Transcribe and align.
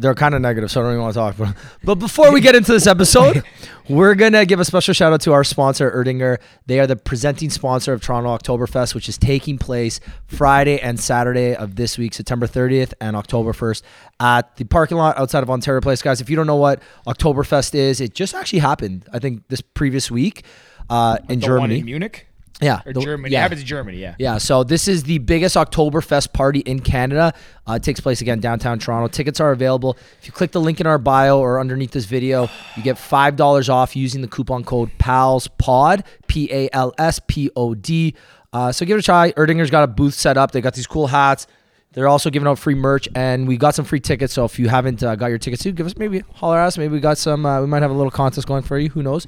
they're 0.00 0.14
they're 0.14 0.14
kind 0.14 0.34
of 0.34 0.40
negative, 0.40 0.70
so 0.70 0.80
I 0.80 0.84
don't 0.84 0.92
even 0.92 1.02
want 1.02 1.14
to 1.14 1.20
talk. 1.20 1.36
But, 1.36 1.56
but 1.82 1.94
before 1.96 2.32
we 2.32 2.40
get 2.40 2.54
into 2.54 2.72
this 2.72 2.86
episode, 2.86 3.42
we're 3.88 4.14
gonna 4.14 4.46
give 4.46 4.60
a 4.60 4.64
special 4.64 4.94
shout 4.94 5.12
out 5.12 5.20
to 5.22 5.32
our 5.32 5.44
sponsor, 5.44 5.90
Erdinger. 5.90 6.38
They 6.66 6.80
are 6.80 6.86
the 6.86 6.96
presenting 6.96 7.50
sponsor 7.50 7.92
of 7.92 8.02
Toronto 8.02 8.36
Oktoberfest, 8.36 8.94
which 8.94 9.08
is 9.08 9.18
taking 9.18 9.58
place 9.58 10.00
Friday 10.26 10.80
and 10.80 10.98
Saturday 10.98 11.54
of 11.54 11.76
this 11.76 11.98
week, 11.98 12.14
September 12.14 12.46
30th 12.46 12.92
and 13.00 13.16
October 13.16 13.52
1st, 13.52 13.82
at 14.20 14.56
the 14.56 14.64
parking 14.64 14.96
lot 14.96 15.18
outside 15.18 15.42
of 15.42 15.50
Ontario 15.50 15.80
Place. 15.80 16.02
Guys, 16.02 16.20
if 16.20 16.30
you 16.30 16.36
don't 16.36 16.46
know 16.46 16.56
what 16.56 16.82
Oktoberfest 17.06 17.74
is, 17.74 18.00
it 18.00 18.14
just 18.14 18.34
actually 18.34 18.60
happened. 18.60 19.06
I 19.12 19.18
think 19.18 19.48
this 19.48 19.60
previous 19.60 20.10
week 20.10 20.44
uh, 20.88 21.18
in 21.28 21.40
the 21.40 21.46
Germany. 21.46 21.78
in 21.80 21.84
Munich 21.84 22.26
yeah, 22.62 22.80
or 22.86 22.92
the- 22.92 23.00
Germany? 23.00 23.32
Yeah. 23.32 23.40
It 23.40 23.42
happens 23.42 23.60
in 23.62 23.66
Germany. 23.66 23.98
Yeah. 23.98 24.14
Yeah, 24.18 24.38
so 24.38 24.62
this 24.64 24.88
is 24.88 25.02
the 25.02 25.18
biggest 25.18 25.56
Oktoberfest 25.56 26.32
party 26.32 26.60
in 26.60 26.80
Canada. 26.80 27.34
Uh, 27.68 27.74
it 27.74 27.82
takes 27.82 28.00
place 28.00 28.20
again 28.20 28.40
downtown 28.40 28.78
Toronto. 28.78 29.08
Tickets 29.08 29.40
are 29.40 29.50
available. 29.52 29.96
If 30.20 30.26
you 30.26 30.32
click 30.32 30.52
the 30.52 30.60
link 30.60 30.80
in 30.80 30.86
our 30.86 30.98
bio 30.98 31.38
or 31.40 31.58
underneath 31.60 31.90
this 31.90 32.04
video, 32.04 32.48
you 32.76 32.82
get 32.82 32.96
five 32.98 33.36
dollars 33.36 33.68
off 33.68 33.96
using 33.96 34.22
the 34.22 34.28
coupon 34.28 34.64
code 34.64 34.90
PALSPOD 34.98 36.04
P 36.26 36.48
A 36.52 36.68
L 36.72 36.92
S 36.98 37.20
P 37.26 37.50
O 37.56 37.74
D. 37.74 38.14
Uh, 38.52 38.70
so 38.70 38.86
give 38.86 38.96
it 38.96 39.00
a 39.00 39.02
try. 39.02 39.32
Erdinger's 39.32 39.70
got 39.70 39.82
a 39.82 39.88
booth 39.88 40.14
set 40.14 40.36
up. 40.36 40.52
They 40.52 40.60
got 40.60 40.74
these 40.74 40.86
cool 40.86 41.08
hats. 41.08 41.46
They're 41.94 42.08
also 42.08 42.28
giving 42.28 42.48
out 42.48 42.58
free 42.58 42.74
merch, 42.74 43.08
and 43.14 43.46
we 43.46 43.56
got 43.56 43.74
some 43.74 43.84
free 43.84 44.00
tickets. 44.00 44.32
So 44.32 44.44
if 44.44 44.58
you 44.58 44.68
haven't 44.68 45.02
uh, 45.02 45.14
got 45.14 45.26
your 45.26 45.38
tickets, 45.38 45.62
too, 45.62 45.72
give 45.72 45.86
us 45.86 45.96
maybe 45.96 46.20
holler 46.34 46.58
at 46.58 46.66
us. 46.66 46.78
Maybe 46.78 46.92
we 46.92 47.00
got 47.00 47.18
some. 47.18 47.46
Uh, 47.46 47.60
we 47.60 47.66
might 47.68 47.82
have 47.82 47.90
a 47.90 47.94
little 47.94 48.10
contest 48.10 48.46
going 48.46 48.62
for 48.62 48.78
you. 48.78 48.90
Who 48.90 49.02
knows? 49.02 49.26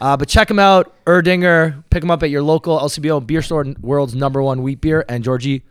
Uh, 0.00 0.16
but 0.16 0.28
check 0.28 0.48
them 0.48 0.58
out, 0.58 0.94
Erdinger. 1.04 1.84
Pick 1.90 2.00
them 2.00 2.10
up 2.10 2.22
at 2.22 2.30
your 2.30 2.42
local 2.42 2.78
LCBO 2.78 3.26
beer 3.26 3.42
store, 3.42 3.66
world's 3.80 4.14
number 4.14 4.42
one 4.42 4.62
wheat 4.62 4.80
beer. 4.80 5.04
And 5.08 5.22
Georgie, 5.22 5.62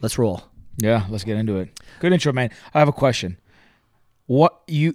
let's 0.00 0.18
roll. 0.18 0.42
Yeah, 0.78 1.06
let's 1.10 1.24
get 1.24 1.36
into 1.36 1.58
it. 1.58 1.78
Good 2.00 2.12
intro, 2.12 2.32
man. 2.32 2.50
I 2.72 2.78
have 2.78 2.88
a 2.88 2.92
question. 2.92 3.38
What 4.26 4.62
you 4.66 4.94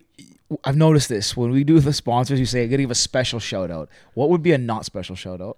I've 0.63 0.77
noticed 0.77 1.09
this 1.09 1.35
when 1.35 1.51
we 1.51 1.63
do 1.63 1.79
the 1.79 1.93
sponsors, 1.93 2.39
you 2.39 2.45
say 2.45 2.63
I 2.63 2.67
gotta 2.67 2.83
give 2.83 2.91
a 2.91 2.95
special 2.95 3.39
shout 3.39 3.69
out. 3.69 3.89
What 4.13 4.29
would 4.29 4.41
be 4.41 4.53
a 4.53 4.57
not 4.57 4.85
special 4.85 5.15
shout 5.15 5.41
out? 5.41 5.57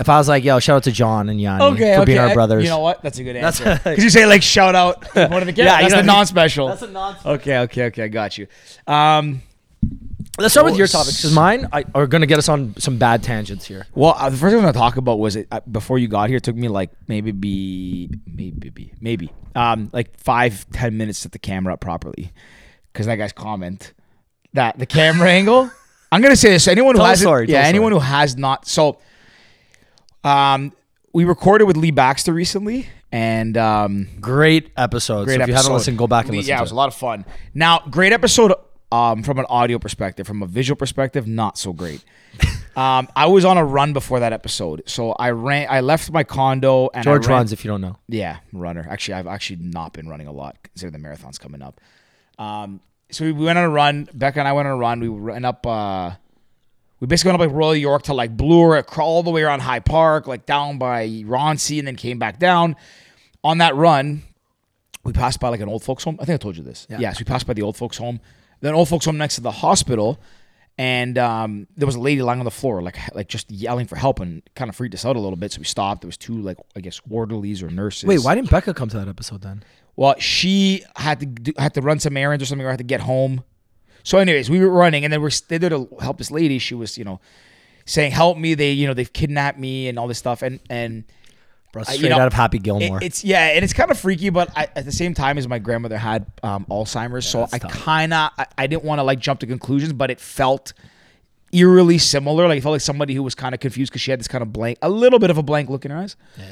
If 0.00 0.08
I 0.08 0.16
was 0.18 0.28
like, 0.28 0.44
yo, 0.44 0.60
shout 0.60 0.76
out 0.76 0.82
to 0.84 0.92
John 0.92 1.28
and 1.28 1.40
Yanni 1.40 1.76
for 1.96 2.06
being 2.06 2.18
our 2.18 2.32
brothers. 2.32 2.62
You 2.62 2.70
know 2.70 2.78
what? 2.78 3.02
That's 3.02 3.18
a 3.18 3.24
good 3.24 3.34
That's- 3.36 3.60
answer. 3.60 3.80
Because 3.90 4.04
you 4.04 4.10
say 4.10 4.26
like 4.26 4.42
shout 4.42 4.74
out 4.74 5.04
one 5.14 5.32
of 5.42 5.46
the 5.46 5.52
Yeah, 5.52 5.64
yeah, 5.64 5.76
you 5.78 5.82
that's 5.82 5.94
know- 5.94 6.00
the 6.00 6.06
non-special. 6.06 6.68
That's 6.68 6.82
a 6.82 6.88
non. 6.88 7.14
Special. 7.14 7.30
Okay, 7.32 7.58
okay, 7.58 7.84
okay. 7.86 8.02
I 8.04 8.08
got 8.08 8.38
you. 8.38 8.46
Um, 8.86 9.42
Let's 10.38 10.54
start 10.54 10.66
with 10.66 10.76
your 10.76 10.86
topics 10.86 11.16
because 11.16 11.34
mine 11.34 11.68
I, 11.72 11.84
are 11.96 12.06
going 12.06 12.20
to 12.20 12.26
get 12.28 12.38
us 12.38 12.48
on 12.48 12.76
some 12.78 12.96
bad 12.96 13.24
tangents 13.24 13.64
here. 13.64 13.86
well, 13.94 14.14
uh, 14.16 14.30
the 14.30 14.36
first 14.36 14.52
thing 14.52 14.60
I 14.60 14.64
want 14.64 14.74
to 14.74 14.78
talk 14.78 14.96
about 14.96 15.18
was 15.18 15.34
it 15.34 15.48
uh, 15.50 15.60
before 15.70 15.98
you 15.98 16.06
got 16.06 16.28
here. 16.28 16.36
It 16.36 16.44
took 16.44 16.54
me 16.54 16.68
like 16.68 16.90
maybe 17.08 17.32
be 17.32 18.08
maybe 18.24 18.70
be 18.70 18.92
maybe 19.00 19.32
um 19.56 19.90
like 19.92 20.16
five 20.20 20.64
ten 20.70 20.96
minutes 20.96 21.18
to 21.20 21.22
set 21.22 21.32
the 21.32 21.40
camera 21.40 21.72
up 21.74 21.80
properly 21.80 22.30
because 22.92 23.06
that 23.06 23.16
guy's 23.16 23.32
comment 23.32 23.94
that 24.52 24.78
the 24.78 24.86
camera 24.86 25.28
angle. 25.28 25.70
I'm 26.12 26.22
gonna 26.22 26.36
say 26.36 26.50
this. 26.50 26.68
Anyone 26.68 26.94
who 26.94 27.02
has 27.02 27.22
yeah, 27.22 27.64
a 27.64 27.64
anyone 27.64 27.90
who 27.92 27.98
has 27.98 28.36
not. 28.36 28.66
So, 28.66 28.98
um, 30.28 30.72
we 31.12 31.24
recorded 31.24 31.64
with 31.64 31.76
Lee 31.76 31.90
Baxter 31.90 32.32
recently, 32.32 32.88
and 33.10 33.56
um, 33.56 34.08
Great 34.20 34.70
episode. 34.76 35.24
great 35.24 35.36
so 35.36 35.42
if 35.42 35.48
you 35.48 35.54
haven't 35.54 35.72
listened, 35.72 35.98
go 35.98 36.06
back 36.06 36.26
and 36.26 36.36
listen. 36.36 36.50
Yeah, 36.50 36.56
to 36.56 36.60
it 36.60 36.64
was 36.64 36.72
a 36.72 36.76
lot 36.76 36.88
of 36.88 36.94
fun. 36.94 37.24
Now, 37.54 37.80
great 37.90 38.12
episode 38.12 38.52
um, 38.92 39.22
from 39.22 39.38
an 39.38 39.46
audio 39.48 39.78
perspective. 39.78 40.26
From 40.26 40.42
a 40.42 40.46
visual 40.46 40.76
perspective, 40.76 41.26
not 41.26 41.56
so 41.56 41.72
great. 41.72 42.04
um, 42.76 43.08
I 43.16 43.26
was 43.26 43.44
on 43.46 43.56
a 43.56 43.64
run 43.64 43.94
before 43.94 44.20
that 44.20 44.34
episode, 44.34 44.82
so 44.86 45.12
I 45.12 45.30
ran. 45.30 45.66
I 45.70 45.80
left 45.80 46.10
my 46.12 46.24
condo 46.24 46.90
and 46.92 47.04
George 47.04 47.26
I 47.26 47.30
ran, 47.30 47.38
runs 47.38 47.52
if 47.52 47.64
you 47.64 47.70
don't 47.70 47.80
know. 47.80 47.96
Yeah, 48.08 48.38
runner. 48.52 48.86
Actually, 48.88 49.14
I've 49.14 49.26
actually 49.26 49.60
not 49.62 49.94
been 49.94 50.08
running 50.08 50.26
a 50.26 50.32
lot 50.32 50.58
considering 50.62 50.92
the 50.92 50.98
marathon's 50.98 51.38
coming 51.38 51.62
up. 51.62 51.80
Um, 52.38 52.80
so 53.10 53.24
we, 53.24 53.32
we 53.32 53.46
went 53.46 53.58
on 53.58 53.64
a 53.64 53.70
run. 53.70 54.08
Becca 54.12 54.38
and 54.38 54.46
I 54.46 54.52
went 54.52 54.68
on 54.68 54.74
a 54.74 54.76
run. 54.76 55.00
We 55.00 55.08
ran 55.08 55.46
up. 55.46 55.66
Uh, 55.66 56.12
we 57.00 57.06
basically 57.06 57.30
went 57.32 57.42
up 57.42 57.48
like 57.48 57.56
Royal 57.56 57.76
York 57.76 58.02
to 58.04 58.14
like 58.14 58.36
Bloor, 58.36 58.82
crawl 58.82 59.08
all 59.08 59.22
the 59.22 59.30
way 59.30 59.42
around 59.42 59.60
High 59.60 59.80
Park, 59.80 60.26
like 60.26 60.46
down 60.46 60.78
by 60.78 61.06
Roncy, 61.06 61.78
and 61.78 61.86
then 61.86 61.96
came 61.96 62.18
back 62.18 62.38
down. 62.38 62.76
On 63.44 63.58
that 63.58 63.76
run, 63.76 64.22
we 65.04 65.12
passed 65.12 65.40
by 65.40 65.48
like 65.48 65.60
an 65.60 65.68
old 65.68 65.84
folks 65.84 66.04
home. 66.04 66.18
I 66.20 66.24
think 66.24 66.34
I 66.34 66.42
told 66.42 66.56
you 66.56 66.64
this. 66.64 66.86
Yeah. 66.90 66.98
Yes, 66.98 67.18
we 67.18 67.24
passed 67.24 67.46
by 67.46 67.54
the 67.54 67.62
old 67.62 67.76
folks 67.76 67.96
home. 67.96 68.20
Then 68.60 68.74
old 68.74 68.88
folks 68.88 69.04
home 69.04 69.16
next 69.16 69.36
to 69.36 69.40
the 69.40 69.52
hospital, 69.52 70.18
and 70.76 71.16
um, 71.18 71.68
there 71.76 71.86
was 71.86 71.94
a 71.94 72.00
lady 72.00 72.22
lying 72.22 72.40
on 72.40 72.44
the 72.44 72.50
floor, 72.50 72.82
like 72.82 72.98
like 73.14 73.28
just 73.28 73.50
yelling 73.50 73.86
for 73.86 73.94
help, 73.94 74.18
and 74.18 74.42
kind 74.56 74.68
of 74.68 74.74
freaked 74.74 74.94
us 74.94 75.04
out 75.04 75.14
a 75.14 75.20
little 75.20 75.36
bit. 75.36 75.52
So 75.52 75.60
we 75.60 75.64
stopped. 75.64 76.00
There 76.00 76.08
was 76.08 76.16
two 76.16 76.40
like 76.40 76.58
I 76.74 76.80
guess 76.80 77.00
orderlies 77.08 77.62
or 77.62 77.70
nurses. 77.70 78.04
Wait, 78.08 78.18
why 78.20 78.34
didn't 78.34 78.50
Becca 78.50 78.74
come 78.74 78.88
to 78.88 78.98
that 78.98 79.06
episode 79.08 79.42
then? 79.42 79.62
Well, 79.94 80.16
she 80.18 80.84
had 80.96 81.20
to 81.20 81.26
do, 81.26 81.52
had 81.56 81.74
to 81.74 81.80
run 81.82 82.00
some 82.00 82.16
errands 82.16 82.42
or 82.42 82.46
something, 82.46 82.66
or 82.66 82.70
had 82.70 82.78
to 82.78 82.84
get 82.84 83.00
home. 83.00 83.44
So, 84.08 84.16
anyways, 84.16 84.48
we 84.48 84.58
were 84.60 84.70
running, 84.70 85.04
and 85.04 85.12
then 85.12 85.20
we're 85.20 85.28
they 85.48 85.58
there 85.58 85.68
to 85.68 85.86
help 86.00 86.16
this 86.16 86.30
lady. 86.30 86.58
She 86.58 86.74
was, 86.74 86.96
you 86.96 87.04
know, 87.04 87.20
saying, 87.84 88.12
"Help 88.12 88.38
me!" 88.38 88.54
They, 88.54 88.72
you 88.72 88.86
know, 88.86 88.94
they've 88.94 89.12
kidnapped 89.12 89.58
me 89.58 89.86
and 89.86 89.98
all 89.98 90.08
this 90.08 90.16
stuff, 90.16 90.40
and 90.40 90.60
and 90.70 91.04
Bro, 91.74 91.82
straight 91.82 92.00
you 92.00 92.08
know, 92.08 92.16
out 92.18 92.26
of 92.26 92.32
Happy 92.32 92.56
it- 92.56 92.62
Gilmore. 92.62 93.00
it's 93.02 93.22
yeah, 93.22 93.48
and 93.48 93.62
it's 93.62 93.74
kind 93.74 93.90
of 93.90 93.98
freaky, 93.98 94.30
but 94.30 94.48
I, 94.56 94.68
at 94.74 94.86
the 94.86 94.92
same 94.92 95.12
time, 95.12 95.36
as 95.36 95.46
my 95.46 95.58
grandmother 95.58 95.98
had 95.98 96.24
um, 96.42 96.64
Alzheimer's, 96.70 97.28
so 97.28 97.46
I 97.52 97.58
kind 97.58 98.14
of 98.14 98.30
I, 98.38 98.46
I 98.56 98.66
didn't 98.66 98.84
want 98.84 98.98
to 98.98 99.02
like 99.02 99.18
jump 99.18 99.40
to 99.40 99.46
conclusions, 99.46 99.92
but 99.92 100.10
it 100.10 100.20
felt 100.20 100.72
eerily 101.52 101.98
similar. 101.98 102.48
Like 102.48 102.56
it 102.56 102.62
felt 102.62 102.72
like 102.72 102.80
somebody 102.80 103.12
who 103.12 103.22
was 103.22 103.34
kind 103.34 103.54
of 103.54 103.60
confused 103.60 103.92
because 103.92 104.00
she 104.00 104.10
had 104.10 104.20
this 104.20 104.28
kind 104.28 104.40
of 104.40 104.54
blank, 104.54 104.78
a 104.80 104.88
little 104.88 105.18
bit 105.18 105.28
of 105.28 105.36
a 105.36 105.42
blank 105.42 105.68
look 105.68 105.84
in 105.84 105.90
her 105.90 105.98
eyes. 105.98 106.16
Yeah. 106.38 106.44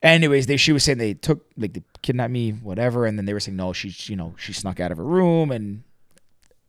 Anyways, 0.00 0.46
they 0.46 0.56
she 0.56 0.72
was 0.72 0.84
saying 0.84 0.96
they 0.96 1.12
took 1.12 1.44
like 1.58 1.74
they 1.74 1.82
kidnapped 2.00 2.32
me, 2.32 2.52
whatever, 2.52 3.04
and 3.04 3.18
then 3.18 3.26
they 3.26 3.34
were 3.34 3.40
saying 3.40 3.58
no, 3.58 3.74
she's 3.74 4.08
you 4.08 4.16
know 4.16 4.34
she 4.38 4.54
snuck 4.54 4.80
out 4.80 4.90
of 4.90 4.96
her 4.96 5.04
room, 5.04 5.50
and 5.50 5.82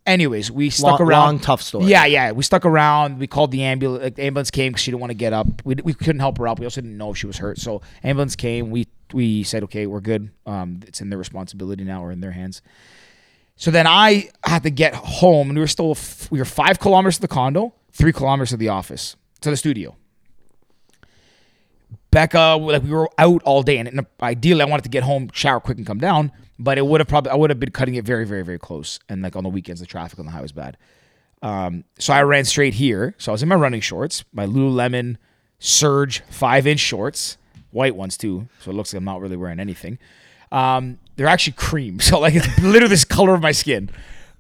anyways, 0.06 0.52
we 0.52 0.70
stuck 0.70 1.00
long, 1.00 1.10
around. 1.10 1.26
long, 1.26 1.40
tough 1.40 1.62
story. 1.62 1.86
Yeah, 1.86 2.06
yeah. 2.06 2.32
We 2.32 2.44
stuck 2.44 2.66
around. 2.66 3.20
We 3.20 3.28
called 3.28 3.52
the 3.52 3.64
ambulance. 3.64 4.04
Like, 4.04 4.16
the 4.16 4.24
ambulance 4.24 4.52
came 4.52 4.72
because 4.72 4.84
she 4.84 4.92
didn't 4.92 5.02
want 5.02 5.12
to 5.12 5.16
get 5.16 5.34
up. 5.34 5.48
We, 5.64 5.76
we 5.84 5.94
couldn't 5.94 6.20
help 6.20 6.38
her 6.38 6.48
up. 6.48 6.60
We 6.60 6.66
also 6.66 6.82
didn't 6.82 6.98
know 6.98 7.12
if 7.12 7.18
she 7.18 7.28
was 7.28 7.38
hurt. 7.38 7.60
So 7.60 7.82
ambulance 8.04 8.36
came. 8.36 8.72
We 8.72 8.88
we 9.14 9.44
said, 9.44 9.64
okay, 9.64 9.86
we're 9.86 10.02
good. 10.02 10.32
Um, 10.46 10.80
it's 10.88 11.02
in 11.02 11.10
their 11.10 11.20
responsibility 11.20 11.84
now, 11.84 12.04
or 12.04 12.12
in 12.12 12.22
their 12.22 12.32
hands. 12.32 12.62
So 13.56 13.70
then 13.72 13.86
I 13.88 14.30
had 14.44 14.64
to 14.64 14.72
get 14.72 14.96
home, 14.96 15.50
and 15.50 15.58
we 15.58 15.62
were 15.62 15.68
still 15.68 15.96
we 16.32 16.40
were 16.40 16.46
five 16.46 16.80
kilometers 16.80 17.16
to 17.16 17.22
the 17.22 17.28
condo, 17.28 17.74
three 17.92 18.12
kilometers 18.12 18.50
to 18.50 18.58
the 18.58 18.70
office, 18.70 19.16
to 19.42 19.50
the 19.50 19.58
studio. 19.58 19.96
Becca, 22.12 22.58
like 22.60 22.84
we 22.84 22.92
were 22.92 23.10
out 23.18 23.42
all 23.44 23.64
day, 23.64 23.78
and 23.78 23.88
and 23.88 24.06
ideally 24.22 24.62
I 24.62 24.66
wanted 24.66 24.84
to 24.84 24.90
get 24.90 25.04
home, 25.04 25.30
shower 25.34 25.60
quick, 25.60 25.78
and 25.78 25.88
come 25.88 26.00
down. 26.00 26.32
But 26.64 26.78
it 26.78 26.86
would 26.86 27.02
have 27.02 27.08
probably 27.08 27.32
I 27.32 27.36
would 27.36 27.50
have 27.50 27.60
been 27.60 27.72
cutting 27.72 27.96
it 27.96 28.06
very, 28.06 28.26
very, 28.26 28.44
very 28.44 28.60
close. 28.60 29.00
And 29.10 29.22
like 29.22 29.36
on 29.36 29.44
the 29.44 29.50
weekends, 29.50 29.82
the 29.82 29.88
traffic 29.88 30.18
on 30.18 30.26
the 30.26 30.32
highway 30.32 30.44
was 30.44 30.52
bad. 30.54 30.78
Um, 31.42 31.84
so 32.00 32.14
I 32.14 32.24
ran 32.24 32.46
straight 32.46 32.76
here. 32.76 33.16
So 33.18 33.32
I 33.32 33.34
was 33.34 33.44
in 33.44 33.50
my 33.50 33.56
running 33.56 33.82
shorts, 33.82 34.24
my 34.32 34.46
Lululemon 34.46 35.18
Surge 35.60 36.22
five 36.30 36.68
inch 36.68 36.80
shorts, 36.82 37.38
white 37.72 37.96
ones 37.96 38.18
too. 38.18 38.48
So 38.60 38.72
it 38.72 38.74
looks 38.76 38.94
like 38.94 39.00
I'm 39.00 39.06
not 39.06 39.22
really 39.22 39.38
wearing 39.38 39.60
anything. 39.60 39.98
Um, 40.52 41.00
they're 41.16 41.28
actually 41.28 41.54
cream, 41.54 42.00
so 42.02 42.20
like 42.20 42.36
it's 42.36 42.60
literally 42.60 42.90
this 42.90 43.06
color 43.06 43.34
of 43.34 43.42
my 43.42 43.52
skin, 43.52 43.90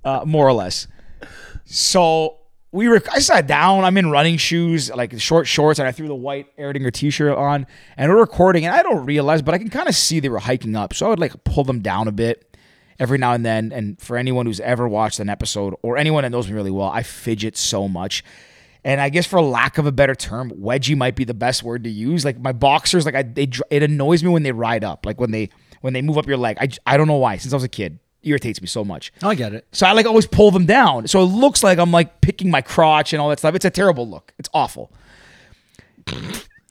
uh, 0.03 0.23
more 0.25 0.47
or 0.47 0.53
less. 0.53 0.87
So 1.65 2.39
we 2.73 2.89
were. 2.89 3.01
I 3.09 3.19
sat 3.19 3.47
down. 3.47 3.85
I'm 3.85 3.95
in 3.97 4.09
running 4.09 4.35
shoes, 4.37 4.89
like 4.89 5.17
short 5.21 5.47
shorts, 5.47 5.79
and 5.79 5.87
I 5.87 5.91
threw 5.91 6.07
the 6.07 6.15
white 6.15 6.55
Erdinger 6.57 6.91
T-shirt 6.91 7.37
on, 7.37 7.67
and 7.95 8.11
we're 8.11 8.19
recording. 8.19 8.65
And 8.65 8.75
I 8.75 8.81
don't 8.81 9.05
realize, 9.05 9.41
but 9.41 9.53
I 9.53 9.59
can 9.59 9.69
kind 9.69 9.87
of 9.87 9.95
see 9.95 10.19
they 10.19 10.27
were 10.27 10.39
hiking 10.39 10.75
up. 10.75 10.93
So 10.93 11.05
I 11.05 11.09
would 11.09 11.19
like 11.19 11.43
pull 11.43 11.63
them 11.63 11.81
down 11.81 12.07
a 12.07 12.11
bit 12.11 12.57
every 12.99 13.19
now 13.19 13.33
and 13.33 13.45
then. 13.45 13.71
And 13.71 14.01
for 14.01 14.17
anyone 14.17 14.47
who's 14.47 14.59
ever 14.59 14.87
watched 14.87 15.19
an 15.19 15.29
episode 15.29 15.75
or 15.83 15.97
anyone 15.97 16.23
that 16.23 16.31
knows 16.31 16.47
me 16.49 16.55
really 16.55 16.71
well, 16.71 16.89
I 16.89 17.03
fidget 17.03 17.55
so 17.55 17.87
much. 17.87 18.23
And 18.83 18.99
I 18.99 19.09
guess 19.09 19.25
for 19.25 19.41
lack 19.41 19.77
of 19.77 19.85
a 19.85 19.91
better 19.91 20.15
term, 20.15 20.51
wedgie 20.51 20.97
might 20.97 21.15
be 21.15 21.23
the 21.23 21.33
best 21.33 21.63
word 21.63 21.83
to 21.85 21.89
use. 21.89 22.25
Like 22.25 22.39
my 22.39 22.51
boxers, 22.51 23.05
like 23.05 23.15
I, 23.15 23.21
they, 23.21 23.49
it 23.69 23.83
annoys 23.83 24.23
me 24.23 24.29
when 24.29 24.43
they 24.43 24.51
ride 24.51 24.83
up, 24.83 25.05
like 25.05 25.21
when 25.21 25.31
they 25.31 25.49
when 25.81 25.93
they 25.93 26.01
move 26.01 26.17
up 26.17 26.27
your 26.27 26.37
leg. 26.37 26.57
I, 26.59 26.69
I 26.85 26.97
don't 26.97 27.07
know 27.07 27.17
why. 27.17 27.37
Since 27.37 27.53
I 27.53 27.55
was 27.55 27.63
a 27.63 27.69
kid, 27.69 27.99
irritates 28.23 28.61
me 28.61 28.67
so 28.67 28.83
much. 28.83 29.11
I 29.21 29.35
get 29.35 29.53
it. 29.53 29.67
So 29.71 29.85
I 29.85 29.91
like 29.91 30.05
always 30.05 30.27
pull 30.27 30.51
them 30.51 30.65
down. 30.65 31.07
So 31.07 31.21
it 31.21 31.25
looks 31.25 31.63
like 31.63 31.77
I'm 31.77 31.91
like 31.91 32.21
picking 32.21 32.49
my 32.49 32.61
crotch 32.61 33.13
and 33.13 33.21
all 33.21 33.29
that 33.29 33.39
stuff. 33.39 33.55
It's 33.55 33.65
a 33.65 33.69
terrible 33.69 34.07
look. 34.07 34.33
It's 34.37 34.49
awful. 34.53 34.91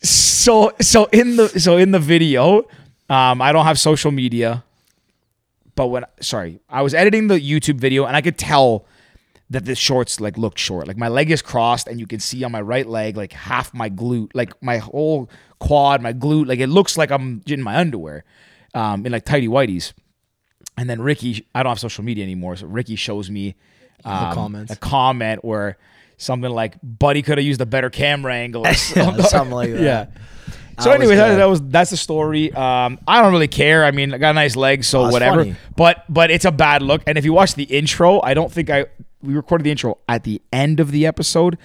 So 0.02 0.72
so 0.80 1.04
in 1.06 1.36
the 1.36 1.48
so 1.48 1.76
in 1.76 1.92
the 1.92 1.98
video, 1.98 2.68
um, 3.08 3.40
I 3.40 3.52
don't 3.52 3.64
have 3.64 3.78
social 3.78 4.10
media, 4.10 4.64
but 5.74 5.88
when 5.88 6.04
sorry, 6.20 6.60
I 6.68 6.82
was 6.82 6.94
editing 6.94 7.28
the 7.28 7.38
YouTube 7.38 7.78
video 7.78 8.04
and 8.04 8.16
I 8.16 8.20
could 8.20 8.38
tell 8.38 8.86
that 9.50 9.66
the 9.66 9.74
shorts 9.74 10.18
like 10.18 10.38
looked 10.38 10.58
short. 10.58 10.88
Like 10.88 10.96
my 10.96 11.08
leg 11.08 11.30
is 11.30 11.42
crossed 11.42 11.86
and 11.86 12.00
you 12.00 12.06
can 12.06 12.20
see 12.20 12.42
on 12.42 12.52
my 12.52 12.60
right 12.60 12.86
leg 12.86 13.16
like 13.16 13.32
half 13.32 13.72
my 13.74 13.90
glute, 13.90 14.30
like 14.34 14.60
my 14.62 14.78
whole 14.78 15.28
quad, 15.58 16.02
my 16.02 16.12
glute. 16.12 16.46
Like 16.46 16.58
it 16.58 16.68
looks 16.68 16.96
like 16.96 17.10
I'm 17.10 17.42
in 17.46 17.62
my 17.62 17.76
underwear, 17.76 18.24
um, 18.74 19.06
in 19.06 19.12
like 19.12 19.24
tidy 19.24 19.48
whities. 19.48 19.92
And 20.76 20.88
then 20.88 21.00
Ricky, 21.02 21.46
I 21.54 21.62
don't 21.62 21.70
have 21.70 21.80
social 21.80 22.04
media 22.04 22.24
anymore, 22.24 22.56
so 22.56 22.66
Ricky 22.66 22.96
shows 22.96 23.30
me 23.30 23.54
um, 24.04 24.34
comments. 24.34 24.72
a 24.72 24.76
comment 24.76 25.44
where 25.44 25.78
something 26.16 26.50
like 26.50 26.76
"Buddy 26.82 27.22
could 27.22 27.38
have 27.38 27.46
used 27.46 27.60
a 27.60 27.66
better 27.66 27.90
camera 27.90 28.34
angle," 28.34 28.66
or 28.66 28.74
something, 28.74 29.24
something 29.24 29.54
like 29.54 29.70
that. 29.72 29.80
Yeah. 29.80 30.06
So, 30.80 30.88
was 30.90 30.96
anyways, 30.98 31.18
that, 31.18 31.36
that 31.36 31.44
was 31.44 31.60
that's 31.62 31.90
the 31.90 31.96
story. 31.98 32.50
Um, 32.52 32.98
I 33.06 33.20
don't 33.22 33.30
really 33.32 33.46
care. 33.48 33.84
I 33.84 33.90
mean, 33.90 34.14
I 34.14 34.18
got 34.18 34.34
nice 34.34 34.56
legs, 34.56 34.88
so 34.88 35.02
Oh, 35.04 35.10
whatever. 35.10 35.44
funny. 35.44 35.56
But 35.76 36.04
but 36.08 36.30
it's 36.30 36.46
a 36.46 36.50
bad 36.50 36.82
look. 36.82 37.02
And 37.06 37.18
if 37.18 37.24
you 37.24 37.32
watch 37.34 37.54
the 37.54 37.64
intro, 37.64 38.20
I 38.22 38.32
don't 38.34 38.50
think 38.50 38.70
I 38.70 38.86
we 39.22 39.34
recorded 39.34 39.64
the 39.64 39.70
intro 39.70 39.98
at 40.08 40.24
the 40.24 40.40
end 40.52 40.80
of 40.80 40.90
the 40.90 41.06
episode. 41.06 41.58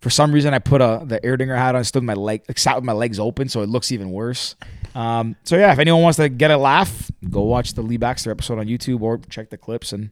For 0.00 0.10
some 0.10 0.32
reason, 0.32 0.54
I 0.54 0.58
put 0.58 0.80
a 0.80 1.02
the 1.04 1.20
Erdinger 1.20 1.56
hat 1.56 1.74
on, 1.76 1.84
stood 1.84 2.02
my 2.02 2.14
leg, 2.14 2.42
like, 2.48 2.58
sat 2.58 2.74
with 2.76 2.84
my 2.84 2.92
legs 2.94 3.20
open, 3.20 3.48
so 3.48 3.60
it 3.62 3.68
looks 3.68 3.92
even 3.92 4.10
worse. 4.10 4.54
Um, 4.94 5.36
so 5.44 5.56
yeah, 5.56 5.72
if 5.72 5.78
anyone 5.78 6.02
wants 6.02 6.16
to 6.16 6.28
get 6.28 6.50
a 6.50 6.56
laugh, 6.56 7.10
go 7.28 7.42
watch 7.42 7.74
the 7.74 7.82
Lee 7.82 7.96
Baxter 7.96 8.30
episode 8.30 8.58
on 8.58 8.66
YouTube 8.66 9.00
or 9.02 9.18
check 9.28 9.50
the 9.50 9.58
clips 9.58 9.92
and 9.92 10.10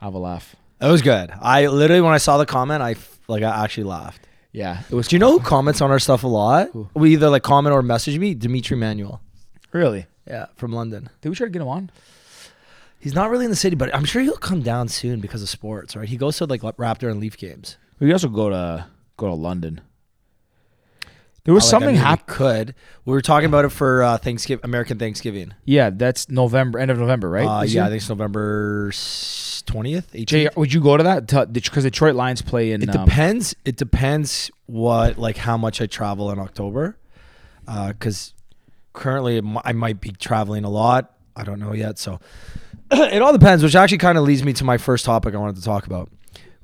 have 0.00 0.14
a 0.14 0.18
laugh. 0.18 0.54
It 0.80 0.86
was 0.86 1.02
good. 1.02 1.30
I 1.40 1.66
literally 1.66 2.02
when 2.02 2.12
I 2.12 2.18
saw 2.18 2.36
the 2.38 2.46
comment, 2.46 2.82
I 2.82 2.96
like 3.26 3.42
I 3.42 3.64
actually 3.64 3.84
laughed. 3.84 4.26
Yeah, 4.52 4.82
it 4.90 4.94
was. 4.94 5.08
Do 5.08 5.16
you 5.16 5.20
know 5.20 5.32
who 5.32 5.40
comments 5.44 5.80
on 5.80 5.90
our 5.90 5.98
stuff 5.98 6.22
a 6.24 6.28
lot? 6.28 6.68
We 6.94 7.12
either 7.14 7.28
like 7.30 7.42
comment 7.42 7.74
or 7.74 7.82
message 7.82 8.18
me. 8.18 8.34
Dimitri 8.34 8.76
Manuel. 8.76 9.20
really? 9.72 10.06
Yeah, 10.26 10.46
from 10.56 10.72
London. 10.72 11.08
Did 11.22 11.30
we 11.30 11.34
try 11.36 11.46
to 11.46 11.50
get 11.50 11.62
him 11.62 11.68
on? 11.68 11.90
He's 13.00 13.14
not 13.14 13.30
really 13.30 13.46
in 13.46 13.50
the 13.50 13.56
city, 13.56 13.76
but 13.76 13.94
I'm 13.94 14.04
sure 14.04 14.20
he'll 14.20 14.36
come 14.36 14.60
down 14.60 14.88
soon 14.88 15.20
because 15.20 15.40
of 15.42 15.48
sports, 15.48 15.96
right? 15.96 16.08
He 16.08 16.16
goes 16.18 16.36
to 16.38 16.44
like 16.44 16.60
Raptor 16.60 17.10
and 17.10 17.18
Leaf 17.18 17.38
games. 17.38 17.78
We 17.98 18.12
also 18.12 18.28
go 18.28 18.50
to 18.50 18.86
go 19.16 19.28
to 19.28 19.34
London. 19.34 19.80
There 21.44 21.54
was 21.54 21.72
Like, 21.72 21.82
I 21.82 21.86
mean, 21.86 21.96
happened. 21.96 22.26
Could 22.26 22.74
we 23.04 23.12
were 23.12 23.22
talking 23.22 23.46
about 23.46 23.64
it 23.64 23.70
for 23.70 24.02
uh, 24.02 24.18
Thanksgiving, 24.18 24.64
American 24.64 24.98
Thanksgiving? 24.98 25.54
Yeah, 25.64 25.90
that's 25.90 26.28
November, 26.28 26.78
end 26.78 26.90
of 26.90 26.98
November, 26.98 27.30
right? 27.30 27.46
Uh, 27.46 27.62
yeah, 27.62 27.66
year? 27.66 27.82
I 27.84 27.86
think 27.86 28.00
it's 28.02 28.08
November 28.08 28.92
twentieth, 29.64 30.14
Jay, 30.26 30.48
would 30.56 30.72
you 30.72 30.80
go 30.80 30.96
to 30.96 31.02
that? 31.04 31.52
Because 31.52 31.84
Detroit 31.84 32.14
Lions 32.14 32.42
play 32.42 32.72
in. 32.72 32.82
It 32.82 32.94
um, 32.94 33.06
depends. 33.06 33.54
It 33.64 33.76
depends 33.76 34.50
what 34.66 35.18
like 35.18 35.36
how 35.36 35.56
much 35.56 35.80
I 35.80 35.86
travel 35.86 36.30
in 36.30 36.38
October, 36.38 36.98
because 37.66 38.34
currently 38.92 39.40
I 39.64 39.72
might 39.72 40.00
be 40.00 40.10
traveling 40.10 40.64
a 40.64 40.70
lot. 40.70 41.14
I 41.36 41.44
don't 41.44 41.60
know 41.60 41.72
yet, 41.72 41.98
so 41.98 42.20
it 42.90 43.22
all 43.22 43.32
depends. 43.32 43.62
Which 43.62 43.74
actually 43.74 43.98
kind 43.98 44.18
of 44.18 44.24
leads 44.24 44.42
me 44.42 44.52
to 44.54 44.64
my 44.64 44.76
first 44.76 45.04
topic 45.04 45.34
I 45.34 45.38
wanted 45.38 45.56
to 45.56 45.62
talk 45.62 45.86
about. 45.86 46.10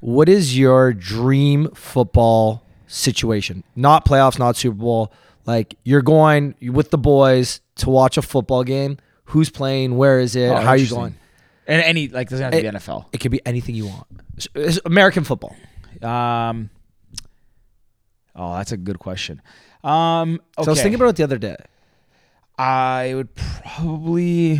What 0.00 0.28
is 0.28 0.58
your 0.58 0.92
dream 0.92 1.70
football 1.74 2.63
situation? 2.86 3.64
Not 3.76 4.04
playoffs, 4.04 4.38
not 4.38 4.56
Super 4.56 4.76
Bowl. 4.76 5.12
Like 5.46 5.74
you're 5.84 6.02
going 6.02 6.54
with 6.62 6.90
the 6.90 6.98
boys 6.98 7.60
to 7.76 7.90
watch 7.90 8.16
a 8.16 8.22
football 8.22 8.64
game. 8.64 8.98
Who's 9.26 9.50
playing? 9.50 9.96
Where 9.96 10.20
is 10.20 10.36
it? 10.36 10.48
Oh, 10.48 10.56
how 10.56 10.70
are 10.70 10.76
you 10.76 10.88
going? 10.88 11.16
And 11.66 11.82
any 11.82 12.08
like 12.08 12.28
doesn't 12.28 12.44
have 12.44 12.52
to 12.52 12.60
be 12.60 12.78
NFL. 12.78 13.06
It 13.12 13.18
could 13.18 13.30
be 13.30 13.40
anything 13.46 13.74
you 13.74 13.86
want. 13.86 14.06
It's 14.54 14.80
American 14.84 15.24
football. 15.24 15.56
Um. 16.02 16.70
Oh, 18.36 18.56
that's 18.56 18.72
a 18.72 18.76
good 18.76 18.98
question. 18.98 19.40
Um. 19.82 20.40
Okay. 20.58 20.64
So 20.64 20.70
I 20.70 20.72
was 20.72 20.82
thinking 20.82 20.96
about 20.96 21.08
it 21.08 21.16
the 21.16 21.24
other 21.24 21.38
day. 21.38 21.56
I 22.58 23.12
would 23.14 23.34
probably. 23.34 24.56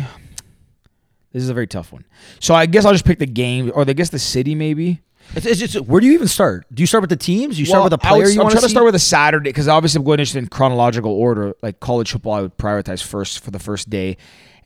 This 1.31 1.43
is 1.43 1.49
a 1.49 1.53
very 1.53 1.67
tough 1.67 1.91
one. 1.91 2.05
So 2.39 2.55
I 2.55 2.65
guess 2.65 2.85
I'll 2.85 2.93
just 2.93 3.05
pick 3.05 3.19
the 3.19 3.25
game, 3.25 3.71
or 3.75 3.81
I 3.81 3.93
guess 3.93 4.09
the 4.09 4.19
city 4.19 4.55
maybe. 4.55 5.01
It's, 5.33 5.45
it's 5.45 5.59
just, 5.59 5.81
where 5.87 5.99
do 5.99 6.07
you 6.07 6.13
even 6.13 6.27
start? 6.27 6.65
Do 6.73 6.81
you 6.81 6.87
start 6.87 7.01
with 7.01 7.09
the 7.09 7.15
teams? 7.17 7.55
Do 7.55 7.61
You 7.61 7.65
start 7.65 7.83
with 7.83 7.91
would- 7.91 7.97
player 8.01 8.27
you 8.29 8.41
I'm 8.41 8.49
trying 8.49 8.61
to 8.61 8.69
start 8.69 8.85
with 8.85 8.95
a 8.95 8.99
Saturday 8.99 9.49
because 9.49 9.67
obviously 9.67 9.99
I'm 9.99 10.05
going 10.05 10.23
to 10.23 10.37
in 10.37 10.47
chronological 10.47 11.11
order. 11.11 11.53
Like 11.61 11.79
college 11.79 12.11
football, 12.11 12.33
I 12.33 12.41
would 12.41 12.57
prioritize 12.57 13.03
first 13.03 13.39
for 13.39 13.51
the 13.51 13.59
first 13.59 13.89
day, 13.89 14.17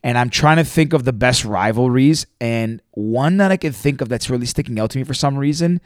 and 0.04 0.16
I'm 0.16 0.30
trying 0.30 0.58
to 0.58 0.64
think 0.64 0.92
of 0.92 1.04
the 1.04 1.12
best 1.12 1.44
rivalries. 1.44 2.26
And 2.40 2.80
one 2.92 3.38
that 3.38 3.50
I 3.50 3.56
can 3.56 3.72
think 3.72 4.00
of 4.00 4.08
that's 4.08 4.30
really 4.30 4.46
sticking 4.46 4.78
out 4.78 4.90
to 4.90 4.98
me 4.98 5.04
for 5.04 5.14
some 5.14 5.36
reason, 5.36 5.80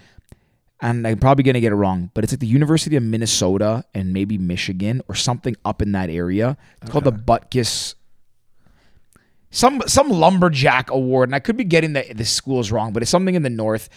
and 0.80 1.06
I'm 1.06 1.18
probably 1.18 1.44
going 1.44 1.54
to 1.54 1.60
get 1.60 1.72
it 1.72 1.76
wrong, 1.76 2.10
but 2.12 2.24
it's 2.24 2.32
like 2.32 2.40
the 2.40 2.46
University 2.46 2.96
of 2.96 3.02
Minnesota 3.02 3.84
and 3.94 4.12
maybe 4.12 4.36
Michigan 4.36 5.00
or 5.08 5.14
something 5.14 5.56
up 5.64 5.80
in 5.80 5.92
that 5.92 6.10
area. 6.10 6.58
It's 6.82 6.90
called 6.90 7.04
the 7.04 7.12
Butkus. 7.12 7.94
Some 9.50 9.82
some 9.86 10.10
lumberjack 10.10 10.90
award, 10.90 11.28
and 11.28 11.34
I 11.34 11.38
could 11.38 11.56
be 11.56 11.64
getting 11.64 11.92
the 11.92 12.04
the 12.12 12.24
schools 12.24 12.72
wrong, 12.72 12.92
but 12.92 13.02
it's 13.02 13.10
something 13.10 13.34
in 13.36 13.42
the 13.42 13.50
north. 13.50 13.88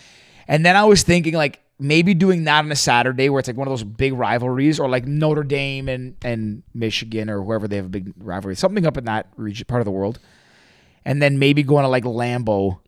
And 0.48 0.66
then 0.66 0.76
I 0.76 0.86
was 0.86 1.04
thinking 1.04 1.34
like 1.34 1.60
maybe 1.80 2.14
doing 2.14 2.46
that 2.46 2.60
on 2.60 2.72
a 2.72 2.76
Saturday 2.76 3.30
where 3.30 3.40
it's 3.40 3.48
like 3.48 3.58
one 3.58 3.68
of 3.68 3.72
those 3.72 3.84
big 3.84 4.14
rivalries, 4.14 4.80
or 4.80 4.90
like 4.90 5.06
Notre 5.06 5.44
Dame 5.44 5.90
and 5.90 6.16
and 6.24 6.64
Michigan 6.74 7.30
or 7.30 7.42
wherever 7.42 7.68
they 7.68 7.76
have 7.76 7.86
a 7.86 7.90
big 7.90 8.14
rivalry, 8.18 8.56
something 8.56 8.86
up 8.86 8.98
in 8.98 9.06
that 9.06 9.28
region 9.36 9.66
part 9.66 9.82
of 9.82 9.86
the 9.86 9.92
world. 9.92 10.20
And 11.06 11.22
then 11.22 11.40
maybe 11.40 11.64
going 11.64 11.84
to 11.84 11.90
like 11.90 12.04
Lambeau 12.04 12.80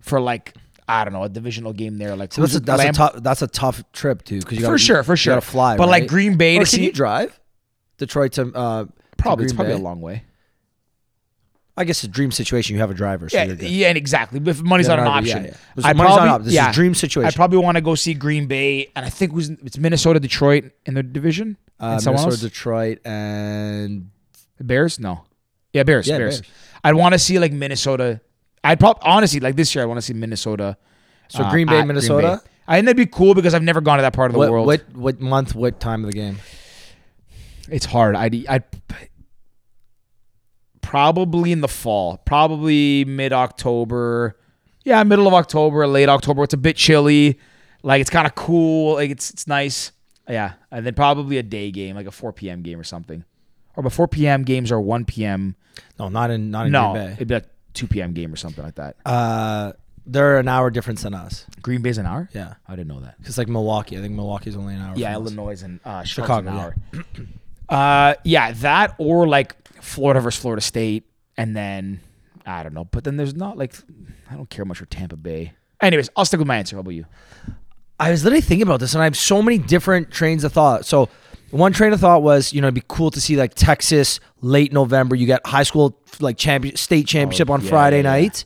for 0.00 0.20
like 0.20 0.54
I 0.88 1.04
don't 1.04 1.12
know 1.12 1.22
a 1.22 1.28
divisional 1.28 1.72
game 1.72 1.98
there. 1.98 2.16
Like 2.16 2.32
So 2.32 2.40
that's 2.42 2.56
a, 2.56 2.60
that's 2.60 2.82
a 2.82 2.92
tough 2.92 3.22
that's 3.22 3.42
a 3.42 3.46
tough 3.46 3.84
trip 3.92 4.24
too 4.24 4.40
because 4.40 4.58
you 4.58 4.64
for 4.64 4.72
gotta, 4.72 4.78
sure, 4.78 5.02
for 5.04 5.12
you 5.12 5.16
sure. 5.16 5.34
gotta 5.34 5.46
fly. 5.46 5.76
but 5.76 5.88
like? 5.88 6.08
Green 6.08 6.36
Bay 6.36 6.56
Or 6.56 6.64
to 6.64 6.70
can 6.70 6.78
see 6.78 6.84
you 6.86 6.92
drive 6.92 7.38
Detroit 7.98 8.32
to 8.32 8.52
uh, 8.54 8.84
to 8.84 8.92
probably 9.16 9.44
it's 9.44 9.52
probably 9.52 9.74
Bay? 9.74 9.80
a 9.80 9.82
long 9.82 10.00
way. 10.00 10.24
I 11.80 11.84
guess 11.84 12.04
a 12.04 12.08
dream 12.08 12.30
situation. 12.30 12.74
You 12.74 12.80
have 12.80 12.90
a 12.90 12.94
driver, 12.94 13.28
so 13.28 13.36
Yeah, 13.36 13.44
you're 13.44 13.56
good. 13.56 13.70
yeah, 13.70 13.88
and 13.88 13.96
exactly. 13.98 14.38
But 14.38 14.50
if 14.50 14.62
money's 14.62 14.86
Yeah, 14.86 14.96
not 14.96 14.98
an 15.00 15.04
no, 15.06 15.10
option, 15.12 15.44
yeah, 15.44 15.50
yeah. 15.76 15.84
I'd 15.86 15.96
Money's 15.96 16.10
not 16.10 16.16
probably- 16.16 16.22
an 16.22 16.28
option. 16.34 16.44
This 16.44 16.54
is 16.54 16.66
a 16.68 16.72
dream 16.72 16.94
situation. 16.94 17.28
I 17.28 17.30
probably 17.34 17.58
want 17.58 17.76
to 17.76 17.80
go 17.80 17.94
see 17.94 18.14
Green 18.14 18.46
Bay, 18.46 18.88
and 18.94 19.04
I 19.04 19.08
think 19.10 19.32
it 19.32 19.34
was 19.34 19.50
it's 19.50 19.78
Minnesota, 19.78 20.20
Detroit 20.20 20.70
in 20.86 20.94
the 20.94 21.02
division. 21.02 21.56
Uh, 21.80 21.84
and 21.96 22.04
Minnesota, 22.04 22.18
else? 22.32 22.40
Detroit, 22.40 22.98
and 23.06 24.10
Bears? 24.60 25.00
No. 25.00 25.24
Yeah, 25.72 25.82
Bears. 25.84 26.06
Yeah, 26.06 26.18
Bears. 26.18 26.40
Bears. 26.42 26.50
I'd 26.84 26.94
want 26.94 27.14
to 27.14 27.18
see 27.18 27.38
like 27.38 27.52
Minnesota. 27.52 28.20
I'd 28.62 28.78
probably 28.78 29.02
honestly 29.04 29.40
like 29.40 29.56
this 29.56 29.74
year. 29.74 29.82
I 29.82 29.86
want 29.86 29.98
to 29.98 30.02
see 30.02 30.12
Minnesota. 30.12 30.76
so 31.28 31.42
uh, 31.44 31.50
Green 31.50 31.66
Bay, 31.66 31.82
Minnesota. 31.84 32.40
Bay. 32.44 32.50
I 32.68 32.76
think 32.76 32.86
that'd 32.86 32.96
be 32.96 33.06
cool 33.06 33.34
because 33.34 33.54
I've 33.54 33.62
never 33.62 33.80
gone 33.80 33.96
to 33.98 34.02
that 34.02 34.12
part 34.12 34.30
of 34.30 34.34
the 34.34 34.38
What, 34.38 34.50
world. 34.50 34.66
what 34.66 34.82
what 34.94 35.20
month? 35.20 35.54
What 35.54 35.80
time 35.80 36.04
of 36.04 36.10
the 36.10 36.16
game? 36.16 36.38
It's 37.70 37.86
hard. 37.86 38.14
I'd 38.16 38.46
I'd 38.48 38.64
probably 40.90 41.52
in 41.52 41.60
the 41.60 41.68
fall, 41.68 42.16
probably 42.24 43.04
mid 43.04 43.32
October. 43.32 44.36
Yeah, 44.84 45.02
middle 45.04 45.28
of 45.28 45.34
October, 45.34 45.86
late 45.86 46.08
October. 46.08 46.42
It's 46.42 46.54
a 46.54 46.56
bit 46.56 46.76
chilly. 46.76 47.38
Like 47.84 48.00
it's 48.00 48.10
kind 48.10 48.26
of 48.26 48.34
cool. 48.34 48.94
Like 48.94 49.10
it's 49.10 49.30
it's 49.30 49.46
nice. 49.46 49.92
Yeah, 50.28 50.54
and 50.72 50.84
then 50.84 50.94
probably 50.94 51.38
a 51.38 51.42
day 51.44 51.70
game, 51.70 51.94
like 51.96 52.06
a 52.06 52.10
4 52.10 52.32
p.m. 52.32 52.62
game 52.62 52.78
or 52.80 52.84
something. 52.84 53.24
Or 53.76 53.82
but 53.84 53.92
4 53.92 54.08
p.m. 54.08 54.42
games 54.42 54.72
are 54.72 54.80
1 54.80 55.04
p.m. 55.04 55.54
No, 55.98 56.08
not 56.08 56.30
in 56.32 56.50
not 56.50 56.66
in 56.66 56.72
No, 56.72 56.92
Green 56.92 57.06
Bay. 57.06 57.12
it'd 57.12 57.28
be 57.28 57.34
like 57.34 57.48
2 57.74 57.86
p.m. 57.86 58.12
game 58.12 58.32
or 58.32 58.36
something 58.36 58.64
like 58.64 58.74
that. 58.74 58.96
Uh, 59.06 59.72
they're 60.06 60.38
an 60.38 60.48
hour 60.48 60.70
difference 60.70 61.02
than 61.02 61.14
us. 61.14 61.46
Green 61.62 61.82
Bay's 61.82 61.98
an 61.98 62.06
hour. 62.06 62.28
Yeah, 62.32 62.54
I 62.66 62.74
didn't 62.74 62.88
know 62.88 63.00
that. 63.00 63.16
because 63.18 63.38
like 63.38 63.48
Milwaukee, 63.48 63.96
I 63.96 64.00
think 64.00 64.14
Milwaukee's 64.14 64.56
only 64.56 64.74
an 64.74 64.80
hour. 64.82 64.94
Yeah, 64.96 65.14
from 65.14 65.22
us. 65.22 65.28
Illinois 65.32 65.62
and 65.62 65.80
uh, 65.84 66.02
Chicago, 66.02 66.50
Chicago. 66.50 66.74
An 66.92 66.98
hour. 66.98 67.04
uh, 67.70 68.14
yeah, 68.24 68.52
that 68.52 68.94
or 68.98 69.26
like 69.26 69.54
Florida 69.82 70.20
versus 70.20 70.40
Florida 70.40 70.60
State, 70.60 71.04
and 71.36 71.56
then 71.56 72.00
I 72.44 72.62
don't 72.62 72.74
know. 72.74 72.84
But 72.84 73.04
then 73.04 73.16
there's 73.16 73.34
not 73.34 73.56
like 73.56 73.74
I 74.30 74.34
don't 74.34 74.50
care 74.50 74.64
much 74.64 74.78
for 74.78 74.86
Tampa 74.86 75.16
Bay. 75.16 75.52
Anyways, 75.80 76.10
I'll 76.16 76.24
stick 76.24 76.38
with 76.38 76.46
my 76.48 76.58
answer. 76.58 76.76
How 76.76 76.80
about 76.80 76.90
you? 76.90 77.06
I 77.98 78.10
was 78.10 78.24
literally 78.24 78.40
thinking 78.42 78.62
about 78.66 78.80
this, 78.80 78.94
and 78.94 79.00
I 79.02 79.04
have 79.04 79.16
so 79.16 79.42
many 79.42 79.58
different 79.58 80.10
trains 80.10 80.44
of 80.44 80.52
thought. 80.52 80.84
So, 80.86 81.08
one 81.50 81.72
train 81.72 81.92
of 81.92 82.00
thought 82.00 82.22
was, 82.22 82.52
you 82.52 82.60
know, 82.60 82.66
it'd 82.68 82.74
be 82.74 82.82
cool 82.88 83.10
to 83.10 83.20
see 83.20 83.36
like 83.36 83.54
Texas 83.54 84.20
late 84.40 84.72
November. 84.72 85.16
You 85.16 85.26
get 85.26 85.46
high 85.46 85.62
school 85.62 85.98
like 86.18 86.36
champion 86.36 86.76
state 86.76 87.06
championship 87.06 87.50
on 87.50 87.60
Oh, 87.60 87.64
yeah, 87.64 87.70
Friday 87.70 87.96
yeah, 87.98 88.02
night. 88.02 88.44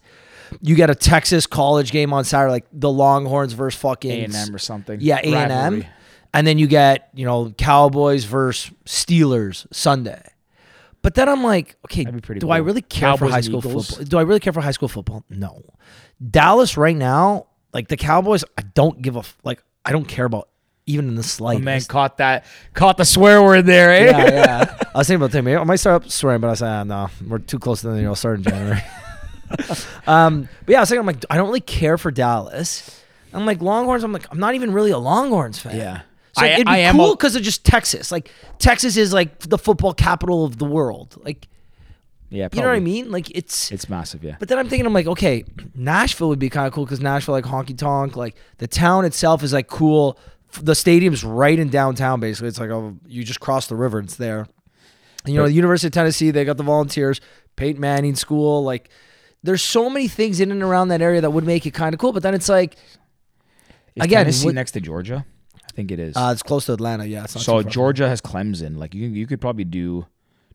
You 0.60 0.74
get 0.76 0.90
a 0.90 0.94
Texas 0.94 1.46
college 1.46 1.90
game 1.90 2.12
on 2.12 2.24
Saturday, 2.24 2.52
like 2.52 2.66
the 2.72 2.90
Longhorns 2.90 3.52
versus 3.52 3.80
fucking 3.80 4.10
A 4.10 4.24
and 4.24 4.34
M 4.34 4.54
or 4.54 4.58
something. 4.58 5.00
Yeah, 5.00 5.18
A 5.22 5.34
and 5.34 5.52
M. 5.52 5.84
And 6.34 6.46
then 6.46 6.58
you 6.58 6.66
get 6.66 7.08
you 7.14 7.24
know 7.24 7.50
Cowboys 7.56 8.24
versus 8.24 8.70
Steelers 8.84 9.66
Sunday. 9.72 10.22
But 11.00 11.14
then 11.14 11.28
I'm 11.28 11.42
like, 11.44 11.76
okay, 11.86 12.04
do 12.04 12.50
I 12.50 12.58
really 12.58 12.80
care 12.82 13.16
for 13.16 13.28
high 13.28 13.40
school 13.42 13.58
Eagles. 13.58 13.88
football? 13.88 14.04
Do 14.06 14.18
I 14.18 14.22
really 14.22 14.40
care 14.40 14.52
for 14.52 14.60
high 14.62 14.70
school 14.70 14.88
football? 14.88 15.22
No. 15.28 15.62
Dallas 16.30 16.76
right 16.78 16.96
now, 16.96 17.46
like 17.74 17.88
the 17.88 17.96
Cowboys, 17.96 18.42
I 18.58 18.62
don't 18.74 19.00
give 19.02 19.16
a 19.16 19.20
f- 19.20 19.36
like. 19.44 19.62
I 19.84 19.92
don't 19.92 20.06
care 20.06 20.24
about 20.24 20.48
even 20.86 21.08
in 21.08 21.14
the 21.14 21.20
Oh, 21.20 21.22
slightest. 21.22 21.64
man, 21.64 21.80
caught 21.82 22.16
that, 22.18 22.46
caught 22.72 22.96
the 22.96 23.04
swear 23.04 23.42
word 23.42 23.66
there. 23.66 23.90
Eh? 23.90 24.04
yeah, 24.10 24.30
yeah. 24.32 24.74
I 24.94 24.98
was 24.98 25.06
thinking 25.06 25.22
about 25.22 25.32
that. 25.32 25.60
I 25.60 25.64
might 25.64 25.76
start 25.76 26.04
up 26.04 26.10
swearing, 26.10 26.40
but 26.40 26.48
I 26.50 26.54
said, 26.54 26.68
ah, 26.68 26.84
no, 26.84 27.10
we're 27.28 27.38
too 27.38 27.58
close 27.58 27.82
to 27.82 27.88
the 27.90 27.96
you 27.96 28.04
know 28.04 28.14
start 28.14 28.38
in 28.38 28.44
January. 28.44 28.82
um, 30.06 30.48
but 30.64 30.72
yeah, 30.72 30.78
I 30.78 30.80
was 30.80 30.88
thinking, 30.88 31.00
I'm 31.00 31.06
like, 31.06 31.24
I 31.28 31.36
don't 31.36 31.46
really 31.46 31.60
care 31.60 31.98
for 31.98 32.10
Dallas. 32.10 33.02
I'm 33.34 33.44
like 33.46 33.60
Longhorns. 33.60 34.04
I'm 34.04 34.12
like, 34.12 34.26
I'm 34.30 34.38
not 34.40 34.54
even 34.54 34.72
really 34.72 34.90
a 34.90 34.98
Longhorns 34.98 35.58
fan. 35.58 35.76
Yeah. 35.76 36.00
So 36.36 36.44
I- 36.44 36.48
it'd 36.50 36.66
be 36.66 36.72
I 36.72 36.78
am 36.78 36.96
cool 36.96 37.12
a- 37.12 37.16
because 37.16 37.36
of 37.36 37.42
just 37.42 37.64
Texas. 37.64 38.10
Like 38.12 38.30
Texas 38.58 38.96
is 38.96 39.12
like 39.12 39.38
the 39.40 39.58
football 39.58 39.94
capital 39.94 40.44
of 40.44 40.58
the 40.58 40.64
world. 40.64 41.16
Like 41.24 41.48
yeah. 42.30 42.48
you 42.52 42.60
know 42.60 42.68
what 42.68 42.74
I 42.76 42.80
mean? 42.80 43.10
Like 43.12 43.30
it's. 43.30 43.70
It's 43.70 43.88
massive. 43.88 44.24
Yeah. 44.24 44.36
But 44.40 44.48
then 44.48 44.58
I'm 44.58 44.68
thinking, 44.68 44.86
I'm 44.86 44.92
like, 44.92 45.06
okay, 45.06 45.44
Nashville 45.74 46.28
would 46.30 46.40
be 46.40 46.50
kind 46.50 46.66
of 46.66 46.72
cool 46.72 46.84
because 46.84 47.00
Nashville, 47.00 47.34
like 47.34 47.44
honky 47.44 47.76
tonk, 47.78 48.16
like 48.16 48.34
the 48.58 48.66
town 48.66 49.04
itself 49.04 49.42
is 49.42 49.52
like 49.52 49.68
cool. 49.68 50.18
The 50.60 50.74
stadium's 50.74 51.22
right 51.24 51.58
in 51.58 51.68
downtown, 51.68 52.20
basically. 52.20 52.48
It's 52.48 52.58
like 52.60 52.70
oh, 52.70 52.96
you 53.06 53.22
just 53.24 53.40
cross 53.40 53.66
the 53.68 53.76
river, 53.76 54.00
it's 54.00 54.16
there. 54.16 54.46
And, 55.24 55.32
you 55.34 55.40
know, 55.40 55.46
the 55.46 55.52
University 55.52 55.86
of 55.86 55.92
Tennessee, 55.92 56.30
they 56.30 56.44
got 56.44 56.56
the 56.58 56.62
Volunteers, 56.64 57.20
Peyton 57.56 57.80
Manning 57.80 58.14
School, 58.14 58.62
like 58.64 58.90
there's 59.42 59.62
so 59.62 59.88
many 59.90 60.08
things 60.08 60.40
in 60.40 60.50
and 60.50 60.62
around 60.62 60.88
that 60.88 61.02
area 61.02 61.20
that 61.20 61.30
would 61.30 61.44
make 61.44 61.66
it 61.66 61.72
kind 61.72 61.94
of 61.94 62.00
cool. 62.00 62.12
But 62.12 62.22
then 62.22 62.34
it's 62.34 62.48
like, 62.48 62.74
Is 63.94 64.04
Again, 64.04 64.24
Tennessee 64.24 64.46
what- 64.46 64.54
next 64.54 64.72
to 64.72 64.80
Georgia? 64.80 65.24
I 65.74 65.76
think 65.76 65.90
it 65.90 65.98
is. 65.98 66.16
uh, 66.16 66.30
it's 66.32 66.44
close 66.44 66.66
to 66.66 66.72
Atlanta. 66.72 67.04
Yeah. 67.04 67.26
So. 67.26 67.62
Georgia 67.62 68.08
has 68.08 68.20
Clemson. 68.20 68.78
Like 68.78 68.94
you, 68.94 69.08
you 69.08 69.26
could 69.26 69.40
probably 69.40 69.64
do 69.64 70.06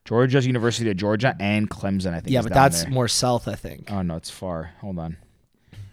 Georgia's 0.05 0.47
University 0.47 0.89
of 0.89 0.95
Georgia 0.95 1.35
and 1.41 1.69
Clemson. 1.69 2.13
I 2.13 2.21
think. 2.21 2.31
Yeah, 2.31 2.39
is 2.39 2.45
but 2.45 2.53
that's 2.53 2.83
there. 2.83 2.91
more 2.91 3.09
south, 3.09 3.49
I 3.49 3.55
think. 3.55 3.91
Oh 3.91 4.01
no, 4.01 4.15
it's 4.15 4.29
far. 4.29 4.71
Hold 4.79 4.97
on. 4.97 5.17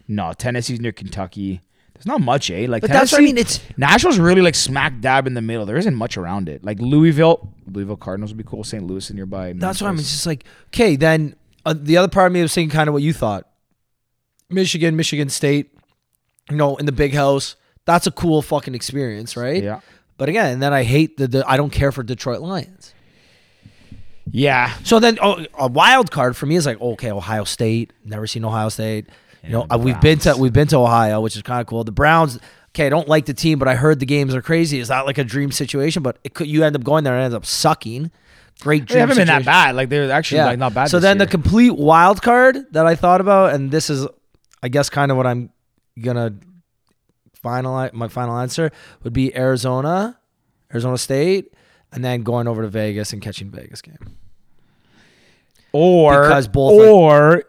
No, 0.07 0.31
Tennessee's 0.31 0.79
near 0.79 0.93
Kentucky. 0.93 1.61
There's 1.93 2.05
not 2.05 2.21
much, 2.21 2.49
eh? 2.49 2.67
Like 2.69 2.81
But 2.83 2.91
that's 2.91 3.11
what 3.11 3.19
I 3.19 3.23
mean. 3.23 3.37
It's 3.37 3.59
Nashville's 3.75 4.17
really 4.17 4.41
like 4.41 4.55
smack 4.55 5.01
dab 5.01 5.27
in 5.27 5.33
the 5.33 5.41
middle. 5.41 5.65
There 5.65 5.77
isn't 5.77 5.95
much 5.95 6.15
around 6.15 6.47
it. 6.47 6.63
Like 6.63 6.79
Louisville, 6.79 7.53
Louisville 7.69 7.97
Cardinals 7.97 8.31
would 8.31 8.37
be 8.37 8.43
cool. 8.43 8.63
St. 8.63 8.83
Louis 8.83 9.11
nearby. 9.11 9.53
that's 9.53 9.81
what 9.81 9.87
I 9.87 9.91
mean. 9.91 9.99
It's 9.99 10.11
just 10.11 10.25
like, 10.25 10.45
okay, 10.67 10.95
then 10.95 11.35
uh, 11.65 11.73
the 11.75 11.97
other 11.97 12.07
part 12.07 12.27
of 12.27 12.33
me 12.33 12.41
was 12.41 12.53
thinking 12.53 12.73
kind 12.73 12.87
of 12.87 12.93
what 12.93 13.03
you 13.03 13.11
thought. 13.11 13.49
Michigan, 14.49 14.95
Michigan 14.95 15.27
State, 15.27 15.75
you 16.49 16.55
know, 16.55 16.77
in 16.77 16.85
the 16.85 16.91
big 16.91 17.13
house. 17.13 17.55
That's 17.87 18.05
a 18.05 18.11
cool 18.11 18.41
fucking 18.41 18.75
experience, 18.75 19.37
right? 19.37 19.63
Yeah. 19.63 19.79
But 20.17 20.27
again, 20.27 20.51
and 20.51 20.61
then 20.61 20.73
I 20.73 20.83
hate 20.83 21.15
the, 21.15 21.27
the 21.27 21.49
I 21.49 21.55
don't 21.55 21.69
care 21.69 21.93
for 21.93 22.03
Detroit 22.03 22.41
Lions. 22.41 22.93
Yeah. 24.29 24.73
So 24.83 24.99
then 24.99 25.17
oh, 25.21 25.45
a 25.57 25.67
wild 25.67 26.11
card 26.11 26.35
for 26.35 26.45
me 26.45 26.57
is 26.57 26.65
like, 26.65 26.81
okay, 26.81 27.11
Ohio 27.11 27.45
State. 27.45 27.93
Never 28.03 28.27
seen 28.27 28.43
Ohio 28.43 28.67
State. 28.67 29.07
You 29.41 29.51
know, 29.51 29.67
uh, 29.69 29.79
we've 29.81 29.99
been 30.01 30.19
to 30.19 30.35
we've 30.37 30.51
been 30.51 30.67
to 30.67 30.77
Ohio, 30.77 31.21
which 31.21 31.37
is 31.37 31.41
kind 31.43 31.61
of 31.61 31.67
cool. 31.67 31.85
The 31.85 31.93
Browns. 31.93 32.37
Okay, 32.75 32.87
I 32.87 32.89
don't 32.89 33.07
like 33.07 33.25
the 33.25 33.33
team, 33.33 33.57
but 33.57 33.69
I 33.69 33.75
heard 33.75 34.01
the 34.01 34.05
games 34.05 34.35
are 34.35 34.41
crazy. 34.41 34.79
Is 34.79 34.89
that 34.89 35.05
like 35.05 35.17
a 35.17 35.23
dream 35.23 35.51
situation? 35.51 36.03
But 36.03 36.19
it 36.25 36.33
could 36.33 36.47
you 36.47 36.65
end 36.65 36.75
up 36.75 36.83
going 36.83 37.05
there 37.05 37.15
and 37.15 37.23
ends 37.23 37.35
up 37.35 37.45
sucking. 37.45 38.11
Great 38.59 38.85
dream. 38.85 38.95
They 38.95 38.99
haven't 38.99 39.17
been 39.17 39.27
that 39.27 39.45
bad. 39.45 39.75
Like 39.75 39.87
they're 39.87 40.11
actually 40.11 40.41
like 40.41 40.59
not 40.59 40.73
bad. 40.73 40.89
So 40.89 40.99
then 40.99 41.19
the 41.19 41.25
complete 41.25 41.75
wild 41.75 42.21
card 42.21 42.57
that 42.73 42.85
I 42.85 42.95
thought 42.95 43.21
about, 43.21 43.53
and 43.53 43.71
this 43.71 43.89
is, 43.89 44.05
I 44.61 44.67
guess, 44.67 44.89
kind 44.89 45.09
of 45.09 45.15
what 45.15 45.25
I'm 45.25 45.51
gonna 46.01 46.35
final 47.47 47.89
my 47.93 48.07
final 48.07 48.37
answer 48.37 48.71
would 49.03 49.13
be 49.13 49.35
Arizona, 49.35 50.19
Arizona 50.73 50.97
State, 50.97 51.53
and 51.91 52.03
then 52.03 52.23
going 52.23 52.47
over 52.47 52.61
to 52.61 52.67
Vegas 52.67 53.13
and 53.13 53.21
catching 53.21 53.49
Vegas 53.51 53.81
game. 53.81 54.17
or 55.73 56.21
because 56.23 56.47
both, 56.47 56.79
like- 56.79 56.89
or 56.89 57.43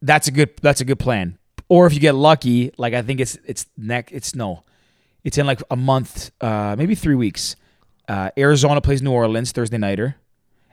that's 0.00 0.28
a 0.28 0.30
good 0.32 0.50
that's 0.62 0.80
a 0.80 0.84
good 0.84 0.98
plan. 0.98 1.38
Or 1.68 1.86
if 1.86 1.94
you 1.94 2.00
get 2.00 2.14
lucky, 2.14 2.72
like 2.76 2.94
I 2.94 3.02
think 3.02 3.20
it's 3.20 3.38
it's 3.46 3.66
neck 3.76 4.10
it's 4.12 4.34
no, 4.34 4.64
it's 5.24 5.38
in 5.38 5.46
like 5.46 5.62
a 5.70 5.76
month, 5.76 6.30
uh, 6.40 6.74
maybe 6.76 6.94
three 6.94 7.14
weeks. 7.14 7.56
Uh, 8.08 8.30
Arizona 8.36 8.80
plays 8.80 9.00
New 9.00 9.12
Orleans 9.12 9.52
Thursday 9.52 9.78
nighter, 9.78 10.16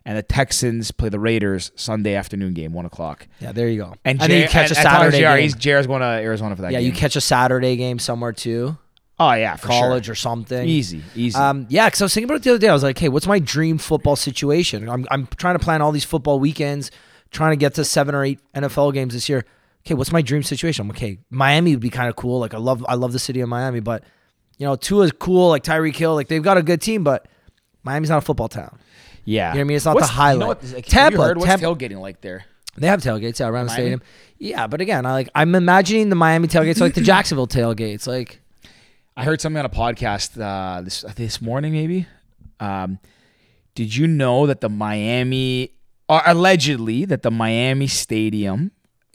and 0.05 0.17
the 0.17 0.23
Texans 0.23 0.91
play 0.91 1.09
the 1.09 1.19
Raiders 1.19 1.71
Sunday 1.75 2.15
afternoon 2.15 2.53
game, 2.53 2.73
one 2.73 2.85
o'clock. 2.85 3.27
Yeah, 3.39 3.51
there 3.51 3.67
you 3.67 3.77
go. 3.77 3.95
And, 4.05 4.19
then 4.19 4.31
you 4.31 4.47
catch 4.47 4.69
and- 4.69 4.77
a 4.77 4.81
Saturday 4.81 5.19
JR, 5.19 5.37
game. 5.37 5.51
JR's 5.77 5.87
going 5.87 6.01
to 6.01 6.07
Arizona 6.07 6.55
for 6.55 6.61
that. 6.63 6.71
yeah, 6.71 6.79
game. 6.79 6.87
you 6.87 6.93
catch 6.93 7.15
a 7.15 7.21
Saturday 7.21 7.75
game 7.75 7.99
somewhere 7.99 8.31
too, 8.33 8.77
Oh 9.19 9.33
yeah, 9.33 9.57
for 9.57 9.67
college 9.67 10.05
sure. 10.05 10.13
or 10.13 10.15
something. 10.15 10.65
Easy, 10.67 11.03
easy. 11.15 11.35
Um, 11.37 11.65
yeah, 11.69 11.87
because 11.87 12.01
I 12.01 12.05
was 12.05 12.13
thinking 12.13 12.29
about 12.29 12.37
it 12.37 12.43
the 12.43 12.51
other 12.51 12.59
day. 12.59 12.69
I 12.69 12.73
was 12.73 12.83
like, 12.83 12.97
hey, 12.97 13.09
what's 13.09 13.27
my 13.27 13.39
dream 13.39 13.77
football 13.77 14.15
situation? 14.15 14.87
I'm, 14.89 15.05
I'm 15.11 15.27
trying 15.35 15.57
to 15.57 15.63
plan 15.63 15.81
all 15.81 15.91
these 15.91 16.05
football 16.05 16.39
weekends, 16.39 16.89
trying 17.29 17.51
to 17.51 17.57
get 17.57 17.73
to 17.73 17.83
seven 17.83 18.15
or 18.15 18.23
eight 18.23 18.39
NFL 18.55 18.93
games 18.93 19.13
this 19.13 19.27
year. 19.27 19.43
Okay, 19.85 19.93
what's 19.93 20.11
my 20.13 20.21
dream 20.21 20.41
situation? 20.43 20.85
I'm 20.85 20.91
okay. 20.91 21.19
Miami 21.29 21.71
would 21.71 21.81
be 21.81 21.89
kind 21.89 22.07
of 22.09 22.15
cool. 22.15 22.39
Like 22.39 22.53
I 22.53 22.57
love 22.59 22.85
I 22.87 22.95
love 22.95 23.11
the 23.11 23.19
city 23.19 23.41
of 23.41 23.49
Miami, 23.49 23.81
but 23.81 24.05
you 24.57 24.65
know, 24.65 24.77
Tua's 24.77 25.11
cool. 25.11 25.49
Like 25.49 25.63
Tyreek 25.63 25.95
Hill, 25.97 26.15
like 26.15 26.29
they've 26.29 26.41
got 26.43 26.57
a 26.57 26.63
good 26.63 26.81
team, 26.81 27.03
but 27.03 27.27
Miami's 27.83 28.09
not 28.09 28.19
a 28.19 28.21
football 28.21 28.47
town. 28.47 28.78
Yeah, 29.29 29.49
you 29.49 29.53
know 29.53 29.59
what 29.59 29.61
I 29.61 29.63
mean? 29.65 29.75
It's 29.77 29.85
not 29.85 29.91
the 29.93 29.95
What's- 30.01 30.09
highlight. 30.09 30.33
You 30.33 30.39
know 30.39 30.47
what, 30.47 30.63
like, 30.63 30.71
have 30.71 30.77
you 30.77 30.81
Tampa, 31.17 31.23
heard 31.23 31.37
what's 31.37 31.47
Tampa- 31.49 31.65
tailgating 31.65 31.99
like 31.99 32.21
there? 32.21 32.45
They 32.77 32.87
have 32.87 33.01
tailgates 33.01 33.39
yeah, 33.39 33.47
around 33.47 33.65
the 33.67 33.71
Miami? 33.71 33.81
stadium. 33.81 34.01
Yeah, 34.37 34.67
but 34.67 34.79
again, 34.81 35.05
I 35.05 35.11
like 35.13 35.29
I'm 35.35 35.53
imagining 35.55 36.09
the 36.09 36.15
Miami 36.15 36.47
tailgates 36.47 36.79
like 36.79 36.93
the 36.93 37.01
Jacksonville 37.11 37.47
tailgates. 37.47 38.07
Like 38.07 38.41
I 39.17 39.23
heard 39.25 39.41
something 39.41 39.59
on 39.59 39.65
a 39.65 39.69
podcast 39.69 40.39
uh, 40.41 40.81
this 40.81 41.01
this 41.15 41.41
morning, 41.41 41.73
maybe. 41.73 42.07
Um, 42.59 42.99
did 43.75 43.95
you 43.95 44.07
know 44.07 44.45
that 44.47 44.61
the 44.61 44.69
Miami, 44.69 45.71
or 46.07 46.21
allegedly 46.25 47.05
that 47.05 47.21
the 47.21 47.31
Miami 47.31 47.87
Stadium 47.87 48.71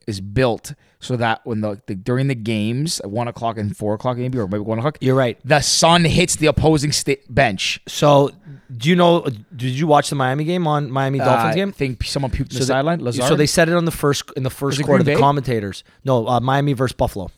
is 0.07 0.21
built 0.21 0.75
so 1.05 1.17
that 1.17 1.41
when 1.45 1.61
the, 1.61 1.81
the 1.87 1.95
during 1.95 2.29
the 2.29 2.35
games 2.35 3.01
at 3.01 3.11
one 3.11 3.29
o'clock 3.29 3.59
and 3.59 3.77
four 3.77 3.95
o'clock 3.95 4.17
maybe 4.17 4.39
or 4.39 4.47
maybe 4.49 4.61
one 4.63 4.79
o'clock, 4.79 4.99
you're 5.01 5.15
right. 5.15 5.39
the 5.45 5.61
sun 5.61 6.05
hits 6.05 6.37
the 6.37 6.47
opposing 6.47 6.93
sta- 6.93 7.21
bench. 7.29 7.81
So 7.87 8.31
do 8.77 8.89
you 8.89 8.97
know? 8.97 9.27
Did 9.55 9.73
you 9.79 9.87
watch 9.87 10.09
the 10.11 10.17
Miami 10.17 10.45
game 10.45 10.67
on 10.67 10.91
Miami 10.91 11.19
Dolphins 11.19 11.53
Uh, 11.53 11.55
game? 11.55 11.69
I 11.69 11.73
think 11.73 12.05
someone 12.05 12.31
puked 12.33 12.53
in 12.53 12.55
the 12.55 12.59
they- 12.61 12.65
sideline. 12.65 13.01
Lazard. 13.05 13.27
So 13.29 13.37
they 13.37 13.47
said 13.47 13.69
it 13.69 13.75
on 13.75 13.85
the 13.85 13.91
first 13.91 14.31
in 14.37 14.43
the 14.43 14.51
first 14.51 14.81
it 14.81 14.85
quarter. 14.85 15.05
Green 15.05 15.15
The 15.15 15.19
Bay? 15.19 15.21
commentators, 15.23 15.85
no, 16.05 16.27
uh, 16.27 16.41
Miami 16.41 16.73
versus 16.73 16.95
Buffalo. 16.97 17.31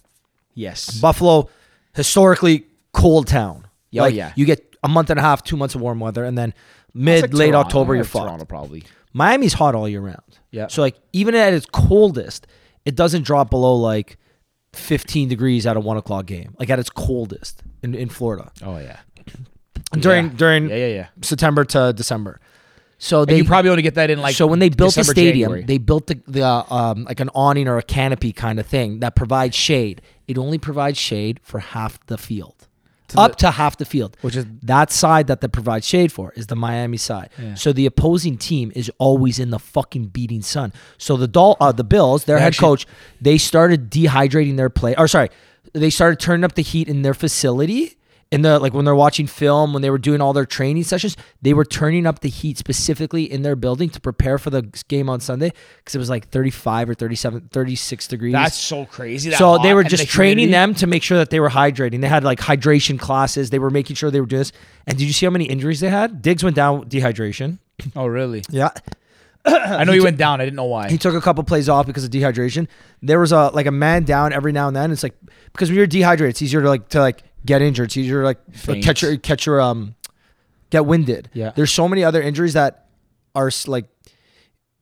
yes. 0.54 0.98
Buffalo, 1.00 1.48
historically 1.94 2.66
cold 2.92 3.26
town. 3.26 3.66
Yeah, 3.90 4.02
oh, 4.02 4.04
like, 4.04 4.14
yeah. 4.14 4.32
You 4.36 4.44
get 4.44 4.76
a 4.82 4.88
month 4.88 5.10
and 5.10 5.18
a 5.18 5.22
half, 5.22 5.42
two 5.42 5.56
months 5.56 5.74
of 5.74 5.80
warm 5.80 6.00
weather, 6.00 6.24
and 6.24 6.36
then 6.36 6.54
mid 6.94 7.14
It's 7.24 7.32
like 7.32 7.38
late 7.38 7.46
Toronto. 7.52 7.66
October 7.66 7.94
you're 7.94 8.04
Like 8.04 8.10
fucked. 8.12 8.24
Toronto 8.26 8.44
probably. 8.44 8.84
Miami's 9.12 9.54
hot 9.54 9.74
all 9.74 9.88
year 9.88 10.00
round. 10.00 10.20
Yeah. 10.50 10.66
So 10.68 10.82
like 10.82 10.96
even 11.12 11.34
at 11.34 11.54
its 11.54 11.66
coldest, 11.66 12.46
it 12.86 12.94
doesn't 12.94 13.22
drop 13.24 13.50
below 13.50 13.74
like 13.76 14.16
15 14.72 15.28
degrees 15.28 15.66
at 15.66 15.76
a 15.76 15.80
one 15.80 15.96
o'clock 15.98 16.24
game. 16.26 16.54
Like 16.58 16.70
at 16.70 16.78
its 16.78 16.88
coldest 16.90 17.62
in, 17.82 17.94
in 17.94 18.08
Florida 18.08 18.50
Oh 18.62 18.78
yeah. 18.78 19.00
during 19.98 20.26
Yeah. 20.26 20.32
during 20.36 20.68
Yeah, 20.70 20.76
yeah, 20.76 20.86
yeah. 20.86 21.06
September 21.22 21.64
to 21.64 21.92
December. 21.92 22.40
So 22.98 23.20
And 23.20 23.28
they 23.28 23.36
you 23.38 23.44
probably 23.44 23.70
only 23.70 23.82
get 23.82 23.94
that 23.96 24.08
in 24.10 24.20
like 24.22 24.34
so 24.36 24.46
when 24.46 24.58
they 24.58 24.70
built 24.70 24.94
December, 24.94 25.12
the 25.14 25.20
stadium, 25.20 25.48
January. 25.50 25.64
they 25.64 25.76
built 25.78 26.06
the, 26.06 26.18
the 26.26 26.42
uh, 26.42 26.64
um, 26.70 27.04
like 27.04 27.20
an 27.20 27.28
awning 27.34 27.68
or 27.68 27.76
a 27.76 27.82
canopy 27.82 28.32
kind 28.32 28.58
of 28.58 28.66
thing 28.66 29.00
that 29.00 29.14
provides 29.14 29.54
shade. 29.54 30.00
It 30.26 30.38
only 30.38 30.56
provides 30.58 30.96
shade 30.98 31.38
for 31.42 31.58
half 31.58 31.98
the 32.06 32.16
field, 32.16 32.55
up 33.16 33.36
to 33.36 33.50
half 33.50 33.76
the 33.76 33.84
field. 33.84 34.16
Which 34.20 34.36
is- 34.36 34.46
that 34.62 34.90
side 34.92 35.26
that 35.28 35.40
they 35.40 35.48
provide 35.48 35.84
shade 35.84 36.12
for 36.12 36.32
is 36.36 36.46
the 36.46 36.56
Miami 36.56 36.96
side. 36.96 37.30
Yeah. 37.40 37.54
So 37.54 37.72
the 37.72 37.86
opposing 37.86 38.36
team 38.38 38.72
is 38.74 38.90
always 38.98 39.38
in 39.38 39.50
the 39.50 39.58
fucking 39.58 40.06
beating 40.08 40.42
sun. 40.42 40.72
So 40.98 41.16
the 41.16 41.28
Dol- 41.28 41.56
uh, 41.60 41.72
the 41.72 41.84
Bills, 41.84 42.24
their 42.24 42.36
They 42.36 42.42
head 42.42 42.48
actually- 42.48 42.66
coach, 42.68 42.86
they 43.20 43.38
started 43.38 43.90
dehydrating 43.90 44.56
their 44.56 44.70
play. 44.70 44.94
Or 44.96 45.08
sorry, 45.08 45.30
they 45.72 45.90
started 45.90 46.18
turning 46.20 46.44
up 46.44 46.54
the 46.54 46.62
heat 46.62 46.88
in 46.88 47.02
their 47.02 47.14
facility. 47.14 47.96
In 48.32 48.42
the 48.42 48.58
like 48.58 48.74
when 48.74 48.84
they're 48.84 48.94
watching 48.94 49.28
film, 49.28 49.72
when 49.72 49.82
they 49.82 49.90
were 49.90 49.98
doing 49.98 50.20
all 50.20 50.32
their 50.32 50.44
training 50.44 50.82
sessions, 50.82 51.16
they 51.42 51.54
were 51.54 51.64
turning 51.64 52.06
up 52.06 52.20
the 52.20 52.28
heat 52.28 52.58
specifically 52.58 53.22
in 53.30 53.42
their 53.42 53.54
building 53.54 53.88
to 53.90 54.00
prepare 54.00 54.36
for 54.36 54.50
the 54.50 54.62
game 54.88 55.08
on 55.08 55.20
Sunday 55.20 55.52
because 55.78 55.94
it 55.94 55.98
was 55.98 56.10
like 56.10 56.28
35 56.28 56.90
or 56.90 56.94
37, 56.94 57.48
36 57.52 58.08
degrees. 58.08 58.32
That's 58.32 58.56
so 58.58 58.84
crazy. 58.84 59.30
that 59.30 59.38
so 59.38 59.58
they 59.58 59.74
were 59.74 59.84
just 59.84 60.02
the 60.02 60.08
training 60.08 60.50
them 60.50 60.74
to 60.74 60.88
make 60.88 61.04
sure 61.04 61.18
that 61.18 61.30
they 61.30 61.38
were 61.38 61.50
hydrating. 61.50 62.00
They 62.00 62.08
had 62.08 62.24
like 62.24 62.40
hydration 62.40 62.98
classes. 62.98 63.50
They 63.50 63.60
were 63.60 63.70
making 63.70 63.94
sure 63.94 64.10
they 64.10 64.20
were 64.20 64.26
doing 64.26 64.40
this. 64.40 64.52
And 64.88 64.98
did 64.98 65.04
you 65.04 65.12
see 65.12 65.26
how 65.26 65.30
many 65.30 65.44
injuries 65.44 65.78
they 65.78 65.88
had? 65.90 66.20
Diggs 66.20 66.42
went 66.42 66.56
down 66.56 66.80
with 66.80 66.90
dehydration. 66.90 67.58
Oh 67.94 68.06
really? 68.06 68.42
Yeah. 68.50 68.70
I 69.48 69.84
know 69.84 69.92
he 69.92 70.00
went 70.00 70.16
down. 70.16 70.40
I 70.40 70.44
didn't 70.44 70.56
know 70.56 70.64
why. 70.64 70.88
He 70.90 70.98
took 70.98 71.14
a 71.14 71.20
couple 71.20 71.44
plays 71.44 71.68
off 71.68 71.86
because 71.86 72.02
of 72.02 72.10
dehydration. 72.10 72.66
There 73.02 73.20
was 73.20 73.30
a 73.30 73.50
like 73.50 73.66
a 73.66 73.70
man 73.70 74.02
down 74.02 74.32
every 74.32 74.50
now 74.50 74.66
and 74.66 74.74
then. 74.76 74.90
It's 74.90 75.04
like 75.04 75.14
because 75.52 75.68
when 75.68 75.76
you're 75.76 75.86
dehydrated, 75.86 76.30
it's 76.30 76.42
easier 76.42 76.62
to 76.62 76.68
like 76.68 76.88
to 76.88 76.98
like 77.00 77.22
get 77.44 77.62
injured. 77.62 77.86
It's 77.86 77.96
easier 77.96 78.20
to 78.20 78.24
like 78.24 78.38
Faint. 78.54 78.84
catch 78.84 79.02
your 79.02 79.16
catch 79.16 79.46
your 79.46 79.60
um 79.60 79.94
get 80.70 80.86
winded. 80.86 81.30
Yeah. 81.32 81.52
There's 81.54 81.72
so 81.72 81.88
many 81.88 82.02
other 82.04 82.20
injuries 82.22 82.54
that 82.54 82.86
are 83.34 83.50
like 83.66 83.86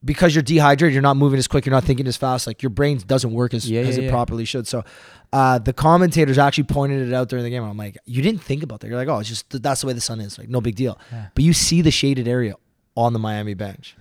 because 0.04 0.34
you're 0.34 0.42
dehydrated, 0.42 0.92
you're 0.92 1.02
not 1.02 1.16
moving 1.16 1.38
as 1.38 1.48
quick, 1.48 1.64
you're 1.64 1.72
not 1.74 1.84
thinking 1.84 2.06
as 2.06 2.16
fast. 2.16 2.46
Like 2.46 2.62
your 2.62 2.70
brain 2.70 2.98
doesn't 3.06 3.32
work 3.32 3.54
as, 3.54 3.68
Yeah, 3.70 3.80
as 3.82 3.96
yeah, 3.96 4.02
it 4.02 4.06
yeah. 4.06 4.10
properly 4.10 4.44
should. 4.44 4.66
So 4.66 4.84
uh, 5.32 5.58
the 5.58 5.72
commentators 5.72 6.36
actually 6.36 6.64
pointed 6.64 7.08
it 7.08 7.14
out 7.14 7.30
during 7.30 7.42
the 7.42 7.50
game. 7.50 7.64
I'm 7.64 7.76
like, 7.78 7.96
you 8.04 8.20
didn't 8.22 8.42
think 8.42 8.62
about 8.62 8.80
that. 8.80 8.88
You're 8.88 8.98
like, 8.98 9.08
oh, 9.08 9.18
it's 9.20 9.28
just 9.30 9.62
that's 9.62 9.80
the 9.80 9.86
way 9.86 9.92
the 9.94 10.00
sun 10.02 10.20
is. 10.20 10.38
Like 10.38 10.48
no 10.48 10.60
big 10.60 10.76
deal. 10.76 10.98
But 11.34 11.42
you 11.42 11.52
see 11.54 11.80
the 11.80 11.90
shaded 11.90 12.28
area 12.28 12.54
on 12.96 13.12
the 13.14 13.18
Miami 13.18 13.54
bench. 13.54 13.96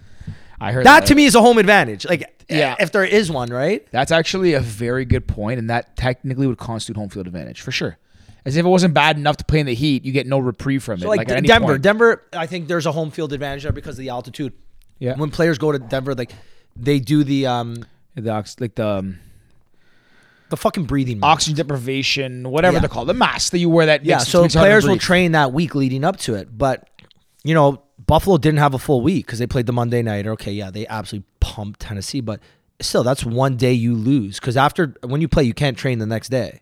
I 0.59 0.71
heard 0.71 0.85
That 0.85 1.01
that 1.01 1.05
to 1.07 1.15
me 1.15 1.25
is 1.25 1.35
a 1.35 1.41
home 1.41 1.57
advantage. 1.57 2.05
Like, 2.05 2.21
Yeah. 2.49 2.57
yeah, 2.57 2.75
if 2.79 2.91
there 2.91 3.03
is 3.03 3.29
one, 3.31 3.49
right? 3.49 3.85
That's 3.91 4.11
actually 4.11 4.53
a 4.53 4.59
very 4.61 5.03
good 5.03 5.27
point, 5.27 5.59
and 5.59 5.69
that 5.69 5.95
technically 5.97 6.47
would 6.47 6.57
constitute 6.57 6.95
home 6.97 7.09
field 7.09 7.27
advantage 7.27 7.59
for 7.61 7.71
sure. 7.71 7.97
As 8.45 8.57
if 8.57 8.65
it 8.65 8.69
wasn't 8.69 8.93
bad 8.93 9.17
enough 9.17 9.37
to 9.37 9.45
play 9.45 9.59
in 9.61 9.65
the 9.65 9.73
heat, 9.73 10.03
you 10.03 10.11
get 10.11 10.27
no 10.27 10.37
reprieve 10.39 10.83
from 10.83 10.95
it. 10.99 11.01
So 11.03 11.07
like, 11.07 11.19
like 11.19 11.29
at 11.29 11.45
Denver. 11.45 11.77
Denver, 11.77 12.23
I 12.33 12.45
think 12.45 12.67
there's 12.67 12.85
a 12.85 12.91
home 12.91 13.09
field 13.09 13.31
advantage 13.31 13.63
there 13.63 13.71
because 13.71 13.95
of 13.95 13.99
the 13.99 14.09
altitude. 14.09 14.51
Yeah. 14.99 15.15
When 15.15 15.29
players 15.31 15.57
go 15.57 15.71
to 15.71 15.79
Denver, 15.79 16.13
like 16.13 16.31
they 16.75 16.99
do 16.99 17.23
the 17.23 17.45
um 17.47 17.85
the 18.15 18.29
ox- 18.31 18.59
like 18.59 18.75
the 18.75 18.87
um, 18.87 19.19
the 20.49 20.57
fucking 20.57 20.85
breathing. 20.85 21.19
mask. 21.19 21.31
oxygen 21.31 21.55
deprivation, 21.57 22.49
whatever 22.49 22.75
Yeah. 22.75 22.79
they're 22.81 22.89
called, 22.89 23.07
the 23.07 23.13
mask 23.13 23.51
that 23.53 23.59
you 23.59 23.69
wear 23.69 23.85
that 23.87 24.05
Yeah, 24.05 24.17
makes, 24.17 24.27
so 24.29 24.41
makes 24.43 24.55
it 24.55 24.57
harder 24.59 24.69
to 24.69 24.81
players 24.81 24.87
will 24.87 24.99
train 24.99 25.31
that 25.31 25.51
week 25.53 25.73
leading 25.73 26.03
up 26.03 26.17
to 26.17 26.35
it, 26.35 26.55
but 26.55 26.89
you 27.43 27.53
know 27.53 27.81
Buffalo 28.05 28.37
didn't 28.37 28.59
have 28.59 28.73
a 28.73 28.79
full 28.79 29.01
week 29.01 29.25
because 29.25 29.39
they 29.39 29.47
played 29.47 29.65
the 29.65 29.73
Monday 29.73 30.01
night. 30.01 30.27
Okay, 30.27 30.51
yeah, 30.51 30.69
they 30.69 30.85
absolutely 30.87 31.27
pumped 31.39 31.79
Tennessee, 31.79 32.19
but 32.21 32.39
still, 32.81 33.03
that's 33.03 33.23
one 33.23 33.55
day 33.55 33.71
you 33.73 33.95
lose 33.95 34.39
because 34.39 34.57
after 34.57 34.95
when 35.03 35.21
you 35.21 35.27
play, 35.29 35.43
you 35.43 35.53
can't 35.53 35.77
train 35.77 35.99
the 35.99 36.05
next 36.05 36.29
day. 36.29 36.61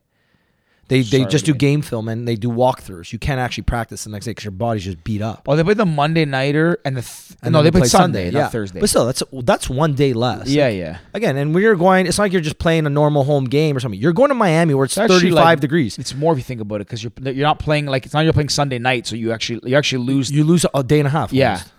They 0.91 1.01
they 1.03 1.23
just 1.23 1.45
do 1.45 1.53
game 1.53 1.81
film 1.81 2.09
and 2.09 2.27
they 2.27 2.35
do 2.35 2.49
walkthroughs. 2.49 3.13
You 3.13 3.17
can't 3.19 3.39
actually 3.39 3.63
practice 3.63 4.03
the 4.03 4.09
next 4.09 4.25
day 4.25 4.31
because 4.31 4.43
your 4.43 4.51
body's 4.51 4.83
just 4.83 5.03
beat 5.05 5.21
up. 5.21 5.43
Oh, 5.47 5.55
they 5.55 5.63
played 5.63 5.77
the 5.77 5.85
Monday 5.85 6.25
nighter 6.25 6.79
and 6.83 6.97
the 6.97 7.01
th- 7.01 7.37
And 7.41 7.53
no, 7.53 7.63
then 7.63 7.71
they, 7.71 7.79
play 7.79 7.87
Sunday, 7.87 8.25
yeah. 8.29 8.41
not 8.41 8.51
Thursday. 8.51 8.81
But 8.81 8.89
still, 8.89 9.05
that's 9.05 9.23
that's 9.31 9.69
one 9.69 9.93
day 9.93 10.11
less. 10.11 10.49
yeah, 10.49 10.67
yeah. 10.67 10.97
Again, 11.13 11.37
and 11.37 11.53
when 11.53 11.63
you're 11.63 11.77
going, 11.77 12.07
it's 12.07 12.17
not 12.17 12.25
like 12.25 12.33
you're 12.33 12.41
just 12.41 12.59
playing 12.59 12.85
a 12.85 12.89
normal 12.89 13.23
home 13.23 13.45
game 13.45 13.77
or 13.77 13.79
something. 13.79 13.99
You're 14.01 14.11
going 14.11 14.29
to 14.29 14.35
Miami 14.35 14.73
where 14.73 14.83
it's, 14.83 14.97
It's 14.97 15.07
35 15.13 15.33
like- 15.33 15.59
degrees. 15.61 15.97
It's 15.97 16.13
more 16.13 16.33
if 16.33 16.37
you 16.39 16.43
think 16.43 16.59
about 16.59 16.81
it 16.81 16.87
because 16.87 17.01
you're 17.01 17.13
you're 17.21 17.47
not 17.47 17.59
playing 17.59 17.85
like 17.85 18.05
it's 18.05 18.13
not 18.13 18.25
you're 18.25 18.33
playing 18.33 18.49
Sunday 18.49 18.77
night, 18.77 19.07
so 19.07 19.15
you 19.15 19.31
actually 19.31 19.61
you 19.69 19.77
actually 19.77 20.03
lose. 20.05 20.29
You 20.29 20.43
lose 20.43 20.65
a 20.73 20.83
day 20.83 20.99
and 20.99 21.07
a 21.07 21.11
half. 21.11 21.31
yeah, 21.31 21.51
almost. 21.53 21.71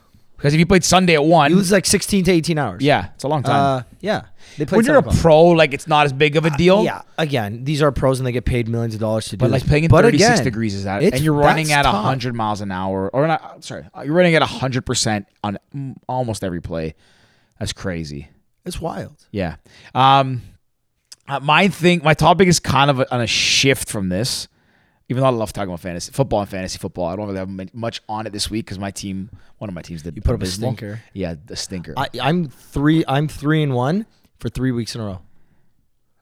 Because 0.43 0.55
if 0.55 0.59
you 0.59 0.67
played 0.67 0.83
Sunday 0.83 1.15
at 1.15 1.25
one, 1.25 1.53
you 1.53 1.57
lose 1.57 1.71
like 1.71 1.87
16 1.87 2.25
to 2.25 2.33
18 2.33 2.59
hours. 2.59 2.83
yeah, 2.83 3.11
it's 3.15 3.23
a 3.23 3.29
long 3.29 3.45
time. 3.45 3.55
Uh, 3.55 3.83
yeah. 4.01 4.23
They 4.59 4.67
play 4.67 4.79
when 4.79 4.85
you're 4.87 4.97
a 4.99 5.03
pro, 5.05 5.45
like 5.51 5.73
it's 5.73 5.87
not 5.87 6.05
as 6.05 6.13
big 6.13 6.35
of 6.35 6.45
a 6.45 6.51
deal. 6.51 6.83
Yeah. 6.83 7.03
Again, 7.17 7.63
these 7.63 7.81
are 7.81 7.93
pros 7.93 8.19
and 8.19 8.27
they 8.27 8.33
get 8.33 8.45
paid 8.45 8.67
millions 8.67 8.95
of 8.95 9.01
dollars 9.01 9.27
to 9.27 9.37
do 9.37 9.37
But 9.37 9.53
like 9.53 9.65
playing 9.65 9.85
in 9.85 9.89
But 9.91 10.03
36 10.03 10.29
again, 10.29 10.45
degrees 10.45 10.75
is 10.75 10.83
that, 10.83 11.01
and 11.01 11.21
you're 11.21 11.33
running 11.33 11.71
at 11.71 11.85
tough. 11.85 11.95
100 11.95 12.35
miles 12.35 12.61
an 12.61 12.73
hour, 12.73 13.09
or 13.15 13.29
not? 13.29 13.63
Sorry, 13.65 13.85
you're 14.05 14.15
running 14.15 14.35
at 14.35 14.41
100 14.43 14.85
percent 14.85 15.27
on 15.45 15.59
almost 16.09 16.43
every 16.43 16.61
play. 16.61 16.97
That's 17.61 17.73
crazy. 17.73 18.29
It's 18.65 18.81
wild. 18.81 19.25
Yeah. 19.31 19.57
Um, 19.95 20.43
uh, 21.29 21.39
my 21.39 21.69
thing, 21.69 22.01
my 22.03 22.15
topic 22.15 22.49
is 22.49 22.59
kind 22.59 22.91
of 22.91 23.01
on 23.13 23.21
a 23.21 23.29
shift 23.29 23.89
from 23.89 24.09
this. 24.09 24.49
Even 25.09 25.21
though 25.23 25.27
I 25.27 25.31
love 25.31 25.53
talking 25.53 25.69
about 25.69 25.81
fantasy 25.81 26.13
football 26.13 26.41
and 26.41 26.49
fantasy 26.49 26.79
football, 26.79 27.07
I 27.07 27.17
don't 27.17 27.27
really 27.27 27.39
have 27.39 27.75
much 27.75 28.01
on 28.09 28.27
it 28.27 28.33
this 28.33 28.51
week 28.51 28.65
because 28.67 28.79
my 28.79 28.91
team, 28.91 29.31
one 29.59 29.69
of 29.69 29.75
my 29.75 29.83
teams, 29.83 30.03
did 30.03 30.17
You 30.17 30.23
put 30.23 30.35
up 30.35 30.43
a 30.43 30.47
stinker. 30.47 31.03
Yeah, 31.13 31.35
the 31.45 31.57
stinker. 31.57 31.95
I, 31.97 32.09
I'm 32.21 32.49
three. 32.49 33.05
I'm 33.07 33.29
three 33.29 33.63
and 33.63 33.75
one 33.75 34.07
for 34.39 34.49
three 34.49 34.71
weeks 34.73 34.95
in 34.95 35.01
a 35.01 35.05
row. 35.07 35.21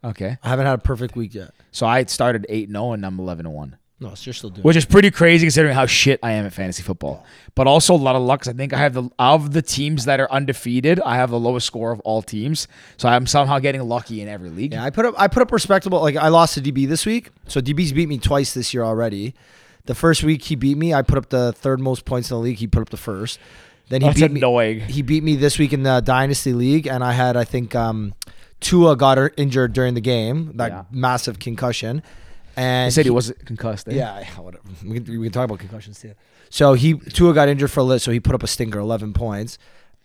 okay, 0.04 0.38
I 0.42 0.48
haven't 0.48 0.66
had 0.66 0.74
a 0.74 0.82
perfect 0.82 1.14
week 1.16 1.34
yet. 1.34 1.52
so 1.70 1.86
I 1.86 2.04
started 2.04 2.46
eight 2.48 2.68
and 2.68 2.76
zero, 2.76 2.92
and 2.92 3.04
I'm 3.04 3.18
eleven 3.18 3.46
and 3.46 3.54
one. 3.54 3.76
No, 4.02 4.14
so 4.14 4.22
you're 4.24 4.32
still 4.32 4.48
doing. 4.48 4.62
which 4.62 4.76
is 4.76 4.86
pretty 4.86 5.10
crazy 5.10 5.44
considering 5.44 5.74
how 5.74 5.84
shit 5.84 6.18
I 6.22 6.32
am 6.32 6.46
at 6.46 6.54
fantasy 6.54 6.82
football. 6.82 7.24
But 7.54 7.66
also 7.66 7.94
a 7.94 7.96
lot 7.96 8.16
of 8.16 8.22
luck 8.22 8.40
'cause 8.40 8.48
I 8.48 8.56
think 8.56 8.72
I 8.72 8.78
have 8.78 8.94
the 8.94 9.10
of 9.18 9.52
the 9.52 9.60
teams 9.60 10.06
that 10.06 10.20
are 10.20 10.32
undefeated, 10.32 11.00
I 11.04 11.16
have 11.16 11.28
the 11.30 11.38
lowest 11.38 11.66
score 11.66 11.92
of 11.92 12.00
all 12.00 12.22
teams. 12.22 12.66
So 12.96 13.08
I'm 13.10 13.26
somehow 13.26 13.58
getting 13.58 13.82
lucky 13.86 14.22
in 14.22 14.28
every 14.28 14.48
league. 14.48 14.72
Yeah, 14.72 14.82
I 14.84 14.88
put 14.90 15.04
up 15.04 15.14
I 15.18 15.28
put 15.28 15.42
up 15.42 15.52
respectable. 15.52 16.00
Like 16.00 16.16
I 16.16 16.28
lost 16.28 16.54
to 16.54 16.62
DB 16.62 16.86
this 16.88 17.04
week, 17.04 17.30
so 17.46 17.60
DB's 17.60 17.92
beat 17.92 18.08
me 18.08 18.16
twice 18.16 18.54
this 18.54 18.72
year 18.72 18.84
already. 18.84 19.34
The 19.84 19.94
first 19.94 20.22
week 20.22 20.44
he 20.44 20.54
beat 20.54 20.78
me, 20.78 20.94
I 20.94 21.02
put 21.02 21.18
up 21.18 21.28
the 21.28 21.52
third 21.52 21.78
most 21.80 22.04
points 22.06 22.30
in 22.30 22.36
the 22.36 22.40
league. 22.42 22.56
He 22.58 22.66
put 22.66 22.80
up 22.80 22.88
the 22.90 22.96
first. 22.96 23.38
Then 23.90 24.00
he 24.02 24.06
That's 24.06 24.20
beat 24.20 24.30
me. 24.32 24.40
annoying. 24.40 24.80
He 24.80 25.02
beat 25.02 25.22
me 25.24 25.36
this 25.36 25.58
week 25.58 25.72
in 25.74 25.82
the 25.82 26.00
dynasty 26.00 26.52
league, 26.54 26.86
and 26.86 27.02
I 27.04 27.12
had 27.12 27.36
I 27.36 27.44
think 27.44 27.74
um, 27.74 28.14
Tua 28.60 28.96
got 28.96 29.18
injured 29.36 29.72
during 29.74 29.92
the 29.94 30.00
game, 30.00 30.52
that 30.56 30.70
Yeah. 30.70 30.82
massive 30.90 31.38
concussion. 31.38 32.02
And 32.60 32.86
I 32.86 32.88
said 32.90 33.06
he 33.06 33.10
wasn't 33.10 33.44
concussed. 33.46 33.88
eh? 33.88 33.92
Yeah, 33.94 34.22
whatever. 34.38 34.62
We 34.84 35.00
can, 35.00 35.18
we 35.20 35.26
can 35.26 35.32
talk 35.32 35.44
about 35.46 35.60
concussions 35.60 35.98
too. 35.98 36.12
So 36.50 36.74
he 36.74 36.94
Tua 36.94 37.32
got 37.32 37.48
injured 37.48 37.70
for 37.70 37.80
a 37.80 37.84
lit, 37.84 38.02
so 38.02 38.10
he 38.10 38.20
put 38.20 38.34
up 38.34 38.42
a 38.42 38.46
stinker, 38.46 38.78
eleven 38.78 39.12
points. 39.14 39.56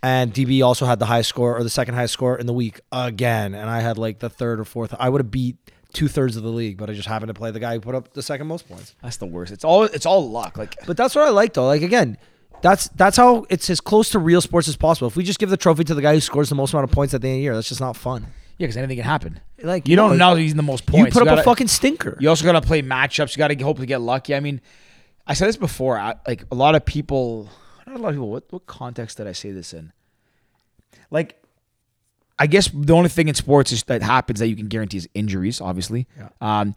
And 0.02 0.34
DB 0.34 0.64
also 0.64 0.86
had 0.86 1.00
the 1.00 1.06
highest 1.08 1.30
score 1.30 1.58
or 1.58 1.64
the 1.64 1.70
second 1.70 1.96
highest 1.96 2.14
score 2.14 2.38
in 2.38 2.46
the 2.46 2.54
week 2.54 2.80
again, 2.92 3.56
and 3.56 3.70
I 3.70 3.82
had 3.82 3.98
like 3.98 4.20
the 4.20 4.30
third 4.30 4.60
or 4.60 4.64
fourth. 4.64 4.94
I 4.98 5.10
would 5.10 5.20
have 5.20 5.32
beat 5.32 5.58
two 5.92 6.08
thirds 6.08 6.38
of 6.38 6.44
the 6.44 6.50
league, 6.50 6.78
but 6.78 6.90
I 6.90 6.94
just 6.94 7.08
happened 7.08 7.30
to 7.30 7.34
play 7.34 7.52
the 7.52 7.60
guy 7.60 7.74
who 7.74 7.80
put 7.82 7.96
up 7.96 8.14
the 8.14 8.22
second 8.22 8.48
most 8.48 8.70
points. 8.70 8.96
That's 9.02 9.18
the 9.18 9.26
worst. 9.26 9.52
It's 9.52 9.66
all 9.66 9.84
it's 9.84 10.06
all 10.06 10.30
luck. 10.30 10.58
Like 10.58 10.78
But 10.86 10.96
that's 10.96 11.16
what 11.16 11.26
I 11.28 11.32
like 11.32 11.54
though. 11.54 11.66
Like 11.66 11.82
again, 11.82 12.18
that's 12.62 12.88
that's 12.90 13.18
how 13.18 13.46
it's 13.50 13.70
as 13.70 13.82
close 13.82 14.12
to 14.12 14.20
real 14.20 14.42
sports 14.42 14.68
as 14.70 14.78
possible. 14.78 15.08
If 15.08 15.16
we 15.18 15.24
just 15.24 15.40
give 15.40 15.50
the 15.50 15.58
trophy 15.58 15.84
to 15.86 15.94
the 15.96 16.02
guy 16.02 16.14
who 16.14 16.22
scores 16.22 16.50
the 16.50 16.56
most 16.56 16.74
amount 16.74 16.90
of 16.90 16.96
points 16.96 17.14
at 17.14 17.22
the 17.22 17.28
end 17.28 17.36
of 17.36 17.40
the 17.40 17.44
year, 17.44 17.56
that's 17.56 17.70
just 17.70 17.82
not 17.82 17.98
fun. 17.98 18.28
Yeah, 18.58 18.66
because 18.68 18.78
anything 18.78 18.98
can 18.98 19.06
happen. 19.06 19.40
Like 19.62 19.88
You 19.88 19.96
don't 19.96 20.18
no, 20.18 20.32
know 20.32 20.36
he's 20.36 20.52
in 20.52 20.58
the 20.58 20.64
most 20.64 20.86
points. 20.86 21.08
You 21.08 21.12
put 21.20 21.22
up 21.22 21.28
gotta- 21.30 21.42
a 21.42 21.44
fucking 21.44 21.68
stinker. 21.68 22.18
You 22.20 22.30
also 22.30 22.46
got 22.46 22.54
to 22.54 22.62
play 22.62 22.82
matchups. 22.82 23.36
You 23.36 23.40
got 23.40 23.48
to 23.50 23.56
hope 23.64 23.80
to 23.80 23.86
get 23.86 24.02
lucky. 24.02 24.36
I 24.36 24.40
mean, 24.40 24.62
I 25.28 25.34
said 25.34 25.48
this 25.48 25.58
before. 25.58 25.98
I, 25.98 26.16
like 26.28 26.44
a 26.52 26.56
lot 26.56 26.76
of 26.76 26.86
people, 26.86 27.50
not 27.88 27.96
a 27.98 28.00
lot 28.00 28.10
of 28.10 28.16
people. 28.16 28.30
What 28.30 28.44
what 28.52 28.66
context 28.68 29.18
did 29.18 29.28
I 29.28 29.32
say 29.32 29.52
this 29.52 29.74
in? 29.74 29.92
Like, 31.12 31.42
I 32.38 32.48
guess 32.48 32.70
the 32.74 32.94
only 32.94 33.10
thing 33.10 33.28
in 33.28 33.36
sports 33.36 33.72
is 33.72 33.84
that 33.84 34.02
happens 34.02 34.40
that 34.40 34.48
you 34.48 34.56
can 34.56 34.68
guarantee 34.68 34.98
is 34.98 35.10
injuries. 35.14 35.62
Obviously, 35.62 36.08
Yeah. 36.18 36.30
um, 36.42 36.76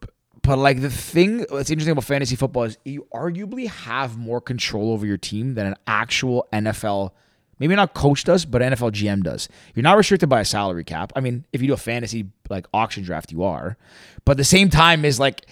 b- 0.00 0.08
but 0.42 0.58
like 0.58 0.80
the 0.80 0.90
thing 0.90 1.38
that's 1.50 1.70
interesting 1.70 1.92
about 1.92 2.04
fantasy 2.04 2.34
football 2.36 2.64
is 2.64 2.78
you 2.84 3.06
arguably 3.12 3.68
have 3.68 4.16
more 4.16 4.40
control 4.40 4.92
over 4.92 5.04
your 5.06 5.18
team 5.18 5.54
than 5.54 5.66
an 5.66 5.76
actual 5.86 6.48
NFL. 6.52 7.10
Maybe 7.58 7.74
not 7.76 7.94
coach 7.94 8.24
does, 8.24 8.44
but 8.44 8.62
NFL 8.62 8.92
GM 8.92 9.22
does. 9.22 9.48
You're 9.74 9.82
not 9.82 9.96
restricted 9.96 10.28
by 10.28 10.40
a 10.40 10.44
salary 10.44 10.84
cap. 10.84 11.12
I 11.14 11.20
mean, 11.20 11.44
if 11.52 11.60
you 11.62 11.68
do 11.68 11.74
a 11.74 11.78
fantasy 11.78 12.26
like 12.48 12.66
auction 12.74 13.04
draft, 13.04 13.30
you 13.32 13.42
are. 13.44 13.76
But 14.24 14.32
at 14.32 14.36
the 14.38 14.44
same 14.44 14.70
time, 14.70 15.04
is 15.04 15.20
like 15.20 15.46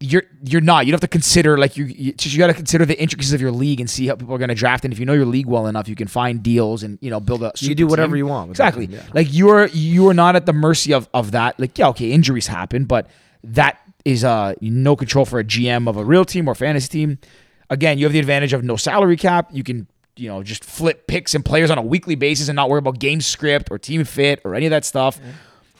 you're 0.00 0.22
you're 0.44 0.60
not. 0.60 0.86
You 0.86 0.92
don't 0.92 0.96
have 1.02 1.08
to 1.10 1.12
consider 1.12 1.58
like 1.58 1.76
you. 1.76 1.84
You, 1.84 2.12
just, 2.12 2.32
you 2.32 2.38
got 2.38 2.46
to 2.48 2.54
consider 2.54 2.84
the 2.84 2.98
intricacies 3.00 3.32
of 3.32 3.40
your 3.40 3.50
league 3.50 3.80
and 3.80 3.90
see 3.90 4.06
how 4.06 4.14
people 4.14 4.32
are 4.34 4.38
going 4.38 4.48
to 4.48 4.54
draft. 4.54 4.84
And 4.84 4.92
if 4.92 5.00
you 5.00 5.06
know 5.06 5.12
your 5.12 5.26
league 5.26 5.46
well 5.46 5.66
enough, 5.66 5.88
you 5.88 5.96
can 5.96 6.06
find 6.06 6.42
deals 6.42 6.82
and 6.84 6.98
you 7.00 7.10
know 7.10 7.18
build 7.20 7.42
a. 7.42 7.52
You 7.58 7.74
do 7.74 7.86
whatever 7.86 8.12
team. 8.14 8.18
you 8.18 8.26
want 8.26 8.50
Exactly. 8.50 8.86
team, 8.86 8.96
yeah. 8.96 9.02
Like 9.12 9.32
you 9.32 9.48
are 9.48 9.66
you 9.68 10.08
are 10.08 10.14
not 10.14 10.36
at 10.36 10.46
the 10.46 10.52
mercy 10.52 10.92
of 10.92 11.08
of 11.12 11.32
that. 11.32 11.58
Like 11.58 11.76
yeah, 11.78 11.88
okay, 11.88 12.12
injuries 12.12 12.46
happen, 12.46 12.84
but 12.84 13.08
that 13.42 13.80
is 14.04 14.22
uh 14.24 14.54
no 14.60 14.94
control 14.94 15.24
for 15.24 15.40
a 15.40 15.44
GM 15.44 15.88
of 15.88 15.96
a 15.96 16.04
real 16.04 16.24
team 16.24 16.46
or 16.48 16.54
fantasy 16.54 16.88
team. 16.88 17.18
Again, 17.68 17.98
you 17.98 18.06
have 18.06 18.12
the 18.12 18.18
advantage 18.20 18.52
of 18.52 18.62
no 18.62 18.76
salary 18.76 19.16
cap. 19.16 19.48
You 19.52 19.64
can 19.64 19.88
you 20.18 20.28
know 20.28 20.42
just 20.42 20.64
flip 20.64 21.06
picks 21.06 21.34
and 21.34 21.44
players 21.44 21.70
on 21.70 21.78
a 21.78 21.82
weekly 21.82 22.14
basis 22.14 22.48
and 22.48 22.56
not 22.56 22.68
worry 22.68 22.78
about 22.78 22.98
game 22.98 23.20
script 23.20 23.68
or 23.70 23.78
team 23.78 24.04
fit 24.04 24.40
or 24.44 24.54
any 24.54 24.66
of 24.66 24.70
that 24.70 24.84
stuff. 24.84 25.20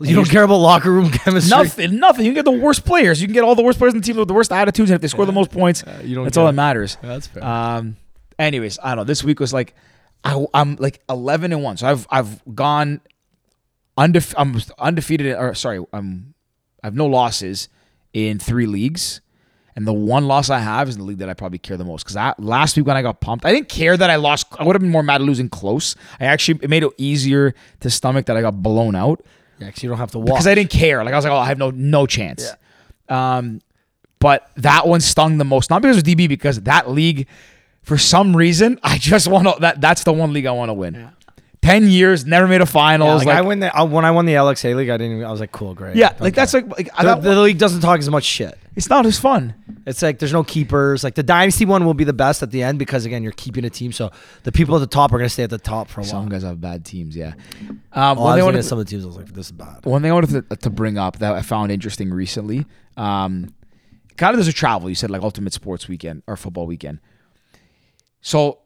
you 0.01 0.15
don't 0.15 0.29
care 0.31 0.45
about 0.45 0.57
locker 0.59 0.93
room 0.93 1.11
chemistry. 1.13 1.51
Nothing, 1.51 1.99
nothing. 1.99 2.25
You 2.25 2.31
can 2.31 2.37
get 2.37 2.45
the 2.45 2.59
worst 2.59 2.85
players. 2.85 3.21
You 3.21 3.27
can 3.27 3.35
get 3.35 3.43
all 3.45 3.55
the 3.55 3.63
worst 3.63 3.79
players 3.79 3.95
in 3.95 4.01
the 4.01 4.07
team 4.07 4.17
with 4.17 4.29
the 4.29 4.35
worst 4.35 4.53
attitudes, 4.53 4.91
and 4.91 4.95
if 4.97 5.01
they 5.03 5.09
score 5.09 5.27
the 5.27 5.33
most 5.33 5.51
points, 5.51 5.83
you 6.05 6.15
don't 6.15 6.25
that's 6.25 6.37
all 6.37 6.47
that 6.47 6.53
matters. 6.53 6.97
That's 7.03 7.27
fair. 7.27 7.45
Um. 7.45 7.97
Anyways, 8.39 8.79
I 8.81 8.91
don't 8.91 8.99
know. 8.99 9.05
This 9.05 9.25
week 9.25 9.41
was 9.41 9.53
like, 9.53 9.75
I, 10.23 10.47
I'm 10.55 10.77
like 10.77 11.03
11 11.11 11.53
and 11.53 11.63
one. 11.65 11.77
So 11.77 11.89
I've 11.89 12.07
I've 12.09 12.41
gone 12.55 13.01
undefe- 13.99 14.35
I'm 14.37 14.61
undefeated. 14.79 15.35
Or 15.37 15.55
sorry, 15.55 15.85
I'm 15.93 16.35
I 16.83 16.87
have 16.87 16.95
no 16.95 17.07
losses 17.07 17.69
in 18.13 18.39
three 18.39 18.67
leagues. 18.67 19.21
And 19.79 19.87
the 19.87 19.93
one 19.93 20.27
loss 20.27 20.51
I 20.51 20.59
have 20.59 20.89
is 20.89 20.97
in 20.97 21.01
the 21.03 21.07
league 21.07 21.19
that 21.19 21.29
I 21.29 21.35
probably 21.35 21.59
care 21.59 21.77
the 21.77 21.85
most. 21.85 22.05
Because 22.05 22.35
last 22.41 22.77
week 22.77 22.85
when 22.85 22.97
I 22.97 23.03
got 23.03 23.21
pumped, 23.21 23.45
I 23.45 23.53
didn't 23.53 23.69
care 23.69 23.97
that 23.97 24.11
I 24.11 24.17
lost. 24.17 24.47
I 24.59 24.65
would 24.65 24.75
have 24.75 24.83
been 24.83 24.91
more 24.91 25.05
mad 25.05 25.21
at 25.21 25.25
losing 25.25 25.49
close. 25.49 25.95
I 26.19 26.25
actually 26.25 26.59
it 26.65 26.69
made 26.69 26.83
it 26.83 26.91
easier 26.99 27.55
to 27.81 27.89
stomach 27.89 28.27
that 28.27 28.37
I 28.37 28.41
got 28.41 28.61
blown 28.61 28.97
out 28.97 29.25
Yeah, 29.61 29.69
because 29.69 29.85
you 29.85 29.89
don't 29.89 29.99
have 29.99 30.11
to 30.11 30.19
walk. 30.19 30.27
because 30.27 30.49
I 30.49 30.57
didn't 30.57 30.71
care. 30.71 31.05
Like 31.05 31.15
I 31.15 31.17
was 31.17 31.25
like, 31.25 31.33
oh, 31.33 31.37
I 31.37 31.47
have 31.47 31.59
no 31.59 31.71
no 31.71 32.07
chance. 32.07 32.51
Um, 33.09 33.61
but 34.19 34.51
that 34.57 34.89
one 34.89 35.01
stung 35.01 35.39
the 35.39 35.45
most, 35.45 35.71
not 35.71 35.81
because 35.81 35.99
of 35.99 36.03
DB, 36.03 36.29
because 36.29 36.61
that 36.63 36.91
league, 36.91 37.29
for 37.83 37.97
some 37.97 38.37
reason, 38.37 38.81
I 38.83 38.99
just 38.99 39.29
want 39.29 39.47
to. 39.47 39.55
That 39.61 39.81
that's 39.81 40.03
the 40.03 40.13
one 40.13 40.33
league 40.33 40.47
I 40.47 40.53
want 40.53 40.71
to 40.71 40.75
win. 40.75 41.09
Ten 41.69 41.89
years, 41.91 42.25
never 42.25 42.47
made 42.49 42.57
a 42.57 42.59
Yeah, 42.61 42.65
finals. 42.65 43.25
like, 43.25 43.37
I 43.37 43.41
like, 43.41 43.49
win 43.49 43.61
the 43.61 43.77
I, 43.77 43.83
when 43.83 44.05
I 44.05 44.11
won 44.11 44.25
the 44.27 44.35
LXA 44.35 44.75
league. 44.77 44.89
I 44.89 44.97
didn't. 44.97 45.17
Even, 45.17 45.25
I 45.27 45.31
was 45.31 45.41
like, 45.41 45.53
cool, 45.53 45.75
great. 45.75 45.97
yeah, 45.97 46.11
Don't 46.11 46.21
like 46.21 46.35
care. 46.35 46.43
that's 46.43 46.55
like, 46.55 46.69
like 46.69 46.87
the, 46.97 47.03
got- 47.03 47.23
the 47.23 47.41
league 47.41 47.59
doesn't 47.59 47.81
talk 47.81 47.99
as 47.99 48.09
much 48.09 48.25
shit. 48.25 48.59
it's 48.77 48.89
not 48.89 49.05
as 49.07 49.19
fun. 49.19 49.55
It's 49.87 50.03
like 50.03 50.19
there's 50.19 50.33
no 50.33 50.45
keepers. 50.45 51.03
Like 51.05 51.15
the 51.15 51.23
dynasty 51.23 51.65
one 51.65 51.85
will 51.85 51.95
be 51.95 52.05
the 52.05 52.13
best 52.13 52.43
at 52.43 52.51
the 52.51 52.63
end 52.63 52.79
because 52.79 53.05
again 53.07 53.23
you're 53.23 53.33
keeping 53.33 53.65
a 53.65 53.71
team, 53.71 53.93
so 53.93 54.11
the 54.45 54.53
people 54.53 54.75
at 54.77 54.81
the 54.81 54.87
top 54.87 55.13
are 55.13 55.19
gonna 55.19 55.29
stay 55.29 55.43
at 55.45 55.51
the 55.51 55.59
top 55.59 55.89
for 55.89 56.01
a 56.01 56.05
while. 56.05 56.11
Some 56.11 56.29
guys 56.29 56.43
have 56.43 56.61
bad 56.61 56.85
teams. 56.85 57.17
Yeah. 57.17 57.35
Um, 57.69 57.79
Oh, 57.93 58.03
I 58.03 58.13
one, 58.13 58.17
was 58.17 58.35
thing 58.35 58.41
I 58.41 58.45
wanted 58.45 58.59
at 58.59 58.63
to, 58.63 58.69
some 58.69 58.79
of 58.79 58.85
the 58.87 58.91
teams. 58.91 59.05
I 59.05 59.07
was 59.07 59.17
like, 59.17 59.33
this 59.33 59.47
is 59.47 59.53
bad. 59.53 59.85
one 59.85 60.03
thing 60.03 60.11
I 60.11 60.15
wanted 60.15 60.49
to, 60.51 60.57
to 60.57 60.71
bring 60.71 60.97
up 60.99 61.19
that 61.19 61.35
I 61.35 61.43
found 61.43 61.73
interesting 61.73 62.11
recently. 62.11 62.67
Um, 62.97 63.55
kind 64.17 64.31
of 64.35 64.37
there's 64.39 64.49
a 64.49 64.53
travel. 64.53 64.89
You 64.89 64.95
said 64.95 65.11
like 65.11 65.23
ultimate 65.23 65.53
sports 65.53 65.87
weekend 65.89 66.23
or 66.27 66.37
football 66.37 66.67
weekend. 66.67 67.01
So 68.21 68.59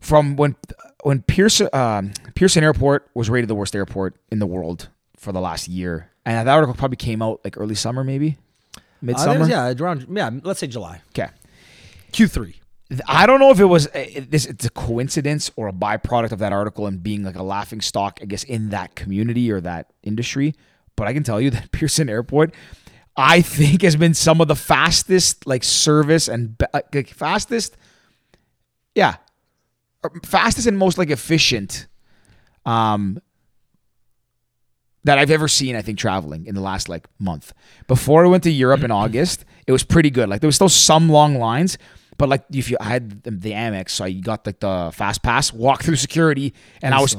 from 0.00 0.36
when 0.36 0.56
when 1.02 1.22
Pearson 1.22 1.68
um, 1.72 2.12
Pearson 2.34 2.64
Airport 2.64 3.08
was 3.14 3.28
rated 3.30 3.48
the 3.48 3.54
worst 3.54 3.74
airport 3.76 4.16
in 4.30 4.38
the 4.38 4.46
world 4.46 4.88
for 5.16 5.32
the 5.32 5.40
last 5.40 5.68
year, 5.68 6.10
and 6.24 6.46
that 6.48 6.52
article 6.52 6.74
probably 6.74 6.96
came 6.96 7.22
out 7.22 7.40
like 7.44 7.56
early 7.58 7.74
summer, 7.74 8.02
maybe 8.04 8.36
Uh, 8.76 8.80
midsummer. 9.02 9.40
was- 9.40 9.48
yeah, 9.48 9.72
around 9.78 10.06
yeah, 10.10 10.30
let's 10.42 10.60
say 10.60 10.66
July 10.66 11.00
Okay. 11.10 11.28
Q 12.12 12.26
three. 12.28 12.60
I 13.08 13.26
don't 13.26 13.40
know 13.40 13.50
if 13.50 13.58
it 13.58 13.64
was 13.64 13.88
uh, 13.88 14.06
this. 14.28 14.46
It's 14.46 14.64
a 14.64 14.70
coincidence 14.70 15.50
or 15.56 15.66
a 15.68 15.72
byproduct 15.72 16.30
of 16.32 16.38
that 16.38 16.52
article 16.52 16.86
and 16.86 17.02
being 17.02 17.24
like 17.24 17.34
a 17.36 17.42
laughing 17.42 17.80
stock, 17.80 18.20
I 18.22 18.26
guess, 18.26 18.44
in 18.44 18.70
that 18.70 18.94
community 18.94 19.50
or 19.50 19.60
that 19.60 19.90
industry. 20.04 20.54
But 20.94 21.08
I 21.08 21.12
can 21.12 21.24
tell 21.24 21.40
you 21.40 21.50
that 21.56 21.72
Pearson 21.72 22.08
Airport, 22.08 22.54
I 23.16 23.42
think, 23.42 23.82
has 23.82 23.96
been 23.96 24.14
some 24.14 24.40
of 24.40 24.46
the 24.46 24.54
fastest 24.54 25.46
like 25.48 25.64
service 25.64 26.28
and 26.28 26.56
be- 26.56 26.66
like 26.94 27.08
fastest, 27.08 27.76
yeah, 28.94 29.16
fastest 30.24 30.66
and 30.66 30.78
most 30.78 30.98
like 30.98 31.10
efficient, 31.10 31.86
um, 32.64 33.20
that 35.04 35.18
I've 35.18 35.30
ever 35.30 35.48
seen. 35.48 35.76
I 35.76 35.82
think 35.82 35.98
traveling 35.98 36.46
in 36.46 36.54
the 36.54 36.60
last 36.60 36.88
like 36.88 37.06
month. 37.18 37.52
Before 37.86 38.24
I 38.24 38.28
went 38.28 38.42
to 38.44 38.50
Europe 38.50 38.82
in 38.82 38.90
August, 39.02 39.44
it 39.66 39.72
was 39.72 39.84
pretty 39.84 40.10
good. 40.10 40.28
Like 40.28 40.40
there 40.40 40.48
was 40.48 40.56
still 40.56 40.68
some 40.68 41.08
long 41.08 41.36
lines, 41.36 41.78
but 42.18 42.28
like 42.28 42.44
if 42.52 42.70
you 42.70 42.76
I 42.80 42.84
had 42.84 43.22
the, 43.22 43.30
the 43.30 43.52
Amex, 43.52 43.90
so 43.90 44.04
you 44.04 44.22
got 44.22 44.46
like 44.46 44.60
the 44.60 44.90
fast 44.92 45.22
pass, 45.22 45.52
walk 45.52 45.82
through 45.82 45.96
security, 45.96 46.54
and 46.82 46.94
I 46.94 47.00
was 47.00 47.16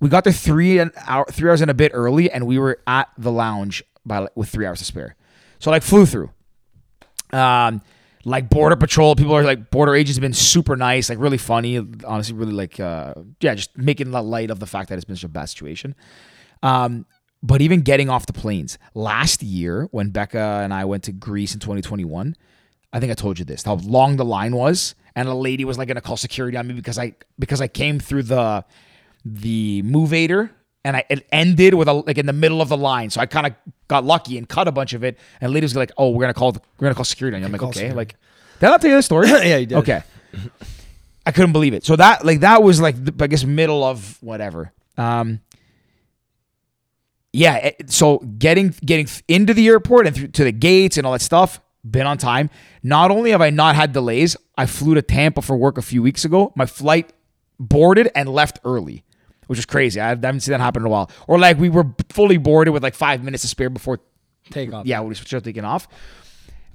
we 0.00 0.08
got 0.08 0.24
there 0.24 0.32
three 0.32 0.78
an 0.78 0.92
hour, 1.06 1.26
three 1.30 1.48
hours 1.48 1.60
and 1.60 1.70
a 1.70 1.74
bit 1.74 1.92
early, 1.94 2.30
and 2.30 2.46
we 2.46 2.58
were 2.58 2.80
at 2.86 3.08
the 3.16 3.32
lounge 3.32 3.82
by 4.04 4.28
with 4.34 4.48
three 4.48 4.66
hours 4.66 4.78
to 4.80 4.84
spare. 4.84 5.16
So 5.58 5.70
like 5.70 5.82
flew 5.82 6.06
through. 6.06 6.30
Um, 7.32 7.82
like 8.26 8.50
border 8.50 8.74
patrol, 8.74 9.14
people 9.14 9.34
are 9.36 9.44
like 9.44 9.70
border 9.70 9.94
agents 9.94 10.16
have 10.16 10.22
been 10.22 10.32
super 10.32 10.74
nice, 10.76 11.08
like 11.08 11.20
really 11.20 11.38
funny. 11.38 11.78
Honestly, 12.04 12.34
really 12.34 12.52
like 12.52 12.80
uh, 12.80 13.14
yeah, 13.40 13.54
just 13.54 13.78
making 13.78 14.10
light 14.10 14.50
of 14.50 14.58
the 14.58 14.66
fact 14.66 14.88
that 14.88 14.96
it's 14.96 15.04
been 15.04 15.14
such 15.14 15.24
a 15.24 15.28
bad 15.28 15.44
situation. 15.44 15.94
Um, 16.60 17.06
but 17.40 17.62
even 17.62 17.82
getting 17.82 18.10
off 18.10 18.26
the 18.26 18.32
planes 18.32 18.78
last 18.94 19.44
year 19.44 19.88
when 19.92 20.10
Becca 20.10 20.60
and 20.64 20.74
I 20.74 20.84
went 20.86 21.04
to 21.04 21.12
Greece 21.12 21.54
in 21.54 21.60
2021, 21.60 22.34
I 22.92 22.98
think 22.98 23.12
I 23.12 23.14
told 23.14 23.38
you 23.38 23.44
this 23.44 23.62
how 23.62 23.74
long 23.74 24.16
the 24.16 24.24
line 24.24 24.56
was, 24.56 24.96
and 25.14 25.28
a 25.28 25.34
lady 25.34 25.64
was 25.64 25.78
like 25.78 25.86
gonna 25.86 26.00
call 26.00 26.16
security 26.16 26.56
on 26.56 26.66
me 26.66 26.74
because 26.74 26.98
I 26.98 27.14
because 27.38 27.60
I 27.60 27.68
came 27.68 28.00
through 28.00 28.24
the 28.24 28.64
the 29.24 29.82
movator 29.82 30.50
and 30.86 30.96
I 30.96 31.04
it 31.10 31.26
ended 31.32 31.74
with 31.74 31.88
a 31.88 31.92
like 31.92 32.16
in 32.18 32.26
the 32.26 32.32
middle 32.32 32.62
of 32.62 32.68
the 32.68 32.76
line, 32.76 33.10
so 33.10 33.20
I 33.20 33.26
kind 33.26 33.46
of 33.46 33.52
got 33.88 34.04
lucky 34.04 34.38
and 34.38 34.48
cut 34.48 34.68
a 34.68 34.72
bunch 34.72 34.92
of 34.94 35.04
it. 35.04 35.18
And 35.40 35.52
lady 35.52 35.64
was 35.64 35.74
like, 35.76 35.90
"Oh, 35.98 36.10
we're 36.10 36.22
gonna 36.22 36.34
call 36.34 36.52
the, 36.52 36.60
we're 36.78 36.86
gonna 36.86 36.94
call 36.94 37.04
security 37.04 37.38
you." 37.38 37.44
I'm 37.44 37.52
like, 37.52 37.62
"Okay." 37.62 37.72
security. 37.72 37.96
Like, 37.96 38.16
did 38.60 38.66
I 38.66 38.70
not 38.70 38.80
tell 38.80 38.90
you 38.90 38.96
the 38.96 39.02
story? 39.02 39.28
Yeah, 39.30 39.56
you 39.58 39.66
did. 39.66 39.78
Okay. 39.78 40.02
I 41.26 41.32
couldn't 41.32 41.52
believe 41.52 41.74
it. 41.74 41.84
So 41.84 41.96
that 41.96 42.24
like 42.24 42.40
that 42.40 42.62
was 42.62 42.80
like 42.80 42.96
the, 43.04 43.12
I 43.24 43.26
guess 43.26 43.44
middle 43.44 43.82
of 43.84 44.16
whatever. 44.22 44.72
Um, 44.96 45.40
yeah. 47.32 47.56
it- 47.56 47.90
so 47.90 48.18
getting 48.18 48.74
getting 48.84 49.08
into 49.28 49.52
the 49.54 49.66
airport 49.68 50.06
and 50.06 50.16
through 50.16 50.28
to 50.28 50.44
the 50.44 50.52
gates 50.52 50.96
and 50.96 51.06
all 51.06 51.12
that 51.12 51.22
stuff, 51.22 51.60
been 51.88 52.06
on 52.06 52.18
time. 52.18 52.48
Not 52.82 53.10
only 53.10 53.30
have 53.32 53.40
I 53.42 53.50
not 53.50 53.74
had 53.76 53.92
delays, 53.92 54.36
I 54.56 54.66
flew 54.66 54.94
to 54.94 55.02
Tampa 55.02 55.42
for 55.42 55.56
work 55.56 55.78
a 55.78 55.82
few 55.82 56.02
weeks 56.02 56.24
ago. 56.24 56.52
My 56.56 56.66
flight 56.66 57.12
boarded 57.58 58.08
and 58.14 58.28
left 58.28 58.58
early, 58.64 59.02
which 59.46 59.58
is 59.58 59.66
crazy. 59.66 60.00
I 60.00 60.08
haven't 60.08 60.40
seen 60.40 60.52
that 60.52 60.60
happen 60.60 60.82
in 60.82 60.86
a 60.86 60.90
while. 60.90 61.10
Or 61.26 61.38
like 61.38 61.58
we 61.58 61.68
were 61.68 61.86
fully 62.10 62.36
boarded 62.38 62.74
with 62.74 62.82
like 62.82 62.94
five 62.94 63.22
minutes 63.22 63.42
to 63.42 63.48
spare 63.48 63.70
before 63.70 64.00
takeoff. 64.50 64.86
yeah, 64.86 65.00
we 65.00 65.14
started 65.14 65.44
taking 65.44 65.64
off. 65.64 65.88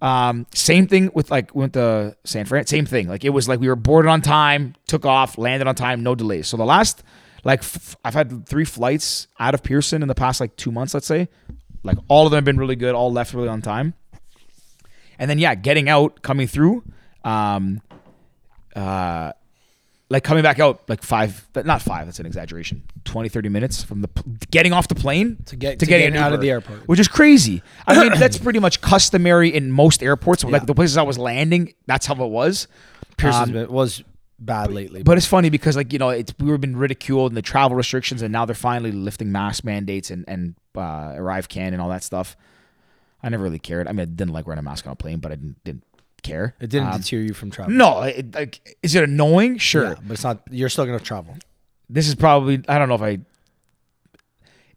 Um, 0.02 0.48
same 0.54 0.88
thing 0.88 1.12
with 1.14 1.30
like 1.30 1.54
went 1.54 1.74
to 1.74 2.16
San 2.24 2.46
Fran. 2.46 2.66
Same 2.66 2.86
thing. 2.86 3.08
Like 3.08 3.24
it 3.24 3.30
was 3.30 3.48
like 3.48 3.60
we 3.60 3.68
were 3.68 3.76
boarded 3.76 4.10
on 4.10 4.22
time, 4.22 4.76
took 4.88 5.06
off, 5.06 5.38
landed 5.38 5.68
on 5.68 5.76
time, 5.76 6.02
no 6.02 6.16
delays. 6.16 6.48
So 6.48 6.58
the 6.58 6.66
last 6.66 7.04
like 7.44 7.60
f- 7.60 7.96
I've 8.04 8.16
had 8.16 8.48
three 8.48 8.66
flights 8.66 9.28
out 9.40 9.54
of 9.54 9.62
Pearson 9.62 10.02
in 10.02 10.08
the 10.08 10.16
past 10.16 10.40
like 10.40 10.56
two 10.56 10.72
months, 10.72 10.94
let's 10.94 11.06
say. 11.06 11.30
Like 11.84 11.98
all 12.08 12.26
of 12.26 12.32
them 12.32 12.38
have 12.38 12.46
been 12.46 12.58
really 12.58 12.76
good. 12.76 12.96
All 12.96 13.12
left 13.12 13.34
really 13.34 13.48
on 13.48 13.62
time. 13.62 13.94
And 15.20 15.30
then 15.30 15.38
yeah, 15.38 15.54
getting 15.54 15.88
out, 15.88 16.24
coming 16.24 16.48
through, 16.48 16.84
um, 17.24 17.82
uh, 18.76 19.34
like 20.12 20.24
coming 20.24 20.44
back 20.44 20.60
out 20.60 20.82
like 20.90 21.02
five, 21.02 21.48
but 21.54 21.66
not 21.66 21.82
five. 21.82 22.06
That's 22.06 22.20
an 22.20 22.26
exaggeration. 22.26 22.84
20, 23.06 23.30
30 23.30 23.50
minutes 23.50 23.84
from 23.84 24.02
the 24.02 24.10
getting 24.52 24.74
off 24.74 24.88
the 24.88 24.96
plane 24.96 25.38
To 25.46 25.56
get- 25.56 25.80
to 25.80 25.86
to 25.86 25.90
getting 25.90 26.14
get 26.14 26.22
out 26.22 26.34
of 26.34 26.42
the 26.42 26.50
airport. 26.50 26.88
which 26.88 27.00
is 27.00 27.08
crazy. 27.08 27.64
I 27.88 27.98
mean, 28.10 28.20
that's 28.20 28.38
pretty 28.46 28.60
much 28.60 28.82
customary 28.82 29.50
in 29.54 29.72
most 29.72 30.04
airports. 30.04 30.44
Like 30.44 30.62
Yeah. 30.64 30.66
the 30.66 30.76
places 30.76 30.98
I 30.98 31.04
was 31.04 31.18
landing, 31.18 31.74
that's 31.88 32.06
how 32.06 32.14
it 32.16 32.30
was. 32.30 32.68
Pearson's 33.18 33.56
Um, 33.56 33.72
was 33.74 34.04
bad 34.38 34.72
lately. 34.72 35.02
But 35.04 35.18
it's 35.18 35.28
funny 35.28 35.50
because 35.50 35.76
like 35.78 35.94
you 35.94 36.00
know 36.00 36.10
it's 36.10 36.34
we 36.40 36.48
were 36.50 36.58
been 36.58 36.76
ridiculed 36.76 37.32
and 37.32 37.38
the 37.38 37.42
travel 37.42 37.78
restrictions 37.78 38.22
and 38.22 38.32
now 38.34 38.44
they're 38.46 38.56
finally 38.56 38.92
lifting 38.92 39.32
mask 39.32 39.64
mandates 39.64 40.12
and 40.12 40.26
and 40.28 40.56
uh, 40.76 41.14
ArriveCAN 41.20 41.68
and 41.74 41.82
all 41.82 41.90
that 41.90 42.04
stuff. 42.04 42.36
I 43.24 43.30
never 43.30 43.44
really 43.44 43.60
cared. 43.60 43.88
I 43.88 43.92
mean, 43.92 44.02
I 44.02 44.06
didn't 44.06 44.34
like 44.34 44.48
wearing 44.48 44.58
a 44.60 44.64
mask 44.64 44.88
on 44.88 44.94
a 44.94 44.96
plane, 44.96 45.20
but 45.20 45.32
I 45.32 45.36
didn't 45.36 45.64
didn't 45.64 45.84
care. 46.24 46.56
it 46.60 46.70
didn't 46.70 46.88
Um, 46.90 47.02
deter 47.02 47.18
you 47.18 47.34
from 47.34 47.52
traveling. 47.52 47.78
no, 47.78 48.02
it, 48.04 48.34
like 48.34 48.78
is 48.84 48.96
it 48.96 49.04
annoying? 49.04 49.58
Sure. 49.58 49.84
Yeah, 49.90 49.96
but 50.04 50.14
it's 50.14 50.24
not. 50.24 50.42
You're 50.50 50.70
still 50.70 50.86
gonna 50.86 51.00
travel. 51.00 51.36
This 51.90 52.08
is 52.08 52.16
probably 52.16 52.62
I 52.68 52.78
don't 52.78 52.90
know 52.90 52.96
if 52.96 53.02
I. 53.02 53.20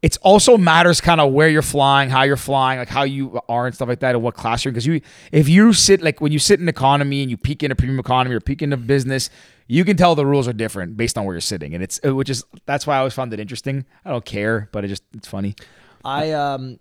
It's 0.02 0.18
also 0.18 0.58
matters 0.58 1.00
kind 1.00 1.18
of 1.18 1.32
where 1.32 1.48
you're 1.48 1.62
flying, 1.62 2.10
how 2.10 2.24
you're 2.24 2.36
flying, 2.36 2.78
like 2.78 2.90
how 2.90 3.04
you 3.04 3.40
are 3.48 3.64
and 3.66 3.74
stuff 3.74 3.88
like 3.88 4.00
that, 4.00 4.14
and 4.14 4.22
what 4.22 4.34
class 4.34 4.62
you're 4.62 4.68
in. 4.70 4.74
Because 4.74 4.84
you, 4.86 5.00
if 5.32 5.48
you 5.48 5.72
sit 5.72 6.02
like 6.02 6.20
when 6.20 6.30
you 6.30 6.38
sit 6.38 6.60
in 6.60 6.68
economy 6.68 7.22
and 7.22 7.30
you 7.30 7.38
peek 7.38 7.62
into 7.62 7.74
premium 7.74 7.98
economy 7.98 8.34
or 8.34 8.40
peek 8.40 8.60
into 8.60 8.76
business, 8.76 9.30
you 9.66 9.82
can 9.82 9.96
tell 9.96 10.14
the 10.14 10.26
rules 10.26 10.46
are 10.46 10.52
different 10.52 10.98
based 10.98 11.16
on 11.16 11.24
where 11.24 11.34
you're 11.34 11.40
sitting, 11.40 11.72
and 11.72 11.82
it's 11.82 12.00
uh, 12.06 12.14
which 12.14 12.28
is 12.28 12.44
that's 12.66 12.86
why 12.86 12.96
I 12.96 12.98
always 12.98 13.14
found 13.14 13.32
it 13.32 13.40
interesting. 13.40 13.86
I 14.04 14.10
don't 14.10 14.24
care, 14.26 14.68
but 14.72 14.84
it 14.84 14.88
just 14.88 15.04
it's 15.14 15.26
funny. 15.28 15.54
I 16.04 16.32
um 16.32 16.78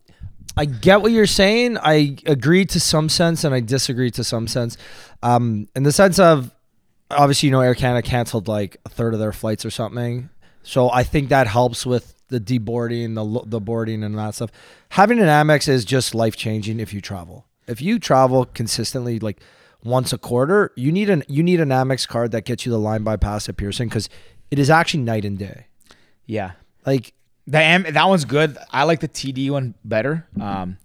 I 0.55 0.65
get 0.65 1.01
what 1.01 1.11
you're 1.11 1.25
saying. 1.25 1.77
I 1.77 2.17
agree 2.25 2.65
to 2.65 2.79
some 2.79 3.09
sense 3.09 3.43
and 3.43 3.53
I 3.55 3.59
disagree 3.59 4.11
to 4.11 4.23
some 4.23 4.47
sense. 4.47 4.77
Um 5.21 5.67
in 5.75 5.83
the 5.83 5.91
sense 5.91 6.19
of 6.19 6.51
obviously 7.09 7.47
you 7.47 7.51
know 7.51 7.61
Air 7.61 7.75
Canada 7.75 8.07
canceled 8.07 8.47
like 8.47 8.77
a 8.85 8.89
third 8.89 9.13
of 9.13 9.19
their 9.19 9.33
flights 9.33 9.65
or 9.65 9.71
something. 9.71 10.29
So 10.63 10.89
I 10.91 11.03
think 11.03 11.29
that 11.29 11.47
helps 11.47 11.85
with 11.85 12.15
the 12.29 12.39
deboarding, 12.39 13.15
the 13.15 13.49
the 13.49 13.59
boarding 13.61 14.03
and 14.03 14.17
that 14.17 14.35
stuff. 14.35 14.51
Having 14.89 15.19
an 15.19 15.27
Amex 15.27 15.67
is 15.67 15.85
just 15.85 16.15
life-changing 16.15 16.79
if 16.79 16.93
you 16.93 17.01
travel. 17.01 17.45
If 17.67 17.81
you 17.81 17.99
travel 17.99 18.45
consistently 18.45 19.19
like 19.19 19.41
once 19.83 20.13
a 20.13 20.17
quarter, 20.17 20.71
you 20.75 20.91
need 20.91 21.09
an 21.09 21.23
you 21.27 21.43
need 21.43 21.59
an 21.59 21.69
Amex 21.69 22.07
card 22.07 22.31
that 22.31 22.45
gets 22.45 22.65
you 22.65 22.71
the 22.71 22.79
line 22.79 23.03
bypass 23.03 23.49
at 23.49 23.57
Pearson 23.57 23.89
cuz 23.89 24.07
it 24.51 24.59
is 24.59 24.69
actually 24.69 25.03
night 25.03 25.25
and 25.25 25.37
day. 25.37 25.65
Yeah, 26.25 26.51
Like 26.85 27.13
the 27.47 27.61
M, 27.61 27.83
that 27.91 28.07
one's 28.07 28.25
good. 28.25 28.57
I 28.71 28.83
like 28.83 28.99
the 28.99 29.07
TD 29.07 29.49
one 29.51 29.73
better. 29.83 30.27
Um, 30.39 30.77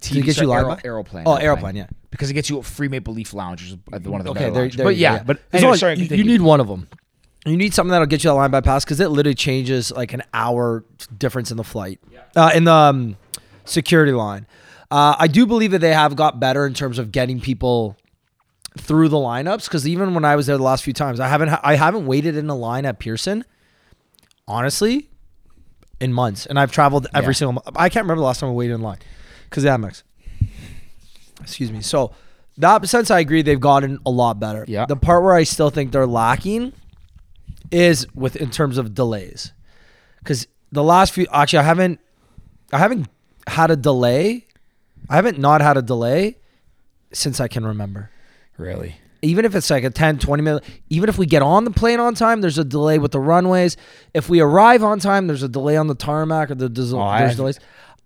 TD 0.00 0.16
it 0.18 0.20
get 0.22 0.26
you 0.26 0.32
sorry, 0.32 0.46
line 0.48 0.58
Aero- 0.64 0.74
by- 0.76 0.80
Aeroplan. 0.84 1.22
Oh, 1.26 1.36
Aeroplan, 1.36 1.76
yeah. 1.76 1.86
because 2.10 2.30
it 2.30 2.34
gets 2.34 2.50
you 2.50 2.58
a 2.58 2.62
free 2.62 2.88
Maple 2.88 3.14
Leaf 3.14 3.32
Lounge, 3.34 3.60
which 3.62 3.70
is 4.02 4.06
one 4.08 4.20
of 4.20 4.24
the 4.24 4.30
Okay, 4.32 4.40
better 4.40 4.52
there, 4.52 4.62
lounges. 4.62 4.76
there 4.76 4.84
But 4.86 4.96
you 4.96 5.02
yeah, 5.02 5.18
go, 5.18 5.24
but 5.24 5.38
anyway, 5.52 5.76
sorry, 5.76 5.94
you, 5.94 6.02
you 6.02 6.08
continue. 6.08 6.32
need 6.32 6.40
one 6.42 6.60
of 6.60 6.68
them. 6.68 6.88
You 7.46 7.56
need 7.58 7.74
something 7.74 7.90
that'll 7.90 8.06
get 8.06 8.24
you 8.24 8.30
the 8.30 8.34
line 8.34 8.50
bypass 8.50 8.84
because 8.84 9.00
it 9.00 9.08
literally 9.08 9.34
changes 9.34 9.90
like 9.92 10.12
an 10.14 10.22
hour 10.32 10.84
difference 11.18 11.50
in 11.50 11.56
the 11.58 11.64
flight, 11.64 12.00
uh, 12.36 12.50
in 12.54 12.64
the 12.64 12.72
um, 12.72 13.16
security 13.66 14.12
line. 14.12 14.46
Uh, 14.90 15.14
I 15.18 15.26
do 15.26 15.44
believe 15.46 15.70
that 15.72 15.80
they 15.80 15.92
have 15.92 16.16
got 16.16 16.40
better 16.40 16.66
in 16.66 16.72
terms 16.74 16.98
of 16.98 17.12
getting 17.12 17.40
people 17.40 17.96
through 18.78 19.08
the 19.08 19.16
lineups 19.16 19.64
because 19.64 19.86
even 19.86 20.14
when 20.14 20.24
I 20.24 20.36
was 20.36 20.46
there 20.46 20.56
the 20.56 20.62
last 20.62 20.84
few 20.84 20.92
times, 20.92 21.20
I 21.20 21.28
haven't 21.28 21.48
I 21.62 21.74
haven't 21.76 22.06
waited 22.06 22.36
in 22.36 22.48
a 22.48 22.54
line 22.56 22.84
at 22.86 22.98
Pearson. 22.98 23.44
Honestly, 24.46 25.08
in 26.04 26.12
months, 26.12 26.46
and 26.46 26.58
I've 26.58 26.70
traveled 26.72 27.06
every 27.14 27.32
Yeah. 27.32 27.38
single. 27.38 27.62
I 27.76 27.88
can't 27.88 28.04
remember 28.04 28.20
the 28.20 28.26
last 28.26 28.40
time 28.40 28.50
I 28.50 28.52
waited 28.52 28.74
in 28.74 28.80
line 28.82 28.98
because 29.48 29.64
Amex. 29.64 30.02
Excuse 31.40 31.72
me. 31.72 31.80
So 31.80 32.12
that 32.58 32.86
sense, 32.88 33.10
I 33.10 33.18
agree 33.20 33.42
they've 33.42 33.60
gotten 33.60 33.98
a 34.06 34.10
lot 34.10 34.38
better. 34.38 34.64
Yeah. 34.68 34.86
The 34.86 34.96
part 34.96 35.22
where 35.24 35.34
I 35.34 35.42
still 35.44 35.70
think 35.70 35.92
they're 35.92 36.06
lacking 36.06 36.72
is 37.70 38.06
with 38.14 38.36
in 38.36 38.50
terms 38.50 38.78
of 38.78 38.94
delays, 38.94 39.52
because 40.20 40.46
the 40.70 40.82
last 40.82 41.12
few 41.12 41.26
actually 41.32 41.60
I 41.60 41.62
haven't 41.62 42.00
I 42.72 42.78
haven't 42.78 43.08
had 43.46 43.70
a 43.70 43.76
delay. 43.76 44.46
I 45.08 45.16
haven't 45.16 45.38
not 45.38 45.60
had 45.60 45.76
a 45.76 45.82
delay 45.82 46.38
since 47.12 47.40
I 47.40 47.48
can 47.48 47.64
remember. 47.66 48.10
really. 48.56 48.96
Even 49.24 49.44
if 49.44 49.54
it's 49.54 49.70
like 49.70 49.84
a 49.84 49.90
10, 49.90 50.18
20 50.18 50.42
minute, 50.42 50.64
even 50.90 51.08
if 51.08 51.18
we 51.18 51.26
get 51.26 51.42
on 51.42 51.64
the 51.64 51.70
plane 51.70 51.98
on 51.98 52.14
time, 52.14 52.40
there's 52.40 52.58
a 52.58 52.64
delay 52.64 52.98
with 52.98 53.12
the 53.12 53.20
runways. 53.20 53.76
If 54.12 54.28
we 54.28 54.40
arrive 54.40 54.84
on 54.84 55.00
time, 55.00 55.26
there's 55.26 55.42
a 55.42 55.48
delay 55.48 55.76
on 55.76 55.86
the 55.86 55.94
tarmac 55.94 56.50
or 56.50 56.54
the, 56.54 56.68
there's, 56.68 56.92
Oh, 56.92 57.00
I 57.00 57.20
there's 57.20 57.30
have- 57.30 57.36
delays. 57.38 57.60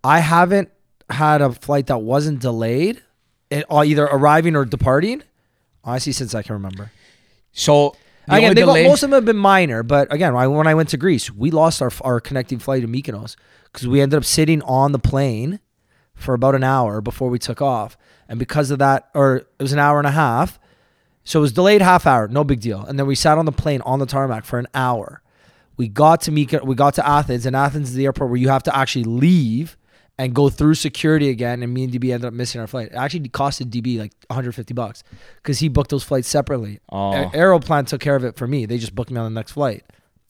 I 0.05 0.21
haven't 0.21 0.71
had 1.11 1.43
a 1.43 1.53
flight 1.53 1.89
that 1.89 1.99
wasn't 1.99 2.41
delayed, 2.41 3.03
it, 3.51 3.65
uh, 3.71 3.83
either 3.85 4.05
arriving 4.05 4.55
or 4.57 4.65
departing. 4.65 5.23
Honestly, 5.85 6.13
since 6.13 6.35
I 6.35 6.43
can 6.43 6.55
remember. 6.55 6.91
So 7.53 7.97
the 8.29 8.35
again, 8.37 8.55
got, 8.55 8.67
most 8.85 9.03
of 9.03 9.11
them 9.11 9.17
have 9.17 9.25
been 9.25 9.37
minor, 9.39 9.83
but 9.83 10.13
again, 10.13 10.37
I, 10.37 10.47
when 10.47 10.67
I 10.67 10.75
went 10.75 10.91
to 10.91 10.97
Greece, 10.97 11.31
we 11.33 11.51
lost 11.51 11.81
our 11.83 11.91
our 12.03 12.21
connecting 12.21 12.59
flight 12.59 12.83
to 12.83 12.89
Mykonos 12.89 13.37
because 13.65 13.89
we 13.89 14.01
ended 14.01 14.19
up 14.19 14.25
sitting 14.25 14.61
on 14.63 14.93
the 14.93 14.99
plane 14.99 15.61
for 16.15 16.35
about 16.35 16.55
an 16.55 16.63
hour 16.65 17.01
before 17.01 17.31
we 17.31 17.39
took 17.39 17.63
off, 17.63 17.97
and 18.29 18.39
because 18.39 18.71
of 18.71 18.79
that, 18.81 19.09
or 19.15 19.37
it 19.37 19.47
was 19.61 19.73
an 19.73 19.79
hour 19.79 19.99
and 19.99 20.07
a 20.07 20.11
half, 20.13 20.59
so 21.29 21.41
it 21.41 21.43
was 21.43 21.53
delayed 21.53 21.83
half 21.83 22.07
hour, 22.07 22.27
no 22.27 22.43
big 22.43 22.59
deal, 22.61 22.83
and 22.87 22.99
then 22.99 23.07
we 23.07 23.15
sat 23.15 23.37
on 23.37 23.45
the 23.45 23.53
plane 23.53 23.83
on 23.83 23.99
the 23.99 24.07
tarmac 24.07 24.47
for 24.47 24.59
an 24.59 24.67
hour. 24.73 25.21
We 25.77 25.87
got 25.87 26.23
to 26.23 26.31
Mykonos, 26.31 26.65
we 26.65 26.75
got 26.75 26.95
to 26.95 27.07
Athens, 27.07 27.45
and 27.45 27.55
Athens 27.55 27.91
is 27.91 27.95
the 27.97 28.07
airport 28.07 28.31
where 28.31 28.39
you 28.39 28.49
have 28.49 28.63
to 28.63 28.75
actually 28.75 29.05
leave 29.05 29.77
and 30.17 30.35
go 30.35 30.49
through 30.49 30.75
security 30.77 31.29
again. 31.29 31.63
And 31.63 31.75
me 31.75 31.85
and 31.85 31.93
DB 31.93 32.15
ended 32.15 32.25
up 32.25 32.33
missing 32.33 32.63
our 32.63 32.67
flight. 32.67 32.89
It 32.93 32.95
actually 32.95 33.29
costed 33.29 33.71
DB 33.71 33.99
like 33.99 34.13
150 34.29 34.73
bucks 34.73 35.05
because 35.37 35.59
he 35.59 35.69
booked 35.69 35.91
those 35.91 36.03
flights 36.03 36.29
separately. 36.29 36.81
Oh. 36.89 37.13
A- 37.13 37.31
Aeroplan 37.37 37.87
took 37.87 38.01
care 38.01 38.17
of 38.17 38.25
it 38.25 38.37
for 38.37 38.47
me. 38.47 38.65
They 38.65 38.79
just 38.79 38.95
booked 38.95 39.11
me 39.11 39.19
on 39.19 39.33
the 39.33 39.39
next 39.39 39.53
flight. 39.53 39.85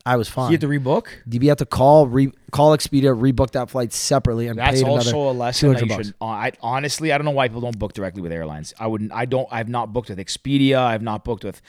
I 0.07 0.17
was 0.17 0.29
fine. 0.29 0.51
you 0.51 0.53
had 0.53 0.61
to 0.63 0.69
rebook. 0.69 1.07
DB 1.29 1.49
had 1.49 1.59
to 1.59 1.67
call 1.67 2.07
re- 2.07 2.33
call 2.51 2.75
Expedia, 2.77 3.15
rebook 3.15 3.51
that 3.51 3.69
flight 3.69 3.93
separately, 3.93 4.47
and 4.47 4.59
That's 4.59 4.83
also 4.83 5.31
a 5.31 5.33
lesson 5.33 5.73
that 5.73 5.83
you 5.83 5.89
bucks. 5.89 6.07
should. 6.07 6.15
Uh, 6.21 6.25
I 6.27 6.53
honestly, 6.63 7.13
I 7.13 7.19
don't 7.19 7.27
know 7.27 7.31
why 7.33 7.49
people 7.49 7.61
don't 7.61 7.79
book 7.79 7.93
directly 7.93 8.23
with 8.23 8.33
airlines. 8.33 8.73
I 8.79 8.87
wouldn't. 8.87 9.13
I 9.13 9.27
don't. 9.27 9.47
I've 9.51 9.69
not 9.69 9.93
booked 9.93 10.09
with 10.09 10.19
Expedia. 10.19 10.79
I've 10.79 11.03
not 11.03 11.25
booked 11.25 11.45
with 11.45 11.61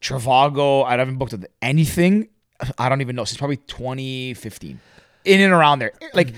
Trivago. 0.00 0.84
I 0.84 0.96
haven't 0.96 1.16
booked 1.16 1.32
with 1.32 1.46
anything. 1.62 2.28
I 2.78 2.88
don't 2.88 3.00
even 3.00 3.16
know. 3.16 3.24
Since 3.24 3.38
probably 3.38 3.56
2015, 3.56 4.80
in 5.24 5.40
and 5.40 5.52
around 5.52 5.78
there. 5.78 5.92
Like 6.14 6.34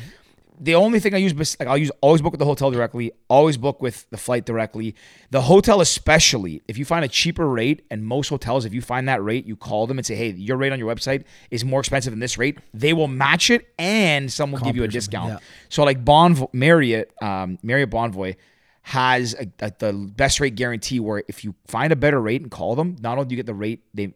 the 0.61 0.75
only 0.75 1.01
thing 1.01 1.15
I 1.15 1.19
use, 1.19 1.35
like 1.59 1.69
I'll 1.69 1.77
use 1.79 1.91
always 2.01 2.23
book 2.23 2.33
with 2.33 2.39
the 2.39 2.45
hotel 2.45 2.71
directly, 2.71 3.13
always 3.29 3.57
book 3.57 3.83
with 3.83 4.09
the 4.11 4.17
flight 4.17 4.45
directly. 4.45 4.95
The 5.31 5.43
hotel, 5.43 5.81
especially, 5.81 6.63
if 6.69 6.79
you 6.79 6.85
find 6.85 7.05
a 7.05 7.09
cheaper 7.09 7.49
rate, 7.49 7.85
and 7.91 8.05
most 8.05 8.29
hotels, 8.29 8.65
if 8.65 8.73
you 8.73 8.81
find 8.81 9.09
that 9.09 9.23
rate, 9.23 9.47
you 9.47 9.57
call 9.57 9.87
them 9.87 9.99
and 9.99 10.07
say, 10.07 10.15
"Hey, 10.15 10.31
your 10.31 10.57
rate 10.57 10.73
on 10.73 10.79
your 10.79 10.95
website 10.95 11.25
is 11.51 11.65
more 11.65 11.81
expensive 11.81 12.13
than 12.13 12.21
this 12.21 12.39
rate." 12.39 12.59
They 12.73 12.93
will 12.93 13.09
match 13.09 13.51
it, 13.51 13.67
and 13.79 14.33
some 14.33 14.53
will 14.53 14.61
give 14.61 14.77
you 14.77 14.85
a 14.85 14.89
discount. 14.89 15.29
yeah. 15.31 15.39
So, 15.69 15.83
like 15.85 16.05
Bonvo- 16.05 16.53
Marriott, 16.53 17.11
um, 17.21 17.59
Marriott 17.63 17.91
Bonvoy 17.91 18.37
has 18.83 19.35
a, 19.35 19.47
a, 19.61 19.73
the 19.79 19.93
best 19.93 20.41
rate 20.41 20.55
guarantee, 20.55 21.01
where 21.01 21.25
if 21.27 21.43
you 21.43 21.55
find 21.67 21.93
a 21.93 21.97
better 21.97 22.21
rate 22.21 22.43
and 22.43 22.51
call 22.51 22.75
them, 22.75 22.97
not 23.01 23.17
only 23.17 23.29
do 23.29 23.35
you 23.35 23.37
get 23.39 23.47
the 23.47 23.55
rate, 23.55 23.83
they 23.95 24.13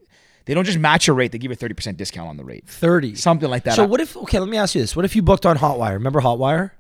they 0.49 0.55
don't 0.55 0.65
just 0.65 0.79
match 0.81 1.07
your 1.07 1.15
rate; 1.15 1.31
they 1.31 1.39
give 1.39 1.51
you 1.51 1.55
a 1.55 1.57
thirty 1.57 1.75
percent 1.75 1.97
discount 1.97 2.29
on 2.29 2.37
the 2.37 2.43
rate, 2.45 2.65
Thirty. 2.67 3.15
something 3.15 3.49
like 3.49 3.63
that. 3.65 3.75
So 3.75 3.87
what 3.87 4.01
if? 4.01 4.17
Okay, 4.17 4.41
let 4.41 4.49
me 4.49 4.57
ask 4.57 4.75
you 4.75 4.81
this: 4.81 4.97
What 4.97 5.05
if 5.05 5.15
you 5.15 5.23
booked 5.23 5.47
on 5.47 5.57
Hotwire? 5.59 5.93
Remember 5.93 6.21
Hotwire? 6.21 6.73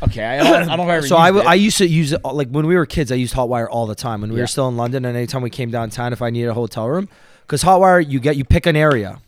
Okay, 0.00 0.24
I 0.24 0.36
don't, 0.38 0.68
I 0.70 0.76
don't 0.76 0.76
know 0.76 0.82
if 0.84 0.88
I 0.90 0.96
ever 0.98 1.06
So 1.08 1.16
I, 1.16 1.28
used 1.28 1.34
w- 1.34 1.48
it. 1.48 1.50
I 1.50 1.54
used 1.54 1.78
to 1.78 1.86
use 1.86 2.12
it 2.12 2.24
like 2.24 2.48
when 2.50 2.66
we 2.68 2.76
were 2.76 2.86
kids. 2.86 3.10
I 3.10 3.16
used 3.16 3.34
Hotwire 3.34 3.66
all 3.68 3.86
the 3.86 3.96
time 3.96 4.20
when 4.20 4.30
we 4.30 4.36
Yeah. 4.36 4.42
were 4.44 4.46
still 4.46 4.68
in 4.68 4.76
London, 4.76 5.04
and 5.04 5.16
anytime 5.16 5.42
we 5.42 5.50
came 5.50 5.70
downtown, 5.72 6.12
if 6.12 6.22
I 6.22 6.30
needed 6.30 6.48
a 6.50 6.54
hotel 6.54 6.86
room, 6.88 7.08
because 7.42 7.64
Hotwire 7.64 8.08
you 8.08 8.20
get 8.20 8.36
you 8.36 8.44
pick 8.44 8.66
an 8.66 8.76
area. 8.76 9.20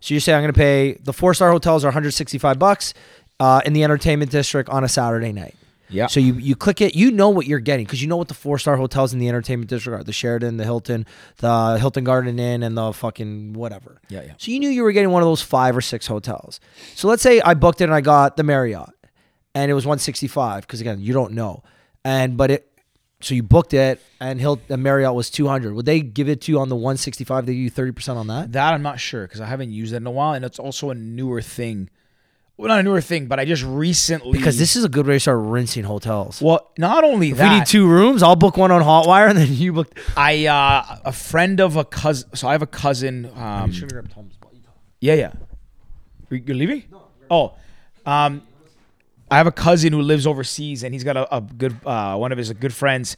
So 0.00 0.14
you 0.14 0.20
say 0.20 0.32
I'm 0.34 0.42
going 0.42 0.52
to 0.52 0.58
pay 0.58 0.94
the 1.04 1.12
four 1.12 1.34
star 1.34 1.50
hotels 1.52 1.84
are 1.84 1.88
165 1.88 2.58
bucks 2.58 2.94
uh, 3.40 3.60
in 3.66 3.72
the 3.74 3.84
entertainment 3.84 4.30
district 4.32 4.68
on 4.70 4.82
a 4.84 4.88
Saturday 4.88 5.32
night. 5.32 5.54
Yeah. 5.90 6.06
So 6.06 6.20
you 6.20 6.34
you 6.34 6.54
click 6.56 6.80
it, 6.80 6.94
you 6.94 7.10
know 7.10 7.30
what 7.30 7.46
you're 7.46 7.58
getting 7.60 7.86
because 7.86 8.02
you 8.02 8.08
know 8.08 8.16
what 8.16 8.28
the 8.28 8.34
four 8.34 8.58
star 8.58 8.76
hotels 8.76 9.12
in 9.12 9.18
the 9.18 9.28
entertainment 9.28 9.70
district 9.70 10.00
are: 10.00 10.04
the 10.04 10.12
Sheraton, 10.12 10.56
the 10.56 10.64
Hilton, 10.64 11.06
the 11.38 11.78
Hilton 11.78 12.04
Garden 12.04 12.38
Inn, 12.38 12.62
and 12.62 12.76
the 12.76 12.92
fucking 12.92 13.54
whatever. 13.54 14.00
Yeah, 14.08 14.22
yeah. 14.22 14.32
So 14.38 14.50
you 14.50 14.60
knew 14.60 14.68
you 14.68 14.82
were 14.82 14.92
getting 14.92 15.10
one 15.10 15.22
of 15.22 15.28
those 15.28 15.42
five 15.42 15.76
or 15.76 15.80
six 15.80 16.06
hotels. 16.06 16.60
So 16.94 17.08
let's 17.08 17.22
say 17.22 17.40
I 17.40 17.54
booked 17.54 17.80
it 17.80 17.84
and 17.84 17.94
I 17.94 18.00
got 18.00 18.36
the 18.36 18.42
Marriott, 18.42 18.90
and 19.54 19.70
it 19.70 19.74
was 19.74 19.86
165 19.86 20.62
because 20.62 20.80
again 20.80 21.00
you 21.00 21.12
don't 21.12 21.32
know, 21.32 21.62
and 22.04 22.36
but 22.36 22.50
it. 22.50 22.64
So 23.20 23.34
you 23.34 23.42
booked 23.42 23.74
it, 23.74 24.00
and 24.20 24.40
Hilt, 24.40 24.68
the 24.68 24.76
Marriott 24.76 25.12
was 25.12 25.28
200. 25.28 25.74
Would 25.74 25.86
they 25.86 26.00
give 26.00 26.28
it 26.28 26.42
to 26.42 26.52
you 26.52 26.60
on 26.60 26.68
the 26.68 26.76
165? 26.76 27.46
They 27.46 27.52
give 27.52 27.62
you 27.62 27.70
30 27.70 27.90
percent 27.92 28.16
on 28.16 28.28
that. 28.28 28.52
That 28.52 28.74
I'm 28.74 28.82
not 28.82 29.00
sure 29.00 29.22
because 29.26 29.40
I 29.40 29.46
haven't 29.46 29.72
used 29.72 29.92
that 29.92 29.96
in 29.96 30.06
a 30.06 30.10
while, 30.12 30.34
and 30.34 30.44
it's 30.44 30.60
also 30.60 30.90
a 30.90 30.94
newer 30.94 31.42
thing. 31.42 31.90
Well, 32.58 32.68
not 32.68 32.80
a 32.80 32.82
newer 32.82 33.00
thing, 33.00 33.26
but 33.26 33.38
I 33.38 33.44
just 33.44 33.62
recently 33.62 34.36
Because 34.36 34.58
this 34.58 34.74
is 34.74 34.84
a 34.84 34.88
good 34.88 35.06
way 35.06 35.14
to 35.14 35.20
start 35.20 35.38
rinsing 35.40 35.84
hotels. 35.84 36.42
Well, 36.42 36.72
not 36.76 37.04
only 37.04 37.30
If 37.30 37.36
that, 37.36 37.52
we 37.52 37.58
need 37.60 37.66
two 37.66 37.86
rooms, 37.88 38.20
I'll 38.22 38.34
book 38.36 38.56
one 38.56 38.72
on 38.72 38.82
Hotwire, 38.82 39.28
and 39.30 39.38
then 39.38 39.54
you 39.54 39.72
book. 39.72 39.96
I 40.16 40.46
uh, 40.46 40.98
a 41.04 41.12
friend 41.12 41.60
of 41.60 41.76
a 41.76 41.84
cousin. 41.84 42.28
So 42.34 42.48
I 42.48 42.52
have 42.52 42.62
a 42.62 42.66
cousin. 42.66 43.30
Um, 43.36 43.70
yeah, 45.00 45.14
yeah. 45.14 45.32
You- 46.30 46.42
You're 46.46 46.56
leaving? 46.56 46.82
Oh, 47.30 47.54
um, 48.04 48.42
I 49.30 49.36
have 49.36 49.46
a 49.46 49.52
cousin 49.52 49.92
who 49.92 50.02
lives 50.02 50.26
overseas, 50.26 50.82
and 50.82 50.92
he's 50.92 51.04
got 51.04 51.16
a, 51.16 51.36
a 51.36 51.40
good 51.40 51.76
uh, 51.86 52.16
one 52.16 52.32
of 52.32 52.38
his 52.38 52.52
good 52.54 52.74
friends 52.74 53.16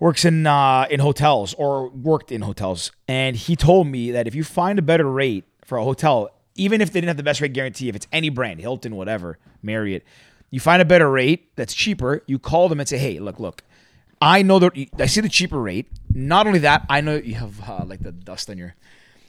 works 0.00 0.24
in 0.24 0.46
uh, 0.46 0.86
in 0.90 0.98
hotels 0.98 1.54
or 1.54 1.88
worked 1.90 2.32
in 2.32 2.40
hotels, 2.40 2.90
and 3.06 3.36
he 3.36 3.54
told 3.54 3.86
me 3.86 4.10
that 4.10 4.26
if 4.26 4.34
you 4.34 4.42
find 4.42 4.78
a 4.78 4.82
better 4.82 5.04
rate 5.04 5.44
for 5.64 5.78
a 5.78 5.84
hotel, 5.84 6.30
even 6.60 6.82
if 6.82 6.92
they 6.92 7.00
didn't 7.00 7.08
have 7.08 7.16
the 7.16 7.22
best 7.22 7.40
rate 7.40 7.54
guarantee, 7.54 7.88
if 7.88 7.96
it's 7.96 8.06
any 8.12 8.28
brand, 8.28 8.60
Hilton, 8.60 8.94
whatever, 8.94 9.38
Marriott, 9.62 10.04
you 10.50 10.60
find 10.60 10.82
a 10.82 10.84
better 10.84 11.10
rate 11.10 11.56
that's 11.56 11.72
cheaper, 11.72 12.22
you 12.26 12.38
call 12.38 12.68
them 12.68 12.78
and 12.78 12.88
say, 12.88 12.98
hey, 12.98 13.18
look, 13.18 13.40
look. 13.40 13.62
I 14.20 14.42
know 14.42 14.58
that 14.58 14.72
I 14.98 15.06
see 15.06 15.22
the 15.22 15.30
cheaper 15.30 15.58
rate. 15.58 15.86
Not 16.12 16.46
only 16.46 16.58
that, 16.58 16.84
I 16.90 17.00
know 17.00 17.16
you 17.16 17.36
have 17.36 17.58
uh, 17.66 17.84
like 17.86 18.02
the 18.02 18.12
dust 18.12 18.50
on 18.50 18.58
your. 18.58 18.74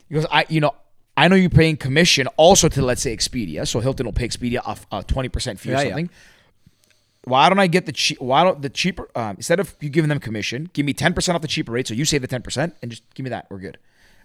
Because 0.10 0.26
I, 0.30 0.46
you 0.50 0.60
know, 0.60 0.76
I 1.16 1.30
know 1.30 1.38
you're 1.38 1.50
paying 1.50 1.78
commission 1.78 2.28
also 2.36 2.68
to 2.68 2.82
let's 2.82 3.02
say 3.02 3.16
Expedia. 3.16 3.66
So 3.66 3.80
Hilton 3.80 4.06
will 4.06 4.12
pay 4.12 4.28
Expedia 4.28 4.60
off 4.66 4.86
a 4.92 5.02
twenty 5.02 5.30
percent 5.30 5.58
fee 5.62 5.70
or 5.70 5.74
Yeah, 5.74 5.82
yeah. 5.84 5.90
something. 5.90 6.10
Why 7.24 7.48
don't 7.48 7.60
I 7.60 7.68
get 7.68 7.86
the 7.86 7.94
cheap? 7.94 8.20
Why 8.20 8.44
don't 8.44 8.62
the 8.62 8.70
cheaper? 8.70 9.08
Um, 9.16 9.38
instead 9.38 9.62
of 9.62 9.74
you 9.80 9.90
giving 9.90 10.10
them 10.10 10.20
commission, 10.20 10.70
give 10.74 10.86
me 10.86 10.92
ten 10.92 11.14
percent 11.14 11.38
off 11.38 11.42
the 11.42 11.48
cheaper 11.48 11.72
rate. 11.72 11.88
So 11.88 11.94
you 11.94 12.04
save 12.04 12.22
the 12.22 12.28
ten 12.28 12.42
percent 12.42 12.76
and 12.82 12.92
just 12.92 13.04
give 13.14 13.24
me 13.24 13.30
that. 13.30 13.48
We're 13.50 13.60
good. 13.60 13.78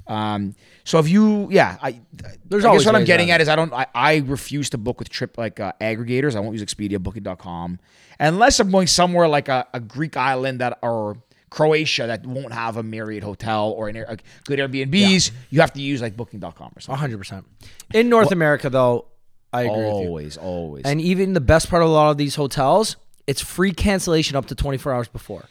Um, 0.09 0.55
so 0.85 0.99
if 0.99 1.09
you, 1.09 1.49
yeah, 1.51 1.77
I, 1.83 2.01
There's 2.45 2.65
I 2.65 2.69
always 2.69 2.83
guess 2.83 2.93
what 2.93 2.95
I'm 3.01 3.05
getting 3.05 3.31
at 3.33 3.41
is 3.41 3.49
I 3.49 3.57
don't, 3.57 3.73
I, 3.73 3.87
I 3.95 4.17
refuse 4.19 4.71
to 4.71 4.79
book 4.79 4.99
with 5.01 5.09
trip 5.09 5.37
like 5.37 5.59
uh, 5.59 5.73
aggregators. 5.81 6.37
I 6.37 6.41
won't 6.41 6.57
use 6.57 6.63
Expedia, 6.65 7.01
Booking.com, 7.01 7.81
unless 8.21 8.61
I'm 8.61 8.71
going 8.71 8.87
somewhere 8.87 9.27
like 9.27 9.49
a, 9.49 9.67
a 9.75 9.81
Greek 9.81 10.17
island 10.17 10.61
that 10.61 10.79
or 10.83 11.17
Croatia 11.51 12.07
that 12.07 12.25
won't 12.27 12.53
have 12.53 12.77
a 12.77 12.83
Marriott 12.83 13.25
hotel 13.25 13.71
or 13.71 13.89
an, 13.89 13.97
Air- 13.97 14.07
a 14.09 14.19
good 14.45 14.59
Airbnbs. 14.59 15.31
You 15.51 15.61
have 15.61 15.73
to 15.73 15.81
use 15.81 16.01
like 16.03 16.17
Booking.com 16.17 16.73
or 16.77 16.81
something. 16.81 17.11
100%. 17.19 17.45
In 17.95 18.09
North 18.09 18.31
America, 18.31 18.71
though, 18.71 19.07
I 19.53 19.63
agree 19.63 19.77
with 19.77 19.85
you. 19.87 19.91
Always, 20.09 20.37
always. 20.37 20.85
And 20.85 21.01
even 21.01 21.33
the 21.33 21.41
best 21.41 21.69
part 21.71 21.83
of 21.83 21.89
a 21.89 21.93
lot 21.93 22.11
of 22.11 22.17
these 22.17 22.35
hotels, 22.35 22.97
it's 23.27 23.41
free 23.41 23.73
cancellation 23.73 24.37
up 24.37 24.47
to 24.47 24.55
24 24.55 24.93
hours 24.93 25.09
before. 25.09 25.45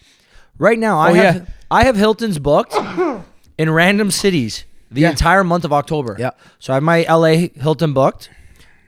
Right 0.57 0.79
now, 0.79 0.99
I 0.99 1.11
Oh, 1.11 1.13
have 1.15 1.35
yeah. 1.35 1.45
I 1.69 1.83
have 1.85 1.97
Hilton's 1.97 2.39
booked 2.39 2.73
in 3.57 3.69
random 3.69 4.11
cities 4.11 4.65
the 4.91 5.01
Yeah. 5.01 5.09
entire 5.11 5.43
month 5.43 5.65
of 5.65 5.73
October. 5.73 6.15
Yeah. 6.19 6.31
So 6.59 6.73
I 6.73 6.75
have 6.75 6.83
my 6.83 7.03
LA 7.09 7.49
Hilton 7.61 7.93
booked. 7.93 8.29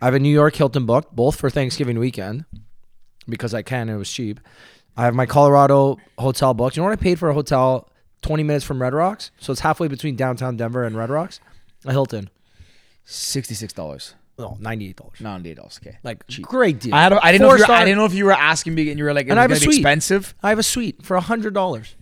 I 0.02 0.06
have 0.06 0.14
a 0.14 0.20
New 0.20 0.32
York 0.34 0.56
Hilton 0.56 0.86
booked, 0.86 1.16
both 1.16 1.36
for 1.38 1.50
Thanksgiving 1.50 1.98
weekend 2.00 2.46
because 3.28 3.54
I 3.54 3.62
can. 3.64 3.90
It 3.90 3.96
was 3.98 4.12
cheap. 4.12 4.40
I 4.96 5.04
have 5.06 5.16
my 5.16 5.26
Colorado 5.26 5.98
hotel 6.18 6.54
booked. 6.54 6.76
You 6.78 6.82
know 6.82 6.90
what 6.90 7.00
I 7.00 7.02
paid 7.02 7.20
for 7.20 7.30
a 7.30 7.34
hotel 7.34 7.90
20 8.22 8.44
minutes 8.44 8.66
from 8.66 8.82
Red 8.82 8.94
Rocks? 8.94 9.32
So 9.40 9.52
it's 9.52 9.62
halfway 9.62 9.88
between 9.88 10.16
downtown 10.16 10.58
Denver 10.58 10.84
and 10.84 10.96
Red 10.96 11.10
Rocks. 11.10 11.40
A 11.86 11.92
Hilton. 11.92 12.30
Sixty-six 13.06 13.72
dollars, 13.74 14.16
No, 14.38 14.58
$98. 14.60 15.22
ninety 15.22 15.54
dollars. 15.54 15.80
Okay, 15.82 15.98
Like 16.04 16.28
cheap. 16.28 16.46
great 16.46 16.80
deal. 16.82 16.94
I 16.94 17.04
had, 17.04 17.14
I 17.14 17.32
didn't 17.32 17.48
know. 17.48 17.54
If 17.54 17.60
you 17.60 17.66
were, 17.68 17.72
I 17.74 17.86
didn't 17.86 17.98
know 17.98 18.06
if 18.06 18.14
you 18.14 18.26
were 18.26 18.34
asking 18.34 18.76
me 18.76 18.90
and 18.90 19.00
you 19.00 19.06
were 19.06 19.14
like, 19.14 19.30
And 19.30 19.40
I 19.40 19.44
have 19.44 19.52
a 19.52 19.56
suite. 19.56 19.78
expensive. 19.78 20.36
I 20.44 20.50
have 20.50 20.60
a 20.60 20.64
suite 20.64 21.06
for 21.06 21.18
hundred 21.20 21.54
dollars. 21.54 21.96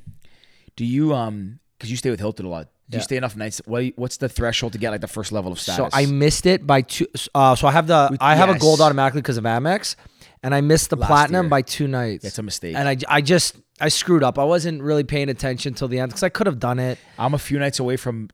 Do 0.75 0.84
you 0.84 1.13
um? 1.13 1.60
Because 1.77 1.91
you 1.91 1.97
stay 1.97 2.09
with 2.09 2.19
Hilton 2.19 2.45
a 2.45 2.49
lot. 2.49 2.69
Do 2.89 2.95
Yeah. 2.95 2.99
you 2.99 3.03
stay 3.03 3.17
enough 3.17 3.35
nights? 3.35 3.61
What, 3.65 3.83
what's 3.95 4.17
the 4.17 4.29
threshold 4.29 4.73
to 4.73 4.79
get 4.79 4.91
like 4.91 5.01
the 5.01 5.07
first 5.07 5.31
level 5.31 5.51
of 5.51 5.59
status? 5.59 5.91
So? 5.91 5.97
I 5.97 6.05
missed 6.05 6.45
it 6.45 6.65
by 6.67 6.81
two. 6.81 7.07
Uh, 7.33 7.55
so 7.55 7.67
I 7.67 7.71
have 7.71 7.88
the 7.88 8.15
I 8.21 8.35
have 8.35 8.49
a 8.49 8.57
gold 8.59 8.79
automatically 8.81 9.21
because 9.21 9.38
of 9.38 9.43
Amex, 9.43 9.95
and 10.43 10.53
I 10.55 10.61
missed 10.61 10.89
the 10.91 10.95
Last 10.95 11.07
platinum 11.07 11.45
year. 11.45 11.49
by 11.49 11.61
two 11.63 11.88
nights. 11.88 12.23
That's 12.23 12.38
a 12.39 12.43
mistake. 12.43 12.75
And 12.75 12.88
I, 12.88 12.97
I 13.09 13.21
just 13.21 13.55
I 13.81 13.89
screwed 13.89 14.23
up. 14.23 14.38
I 14.39 14.43
wasn't 14.43 14.81
really 14.83 15.03
paying 15.03 15.29
attention 15.29 15.73
till 15.73 15.88
the 15.88 15.99
end 15.99 16.09
because 16.11 16.23
I 16.23 16.29
could 16.29 16.47
have 16.47 16.59
done 16.59 16.79
it. 16.79 16.97
I'm 17.19 17.33
a 17.33 17.39
few 17.39 17.59
nights 17.59 17.79
away 17.79 17.97
from 17.97 18.29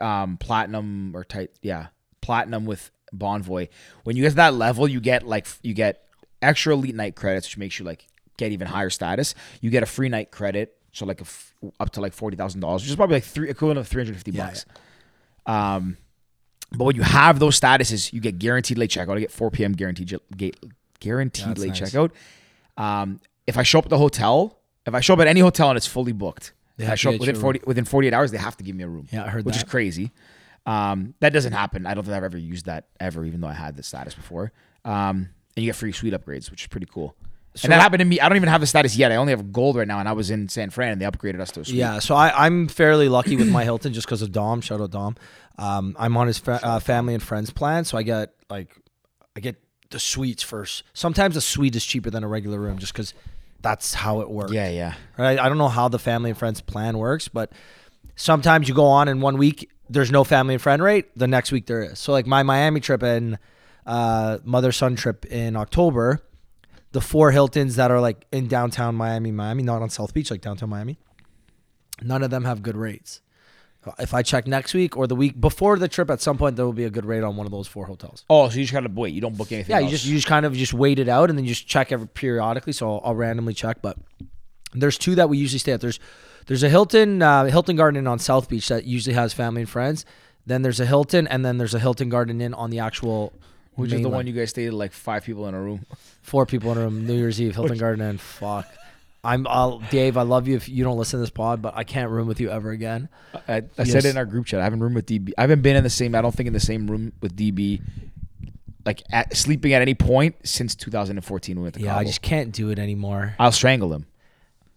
um, 0.00 0.36
platinum 0.38 1.16
or 1.16 1.24
tight, 1.24 1.50
yeah, 1.62 1.86
platinum 2.20 2.64
with 2.66 2.90
Bonvoy. 3.16 3.68
When 4.02 4.16
you 4.16 4.22
get 4.24 4.30
to 4.30 4.36
that 4.36 4.54
level, 4.54 4.88
you 4.88 5.00
get 5.00 5.22
like 5.26 5.46
you 5.62 5.72
get 5.72 6.02
extra 6.42 6.74
elite 6.74 6.94
night 6.96 7.14
credits, 7.16 7.46
which 7.46 7.56
makes 7.58 7.78
you 7.78 7.84
like 7.84 8.06
get 8.36 8.52
even 8.52 8.66
higher 8.66 8.90
status. 8.90 9.34
You 9.60 9.70
get 9.70 9.82
a 9.82 9.86
free 9.86 10.08
night 10.08 10.30
credit, 10.32 10.76
so 10.94 11.04
like 11.04 11.20
a 11.20 11.24
f- 11.24 11.54
up 11.80 11.90
to 11.90 12.00
like 12.00 12.12
forty 12.12 12.36
thousand 12.36 12.60
dollars, 12.60 12.82
which 12.82 12.90
is 12.90 12.96
probably 12.96 13.16
like 13.16 13.24
three 13.24 13.50
equivalent 13.50 13.78
of 13.78 13.88
three 13.88 14.02
hundred 14.02 14.14
fifty 14.14 14.30
bucks. 14.30 14.64
Um, 15.46 15.96
but 16.72 16.84
when 16.84 16.96
you 16.96 17.02
have 17.02 17.38
those 17.38 17.58
statuses, 17.58 18.12
you 18.12 18.20
get 18.20 18.38
guaranteed 18.38 18.78
late 18.78 18.90
checkout. 18.90 19.16
I 19.16 19.20
get 19.20 19.30
4 19.30 19.50
p.m. 19.50 19.72
guaranteed 19.72 20.18
guaranteed 20.98 21.46
That's 21.46 21.60
late 21.60 21.68
nice. 21.80 21.92
checkout. 21.92 22.10
Um, 22.76 23.20
if 23.46 23.56
I 23.56 23.62
show 23.62 23.78
up 23.78 23.86
at 23.86 23.90
the 23.90 23.98
hotel, 23.98 24.58
if 24.86 24.94
I 24.94 25.00
show 25.00 25.14
up 25.14 25.20
at 25.20 25.26
any 25.26 25.40
hotel 25.40 25.68
and 25.70 25.76
it's 25.76 25.86
fully 25.86 26.12
booked, 26.12 26.52
and 26.78 26.90
I 26.90 26.94
show 26.96 27.12
up 27.12 27.20
within 27.20 27.36
40 27.36 27.60
within 27.66 27.84
48 27.84 28.12
hours, 28.12 28.30
they 28.32 28.38
have 28.38 28.56
to 28.56 28.64
give 28.64 28.74
me 28.74 28.82
a 28.82 28.88
room. 28.88 29.06
Yeah, 29.12 29.24
I 29.24 29.28
heard 29.28 29.44
which 29.44 29.56
is 29.56 29.64
crazy. 29.64 30.10
Um, 30.66 31.14
that 31.20 31.32
doesn't 31.32 31.52
happen. 31.52 31.86
I 31.86 31.94
don't 31.94 32.04
think 32.04 32.16
I've 32.16 32.24
ever 32.24 32.38
used 32.38 32.66
that 32.66 32.86
ever, 32.98 33.24
even 33.24 33.40
though 33.40 33.48
I 33.48 33.52
had 33.52 33.76
the 33.76 33.82
status 33.82 34.14
before. 34.14 34.50
Um, 34.84 35.28
and 35.56 35.64
you 35.64 35.66
get 35.66 35.76
free 35.76 35.92
suite 35.92 36.14
upgrades, 36.14 36.50
which 36.50 36.62
is 36.62 36.66
pretty 36.68 36.86
cool. 36.90 37.14
And 37.62 37.72
that 37.72 37.80
happened 37.80 38.00
to 38.00 38.04
me. 38.04 38.20
I 38.20 38.28
don't 38.28 38.36
even 38.36 38.48
have 38.48 38.60
the 38.60 38.66
status 38.66 38.96
yet. 38.96 39.12
I 39.12 39.16
only 39.16 39.30
have 39.32 39.52
gold 39.52 39.76
right 39.76 39.86
now, 39.86 40.00
and 40.00 40.08
I 40.08 40.12
was 40.12 40.30
in 40.30 40.48
San 40.48 40.70
Fran, 40.70 40.92
and 40.92 41.00
they 41.00 41.06
upgraded 41.06 41.40
us 41.40 41.50
to 41.52 41.60
a 41.60 41.64
suite. 41.64 41.76
Yeah, 41.76 42.00
so 42.00 42.14
I, 42.14 42.46
I'm 42.46 42.66
fairly 42.68 43.08
lucky 43.08 43.36
with 43.36 43.50
my 43.50 43.64
Hilton 43.64 43.92
just 43.92 44.06
because 44.06 44.22
of 44.22 44.32
Dom. 44.32 44.60
Shout 44.60 44.80
out 44.80 44.90
Dom. 44.90 45.16
Um, 45.56 45.96
I'm 45.98 46.16
on 46.16 46.26
his 46.26 46.38
fa- 46.38 46.60
uh, 46.62 46.80
family 46.80 47.14
and 47.14 47.22
friends 47.22 47.50
plan, 47.50 47.84
so 47.84 47.96
I 47.96 48.02
get 48.02 48.34
like 48.50 48.76
I 49.36 49.40
get 49.40 49.56
the 49.90 50.00
suites 50.00 50.42
first. 50.42 50.82
Sometimes 50.94 51.36
a 51.36 51.40
suite 51.40 51.76
is 51.76 51.84
cheaper 51.84 52.10
than 52.10 52.24
a 52.24 52.28
regular 52.28 52.58
room 52.58 52.78
just 52.78 52.92
because 52.92 53.14
that's 53.62 53.94
how 53.94 54.20
it 54.20 54.28
works. 54.30 54.52
yeah, 54.52 54.68
yeah. 54.68 54.94
right? 55.16 55.38
I 55.38 55.48
don't 55.48 55.58
know 55.58 55.68
how 55.68 55.88
the 55.88 55.98
family 55.98 56.30
and 56.30 56.38
friends 56.38 56.60
plan 56.60 56.98
works, 56.98 57.28
but 57.28 57.52
sometimes 58.16 58.68
you 58.68 58.74
go 58.74 58.86
on 58.86 59.08
in 59.08 59.20
one 59.20 59.38
week, 59.38 59.70
there's 59.88 60.10
no 60.10 60.24
family 60.24 60.54
and 60.54 60.62
friend 60.62 60.82
rate. 60.82 61.16
The 61.16 61.26
next 61.26 61.52
week 61.52 61.66
there 61.66 61.82
is. 61.82 61.98
So 61.98 62.12
like 62.12 62.26
my 62.26 62.42
Miami 62.42 62.80
trip 62.80 63.02
and 63.02 63.38
uh, 63.86 64.38
mother 64.44 64.72
son 64.72 64.96
trip 64.96 65.24
in 65.26 65.56
October, 65.56 66.20
the 66.94 67.00
four 67.00 67.32
Hiltons 67.32 67.74
that 67.74 67.90
are 67.90 68.00
like 68.00 68.24
in 68.30 68.46
downtown 68.46 68.94
Miami, 68.94 69.32
Miami, 69.32 69.64
not 69.64 69.82
on 69.82 69.90
South 69.90 70.14
Beach, 70.14 70.30
like 70.30 70.40
downtown 70.40 70.70
Miami, 70.70 70.96
none 72.00 72.22
of 72.22 72.30
them 72.30 72.44
have 72.44 72.62
good 72.62 72.76
rates. 72.76 73.20
If 73.98 74.14
I 74.14 74.22
check 74.22 74.46
next 74.46 74.74
week 74.74 74.96
or 74.96 75.08
the 75.08 75.16
week 75.16 75.38
before 75.38 75.76
the 75.76 75.88
trip, 75.88 76.08
at 76.08 76.20
some 76.20 76.38
point 76.38 76.54
there 76.54 76.64
will 76.64 76.72
be 76.72 76.84
a 76.84 76.90
good 76.90 77.04
rate 77.04 77.24
on 77.24 77.36
one 77.36 77.46
of 77.46 77.52
those 77.52 77.66
four 77.66 77.86
hotels. 77.86 78.24
Oh, 78.30 78.48
so 78.48 78.58
you 78.58 78.62
just 78.62 78.72
gotta 78.72 78.88
wait. 78.88 79.12
You 79.12 79.20
don't 79.20 79.36
book 79.36 79.50
anything. 79.50 79.74
Yeah, 79.74 79.80
you 79.80 79.90
just 79.90 80.06
you 80.06 80.14
just 80.14 80.28
kind 80.28 80.46
of 80.46 80.54
just 80.54 80.72
wait 80.72 81.00
it 81.00 81.08
out 81.08 81.30
and 81.30 81.38
then 81.38 81.44
you 81.44 81.50
just 81.50 81.66
check 81.66 81.90
every 81.90 82.06
periodically. 82.06 82.72
So 82.72 82.88
I'll, 82.88 83.00
I'll 83.06 83.14
randomly 83.16 83.54
check, 83.54 83.82
but 83.82 83.98
there's 84.72 84.96
two 84.96 85.16
that 85.16 85.28
we 85.28 85.36
usually 85.36 85.58
stay 85.58 85.72
at. 85.72 85.80
There's 85.80 85.98
there's 86.46 86.62
a 86.62 86.68
Hilton 86.68 87.22
uh, 87.22 87.46
Hilton 87.46 87.74
Garden 87.74 87.98
Inn 87.98 88.06
on 88.06 88.20
South 88.20 88.48
Beach 88.48 88.68
that 88.68 88.84
usually 88.84 89.14
has 89.14 89.34
family 89.34 89.62
and 89.62 89.68
friends. 89.68 90.06
Then 90.46 90.62
there's 90.62 90.78
a 90.78 90.86
Hilton, 90.86 91.26
and 91.26 91.44
then 91.44 91.58
there's 91.58 91.74
a 91.74 91.80
Hilton 91.80 92.08
Garden 92.08 92.40
Inn 92.40 92.54
on 92.54 92.70
the 92.70 92.78
actual 92.78 93.32
Which 93.76 93.92
is 93.92 94.02
the 94.02 94.08
one 94.08 94.26
you 94.26 94.32
guys 94.32 94.50
stayed 94.50 94.70
like 94.70 94.92
five 94.92 95.24
people 95.24 95.48
in 95.48 95.54
a 95.54 95.60
room. 95.60 95.84
Four 96.22 96.46
people 96.46 96.72
in 96.72 96.78
a 96.78 96.82
room, 96.82 97.06
New 97.06 97.14
Year's 97.14 97.40
Eve, 97.40 97.54
Hilton 97.54 97.78
Garden 97.78 98.06
Inn. 98.06 98.18
Fuck. 98.18 98.66
I'm 99.24 99.46
I'll, 99.48 99.78
Dave. 99.90 100.18
I 100.18 100.22
love 100.22 100.46
you 100.46 100.54
if 100.54 100.68
you 100.68 100.84
don't 100.84 100.98
listen 100.98 101.18
to 101.18 101.22
this 101.22 101.30
pod, 101.30 101.62
but 101.62 101.74
I 101.74 101.84
can't 101.84 102.10
room 102.10 102.28
with 102.28 102.40
you 102.40 102.50
ever 102.50 102.70
again. 102.70 103.08
I, 103.48 103.62
I 103.78 103.84
said 103.84 104.04
it 104.04 104.10
in 104.10 104.18
our 104.18 104.26
group 104.26 104.44
chat. 104.46 104.60
I 104.60 104.64
haven't 104.64 104.80
room 104.80 104.94
with 104.94 105.06
DB. 105.06 105.32
I 105.38 105.40
haven't 105.40 105.62
been 105.62 105.76
in 105.76 105.82
the 105.82 105.90
same. 105.90 106.14
I 106.14 106.20
don't 106.20 106.34
think 106.34 106.46
in 106.46 106.52
the 106.52 106.60
same 106.60 106.86
room 106.86 107.12
with 107.22 107.34
DB, 107.34 107.80
like 108.84 109.02
at, 109.10 109.34
sleeping 109.34 109.72
at 109.72 109.80
any 109.80 109.94
point 109.94 110.36
since 110.44 110.74
2014 110.74 111.60
when 111.60 111.72
we 111.72 111.82
Yeah, 111.82 111.96
I 111.96 112.04
just 112.04 112.20
can't 112.20 112.52
do 112.52 112.68
it 112.68 112.78
anymore. 112.78 113.34
I'll 113.38 113.52
strangle 113.52 113.94
him. 113.94 114.06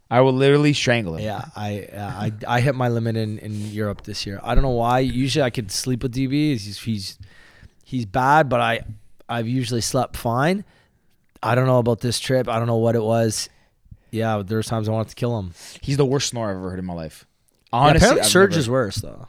I 0.10 0.22
will 0.22 0.32
literally 0.32 0.72
strangle 0.72 1.18
him. 1.18 1.26
Yeah, 1.26 1.44
I 1.54 1.90
uh, 1.94 2.00
I 2.00 2.32
I 2.48 2.62
hit 2.62 2.76
my 2.76 2.88
limit 2.88 3.18
in, 3.18 3.40
in 3.40 3.54
Europe 3.72 4.04
this 4.04 4.26
year. 4.26 4.40
I 4.42 4.56
don't 4.56 4.62
know 4.62 4.70
why. 4.70 5.00
Usually 5.00 5.44
I 5.44 5.50
could 5.50 5.72
sleep 5.72 6.04
with 6.04 6.16
DB. 6.16 6.32
He's 6.32 6.80
he's 6.80 7.20
he's 7.88 8.06
bad, 8.06 8.50
but 8.50 8.60
I 8.60 8.82
I've 9.30 9.48
usually 9.48 9.82
slept 9.82 10.18
fine. 10.18 10.66
I 11.42 11.56
don't 11.56 11.66
know 11.68 11.80
about 11.80 12.02
this 12.02 12.20
trip. 12.20 12.50
I 12.50 12.58
don't 12.58 12.68
know 12.68 12.76
what 12.78 12.96
it 12.96 13.04
was. 13.04 13.48
Yeah, 14.12 14.42
there 14.46 14.58
was 14.58 14.68
times 14.68 14.90
I 14.90 14.92
wanted 14.92 15.10
to 15.10 15.16
kill 15.16 15.38
him. 15.40 15.54
He's 15.82 15.98
the 15.98 16.06
worst 16.06 16.30
snore 16.30 16.50
I've 16.50 16.58
ever 16.58 16.70
heard 16.72 16.80
in 16.80 16.86
my 16.86 16.94
life. 16.94 17.26
Honestly, 17.72 18.08
apparently 18.08 18.22
I've 18.28 18.50
never- 18.50 18.60
is 18.60 18.70
worse 18.70 18.96
though. 18.98 19.28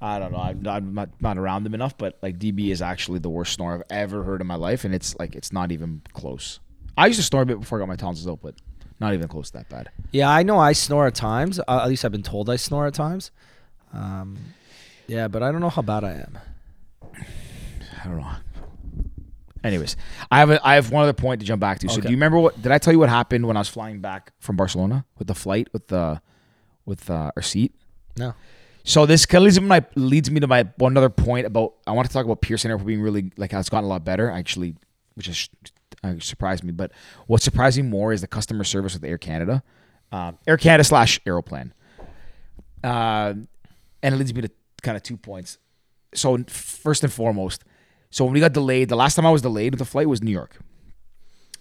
I 0.00 0.18
don't 0.18 0.32
know. 0.32 0.38
I'm, 0.38 0.66
I'm 0.66 0.94
not, 0.94 1.10
not 1.20 1.38
around 1.38 1.64
him 1.64 1.74
enough, 1.74 1.96
but 1.96 2.18
like 2.22 2.36
DB 2.38 2.70
is 2.70 2.82
actually 2.82 3.20
the 3.20 3.30
worst 3.30 3.52
snore 3.52 3.74
I've 3.74 3.84
ever 3.88 4.24
heard 4.24 4.40
in 4.40 4.48
my 4.48 4.56
life, 4.56 4.84
and 4.84 4.92
it's 4.92 5.16
like 5.18 5.36
it's 5.36 5.52
not 5.52 5.70
even 5.70 6.02
close. 6.12 6.58
I 6.98 7.06
used 7.06 7.20
to 7.20 7.24
snore 7.24 7.42
a 7.42 7.46
bit 7.46 7.60
before 7.60 7.78
I 7.78 7.82
got 7.82 7.88
my 7.88 7.94
tonsils 7.96 8.26
out, 8.26 8.40
but 8.42 8.56
not 8.98 9.14
even 9.14 9.28
close 9.28 9.50
to 9.50 9.58
that 9.58 9.68
bad. 9.68 9.90
Yeah, 10.10 10.28
I 10.28 10.42
know 10.42 10.58
I 10.58 10.72
snore 10.72 11.06
at 11.06 11.14
times. 11.14 11.60
Uh, 11.60 11.80
at 11.82 11.88
least 11.88 12.04
I've 12.04 12.10
been 12.12 12.24
told 12.24 12.50
I 12.50 12.56
snore 12.56 12.86
at 12.88 12.94
times. 12.94 13.30
Um, 13.92 14.38
yeah, 15.06 15.28
but 15.28 15.42
I 15.42 15.52
don't 15.52 15.60
know 15.60 15.70
how 15.70 15.82
bad 15.82 16.02
I 16.02 16.12
am. 16.14 16.38
I 18.04 18.08
don't 18.08 18.18
know. 18.18 18.30
Anyways, 19.64 19.96
I 20.30 20.40
have 20.40 20.50
a, 20.50 20.66
I 20.66 20.74
have 20.74 20.90
one 20.90 21.04
other 21.04 21.12
point 21.12 21.40
to 21.40 21.46
jump 21.46 21.60
back 21.60 21.78
to. 21.80 21.88
So 21.88 21.94
Okay. 21.94 22.02
do 22.02 22.08
you 22.08 22.16
remember 22.16 22.38
what 22.38 22.60
did 22.60 22.72
I 22.72 22.78
tell 22.78 22.92
you 22.92 22.98
what 22.98 23.08
happened 23.08 23.46
when 23.46 23.56
I 23.56 23.60
was 23.60 23.68
flying 23.68 24.00
back 24.00 24.32
from 24.40 24.56
Barcelona 24.56 25.04
with 25.18 25.28
the 25.28 25.34
flight 25.34 25.68
with 25.72 25.86
the 25.88 26.20
with 26.84 27.08
uh, 27.08 27.30
our 27.36 27.42
seat? 27.42 27.72
No. 28.16 28.34
So 28.84 29.06
this 29.06 29.24
kind 29.26 29.42
of 29.42 29.44
leads 29.44 29.60
me, 29.60 29.66
my, 29.68 29.84
leads 29.94 30.30
me 30.32 30.40
to 30.40 30.48
my 30.48 30.66
one 30.78 30.96
other 30.96 31.08
point 31.08 31.46
about 31.46 31.74
I 31.86 31.92
want 31.92 32.08
to 32.08 32.12
talk 32.12 32.24
about 32.24 32.40
Pearson 32.40 32.72
Airport 32.72 32.88
being 32.88 33.00
really 33.00 33.30
like 33.36 33.52
how 33.52 33.60
it's 33.60 33.68
gotten 33.68 33.84
a 33.84 33.88
lot 33.88 34.04
better 34.04 34.28
actually, 34.28 34.74
which 35.14 35.28
is 35.28 35.48
uh, 36.02 36.14
surprised 36.18 36.64
me. 36.64 36.72
But 36.72 36.90
what 37.28 37.40
surprised 37.40 37.76
me 37.76 37.84
more 37.84 38.12
is 38.12 38.20
the 38.20 38.26
customer 38.26 38.64
service 38.64 38.94
with 38.94 39.04
Air 39.04 39.18
Canada, 39.18 39.62
um, 40.10 40.38
Air 40.48 40.56
Canada 40.56 40.82
slash 40.82 41.20
Aeroplan, 41.24 41.70
uh, 42.82 43.34
and 44.02 44.14
it 44.14 44.18
leads 44.18 44.34
me 44.34 44.42
to 44.42 44.50
kind 44.82 44.96
of 44.96 45.04
two 45.04 45.16
points. 45.16 45.58
So 46.14 46.36
first 46.48 47.04
and 47.04 47.12
foremost, 47.12 47.62
so 48.12 48.24
when 48.24 48.32
we 48.34 48.38
got 48.40 48.52
delayed, 48.52 48.88
the 48.88 48.96
last 48.96 49.16
time 49.16 49.26
I 49.26 49.30
was 49.30 49.42
delayed 49.42 49.72
with 49.72 49.78
the 49.80 49.84
flight 49.84 50.08
was 50.08 50.22
New 50.22 50.30
York. 50.30 50.56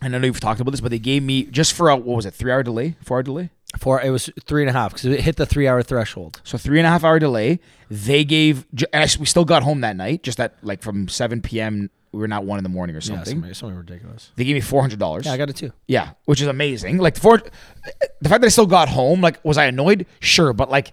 And 0.04 0.16
I 0.16 0.20
know 0.20 0.26
you've 0.28 0.40
talked 0.40 0.60
about 0.60 0.72
this, 0.72 0.82
but 0.82 0.90
they 0.92 1.00
gave 1.00 1.22
me 1.24 1.44
just 1.46 1.74
for 1.74 1.90
a 1.90 1.96
what 1.96 2.16
was 2.18 2.26
it, 2.28 2.34
three 2.34 2.52
hour 2.52 2.62
delay, 2.64 2.96
four 3.04 3.18
hour 3.18 3.24
delay. 3.24 3.50
Four. 3.78 4.02
It 4.02 4.10
was 4.10 4.30
three 4.46 4.64
and 4.64 4.70
a 4.70 4.74
half 4.74 4.92
because 4.94 5.06
it 5.06 5.22
hit 5.22 5.38
the 5.38 5.46
three 5.46 5.68
hour 5.68 5.82
threshold. 5.82 6.42
So 6.44 6.58
three 6.58 6.78
and 6.80 6.86
a 6.88 6.90
half 6.90 7.04
hour 7.04 7.20
delay. 7.20 7.60
They 7.90 8.24
gave, 8.26 8.66
and 8.94 9.04
I- 9.04 9.20
we 9.20 9.26
still 9.26 9.46
got 9.46 9.64
home 9.64 9.82
that 9.82 9.96
night, 9.96 10.24
just 10.24 10.40
at 10.40 10.56
like 10.64 10.82
from 10.82 11.08
7 11.08 11.42
p.m. 11.42 11.90
We 12.12 12.20
were 12.20 12.28
not 12.28 12.44
one 12.44 12.58
in 12.60 12.64
the 12.64 12.70
morning 12.70 12.96
or 12.96 13.00
Yeah, 13.00 13.06
something. 13.16 13.36
something, 13.36 13.54
something 13.54 13.78
ridiculous. 13.78 14.32
they 14.36 14.44
gave 14.44 14.56
me 14.56 14.60
four 14.62 14.82
hundred 14.82 15.00
dollars. 15.00 15.26
Yeah, 15.28 15.32
I 15.34 15.38
got 15.38 15.50
it 15.50 15.56
too. 15.56 15.72
Yeah, 15.88 16.10
which 16.26 16.42
is 16.42 16.48
amazing. 16.48 16.98
Like 16.98 17.14
the 17.14 17.22
four, 17.22 17.38
the 18.20 18.28
fact 18.28 18.42
that 18.42 18.46
I 18.48 18.50
still 18.50 18.66
got 18.66 18.90
home. 18.90 19.22
Like, 19.22 19.40
was 19.46 19.58
I 19.58 19.66
annoyed? 19.66 20.06
Sure, 20.20 20.52
but 20.52 20.70
like, 20.70 20.92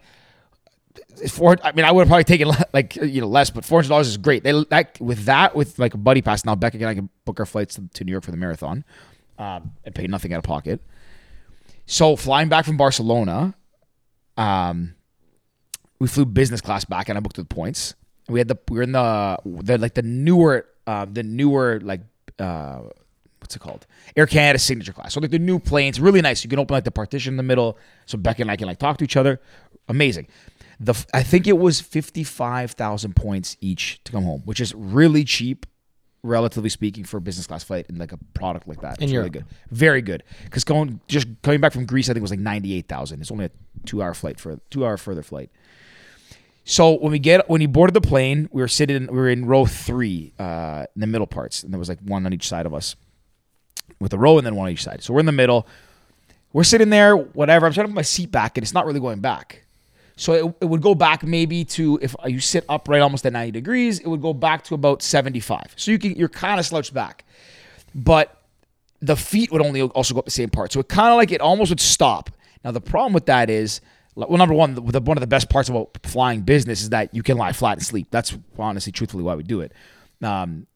four. 1.30 1.56
I 1.62 1.72
mean, 1.72 1.84
I 1.84 1.92
would 1.92 2.02
have 2.02 2.08
probably 2.08 2.24
taken 2.24 2.50
like 2.72 2.96
you 2.96 3.20
know 3.20 3.28
less, 3.28 3.50
but 3.50 3.64
four 3.64 3.78
hundred 3.78 3.90
dollars 3.90 4.08
is 4.08 4.16
great. 4.16 4.44
They 4.44 4.64
that 4.70 5.00
with 5.00 5.24
that 5.24 5.54
with 5.54 5.78
like 5.78 5.94
a 5.94 5.98
buddy 5.98 6.22
pass 6.22 6.44
now. 6.44 6.54
Becca 6.54 6.78
and 6.78 6.86
I 6.86 6.94
can 6.94 7.08
book 7.24 7.40
our 7.40 7.46
flights 7.46 7.76
to, 7.76 7.88
to 7.94 8.04
New 8.04 8.12
York 8.12 8.24
for 8.24 8.30
the 8.30 8.36
marathon, 8.36 8.84
um, 9.38 9.72
and 9.84 9.94
pay 9.94 10.06
nothing 10.06 10.32
out 10.32 10.38
of 10.38 10.44
pocket. 10.44 10.80
So 11.86 12.16
flying 12.16 12.48
back 12.48 12.64
from 12.66 12.76
Barcelona, 12.76 13.54
um, 14.36 14.94
we 15.98 16.08
flew 16.08 16.26
business 16.26 16.60
class 16.60 16.84
back, 16.84 17.08
and 17.08 17.16
I 17.16 17.20
booked 17.20 17.38
with 17.38 17.48
points. 17.48 17.94
We 18.28 18.38
had 18.40 18.48
the 18.48 18.58
we 18.68 18.76
were 18.76 18.82
in 18.82 18.92
the 18.92 19.38
the 19.44 19.78
like 19.78 19.94
the 19.94 20.02
newer 20.02 20.66
uh, 20.86 21.06
the 21.10 21.22
newer 21.22 21.80
like 21.82 22.02
uh, 22.38 22.80
what's 23.40 23.56
it 23.56 23.60
called 23.60 23.86
Air 24.16 24.26
Canada 24.26 24.58
signature 24.58 24.92
class. 24.92 25.14
So 25.14 25.20
like 25.20 25.30
the 25.30 25.38
new 25.38 25.58
planes, 25.58 26.00
really 26.00 26.20
nice. 26.20 26.44
You 26.44 26.50
can 26.50 26.58
open 26.58 26.74
like 26.74 26.84
the 26.84 26.90
partition 26.90 27.32
in 27.32 27.36
the 27.36 27.42
middle, 27.42 27.78
so 28.06 28.18
Becca 28.18 28.42
and 28.42 28.50
I 28.50 28.56
can 28.56 28.66
like 28.66 28.78
talk 28.78 28.98
to 28.98 29.04
each 29.04 29.16
other. 29.16 29.40
Amazing. 29.88 30.28
The 30.80 30.94
I 31.12 31.22
think 31.22 31.46
it 31.46 31.58
was 31.58 31.80
fifty 31.80 32.22
five 32.24 32.72
thousand 32.72 33.16
points 33.16 33.56
each 33.60 34.02
to 34.04 34.12
come 34.12 34.24
home, 34.24 34.42
which 34.44 34.60
is 34.60 34.74
really 34.74 35.24
cheap, 35.24 35.66
relatively 36.22 36.68
speaking, 36.68 37.04
for 37.04 37.16
a 37.16 37.20
business 37.20 37.46
class 37.48 37.64
flight 37.64 37.86
and 37.88 37.98
like 37.98 38.12
a 38.12 38.18
product 38.34 38.68
like 38.68 38.80
that. 38.82 39.02
It's 39.02 39.12
really 39.12 39.30
good, 39.30 39.44
very 39.70 40.02
good. 40.02 40.22
Because 40.44 40.62
going 40.64 41.00
just 41.08 41.26
coming 41.42 41.60
back 41.60 41.72
from 41.72 41.84
Greece, 41.84 42.08
I 42.08 42.12
think 42.12 42.18
it 42.18 42.22
was 42.22 42.30
like 42.30 42.38
ninety 42.38 42.74
eight 42.74 42.86
thousand. 42.86 43.20
It's 43.20 43.32
only 43.32 43.46
a 43.46 43.50
two 43.86 44.02
hour 44.02 44.14
flight 44.14 44.38
for 44.38 44.60
two 44.70 44.86
hour 44.86 44.96
further 44.96 45.22
flight. 45.22 45.50
So 46.64 46.92
when 46.92 47.10
we 47.12 47.18
get 47.18 47.48
when 47.48 47.60
he 47.60 47.66
boarded 47.66 47.94
the 47.94 48.00
plane, 48.00 48.48
we 48.52 48.60
were 48.60 48.68
sitting 48.68 49.06
we 49.06 49.16
were 49.16 49.30
in 49.30 49.46
row 49.46 49.64
three, 49.66 50.32
uh, 50.38 50.84
in 50.94 51.00
the 51.00 51.06
middle 51.06 51.26
parts, 51.26 51.64
and 51.64 51.72
there 51.72 51.78
was 51.78 51.88
like 51.88 51.98
one 52.00 52.24
on 52.24 52.32
each 52.32 52.46
side 52.46 52.66
of 52.66 52.74
us, 52.74 52.94
with 53.98 54.12
a 54.12 54.18
row 54.18 54.38
and 54.38 54.46
then 54.46 54.54
one 54.54 54.66
on 54.66 54.72
each 54.72 54.84
side. 54.84 55.02
So 55.02 55.12
we're 55.12 55.20
in 55.20 55.26
the 55.26 55.32
middle. 55.32 55.66
We're 56.52 56.64
sitting 56.64 56.90
there, 56.90 57.16
whatever. 57.16 57.66
I'm 57.66 57.72
trying 57.72 57.86
to 57.86 57.92
put 57.92 57.96
my 57.96 58.02
seat 58.02 58.30
back, 58.30 58.56
and 58.56 58.62
it's 58.62 58.74
not 58.74 58.86
really 58.86 59.00
going 59.00 59.20
back. 59.20 59.64
So 60.18 60.32
it, 60.32 60.54
it 60.62 60.64
would 60.64 60.82
go 60.82 60.96
back 60.96 61.22
maybe 61.22 61.64
to 61.64 61.98
if 62.02 62.14
you 62.26 62.40
sit 62.40 62.64
upright 62.68 63.00
almost 63.00 63.24
at 63.24 63.32
90 63.32 63.52
degrees, 63.52 64.00
it 64.00 64.08
would 64.08 64.20
go 64.20 64.34
back 64.34 64.64
to 64.64 64.74
about 64.74 65.00
75. 65.00 65.74
So 65.76 65.92
you 65.92 65.98
can 65.98 66.16
you're 66.16 66.28
kind 66.28 66.58
of 66.58 66.66
slouched 66.66 66.92
back, 66.92 67.24
but 67.94 68.42
the 69.00 69.14
feet 69.14 69.52
would 69.52 69.62
only 69.64 69.80
also 69.80 70.14
go 70.14 70.18
up 70.18 70.24
the 70.24 70.32
same 70.32 70.50
part. 70.50 70.72
So 70.72 70.80
it 70.80 70.88
kind 70.88 71.10
of 71.10 71.16
like 71.16 71.30
it 71.30 71.40
almost 71.40 71.70
would 71.70 71.80
stop. 71.80 72.30
Now 72.64 72.72
the 72.72 72.80
problem 72.80 73.12
with 73.12 73.26
that 73.26 73.48
is, 73.48 73.80
well, 74.16 74.36
number 74.36 74.54
one, 74.54 74.74
the, 74.74 75.00
one 75.00 75.16
of 75.16 75.20
the 75.20 75.28
best 75.28 75.48
parts 75.48 75.68
about 75.68 75.96
flying 76.02 76.40
business 76.40 76.82
is 76.82 76.90
that 76.90 77.14
you 77.14 77.22
can 77.22 77.38
lie 77.38 77.52
flat 77.52 77.78
and 77.78 77.86
sleep. 77.86 78.08
That's 78.10 78.36
honestly, 78.58 78.90
truthfully, 78.90 79.22
why 79.22 79.36
we 79.36 79.44
do 79.44 79.60
it. 79.60 79.72
Um, 80.20 80.66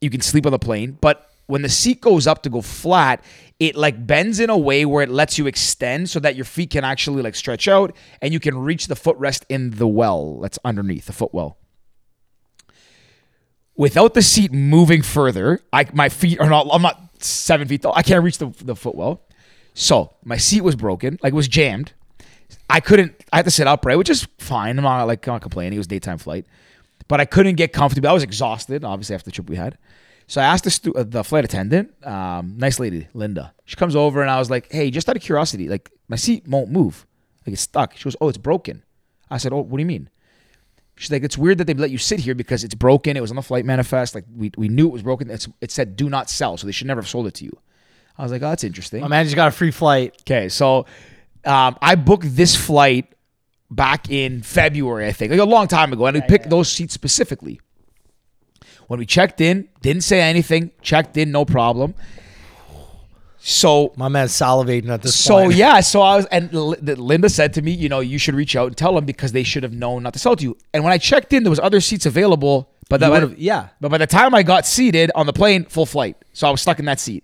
you 0.00 0.08
can 0.08 0.20
sleep 0.20 0.46
on 0.46 0.52
the 0.52 0.58
plane, 0.60 0.96
but 1.00 1.28
when 1.46 1.62
the 1.62 1.68
seat 1.68 2.00
goes 2.00 2.26
up 2.26 2.42
to 2.42 2.50
go 2.50 2.60
flat, 2.60 3.22
it 3.58 3.76
like 3.76 4.06
bends 4.06 4.40
in 4.40 4.50
a 4.50 4.58
way 4.58 4.84
where 4.84 5.02
it 5.02 5.08
lets 5.08 5.38
you 5.38 5.46
extend 5.46 6.10
so 6.10 6.20
that 6.20 6.36
your 6.36 6.44
feet 6.44 6.70
can 6.70 6.84
actually 6.84 7.22
like 7.22 7.34
stretch 7.34 7.68
out 7.68 7.96
and 8.20 8.32
you 8.32 8.40
can 8.40 8.58
reach 8.58 8.88
the 8.88 8.94
footrest 8.94 9.44
in 9.48 9.70
the 9.70 9.86
well 9.86 10.40
that's 10.40 10.58
underneath 10.64 11.06
the 11.06 11.12
footwell 11.12 11.58
without 13.76 14.14
the 14.14 14.22
seat 14.22 14.52
moving 14.52 15.02
further, 15.02 15.60
I 15.72 15.86
my 15.92 16.08
feet 16.08 16.40
are 16.40 16.48
not. 16.48 16.66
I'm 16.72 16.82
not 16.82 17.00
seven 17.18 17.68
feet 17.68 17.82
tall. 17.82 17.92
I 17.94 18.02
can't 18.02 18.24
reach 18.24 18.38
the 18.38 18.48
the 18.62 18.76
footwell. 18.76 19.22
So 19.74 20.14
my 20.24 20.38
seat 20.38 20.62
was 20.62 20.74
broken, 20.74 21.18
like 21.22 21.32
it 21.32 21.36
was 21.36 21.48
jammed. 21.48 21.92
I 22.70 22.80
couldn't. 22.80 23.24
I 23.32 23.36
had 23.36 23.44
to 23.44 23.50
sit 23.50 23.66
upright, 23.66 23.98
which 23.98 24.10
is 24.10 24.26
fine. 24.38 24.78
I'm 24.78 24.84
not 24.84 25.04
like 25.04 25.26
I'm 25.26 25.34
not 25.34 25.42
complaining. 25.42 25.74
It 25.74 25.78
was 25.78 25.86
daytime 25.86 26.18
flight, 26.18 26.46
but 27.08 27.20
I 27.20 27.24
couldn't 27.24 27.56
get 27.56 27.72
comfortable. 27.72 28.08
I 28.08 28.12
was 28.12 28.22
exhausted, 28.22 28.84
obviously 28.84 29.14
after 29.14 29.26
the 29.26 29.32
trip 29.32 29.48
we 29.48 29.56
had. 29.56 29.76
So 30.28 30.40
I 30.40 30.44
asked 30.44 30.64
the 30.64 30.70
stu- 30.70 30.94
uh, 30.94 31.04
the 31.04 31.22
flight 31.22 31.44
attendant, 31.44 31.94
um, 32.06 32.54
nice 32.56 32.80
lady, 32.80 33.06
Linda. 33.14 33.54
She 33.64 33.76
comes 33.76 33.94
over 33.94 34.22
and 34.22 34.30
I 34.30 34.38
was 34.38 34.50
like, 34.50 34.70
"Hey, 34.72 34.90
just 34.90 35.08
out 35.08 35.16
of 35.16 35.22
curiosity, 35.22 35.68
like 35.68 35.90
my 36.08 36.16
seat 36.16 36.46
won't 36.48 36.70
move, 36.70 37.06
like 37.46 37.52
it's 37.52 37.62
stuck." 37.62 37.96
She 37.96 38.04
goes, 38.04 38.16
"Oh, 38.20 38.28
it's 38.28 38.38
broken." 38.38 38.82
I 39.30 39.38
said, 39.38 39.52
"Oh, 39.52 39.60
what 39.60 39.76
do 39.76 39.82
you 39.82 39.86
mean?" 39.86 40.10
She's 40.98 41.12
like, 41.12 41.22
it's 41.22 41.36
weird 41.36 41.58
that 41.58 41.66
they 41.66 41.74
let 41.74 41.90
you 41.90 41.98
sit 41.98 42.20
here 42.20 42.34
because 42.34 42.64
it's 42.64 42.74
broken. 42.74 43.18
It 43.18 43.20
was 43.20 43.30
on 43.30 43.36
the 43.36 43.42
flight 43.42 43.66
manifest. 43.66 44.14
Like 44.14 44.24
we, 44.34 44.50
we 44.56 44.68
knew 44.68 44.86
it 44.86 44.92
was 44.92 45.02
broken. 45.02 45.28
It's, 45.30 45.46
it 45.60 45.70
said 45.70 45.94
do 45.94 46.08
not 46.08 46.30
sell, 46.30 46.56
so 46.56 46.66
they 46.66 46.72
should 46.72 46.86
never 46.86 47.02
have 47.02 47.08
sold 47.08 47.26
it 47.26 47.34
to 47.34 47.44
you. 47.44 47.52
I 48.16 48.22
was 48.22 48.32
like, 48.32 48.40
oh, 48.42 48.48
that's 48.48 48.64
interesting. 48.64 49.02
My 49.02 49.08
man 49.08 49.26
just 49.26 49.36
got 49.36 49.48
a 49.48 49.50
free 49.50 49.70
flight. 49.70 50.16
Okay, 50.22 50.48
so 50.48 50.86
um, 51.44 51.76
I 51.82 51.96
booked 51.96 52.34
this 52.34 52.56
flight 52.56 53.12
back 53.70 54.10
in 54.10 54.42
February, 54.42 55.06
I 55.06 55.12
think, 55.12 55.30
like 55.30 55.40
a 55.40 55.44
long 55.44 55.68
time 55.68 55.92
ago, 55.92 56.06
and 56.06 56.14
we 56.14 56.22
picked 56.22 56.48
those 56.48 56.72
seats 56.72 56.94
specifically. 56.94 57.60
When 58.86 58.98
we 59.00 59.06
checked 59.06 59.40
in, 59.40 59.68
didn't 59.82 60.02
say 60.04 60.20
anything. 60.20 60.70
Checked 60.80 61.16
in, 61.16 61.32
no 61.32 61.44
problem. 61.44 61.94
So 63.38 63.92
My 63.96 64.08
man's 64.08 64.32
salivating 64.32 64.88
at 64.88 65.02
this 65.02 65.14
so 65.14 65.44
point. 65.44 65.54
yeah, 65.54 65.78
so 65.80 66.00
I 66.00 66.16
was, 66.16 66.26
and 66.26 66.52
Linda 66.52 67.28
said 67.28 67.52
to 67.54 67.62
me, 67.62 67.70
you 67.70 67.88
know, 67.88 68.00
you 68.00 68.18
should 68.18 68.34
reach 68.34 68.56
out 68.56 68.66
and 68.68 68.76
tell 68.76 68.94
them 68.94 69.04
because 69.04 69.30
they 69.30 69.44
should 69.44 69.62
have 69.62 69.72
known 69.72 70.02
not 70.02 70.14
to 70.14 70.18
sell 70.18 70.34
to 70.34 70.42
you. 70.42 70.56
And 70.74 70.82
when 70.82 70.92
I 70.92 70.98
checked 70.98 71.32
in, 71.32 71.44
there 71.44 71.50
was 71.50 71.60
other 71.60 71.80
seats 71.80 72.06
available, 72.06 72.68
but 72.88 72.98
that, 72.98 73.38
yeah. 73.38 73.68
But 73.80 73.90
by 73.92 73.98
the 73.98 74.06
time 74.06 74.34
I 74.34 74.42
got 74.42 74.66
seated 74.66 75.12
on 75.14 75.26
the 75.26 75.32
plane, 75.32 75.64
full 75.64 75.86
flight, 75.86 76.16
so 76.32 76.48
I 76.48 76.50
was 76.50 76.60
stuck 76.60 76.80
in 76.80 76.86
that 76.86 76.98
seat. 76.98 77.22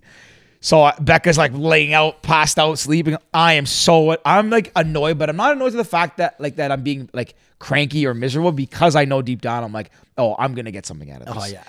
So 0.63 0.89
Becca's 1.01 1.37
like 1.37 1.51
laying 1.53 1.93
out, 1.93 2.23
passed 2.23 2.57
out, 2.57 2.79
sleeping. 2.79 3.17
I 3.35 3.55
am 3.55 3.67
so 3.67 4.17
I'm 4.25 4.49
like 4.49 4.71
annoyed, 4.77 5.19
but 5.19 5.29
I'm 5.29 5.37
not 5.37 5.53
annoyed 5.57 5.73
to 5.73 5.77
the 5.77 5.85
fact 5.85 6.19
that 6.19 6.41
like 6.41 6.57
that 6.57 6.71
I'm 6.71 6.83
being 6.83 7.11
like 7.13 7.35
cranky 7.59 8.07
or 8.07 8.15
miserable 8.15 8.53
because 8.53 8.95
I 8.95 9.05
know 9.05 9.23
deep 9.23 9.41
down 9.41 9.65
I'm 9.65 9.73
like, 9.73 9.91
oh, 10.17 10.37
I'm 10.39 10.55
gonna 10.55 10.71
get 10.71 10.87
something 10.87 11.11
out 11.11 11.23
of 11.23 11.29
oh, 11.29 11.35
this 11.35 11.43
Oh 11.43 11.47
yeah. 11.47 11.65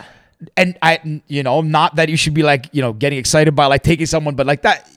and 0.56 0.78
I, 0.84 1.22
you 1.28 1.42
know, 1.42 1.62
not 1.62 1.96
that 1.96 2.10
you 2.10 2.18
should 2.18 2.36
be 2.36 2.44
like, 2.44 2.70
you 2.72 2.84
know, 2.84 2.94
getting 2.94 3.18
excited 3.18 3.56
by 3.56 3.66
like 3.66 3.82
taking 3.82 4.06
someone, 4.06 4.36
but 4.36 4.46
like 4.46 4.62
that, 4.62 4.88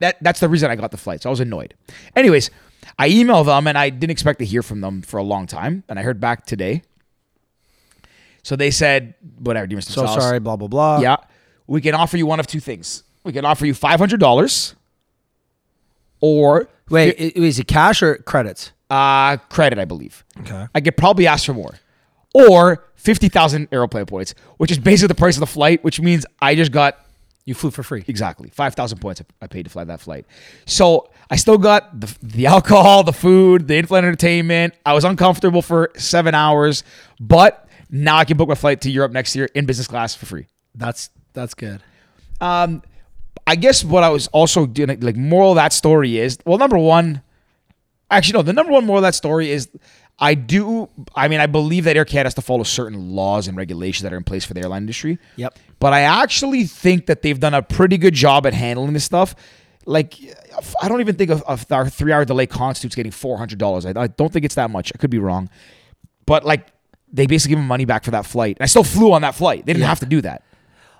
that 0.00 0.18
that's 0.20 0.40
the 0.40 0.48
reason 0.48 0.70
I 0.70 0.76
got 0.76 0.90
the 0.90 0.98
flight. 0.98 1.22
So 1.22 1.30
I 1.30 1.32
was 1.32 1.40
annoyed. 1.40 1.72
Anyways, 2.14 2.50
I 2.98 3.08
emailed 3.08 3.46
them 3.46 3.66
and 3.66 3.78
I 3.78 3.88
didn't 3.88 4.10
expect 4.10 4.40
to 4.40 4.44
hear 4.44 4.62
from 4.62 4.82
them 4.82 5.00
for 5.00 5.16
a 5.16 5.22
long 5.22 5.46
time, 5.46 5.82
and 5.88 5.98
I 5.98 6.02
heard 6.02 6.20
back 6.20 6.44
today. 6.44 6.82
So 8.42 8.54
they 8.54 8.70
said, 8.70 9.14
whatever, 9.38 9.66
dear 9.66 9.78
Mr. 9.78 9.96
Boutsalis, 9.96 10.20
sorry, 10.20 10.40
blah 10.40 10.56
blah 10.56 10.68
blah. 10.68 11.00
Yeah, 11.00 11.16
we 11.66 11.80
can 11.80 11.94
offer 11.94 12.18
you 12.18 12.26
one 12.26 12.38
of 12.38 12.46
two 12.46 12.60
things. 12.60 13.02
We 13.24 13.32
can 13.32 13.44
offer 13.44 13.66
you 13.66 13.74
five 13.74 13.98
hundred 13.98 14.20
dollars, 14.20 14.74
or 16.20 16.68
Wait, 16.88 17.14
i- 17.20 17.38
is 17.38 17.58
it 17.58 17.66
cash 17.68 18.02
or 18.02 18.16
credits? 18.16 18.72
uh, 18.90 19.36
credit, 19.48 19.78
I 19.78 19.84
believe. 19.84 20.24
Okay. 20.40 20.66
I 20.74 20.80
could 20.80 20.96
probably 20.96 21.26
ask 21.28 21.46
for 21.46 21.54
more, 21.54 21.78
or 22.34 22.84
fifty 22.96 23.28
thousand 23.28 23.70
Aeroplan 23.70 24.06
points, 24.08 24.34
which 24.56 24.70
is 24.70 24.78
basically 24.78 25.08
the 25.08 25.14
price 25.14 25.36
of 25.36 25.40
the 25.40 25.46
flight, 25.46 25.84
which 25.84 26.00
means 26.00 26.26
I 26.40 26.54
just 26.54 26.72
got 26.72 26.98
You 27.46 27.54
flew 27.54 27.70
for 27.70 27.82
free. 27.82 28.04
Exactly. 28.06 28.50
5,000 28.50 28.98
points 28.98 29.22
I 29.40 29.46
paid 29.46 29.64
to 29.64 29.70
fly 29.70 29.82
that 29.84 30.00
flight. 30.00 30.26
So 30.66 31.10
I 31.30 31.36
still 31.36 31.56
got 31.58 31.98
the, 31.98 32.14
the 32.22 32.46
alcohol, 32.46 33.02
the 33.02 33.12
food, 33.14 33.66
the 33.66 33.76
in-flight 33.76 34.04
entertainment. 34.04 34.74
I 34.84 34.92
was 34.92 35.04
uncomfortable 35.04 35.62
for 35.62 35.90
seven 35.96 36.34
hours, 36.34 36.84
but 37.18 37.66
now 37.90 38.18
I 38.18 38.24
can 38.24 38.36
book 38.36 38.48
my 38.48 38.54
flight 38.54 38.82
to 38.82 38.90
Europe 38.90 39.12
next 39.12 39.34
year 39.34 39.48
in 39.54 39.64
business 39.66 39.86
class 39.88 40.14
for 40.14 40.26
free. 40.26 40.46
That's 40.74 41.10
that's 41.32 41.54
good. 41.54 41.80
Um, 42.40 42.82
I 43.50 43.56
guess 43.56 43.82
what 43.82 44.04
I 44.04 44.10
was 44.10 44.28
also 44.28 44.64
doing, 44.64 45.00
like, 45.00 45.16
moral 45.16 45.50
of 45.50 45.56
that 45.56 45.72
story 45.72 46.18
is, 46.18 46.38
well, 46.46 46.56
number 46.56 46.78
one, 46.78 47.20
actually, 48.08 48.34
no, 48.34 48.42
the 48.42 48.52
number 48.52 48.70
one 48.70 48.86
moral 48.86 48.98
of 48.98 49.02
that 49.02 49.16
story 49.16 49.50
is 49.50 49.68
I 50.20 50.34
do, 50.34 50.88
I 51.16 51.26
mean, 51.26 51.40
I 51.40 51.46
believe 51.46 51.82
that 51.82 51.96
Air 51.96 52.04
Canada 52.04 52.26
has 52.26 52.34
to 52.34 52.42
follow 52.42 52.62
certain 52.62 53.10
laws 53.10 53.48
and 53.48 53.56
regulations 53.56 54.04
that 54.04 54.12
are 54.12 54.16
in 54.16 54.22
place 54.22 54.44
for 54.44 54.54
the 54.54 54.60
airline 54.60 54.82
industry. 54.82 55.18
Yep. 55.34 55.58
But 55.80 55.92
I 55.92 56.02
actually 56.02 56.62
think 56.62 57.06
that 57.06 57.22
they've 57.22 57.40
done 57.40 57.54
a 57.54 57.60
pretty 57.60 57.98
good 57.98 58.14
job 58.14 58.46
at 58.46 58.54
handling 58.54 58.92
this 58.92 59.04
stuff. 59.04 59.34
Like, 59.84 60.14
I 60.80 60.86
don't 60.86 61.00
even 61.00 61.16
think 61.16 61.32
of, 61.32 61.42
of 61.42 61.72
our 61.72 61.88
three 61.88 62.12
hour 62.12 62.24
delay 62.24 62.46
constitutes 62.46 62.94
getting 62.94 63.10
$400. 63.10 63.96
I, 63.96 64.00
I 64.00 64.06
don't 64.06 64.32
think 64.32 64.44
it's 64.44 64.54
that 64.54 64.70
much. 64.70 64.92
I 64.94 64.98
could 64.98 65.10
be 65.10 65.18
wrong. 65.18 65.50
But, 66.24 66.44
like, 66.44 66.68
they 67.12 67.26
basically 67.26 67.56
give 67.56 67.64
me 67.64 67.66
money 67.66 67.84
back 67.84 68.04
for 68.04 68.12
that 68.12 68.26
flight. 68.26 68.58
And 68.58 68.62
I 68.62 68.66
still 68.66 68.84
flew 68.84 69.12
on 69.12 69.22
that 69.22 69.34
flight. 69.34 69.66
They 69.66 69.72
didn't 69.72 69.88
have 69.88 69.98
to 70.00 70.06
do 70.06 70.20
that. 70.20 70.44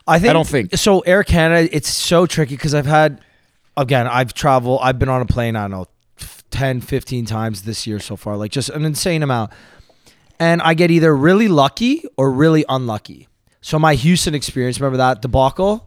I 0.06 0.18
think 0.18 0.30
I 0.30 0.32
don't 0.32 0.46
think. 0.46 0.74
so. 0.76 1.00
Air 1.00 1.22
Canada, 1.24 1.68
it's 1.74 1.88
so 1.88 2.26
tricky 2.26 2.56
because 2.56 2.74
I've 2.74 2.86
had, 2.86 3.20
again, 3.76 4.06
I've 4.06 4.34
traveled. 4.34 4.80
I've 4.82 4.98
been 4.98 5.08
on 5.08 5.22
a 5.22 5.26
plane. 5.26 5.56
I 5.56 5.62
don't 5.62 5.70
know, 5.70 5.86
10, 6.50 6.80
15 6.80 7.26
times 7.26 7.62
this 7.62 7.86
year 7.86 8.00
so 8.00 8.16
far, 8.16 8.36
like 8.36 8.50
just 8.50 8.70
an 8.70 8.84
insane 8.84 9.22
amount. 9.22 9.52
And 10.38 10.62
I 10.62 10.74
get 10.74 10.90
either 10.90 11.14
really 11.14 11.48
lucky 11.48 12.02
or 12.16 12.30
really 12.32 12.64
unlucky. 12.68 13.28
So 13.60 13.78
my 13.78 13.94
Houston 13.94 14.34
experience, 14.34 14.80
remember 14.80 14.96
that 14.96 15.20
debacle? 15.22 15.86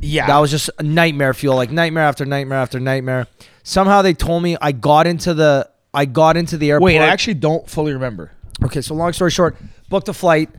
Yeah. 0.00 0.26
That 0.26 0.38
was 0.38 0.50
just 0.50 0.70
a 0.78 0.82
nightmare 0.82 1.34
fuel, 1.34 1.54
like 1.54 1.70
nightmare 1.70 2.04
after 2.04 2.24
nightmare 2.24 2.58
after 2.58 2.80
nightmare. 2.80 3.26
Somehow 3.62 4.02
they 4.02 4.14
told 4.14 4.42
me 4.42 4.56
I 4.60 4.72
got 4.72 5.06
into 5.06 5.34
the 5.34 5.68
I 5.92 6.06
got 6.06 6.36
into 6.36 6.56
the 6.56 6.72
airport. 6.72 6.86
Wait, 6.86 6.98
I 6.98 7.06
actually 7.06 7.34
don't 7.34 7.68
fully 7.68 7.92
remember. 7.92 8.32
okay, 8.64 8.80
so 8.80 8.94
long 8.94 9.12
story 9.12 9.30
short, 9.30 9.56
booked 9.88 10.08
a 10.08 10.12
flight. 10.12 10.50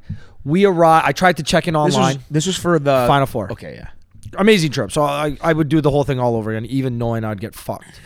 We 0.46 0.66
arrived. 0.66 1.08
I 1.08 1.12
tried 1.12 1.38
to 1.38 1.44
check 1.44 1.68
in 1.68 1.74
This 1.74 1.96
online. 1.96 2.16
was, 2.16 2.24
this 2.32 2.48
was 2.48 2.58
for 2.58 2.80
the 2.80 3.06
Final 3.08 3.26
Four. 3.26 3.52
Okay, 3.52 3.76
yeah. 3.76 3.90
amazing 4.38 4.72
trip. 4.72 4.92
So 4.92 5.02
I, 5.04 5.38
I 5.42 5.52
would 5.52 5.68
do 5.68 5.82
the 5.82 5.90
whole 5.92 6.04
thing 6.04 6.20
all 6.20 6.36
over 6.36 6.52
again, 6.52 6.66
even 6.68 6.98
knowing 6.98 7.24
I'd 7.26 7.42
get 7.42 7.56
fucked. 7.56 8.00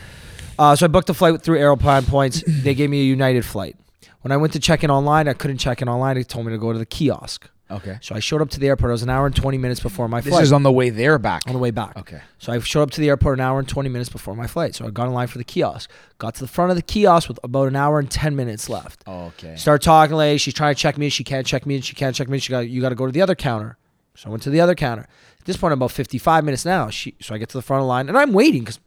Uh, 0.58 0.76
so 0.76 0.86
I 0.86 0.88
booked 0.88 1.10
a 1.10 1.14
flight 1.14 1.42
through 1.42 1.60
Aeroplan 1.60 2.08
Points. 2.08 2.44
they 2.48 2.74
gave 2.74 2.90
me 2.90 3.02
a 3.02 3.04
United 3.06 3.46
flight. 3.46 3.76
When 4.22 4.32
I 4.32 4.38
went 4.38 4.54
to 4.54 4.60
check 4.60 4.84
in 4.84 4.90
online, 4.92 5.28
I 5.28 5.34
couldn't 5.34 5.58
check 5.60 5.82
in 5.82 5.88
online. 5.88 6.16
They 6.16 6.24
told 6.24 6.46
me 6.46 6.52
to 6.52 6.58
go 6.58 6.74
to 6.74 6.80
the 6.80 6.86
kiosk. 6.86 7.50
Okay. 7.72 7.98
So 8.02 8.16
I 8.16 8.20
showed 8.20 8.42
up 8.42 8.50
to 8.52 8.60
the 8.60 8.68
airport. 8.68 8.90
It 8.90 8.94
was 8.94 9.04
an 9.04 9.10
hour 9.10 9.26
and 9.26 9.36
20 9.36 9.58
minutes 9.58 9.80
before 9.80 10.08
my 10.08 10.22
flight. 10.22 10.26
This 10.26 10.34
flight. 10.34 10.44
is 10.44 10.52
on 10.52 10.64
the 10.64 10.72
way 10.72 10.90
there 10.90 11.20
back. 11.20 11.44
on 11.48 11.54
the 11.54 11.60
way 11.60 11.72
back. 11.72 11.98
Okay. 11.98 12.22
So 12.40 12.52
I 12.52 12.60
showed 12.60 12.82
up 12.82 12.92
to 12.92 13.02
the 13.02 13.10
airport 13.10 13.38
an 13.38 13.42
hour 13.42 13.60
and 13.60 13.68
20 13.68 13.90
minutes 13.90 14.10
before 14.10 14.36
my 14.36 14.48
flight. 14.48 14.74
So 14.76 14.86
I 14.86 14.90
got 14.90 15.08
in 15.08 15.14
line 15.14 15.28
for 15.28 15.38
the 15.38 15.44
kiosk. 15.44 15.90
Got 16.18 16.36
to 16.36 16.42
the 16.42 16.48
front 16.48 16.72
of 16.72 16.78
the 16.78 16.82
kiosk 16.82 17.28
with 17.28 17.40
about 17.44 17.68
an 17.68 17.76
hour 17.76 18.00
and 18.00 18.10
10 18.10 18.36
minutes 18.36 18.70
left. 18.70 19.04
Okay. 19.08 19.56
Start 19.56 19.82
talking 19.82 20.16
lady. 20.16 20.38
She's 20.40 20.54
trying 20.54 20.74
to 20.74 20.80
check 20.80 20.98
me. 20.98 21.10
She 21.10 21.24
can't 21.24 21.46
check 21.46 21.66
me. 21.66 21.76
And 21.76 21.86
she 21.86 21.96
can't 21.96 22.16
check 22.16 22.28
me. 22.28 22.40
She 22.40 22.50
got 22.50 22.62
you 22.62 22.82
got 22.82 22.90
to 22.90 22.96
go 22.96 23.06
to 23.06 23.12
the 23.12 23.22
other 23.22 23.36
counter. 23.36 23.78
So 24.16 24.30
I 24.30 24.32
went 24.32 24.44
to 24.44 24.50
the 24.50 24.62
other 24.62 24.76
counter. 24.76 25.08
At 25.40 25.46
this 25.46 25.56
point, 25.56 25.72
I'm 25.72 25.80
about 25.80 25.92
55 25.92 26.44
minutes 26.44 26.66
now. 26.66 26.90
She 26.90 27.16
so 27.22 27.36
I 27.36 27.38
get 27.38 27.50
to 27.50 27.58
the 27.58 27.62
front 27.62 27.82
of 27.82 27.84
the 27.86 27.88
line 27.88 28.10
and 28.10 28.18
I'm 28.18 28.34
waiting 28.34 28.62
because 28.62 28.80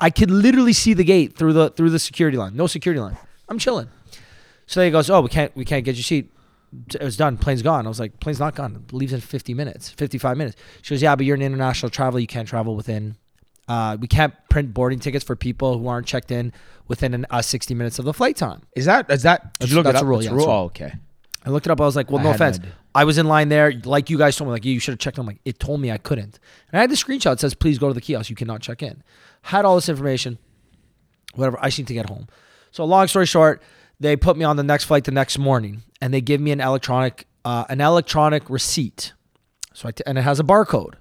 I 0.00 0.10
could 0.10 0.30
literally 0.30 0.72
see 0.72 0.94
the 0.94 1.04
gate 1.04 1.36
through 1.36 1.52
the 1.52 1.70
through 1.70 1.90
the 1.90 1.98
security 1.98 2.38
line. 2.38 2.56
No 2.56 2.66
security 2.66 3.00
line. 3.00 3.16
I'm 3.48 3.58
chilling. 3.58 3.88
So 4.66 4.82
he 4.82 4.90
goes, 4.90 5.10
"Oh, 5.10 5.20
we 5.20 5.28
can't 5.28 5.54
we 5.54 5.64
can't 5.64 5.84
get 5.84 5.94
your 5.94 6.02
seat. 6.02 6.30
It 6.94 7.02
was 7.02 7.16
done. 7.16 7.36
Plane's 7.36 7.62
gone." 7.62 7.86
I 7.86 7.88
was 7.88 8.00
like, 8.00 8.20
"Plane's 8.20 8.40
not 8.40 8.54
gone. 8.54 8.84
It 8.88 8.92
leaves 8.92 9.12
in 9.12 9.20
50 9.20 9.54
minutes, 9.54 9.90
55 9.90 10.36
minutes." 10.36 10.56
She 10.82 10.94
goes, 10.94 11.02
"Yeah, 11.02 11.14
but 11.16 11.24
you're 11.26 11.36
an 11.36 11.42
international 11.42 11.90
traveler. 11.90 12.20
You 12.20 12.26
can't 12.26 12.48
travel 12.48 12.74
within. 12.76 13.16
Uh, 13.66 13.96
we 13.98 14.06
can't 14.06 14.34
print 14.50 14.74
boarding 14.74 14.98
tickets 14.98 15.24
for 15.24 15.34
people 15.36 15.78
who 15.78 15.86
aren't 15.88 16.06
checked 16.06 16.30
in 16.30 16.52
within 16.86 17.14
an, 17.14 17.24
uh, 17.30 17.40
60 17.40 17.72
minutes 17.74 17.98
of 17.98 18.04
the 18.04 18.12
flight 18.12 18.36
time." 18.36 18.62
Is 18.76 18.84
that 18.86 19.10
is 19.10 19.22
that? 19.22 19.42
Did 19.42 19.50
That's- 19.60 19.70
you 19.70 19.76
look 19.76 19.84
that's 19.84 19.96
it 19.96 19.98
up? 19.98 20.04
a 20.04 20.06
rule, 20.06 20.22
yeah, 20.22 20.30
a 20.30 20.32
Oh, 20.34 20.36
rule. 20.36 20.48
okay. 20.66 20.92
I 21.46 21.50
looked 21.50 21.66
it 21.66 21.70
up. 21.70 21.80
I 21.80 21.84
was 21.84 21.94
like, 21.96 22.10
well, 22.10 22.20
I 22.20 22.24
no 22.24 22.30
had 22.32 22.40
no 22.40 22.46
offense. 22.46 22.66
I 22.94 23.04
was 23.04 23.18
in 23.18 23.26
line 23.26 23.50
there, 23.50 23.72
like 23.84 24.08
you 24.08 24.16
guys 24.16 24.34
told 24.36 24.48
me, 24.48 24.52
like, 24.52 24.64
you 24.64 24.78
should 24.80 24.92
have 24.92 24.98
checked. 24.98 25.18
I'm 25.18 25.26
like, 25.26 25.40
it 25.44 25.58
told 25.58 25.78
me 25.80 25.90
I 25.92 25.98
couldn't. 25.98 26.38
And 26.72 26.78
I 26.78 26.80
had 26.80 26.90
the 26.90 26.94
screenshot 26.94 27.24
that 27.32 27.40
says, 27.40 27.54
please 27.54 27.78
go 27.78 27.88
to 27.88 27.92
the 27.92 28.00
kiosk. 28.00 28.30
You 28.30 28.36
cannot 28.36 28.62
check 28.62 28.82
in. 28.82 29.02
Had 29.42 29.66
all 29.66 29.74
this 29.74 29.88
information. 29.90 30.38
Whatever. 31.34 31.58
I 31.60 31.66
just 31.68 31.78
need 31.78 31.88
to 31.88 31.94
get 31.94 32.08
home. 32.08 32.28
So 32.70 32.84
long 32.84 33.08
story 33.08 33.26
short, 33.26 33.62
they 34.00 34.16
put 34.16 34.36
me 34.36 34.44
on 34.44 34.56
the 34.56 34.62
next 34.62 34.84
flight 34.84 35.04
the 35.04 35.12
next 35.12 35.38
morning, 35.38 35.82
and 36.00 36.12
they 36.12 36.20
give 36.20 36.40
me 36.40 36.50
an 36.50 36.60
electronic, 36.60 37.26
uh, 37.44 37.64
an 37.68 37.80
electronic 37.80 38.48
receipt. 38.50 39.12
So 39.72 39.88
I 39.88 39.92
t- 39.92 40.02
and 40.06 40.18
it 40.18 40.22
has 40.22 40.40
a 40.40 40.44
barcode. 40.44 40.94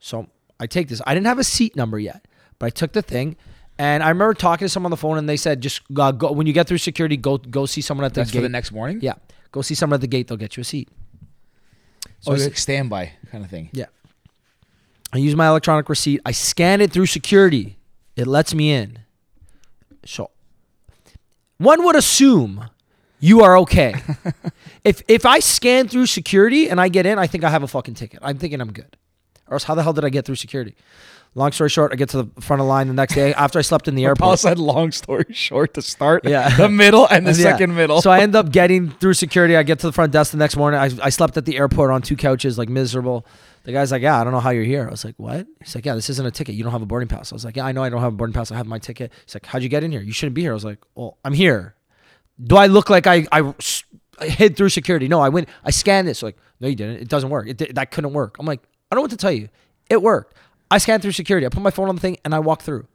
So 0.00 0.28
I 0.60 0.66
take 0.66 0.88
this. 0.88 1.00
I 1.06 1.14
didn't 1.14 1.26
have 1.26 1.38
a 1.38 1.44
seat 1.44 1.76
number 1.76 1.98
yet, 1.98 2.26
but 2.58 2.66
I 2.66 2.70
took 2.70 2.92
the 2.92 3.02
thing. 3.02 3.36
And 3.78 4.02
I 4.02 4.10
remember 4.10 4.34
talking 4.34 4.66
to 4.66 4.68
someone 4.68 4.88
on 4.88 4.90
the 4.92 4.96
phone, 4.98 5.18
and 5.18 5.28
they 5.28 5.36
said, 5.36 5.60
"Just 5.60 5.80
uh, 5.98 6.12
go 6.12 6.30
when 6.32 6.46
you 6.46 6.52
get 6.52 6.66
through 6.68 6.78
security, 6.78 7.16
go 7.16 7.38
go 7.38 7.66
see 7.66 7.80
someone 7.80 8.04
at 8.04 8.14
the 8.14 8.20
That's 8.20 8.30
gate." 8.30 8.38
for 8.38 8.42
the 8.42 8.48
next 8.48 8.70
morning. 8.72 8.98
Yeah. 9.00 9.14
Go 9.50 9.62
see 9.62 9.74
someone 9.74 9.94
at 9.96 10.00
the 10.00 10.06
gate. 10.06 10.28
They'll 10.28 10.36
get 10.36 10.56
you 10.56 10.60
a 10.60 10.64
seat. 10.64 10.88
So 12.20 12.30
Oh, 12.30 12.34
I, 12.34 12.36
s- 12.38 12.44
like 12.44 12.56
standby 12.58 13.12
kind 13.30 13.44
of 13.44 13.50
thing. 13.50 13.70
yeah. 13.72 13.86
I 15.12 15.18
use 15.18 15.34
my 15.36 15.46
electronic 15.48 15.88
receipt. 15.88 16.20
I 16.24 16.32
scan 16.32 16.80
it 16.80 16.90
through 16.92 17.06
security. 17.06 17.76
It 18.16 18.26
lets 18.26 18.54
me 18.54 18.72
in. 18.72 19.00
So 20.06 20.30
one 21.58 21.84
would 21.84 21.96
assume 21.96 22.68
you 23.20 23.42
are 23.42 23.56
okay. 23.58 23.94
if 24.84 25.02
if 25.08 25.24
I 25.26 25.38
scan 25.38 25.88
through 25.88 26.06
security 26.06 26.68
and 26.68 26.80
I 26.80 26.88
get 26.88 27.06
in, 27.06 27.18
I 27.18 27.26
think 27.26 27.44
I 27.44 27.50
have 27.50 27.62
a 27.62 27.68
fucking 27.68 27.94
ticket. 27.94 28.20
I'm 28.22 28.38
thinking 28.38 28.60
I'm 28.60 28.72
good. 28.72 28.96
Or 29.48 29.54
else 29.54 29.64
how 29.64 29.74
the 29.74 29.82
hell 29.82 29.92
did 29.92 30.04
I 30.04 30.08
get 30.08 30.24
through 30.24 30.36
security? 30.36 30.74
Long 31.34 31.50
story 31.50 31.70
short, 31.70 31.92
I 31.92 31.96
get 31.96 32.10
to 32.10 32.24
the 32.24 32.40
front 32.42 32.60
of 32.60 32.66
the 32.66 32.68
line 32.68 32.88
the 32.88 32.92
next 32.94 33.14
day 33.14 33.32
after 33.32 33.58
I 33.58 33.62
slept 33.62 33.88
in 33.88 33.94
the 33.94 34.04
airport. 34.04 34.18
Paul 34.18 34.36
said 34.36 34.58
long 34.58 34.92
story 34.92 35.24
short 35.30 35.72
to 35.74 35.82
start. 35.82 36.26
Yeah. 36.28 36.54
The 36.56 36.68
middle 36.68 37.06
and 37.08 37.26
the 37.26 37.30
Yeah. 37.30 37.52
second 37.52 37.74
middle. 37.74 38.02
So 38.02 38.10
I 38.10 38.20
end 38.20 38.36
up 38.36 38.52
getting 38.52 38.90
through 38.90 39.14
security. 39.14 39.56
I 39.56 39.62
get 39.62 39.78
to 39.78 39.86
the 39.86 39.92
front 39.92 40.12
desk 40.12 40.32
the 40.32 40.36
next 40.36 40.56
morning. 40.56 40.78
I, 40.78 40.90
I 41.02 41.08
slept 41.08 41.38
at 41.38 41.46
the 41.46 41.56
airport 41.56 41.90
on 41.90 42.02
two 42.02 42.16
couches, 42.16 42.58
like 42.58 42.68
miserable. 42.68 43.24
The 43.64 43.72
guy's 43.72 43.92
like, 43.92 44.02
"Yeah, 44.02 44.20
I 44.20 44.24
don't 44.24 44.32
know 44.32 44.40
how 44.40 44.50
you're 44.50 44.64
here." 44.64 44.86
I 44.86 44.90
was 44.90 45.04
like, 45.04 45.14
"What?" 45.18 45.46
He's 45.60 45.74
like, 45.74 45.86
"Yeah, 45.86 45.94
this 45.94 46.10
isn't 46.10 46.26
a 46.26 46.30
ticket. 46.30 46.54
You 46.54 46.64
don't 46.64 46.72
have 46.72 46.82
a 46.82 46.86
boarding 46.86 47.08
pass." 47.08 47.32
I 47.32 47.34
was 47.34 47.44
like, 47.44 47.56
"Yeah, 47.56 47.64
I 47.64 47.72
know 47.72 47.82
I 47.82 47.88
don't 47.88 48.00
have 48.00 48.12
a 48.12 48.16
boarding 48.16 48.34
pass. 48.34 48.50
I 48.50 48.56
have 48.56 48.66
my 48.66 48.78
ticket." 48.78 49.12
He's 49.24 49.34
like, 49.34 49.46
"How'd 49.46 49.62
you 49.62 49.68
get 49.68 49.84
in 49.84 49.92
here? 49.92 50.00
You 50.00 50.12
shouldn't 50.12 50.34
be 50.34 50.42
here." 50.42 50.50
I 50.50 50.54
was 50.54 50.64
like, 50.64 50.78
"Well, 50.94 51.18
I'm 51.24 51.32
here. 51.32 51.74
Do 52.42 52.56
I 52.56 52.66
look 52.66 52.90
like 52.90 53.06
I 53.06 53.26
I 53.30 53.54
hid 54.24 54.56
through 54.56 54.70
security? 54.70 55.08
No, 55.08 55.20
I 55.20 55.28
went. 55.28 55.48
I 55.64 55.70
scanned 55.70 56.08
this. 56.08 56.22
Like, 56.22 56.36
no, 56.60 56.68
you 56.68 56.74
didn't. 56.74 57.02
It 57.02 57.08
doesn't 57.08 57.30
work. 57.30 57.48
It 57.48 57.74
that 57.74 57.90
couldn't 57.90 58.12
work." 58.12 58.36
I'm 58.38 58.46
like, 58.46 58.60
"I 58.90 58.94
don't 58.94 58.98
know 58.98 59.02
what 59.02 59.10
to 59.12 59.16
tell 59.16 59.32
you. 59.32 59.48
It 59.88 60.02
worked. 60.02 60.34
I 60.70 60.78
scanned 60.78 61.02
through 61.02 61.12
security. 61.12 61.46
I 61.46 61.50
put 61.50 61.62
my 61.62 61.70
phone 61.70 61.88
on 61.88 61.94
the 61.94 62.00
thing 62.00 62.16
and 62.24 62.34
I 62.34 62.40
walked 62.40 62.62
through." 62.62 62.86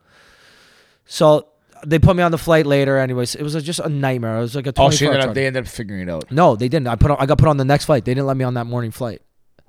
So 1.06 1.48
they 1.86 2.00
put 2.00 2.16
me 2.16 2.24
on 2.24 2.32
the 2.32 2.38
flight 2.38 2.66
later. 2.66 2.98
Anyways, 2.98 3.36
it 3.36 3.44
was 3.44 3.54
just 3.64 3.80
a 3.80 3.90
nightmare. 3.90 4.38
It 4.38 4.42
was 4.42 4.56
like 4.56 4.68
a 4.68 4.74
oh, 4.78 4.90
so 4.90 5.06
you 5.06 5.12
ended 5.12 5.30
up, 5.30 5.36
they 5.36 5.46
ended 5.46 5.64
up 5.64 5.70
figuring 5.70 6.02
it 6.08 6.12
out. 6.12 6.32
no, 6.32 6.56
they 6.56 6.68
didn't. 6.68 6.88
I 6.88 6.96
put 6.96 7.12
on, 7.12 7.18
I 7.20 7.26
got 7.26 7.38
put 7.38 7.48
on 7.48 7.58
the 7.58 7.66
next 7.66 7.86
flight. 7.86 8.06
They 8.06 8.14
didn't 8.14 8.28
let 8.28 8.38
me 8.38 8.44
on 8.44 8.56
that 8.56 8.66
morning 8.66 8.92
flight. 8.92 9.22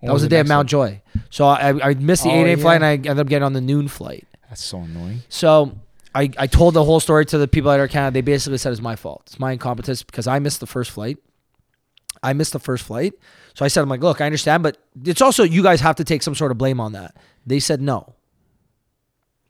That 0.02 0.12
was, 0.12 0.22
the 0.22 0.26
the 0.28 0.30
day 0.36 0.40
of 0.40 0.48
Mount 0.48 0.68
Joy. 0.68 1.02
So 1.30 1.46
I, 1.46 1.90
I 1.90 1.94
missed 1.94 2.22
the 2.22 2.30
Oh, 2.30 2.44
8 2.44 2.48
a.m. 2.50 2.58
flight 2.60 2.76
and. 2.76 2.84
I 2.84 2.92
ended 2.92 3.18
up 3.18 3.26
getting 3.26 3.42
on 3.44 3.52
the 3.52 3.60
noon 3.60 3.88
flight. 3.88 4.26
That's 4.48 4.62
so 4.64 4.78
annoying. 4.78 5.22
So 5.28 5.76
I, 6.14 6.30
I 6.38 6.46
told 6.46 6.74
the 6.74 6.84
whole 6.84 7.00
story 7.00 7.26
to 7.26 7.38
the 7.38 7.48
people 7.48 7.70
at 7.70 7.80
Air 7.80 7.88
Canada. 7.88 8.14
They 8.14 8.20
basically 8.20 8.58
said 8.58 8.72
it's 8.72 8.80
my 8.80 8.96
fault. 8.96 9.22
It's 9.26 9.38
my 9.40 9.52
incompetence 9.52 10.02
because 10.04 10.26
I 10.26 10.38
missed 10.38 10.60
the 10.60 10.66
first 10.66 10.90
flight. 10.92 11.18
I 12.22 12.32
missed 12.32 12.52
the 12.52 12.58
first 12.60 12.84
flight. 12.84 13.14
So 13.54 13.64
I 13.64 13.68
said, 13.68 13.82
I'm 13.82 13.88
like, 13.88 14.00
look, 14.00 14.20
I 14.20 14.26
understand, 14.26 14.62
but 14.62 14.78
it's 15.04 15.20
also 15.20 15.42
you 15.42 15.62
guys 15.64 15.80
have 15.80 15.96
to 15.96 16.04
take 16.04 16.22
some 16.22 16.34
sort 16.34 16.52
of 16.52 16.58
blame 16.58 16.80
on 16.80 16.92
that. 16.92 17.16
They 17.46 17.58
said 17.60 17.80
no. 17.82 18.14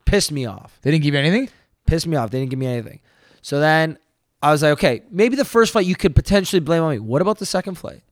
Pissed 0.06 0.32
me 0.32 0.46
off 0.46 0.78
They 0.82 0.90
didn't 0.90 1.02
give 1.04 1.12
you 1.14 1.20
anything. 1.20 1.50
pissed 1.86 2.06
me 2.06 2.16
off. 2.16 2.30
They 2.30 2.38
didn't 2.40 2.50
give 2.50 2.58
me 2.58 2.66
anything. 2.66 3.00
So 3.42 3.60
then 3.60 3.98
I 4.42 4.50
was 4.52 4.62
like, 4.62 4.72
okay, 4.72 5.02
maybe 5.10 5.36
the 5.36 5.44
first 5.44 5.72
flight 5.72 5.84
you 5.86 5.94
could 5.96 6.14
potentially 6.16 6.60
blame 6.60 6.82
on 6.82 6.90
me. 6.92 6.98
What 6.98 7.20
about 7.20 7.38
the 7.38 7.46
second 7.46 7.74
flight? 7.74 8.02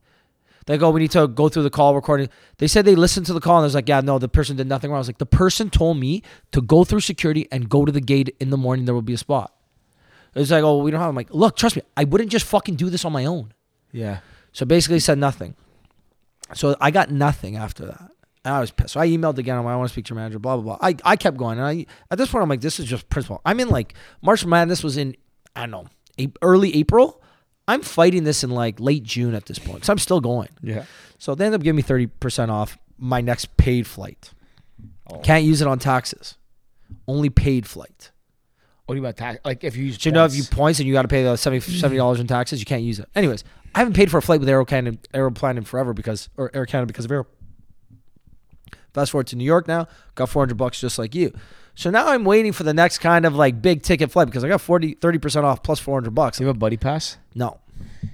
They 0.67 0.77
go, 0.77 0.89
we 0.91 0.99
need 0.99 1.11
to 1.11 1.27
go 1.27 1.47
through 1.49 1.63
the 1.63 1.69
call 1.69 1.95
recording. 1.95 2.29
They 2.57 2.67
said 2.67 2.83
they 2.85 2.95
listened 2.95 3.25
to 3.27 3.33
the 3.33 3.39
call 3.39 3.57
and 3.57 3.63
it 3.63 3.67
was 3.67 3.75
like, 3.75 3.87
yeah, 3.89 4.01
no, 4.01 4.19
the 4.19 4.27
person 4.27 4.57
did 4.57 4.67
nothing 4.67 4.91
wrong. 4.91 4.97
I 4.97 4.99
was 4.99 5.07
like, 5.07 5.17
the 5.17 5.25
person 5.25 5.69
told 5.69 5.97
me 5.97 6.21
to 6.51 6.61
go 6.61 6.83
through 6.83 6.99
security 6.99 7.47
and 7.51 7.69
go 7.69 7.85
to 7.85 7.91
the 7.91 8.01
gate 8.01 8.35
in 8.39 8.49
the 8.49 8.57
morning. 8.57 8.85
There 8.85 8.93
will 8.93 9.01
be 9.01 9.13
a 9.13 9.17
spot. 9.17 9.53
It 10.35 10.39
was 10.39 10.51
like, 10.51 10.63
oh, 10.63 10.79
we 10.83 10.91
don't 10.91 10.99
have. 10.99 11.09
I'm 11.09 11.15
like, 11.15 11.33
look, 11.33 11.55
trust 11.55 11.77
me, 11.77 11.81
I 11.95 12.03
wouldn't 12.03 12.29
just 12.29 12.45
fucking 12.45 12.75
do 12.75 12.89
this 12.89 13.05
on 13.05 13.11
my 13.13 13.25
own. 13.25 13.53
Yeah. 13.91 14.19
So 14.51 14.65
basically 14.65 14.99
said 14.99 15.17
nothing. 15.17 15.55
So 16.53 16.75
I 16.81 16.91
got 16.91 17.11
nothing 17.11 17.55
after 17.55 17.85
that. 17.85 18.11
And 18.43 18.53
I 18.53 18.59
was 18.59 18.71
pissed. 18.71 18.91
So 18.93 18.99
I 18.99 19.07
emailed 19.07 19.37
again. 19.37 19.57
I'm 19.57 19.65
like, 19.65 19.73
I 19.73 19.77
want 19.77 19.89
to 19.89 19.93
speak 19.93 20.05
to 20.05 20.13
your 20.13 20.17
manager, 20.21 20.37
blah, 20.39 20.57
blah, 20.57 20.77
blah. 20.77 20.87
I, 20.87 20.95
I 21.03 21.15
kept 21.15 21.37
going. 21.37 21.59
And 21.59 21.67
I 21.67 21.85
at 22.11 22.17
this 22.17 22.29
point, 22.29 22.43
I'm 22.43 22.49
like, 22.49 22.61
this 22.61 22.79
is 22.79 22.85
just 22.85 23.07
principle. 23.09 23.41
I'm 23.45 23.59
in 23.61 23.69
like 23.69 23.93
March 24.21 24.45
Madness 24.45 24.83
was 24.83 24.97
in, 24.97 25.15
I 25.55 25.61
don't 25.61 25.71
know, 25.71 25.85
a- 26.19 26.31
early 26.41 26.75
April. 26.75 27.21
I'm 27.67 27.81
fighting 27.81 28.23
this 28.23 28.43
in 28.43 28.49
like 28.49 28.79
late 28.79 29.03
June 29.03 29.33
at 29.35 29.45
this 29.45 29.59
point. 29.59 29.85
So 29.85 29.91
I'm 29.91 29.99
still 29.99 30.21
going. 30.21 30.49
Yeah. 30.61 30.85
So 31.17 31.35
they 31.35 31.45
end 31.45 31.55
up 31.55 31.61
giving 31.61 31.77
me 31.77 31.83
30% 31.83 32.49
off 32.49 32.77
my 32.97 33.21
next 33.21 33.57
paid 33.57 33.87
flight. 33.87 34.31
Oh. 35.11 35.19
Can't 35.19 35.43
use 35.43 35.61
it 35.61 35.67
on 35.67 35.79
taxes. 35.79 36.35
Only 37.07 37.29
paid 37.29 37.67
flight. 37.67 38.11
What 38.85 38.95
do 38.95 39.01
you 39.01 39.05
about 39.05 39.17
tax? 39.17 39.39
Like 39.43 39.65
if 39.65 39.75
you 39.75 39.85
use 39.85 40.01
So 40.01 40.07
you 40.07 40.13
know 40.13 40.23
if 40.23 40.33
you 40.33 40.43
points. 40.43 40.79
and 40.79 40.87
you 40.87 40.93
got 40.93 41.01
to 41.01 41.07
pay 41.09 41.25
uh, 41.25 41.31
the 41.31 41.37
70 41.37 41.97
dollars 41.97 42.21
in 42.21 42.27
taxes, 42.27 42.59
you 42.59 42.65
can't 42.65 42.83
use 42.83 42.99
it. 42.99 43.09
Anyways, 43.15 43.43
I 43.75 43.79
haven't 43.79 43.95
paid 43.95 44.09
for 44.09 44.17
a 44.17 44.21
flight 44.21 44.39
with 44.39 44.47
Aero 44.47 44.63
Canada, 44.63 44.97
Aeroplan 45.13 45.57
in 45.57 45.65
forever 45.65 45.93
because 45.93 46.29
or 46.37 46.49
Air 46.53 46.65
Canada 46.65 46.87
because 46.87 47.03
of 47.03 47.11
Aero. 47.11 47.27
Fast 48.93 49.11
forward 49.11 49.27
to 49.27 49.35
New 49.35 49.43
York 49.43 49.67
now, 49.67 49.87
got 50.15 50.29
400 50.29 50.55
bucks 50.55 50.79
just 50.79 50.97
like 50.97 51.13
you. 51.13 51.33
So 51.77 51.91
now 51.91 52.07
I'm 52.07 52.25
waiting 52.25 52.53
for 52.53 52.63
the 52.63 52.73
next 52.73 52.97
kind 52.97 53.23
of 53.23 53.35
like 53.35 53.61
big 53.61 53.83
ticket 53.83 54.09
flight 54.09 54.25
because 54.27 54.43
I 54.43 54.47
got 54.47 54.61
40 54.61 54.95
30% 54.95 55.43
off 55.43 55.61
plus 55.61 55.79
400 55.79 56.09
bucks. 56.09 56.39
Do 56.39 56.43
you 56.43 56.47
have 56.47 56.55
a 56.55 56.59
buddy 56.59 56.75
pass? 56.75 57.17
No. 57.35 57.59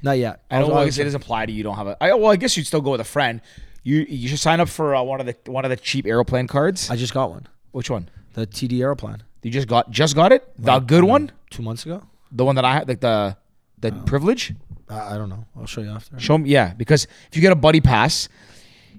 Not 0.02 0.18
yet. 0.18 0.44
I 0.52 0.60
don't 0.60 0.70
know. 0.70 0.76
I 0.76 0.86
guess 0.86 0.98
it 0.98 1.06
doesn't 1.06 1.22
apply 1.22 1.46
to 1.46 1.52
you. 1.54 1.60
You 1.60 1.64
don't 1.64 1.78
have 1.78 1.88
a. 1.88 1.98
I, 2.04 2.14
well, 2.14 2.30
I 2.32 2.36
guess 2.36 2.58
you'd 2.58 2.68
still 2.68 2.82
go 2.82 2.92
with 2.92 3.00
a 3.00 3.06
friend. 3.06 3.40
You 3.84 4.06
you 4.10 4.28
should 4.28 4.40
sign 4.40 4.60
up 4.60 4.68
for 4.68 4.94
uh, 4.94 5.02
one 5.02 5.22
of 5.22 5.26
the 5.28 5.36
one 5.50 5.64
of 5.64 5.70
the 5.70 5.78
cheap 5.78 6.04
Aeroplan 6.06 6.50
cards. 6.50 6.90
I 6.90 6.98
just 6.98 7.14
got 7.14 7.30
one. 7.30 7.48
Which 7.72 7.90
one? 7.90 8.10
The 8.34 8.46
TD 8.46 8.80
Aeroplan. 8.80 9.22
You 9.44 9.52
just 9.52 9.70
got 9.70 9.90
just 9.92 10.14
got 10.14 10.34
it. 10.34 10.44
The 10.60 10.80
good 10.80 11.06
one, 11.06 11.32
2 11.52 11.64
months 11.64 11.86
ago? 11.86 12.04
the 12.32 12.44
one 12.44 12.56
that 12.56 12.66
I 12.66 12.74
had, 12.74 12.88
like 12.90 13.00
the 13.00 13.38
the 13.80 13.94
Oh. 13.94 14.04
privilege. 14.06 14.54
I 14.90 15.14
I 15.16 15.18
don't 15.18 15.30
know. 15.30 15.46
I'll 15.58 15.66
show 15.68 15.80
you 15.82 15.90
after. 15.92 16.20
Show 16.20 16.38
me, 16.38 16.50
yeah. 16.50 16.74
Because 16.74 17.08
if 17.30 17.36
you 17.38 17.42
get 17.42 17.54
a 17.54 17.56
buddy 17.68 17.80
pass, 17.80 18.28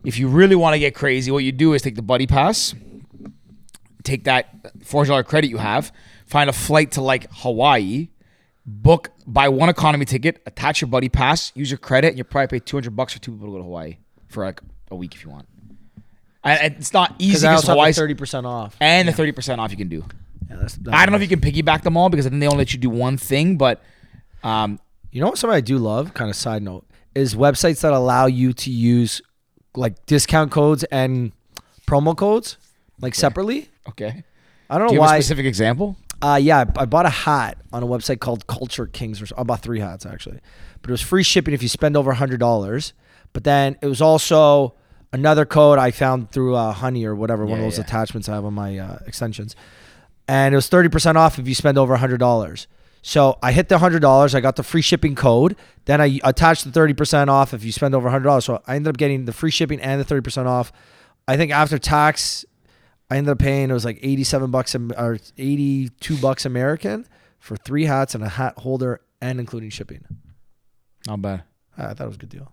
if 0.04 0.18
you 0.18 0.28
really 0.28 0.56
want 0.56 0.72
to 0.74 0.78
get 0.78 0.94
crazy, 0.94 1.30
what 1.30 1.44
you 1.44 1.52
do 1.52 1.74
is 1.74 1.82
take 1.82 1.96
the 1.96 2.02
buddy 2.02 2.26
pass, 2.26 2.74
take 4.04 4.24
that 4.24 4.48
four 4.84 5.04
dollar 5.04 5.22
credit 5.24 5.48
you 5.50 5.58
have, 5.58 5.92
find 6.26 6.48
a 6.48 6.52
flight 6.52 6.92
to 6.92 7.00
like 7.02 7.26
Hawaii, 7.32 8.08
book 8.66 9.10
buy 9.26 9.48
one 9.48 9.68
economy 9.68 10.04
ticket, 10.04 10.40
attach 10.46 10.80
your 10.80 10.88
buddy 10.88 11.08
pass, 11.08 11.50
use 11.54 11.70
your 11.70 11.78
credit, 11.78 12.08
and 12.08 12.18
you 12.18 12.24
probably 12.24 12.58
pay 12.60 12.64
two 12.64 12.76
hundred 12.76 12.94
bucks 12.94 13.12
for 13.14 13.18
two 13.18 13.32
people 13.32 13.46
to 13.48 13.52
go 13.52 13.58
to 13.58 13.64
Hawaii 13.64 13.96
for 14.28 14.44
like 14.44 14.60
a 14.90 14.96
week 14.96 15.14
if 15.14 15.24
you 15.24 15.30
want. 15.30 15.46
And 16.44 16.74
it's 16.74 16.92
not 16.92 17.14
easy 17.18 17.46
Because 17.46 17.68
I 17.68 17.72
Hawaii's 17.72 17.96
thirty 17.96 18.14
percent 18.14 18.46
off. 18.46 18.76
and 18.80 19.08
the 19.08 19.12
thirty 19.12 19.32
percent 19.32 19.60
off 19.60 19.70
you 19.70 19.76
can 19.78 19.88
do. 19.88 20.04
Yeah, 20.50 20.56
that's, 20.60 20.74
that's 20.74 20.94
I 20.94 21.06
don't 21.06 21.12
know 21.12 21.16
if 21.16 21.28
you 21.30 21.36
can 21.36 21.40
piggyback 21.40 21.82
them 21.82 21.96
all 21.96 22.10
because 22.10 22.26
then 22.28 22.38
they 22.38 22.46
only 22.46 22.58
let 22.58 22.74
you 22.74 22.78
do 22.78 22.90
one 22.90 23.16
thing, 23.16 23.56
but 23.56 23.82
um, 24.42 24.78
You 25.10 25.22
know 25.22 25.28
what 25.28 25.38
something 25.38 25.56
I 25.56 25.62
do 25.62 25.78
love, 25.78 26.12
kind 26.12 26.28
of 26.28 26.36
side 26.36 26.62
note, 26.62 26.84
is 27.14 27.34
websites 27.34 27.80
that 27.80 27.94
allow 27.94 28.26
you 28.26 28.52
to 28.52 28.70
use 28.70 29.22
like 29.74 30.04
discount 30.04 30.50
codes 30.50 30.84
and 30.84 31.32
promo 31.86 32.14
codes 32.14 32.58
like 33.00 33.14
separately. 33.14 33.70
Okay. 33.88 34.24
I 34.70 34.78
don't 34.78 34.88
Do 34.88 34.94
know 34.94 35.00
you 35.00 35.02
have 35.02 35.10
a 35.10 35.14
why. 35.14 35.20
specific 35.20 35.46
example? 35.46 35.96
Uh, 36.22 36.38
yeah, 36.40 36.64
I, 36.76 36.82
I 36.82 36.84
bought 36.86 37.06
a 37.06 37.10
hat 37.10 37.58
on 37.72 37.82
a 37.82 37.86
website 37.86 38.20
called 38.20 38.46
Culture 38.46 38.86
Kings. 38.86 39.20
Or 39.20 39.26
I 39.36 39.42
bought 39.42 39.60
three 39.60 39.80
hats 39.80 40.06
actually, 40.06 40.40
but 40.80 40.90
it 40.90 40.92
was 40.92 41.02
free 41.02 41.22
shipping 41.22 41.54
if 41.54 41.62
you 41.62 41.68
spend 41.68 41.96
over 41.96 42.12
hundred 42.14 42.40
dollars. 42.40 42.94
But 43.32 43.44
then 43.44 43.76
it 43.82 43.86
was 43.86 44.00
also 44.00 44.74
another 45.12 45.44
code 45.44 45.78
I 45.78 45.90
found 45.90 46.30
through 46.30 46.54
uh, 46.54 46.72
Honey 46.72 47.04
or 47.04 47.14
whatever 47.14 47.44
one 47.44 47.58
of 47.58 47.64
those 47.64 47.78
yeah. 47.78 47.84
attachments 47.84 48.28
I 48.28 48.34
have 48.34 48.44
on 48.44 48.54
my 48.54 48.78
uh, 48.78 48.98
extensions, 49.06 49.54
and 50.26 50.54
it 50.54 50.56
was 50.56 50.68
thirty 50.68 50.88
percent 50.88 51.18
off 51.18 51.38
if 51.38 51.46
you 51.46 51.54
spend 51.54 51.76
over 51.78 51.96
hundred 51.96 52.18
dollars. 52.18 52.68
So 53.02 53.38
I 53.42 53.52
hit 53.52 53.68
the 53.68 53.78
hundred 53.80 54.00
dollars. 54.00 54.34
I 54.34 54.40
got 54.40 54.56
the 54.56 54.62
free 54.62 54.80
shipping 54.80 55.14
code. 55.14 55.56
Then 55.84 56.00
I 56.00 56.20
attached 56.24 56.64
the 56.64 56.72
thirty 56.72 56.94
percent 56.94 57.28
off 57.28 57.52
if 57.52 57.62
you 57.62 57.72
spend 57.72 57.94
over 57.94 58.08
hundred 58.08 58.24
dollars. 58.24 58.46
So 58.46 58.62
I 58.66 58.76
ended 58.76 58.88
up 58.88 58.96
getting 58.96 59.26
the 59.26 59.32
free 59.32 59.50
shipping 59.50 59.78
and 59.80 60.00
the 60.00 60.04
thirty 60.04 60.22
percent 60.22 60.48
off. 60.48 60.72
I 61.28 61.36
think 61.36 61.52
after 61.52 61.78
tax, 61.78 62.46
I 63.14 63.18
ended 63.18 63.30
up 63.30 63.38
paying 63.38 63.70
it 63.70 63.72
was 63.72 63.84
like 63.84 64.00
eighty-seven 64.02 64.50
bucks 64.50 64.74
or 64.74 65.18
eighty-two 65.38 66.16
bucks 66.16 66.44
American 66.44 67.06
for 67.38 67.56
three 67.56 67.84
hats 67.84 68.16
and 68.16 68.24
a 68.24 68.28
hat 68.28 68.58
holder 68.58 69.02
and 69.20 69.38
including 69.38 69.70
shipping. 69.70 70.04
Not 71.06 71.22
bad. 71.22 71.44
I 71.78 71.94
thought 71.94 72.00
it 72.00 72.08
was 72.08 72.16
a 72.16 72.18
good 72.18 72.30
deal. 72.30 72.52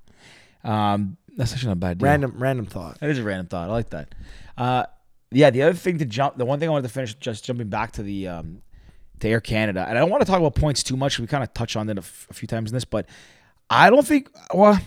Um, 0.63 1.17
that's 1.35 1.51
actually 1.53 1.69
not 1.69 1.73
a 1.73 1.75
bad. 1.77 1.97
Deal. 1.97 2.05
Random, 2.05 2.35
random 2.37 2.67
thought. 2.67 2.99
That 2.99 3.09
is 3.09 3.17
a 3.17 3.23
random 3.23 3.47
thought. 3.47 3.69
I 3.69 3.71
like 3.71 3.89
that. 3.89 4.13
Uh, 4.55 4.83
yeah. 5.31 5.49
The 5.49 5.63
other 5.63 5.73
thing 5.73 5.97
to 5.97 6.05
jump, 6.05 6.37
the 6.37 6.45
one 6.45 6.59
thing 6.59 6.69
I 6.69 6.73
wanted 6.73 6.89
to 6.89 6.93
finish, 6.93 7.15
just 7.15 7.43
jumping 7.43 7.69
back 7.69 7.93
to 7.93 8.03
the 8.03 8.27
um, 8.27 8.61
to 9.21 9.27
Air 9.27 9.41
Canada, 9.41 9.83
and 9.89 9.97
I 9.97 10.01
don't 10.01 10.11
want 10.11 10.21
to 10.21 10.27
talk 10.27 10.37
about 10.37 10.53
points 10.53 10.83
too 10.83 10.95
much. 10.95 11.17
We 11.17 11.25
kind 11.25 11.43
of 11.43 11.51
touched 11.55 11.75
on 11.75 11.89
it 11.89 11.97
a, 11.97 12.01
f- 12.01 12.27
a 12.29 12.35
few 12.35 12.47
times 12.47 12.69
in 12.69 12.75
this, 12.75 12.85
but 12.85 13.07
I 13.67 13.89
don't 13.89 14.05
think. 14.05 14.29
Well, 14.53 14.79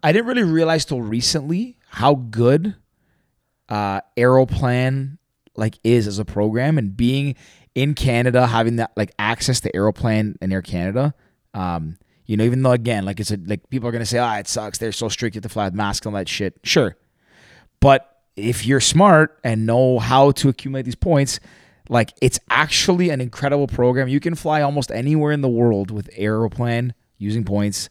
I 0.00 0.12
didn't 0.12 0.28
really 0.28 0.44
realize 0.44 0.84
till 0.84 1.02
recently 1.02 1.76
how 1.88 2.14
good 2.14 2.76
uh, 3.68 4.00
Aeroplan 4.16 5.18
like 5.56 5.78
is 5.82 6.06
as 6.06 6.18
a 6.18 6.24
program, 6.24 6.78
and 6.78 6.96
being 6.96 7.34
in 7.74 7.94
Canada, 7.94 8.46
having 8.46 8.76
that 8.76 8.92
like 8.96 9.12
access 9.18 9.60
to 9.60 9.70
Aeroplan 9.72 10.36
and 10.40 10.52
Air 10.52 10.62
Canada. 10.62 11.14
Um, 11.54 11.98
you 12.26 12.36
know, 12.36 12.44
even 12.44 12.62
though 12.62 12.72
again, 12.72 13.04
like 13.04 13.20
it's 13.20 13.30
a 13.30 13.38
like 13.46 13.68
people 13.70 13.88
are 13.88 13.92
gonna 13.92 14.06
say, 14.06 14.18
ah, 14.18 14.38
it 14.38 14.48
sucks. 14.48 14.78
They're 14.78 14.92
so 14.92 15.08
strict. 15.08 15.34
You 15.34 15.38
have 15.38 15.44
to 15.44 15.48
fly 15.48 15.64
with 15.66 15.74
masks 15.74 16.06
and 16.06 16.14
all 16.14 16.18
that 16.18 16.28
shit. 16.28 16.58
Sure, 16.62 16.96
but 17.80 18.18
if 18.36 18.64
you're 18.66 18.80
smart 18.80 19.38
and 19.42 19.66
know 19.66 19.98
how 19.98 20.30
to 20.32 20.48
accumulate 20.48 20.84
these 20.84 20.94
points, 20.94 21.40
like 21.88 22.12
it's 22.22 22.38
actually 22.50 23.10
an 23.10 23.20
incredible 23.20 23.66
program. 23.66 24.08
You 24.08 24.20
can 24.20 24.34
fly 24.34 24.62
almost 24.62 24.90
anywhere 24.90 25.32
in 25.32 25.40
the 25.40 25.48
world 25.48 25.90
with 25.90 26.08
Aeroplan 26.16 26.92
using 27.18 27.44
points. 27.44 27.88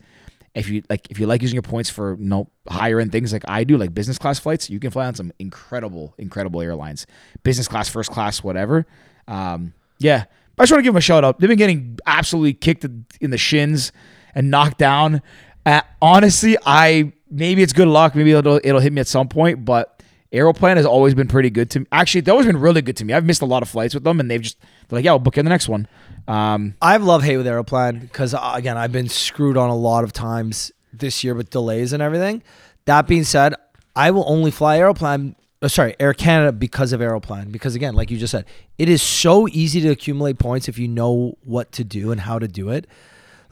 If 0.57 0.69
you 0.69 0.83
like, 0.89 1.09
if 1.09 1.19
you 1.19 1.27
like 1.27 1.41
using 1.41 1.55
your 1.55 1.61
points 1.61 1.89
for 1.89 2.17
you 2.17 2.25
know 2.25 2.49
higher 2.67 2.99
end 2.99 3.11
things 3.11 3.31
like 3.31 3.43
I 3.47 3.63
do, 3.63 3.77
like 3.77 3.93
business 3.93 4.17
class 4.17 4.39
flights, 4.39 4.69
you 4.69 4.79
can 4.79 4.91
fly 4.91 5.05
on 5.05 5.15
some 5.15 5.31
incredible, 5.39 6.13
incredible 6.17 6.61
airlines, 6.61 7.05
business 7.43 7.67
class, 7.67 7.89
first 7.89 8.11
class, 8.11 8.43
whatever. 8.43 8.85
Um, 9.27 9.73
yeah, 9.99 10.25
but 10.55 10.63
I 10.63 10.65
just 10.65 10.71
want 10.71 10.79
to 10.79 10.83
give 10.83 10.93
them 10.93 10.97
a 10.97 11.01
shout 11.01 11.23
out. 11.23 11.39
They've 11.39 11.47
been 11.47 11.57
getting 11.57 11.99
absolutely 12.05 12.53
kicked 12.53 12.85
in 13.21 13.29
the 13.29 13.37
shins 13.37 13.91
and 14.33 14.49
knocked 14.51 14.77
down. 14.77 15.21
Uh, 15.65 15.81
honestly, 16.01 16.57
I 16.65 17.13
maybe 17.29 17.61
it's 17.61 17.73
good 17.73 17.87
luck. 17.87 18.15
Maybe 18.15 18.31
it'll 18.31 18.59
it'll 18.63 18.81
hit 18.81 18.93
me 18.93 19.01
at 19.01 19.07
some 19.07 19.27
point, 19.27 19.65
but 19.65 19.96
Aeroplan 20.31 20.75
has 20.75 20.85
always 20.85 21.13
been 21.13 21.27
pretty 21.27 21.49
good 21.49 21.69
to 21.71 21.81
me. 21.81 21.85
Actually, 21.91 22.21
they've 22.21 22.33
always 22.33 22.47
been 22.47 22.59
really 22.59 22.81
good 22.81 22.97
to 22.97 23.05
me. 23.05 23.13
I've 23.13 23.25
missed 23.25 23.41
a 23.41 23.45
lot 23.45 23.63
of 23.63 23.69
flights 23.69 23.93
with 23.93 24.03
them, 24.03 24.19
and 24.19 24.29
they've 24.29 24.41
just 24.41 24.59
they're 24.87 24.97
like, 24.97 25.05
yeah, 25.05 25.11
we'll 25.11 25.19
book 25.19 25.37
you 25.37 25.43
the 25.43 25.49
next 25.49 25.69
one. 25.69 25.87
Um, 26.27 26.75
I've 26.81 27.03
love 27.03 27.23
hate 27.23 27.37
with 27.37 27.47
Aeroplan 27.47 28.01
because 28.01 28.33
uh, 28.33 28.51
again, 28.53 28.77
I've 28.77 28.91
been 28.91 29.07
screwed 29.07 29.57
on 29.57 29.69
a 29.69 29.75
lot 29.75 30.03
of 30.03 30.11
times 30.11 30.71
this 30.91 31.23
year 31.23 31.33
with 31.33 31.49
delays 31.49 31.93
and 31.93 32.03
everything. 32.03 32.43
That 32.85 33.07
being 33.07 33.23
said, 33.23 33.53
I 33.95 34.11
will 34.11 34.25
only 34.27 34.51
fly 34.51 34.77
Aeroplan. 34.79 35.35
Uh, 35.61 35.67
sorry, 35.67 35.95
Air 35.99 36.13
Canada 36.13 36.51
because 36.51 36.93
of 36.93 37.01
Aeroplan. 37.01 37.51
Because 37.51 37.75
again, 37.75 37.95
like 37.95 38.11
you 38.11 38.17
just 38.17 38.31
said, 38.31 38.45
it 38.77 38.89
is 38.89 39.01
so 39.01 39.47
easy 39.47 39.81
to 39.81 39.89
accumulate 39.89 40.37
points 40.37 40.67
if 40.67 40.77
you 40.77 40.87
know 40.87 41.37
what 41.43 41.71
to 41.73 41.83
do 41.83 42.11
and 42.11 42.21
how 42.21 42.37
to 42.37 42.47
do 42.47 42.69
it. 42.69 42.87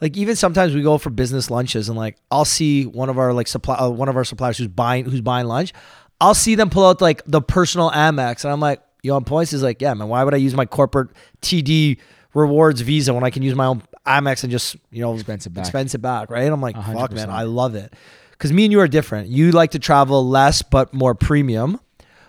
Like 0.00 0.16
even 0.16 0.36
sometimes 0.36 0.74
we 0.74 0.82
go 0.82 0.98
for 0.98 1.10
business 1.10 1.50
lunches 1.50 1.88
and 1.88 1.96
like 1.96 2.16
I'll 2.30 2.44
see 2.44 2.84
one 2.84 3.08
of 3.08 3.18
our 3.18 3.32
like 3.32 3.48
supply 3.48 3.76
uh, 3.76 3.88
one 3.88 4.08
of 4.08 4.16
our 4.16 4.24
suppliers 4.24 4.58
who's 4.58 4.68
buying 4.68 5.06
who's 5.06 5.22
buying 5.22 5.46
lunch. 5.46 5.72
I'll 6.20 6.34
see 6.34 6.54
them 6.54 6.70
pull 6.70 6.86
out 6.86 7.00
like 7.00 7.22
the 7.26 7.40
personal 7.42 7.90
Amex 7.90 8.44
and 8.44 8.52
I'm 8.52 8.60
like, 8.60 8.80
you 9.02 9.12
on 9.14 9.24
points? 9.24 9.50
He's 9.52 9.62
like, 9.62 9.80
yeah, 9.82 9.94
man. 9.94 10.08
Why 10.08 10.24
would 10.24 10.34
I 10.34 10.38
use 10.38 10.54
my 10.54 10.66
corporate 10.66 11.10
TD 11.42 11.98
rewards 12.34 12.80
Visa 12.80 13.14
when 13.14 13.24
I 13.24 13.30
can 13.30 13.42
use 13.42 13.54
my 13.54 13.66
own 13.66 13.82
Amex 14.06 14.42
and 14.42 14.50
just 14.50 14.76
you 14.90 15.00
know 15.02 15.14
Expense 15.14 15.46
it 15.46 15.50
back. 15.50 15.64
expense 15.64 15.94
it 15.94 15.98
back, 15.98 16.30
right? 16.30 16.50
I'm 16.50 16.60
like, 16.60 16.76
fuck, 16.76 17.12
man, 17.12 17.30
I 17.30 17.42
love 17.44 17.74
it 17.74 17.92
because 18.30 18.52
me 18.52 18.64
and 18.64 18.72
you 18.72 18.80
are 18.80 18.88
different. 18.88 19.28
You 19.28 19.52
like 19.52 19.72
to 19.72 19.78
travel 19.78 20.26
less 20.28 20.62
but 20.62 20.92
more 20.94 21.14
premium, 21.14 21.80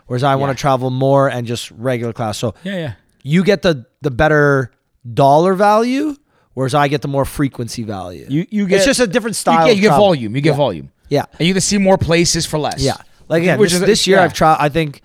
whereas 0.07 0.23
I 0.23 0.35
want 0.35 0.57
to 0.57 0.59
travel 0.61 0.89
more 0.89 1.29
and 1.29 1.45
just 1.47 1.71
regular 1.71 2.13
class. 2.13 2.37
So 2.37 2.55
yeah, 2.63 2.75
yeah. 2.77 2.93
you 3.23 3.43
get 3.43 3.61
the 3.61 3.85
the 4.01 4.11
better 4.11 4.71
dollar 5.13 5.53
value, 5.53 6.15
whereas 6.53 6.73
I 6.73 6.87
get 6.87 7.01
the 7.01 7.07
more 7.07 7.25
frequency 7.25 7.83
value. 7.83 8.25
You 8.29 8.45
you 8.49 8.67
get 8.67 8.77
it's 8.77 8.85
just 8.85 8.99
a 8.99 9.07
different 9.07 9.35
You 9.35 9.39
style. 9.39 9.65
get, 9.65 9.71
of 9.71 9.77
you 9.77 9.81
get 9.89 9.97
volume. 9.97 10.35
You 10.35 10.41
get 10.41 10.51
Yeah. 10.51 10.55
volume. 10.57 10.91
Yeah, 11.09 11.23
And 11.39 11.47
you 11.47 11.53
can 11.53 11.61
see 11.61 11.77
more 11.77 11.97
places 11.97 12.45
for 12.45 12.59
less. 12.59 12.81
yeah. 12.81 12.97
Like 13.29 13.41
again, 13.43 13.59
Which 13.59 13.71
this, 13.71 13.81
is- 13.81 13.85
this 13.87 14.07
year 14.07 14.17
yeah. 14.17 14.23
I've 14.23 14.33
tried. 14.33 14.57
I 14.59 14.69
think 14.69 15.01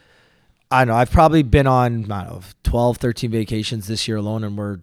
I 0.70 0.80
don't 0.84 0.88
know. 0.88 0.98
I've 0.98 1.10
probably 1.10 1.42
been 1.42 1.66
on 1.66 2.10
I 2.10 2.24
don't 2.24 2.32
know 2.34 2.40
12, 2.64 2.96
13 2.98 3.30
vacations 3.30 3.86
this 3.86 4.06
year 4.08 4.16
alone, 4.16 4.44
and 4.44 4.56
we're 4.56 4.78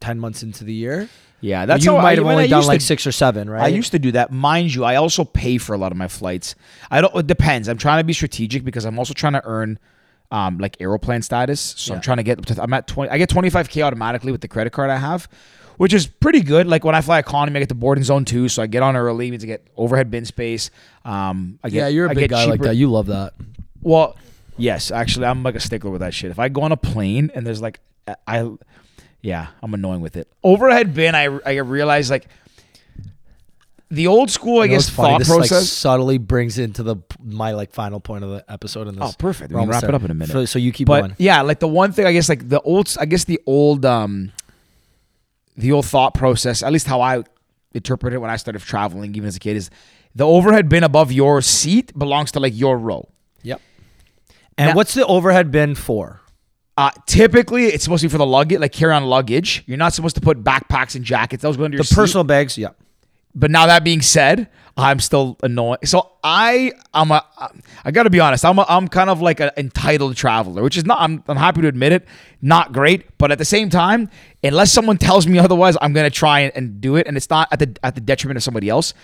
ten 0.00 0.18
months 0.20 0.42
into 0.42 0.64
the 0.64 0.72
year. 0.74 1.08
Yeah, 1.40 1.66
that's 1.66 1.84
you 1.84 1.90
might 1.94 2.04
I, 2.04 2.14
have 2.14 2.26
only 2.26 2.46
done 2.46 2.66
like 2.66 2.78
to- 2.78 2.86
six 2.86 3.04
or 3.04 3.10
seven, 3.12 3.50
right? 3.50 3.64
I 3.64 3.66
used 3.68 3.90
to 3.92 3.98
do 3.98 4.12
that. 4.12 4.30
Mind 4.30 4.72
you, 4.72 4.84
I 4.84 4.94
also 4.94 5.24
pay 5.24 5.58
for 5.58 5.74
a 5.74 5.78
lot 5.78 5.90
of 5.90 5.98
my 5.98 6.06
flights. 6.06 6.54
I 6.90 7.00
don't. 7.00 7.14
It 7.16 7.26
depends. 7.26 7.68
I'm 7.68 7.78
trying 7.78 7.98
to 7.98 8.04
be 8.04 8.12
strategic 8.12 8.64
because 8.64 8.84
I'm 8.84 8.96
also 8.98 9.12
trying 9.12 9.32
to 9.32 9.42
earn, 9.44 9.80
um, 10.30 10.58
like 10.58 10.76
Aeroplan 10.78 11.24
status. 11.24 11.60
So 11.60 11.94
I'm 11.94 12.00
trying 12.00 12.18
to 12.18 12.22
get. 12.22 12.38
up 12.38 12.46
to- 12.46 12.62
I'm 12.62 12.72
at 12.74 12.86
20. 12.86 13.10
I 13.10 13.18
get 13.18 13.28
25k 13.28 13.82
automatically 13.82 14.30
with 14.30 14.40
the 14.40 14.46
credit 14.48 14.72
card 14.72 14.88
I 14.90 14.98
have, 14.98 15.28
which 15.76 15.92
is 15.92 16.06
pretty 16.06 16.40
good. 16.40 16.66
Like 16.66 16.84
when 16.84 16.94
I 16.94 17.00
fly 17.00 17.18
economy, 17.18 17.56
I 17.58 17.60
get 17.60 17.68
the 17.68 17.74
boarding 17.74 18.04
zone 18.04 18.24
two, 18.24 18.48
so 18.48 18.62
I 18.62 18.66
get 18.66 18.82
on 18.82 18.96
early. 18.96 19.30
Means 19.30 19.44
I 19.44 19.46
get 19.46 19.66
overhead 19.76 20.10
bin 20.10 20.24
space. 20.24 20.70
Um, 21.04 21.58
I 21.62 21.68
get, 21.70 21.76
yeah, 21.78 21.88
you're 21.88 22.06
a 22.06 22.10
I 22.10 22.14
big 22.14 22.30
guy 22.30 22.44
like 22.46 22.60
that. 22.62 22.76
You 22.76 22.90
love 22.90 23.06
that. 23.06 23.34
Well, 23.80 24.16
yes, 24.56 24.90
actually, 24.90 25.26
I'm 25.26 25.42
like 25.42 25.54
a 25.54 25.60
stickler 25.60 25.90
with 25.90 26.00
that 26.00 26.14
shit. 26.14 26.30
If 26.30 26.38
I 26.38 26.48
go 26.48 26.62
on 26.62 26.72
a 26.72 26.76
plane 26.76 27.30
and 27.34 27.46
there's 27.46 27.60
like, 27.60 27.80
I, 28.26 28.50
yeah, 29.20 29.48
I'm 29.62 29.74
annoying 29.74 30.00
with 30.00 30.16
it. 30.16 30.28
Overhead 30.42 30.94
bin, 30.94 31.14
I 31.14 31.24
I 31.44 31.56
realize 31.58 32.10
like 32.10 32.26
the 33.90 34.06
old 34.06 34.30
school, 34.30 34.60
I 34.60 34.64
You 34.64 34.70
know 34.70 34.76
guess, 34.76 34.88
thought 34.88 35.18
This 35.18 35.28
like 35.28 35.38
process. 35.48 35.68
subtly 35.68 36.16
brings 36.16 36.58
into 36.58 36.82
the 36.82 36.96
my 37.22 37.52
like 37.52 37.72
final 37.72 38.00
point 38.00 38.24
of 38.24 38.30
the 38.30 38.44
episode 38.50 38.88
in 38.88 38.96
this. 38.96 39.04
Oh, 39.10 39.14
perfect. 39.18 39.52
We 39.52 39.60
can 39.60 39.68
wrap 39.68 39.84
it 39.84 39.94
up 39.94 40.02
in 40.02 40.10
a 40.10 40.14
minute. 40.14 40.32
So, 40.32 40.44
so 40.46 40.58
you 40.58 40.72
keep 40.72 40.86
but 40.88 41.00
going. 41.00 41.14
yeah, 41.18 41.42
like 41.42 41.60
the 41.60 41.68
one 41.68 41.92
thing 41.92 42.06
I 42.06 42.12
guess, 42.12 42.28
like 42.28 42.48
the 42.48 42.60
old, 42.62 42.96
I 42.98 43.04
guess 43.04 43.24
the 43.24 43.38
old, 43.46 43.84
um, 43.84 44.32
the 45.56 45.72
old 45.72 45.86
thought 45.86 46.14
process, 46.14 46.62
at 46.62 46.72
least 46.72 46.86
how 46.86 47.00
I 47.00 47.22
interpreted 47.74 48.16
it 48.16 48.20
when 48.20 48.30
I 48.30 48.36
started 48.36 48.60
traveling, 48.62 49.14
even 49.14 49.26
as 49.28 49.36
a 49.36 49.40
kid, 49.40 49.56
is 49.56 49.70
the 50.14 50.26
overhead 50.26 50.68
bin 50.68 50.84
above 50.84 51.10
your 51.12 51.40
seat 51.42 51.96
belongs 51.98 52.32
to 52.32 52.40
like 52.40 52.56
your 52.56 52.76
row. 52.78 53.08
Yep. 53.42 53.60
And 54.58 54.68
Now- 54.70 54.74
what's 54.74 54.94
the 54.94 55.06
overhead 55.06 55.50
bin 55.50 55.74
for? 55.74 56.20
Uh, 56.76 56.90
typically, 57.06 57.66
it's 57.66 57.84
supposed 57.84 58.00
to 58.00 58.08
be 58.08 58.12
for 58.12 58.18
the 58.18 58.26
luggage, 58.26 58.58
like 58.58 58.72
carry 58.72 58.94
on 58.94 59.04
luggage. 59.04 59.62
You're 59.66 59.76
not 59.76 59.92
supposed 59.92 60.14
to 60.16 60.22
put 60.22 60.42
backpacks 60.42 60.94
and 60.94 61.04
jackets. 61.04 61.42
Those 61.42 61.56
go 61.58 61.64
into 61.64 61.76
your 61.76 61.82
The 61.82 61.88
seat. 61.88 61.94
personal 61.96 62.24
bags. 62.24 62.56
Yeah. 62.56 62.68
But 63.34 63.50
now 63.50 63.66
that 63.66 63.84
being 63.84 64.02
said, 64.02 64.48
I'm 64.76 65.00
still 65.00 65.38
annoyed. 65.42 65.78
So 65.84 66.12
I, 66.24 66.72
I'm 66.94 67.10
a, 67.10 67.24
I 67.84 67.90
got 67.90 68.04
to 68.04 68.10
be 68.10 68.20
honest. 68.20 68.44
I'm, 68.44 68.58
a, 68.58 68.64
I'm 68.68 68.88
kind 68.88 69.10
of 69.10 69.20
like 69.20 69.40
an 69.40 69.50
entitled 69.56 70.16
traveler, 70.16 70.62
which 70.62 70.76
is 70.76 70.84
not. 70.84 71.00
I'm, 71.00 71.22
I'm 71.28 71.36
happy 71.36 71.60
to 71.62 71.68
admit 71.68 71.92
it. 71.92 72.06
Not 72.40 72.72
great, 72.72 73.18
but 73.18 73.30
at 73.30 73.38
the 73.38 73.44
same 73.44 73.68
time, 73.68 74.08
unless 74.42 74.72
someone 74.72 74.98
tells 74.98 75.26
me 75.26 75.38
otherwise, 75.38 75.76
I'm 75.80 75.92
gonna 75.92 76.10
try 76.10 76.40
and, 76.40 76.52
and 76.56 76.80
do 76.80 76.96
it, 76.96 77.06
and 77.06 77.16
it's 77.16 77.28
not 77.28 77.48
at 77.52 77.58
the 77.58 77.76
at 77.82 77.94
the 77.94 78.00
detriment 78.00 78.36
of 78.36 78.42
somebody 78.42 78.68
else. 78.68 78.94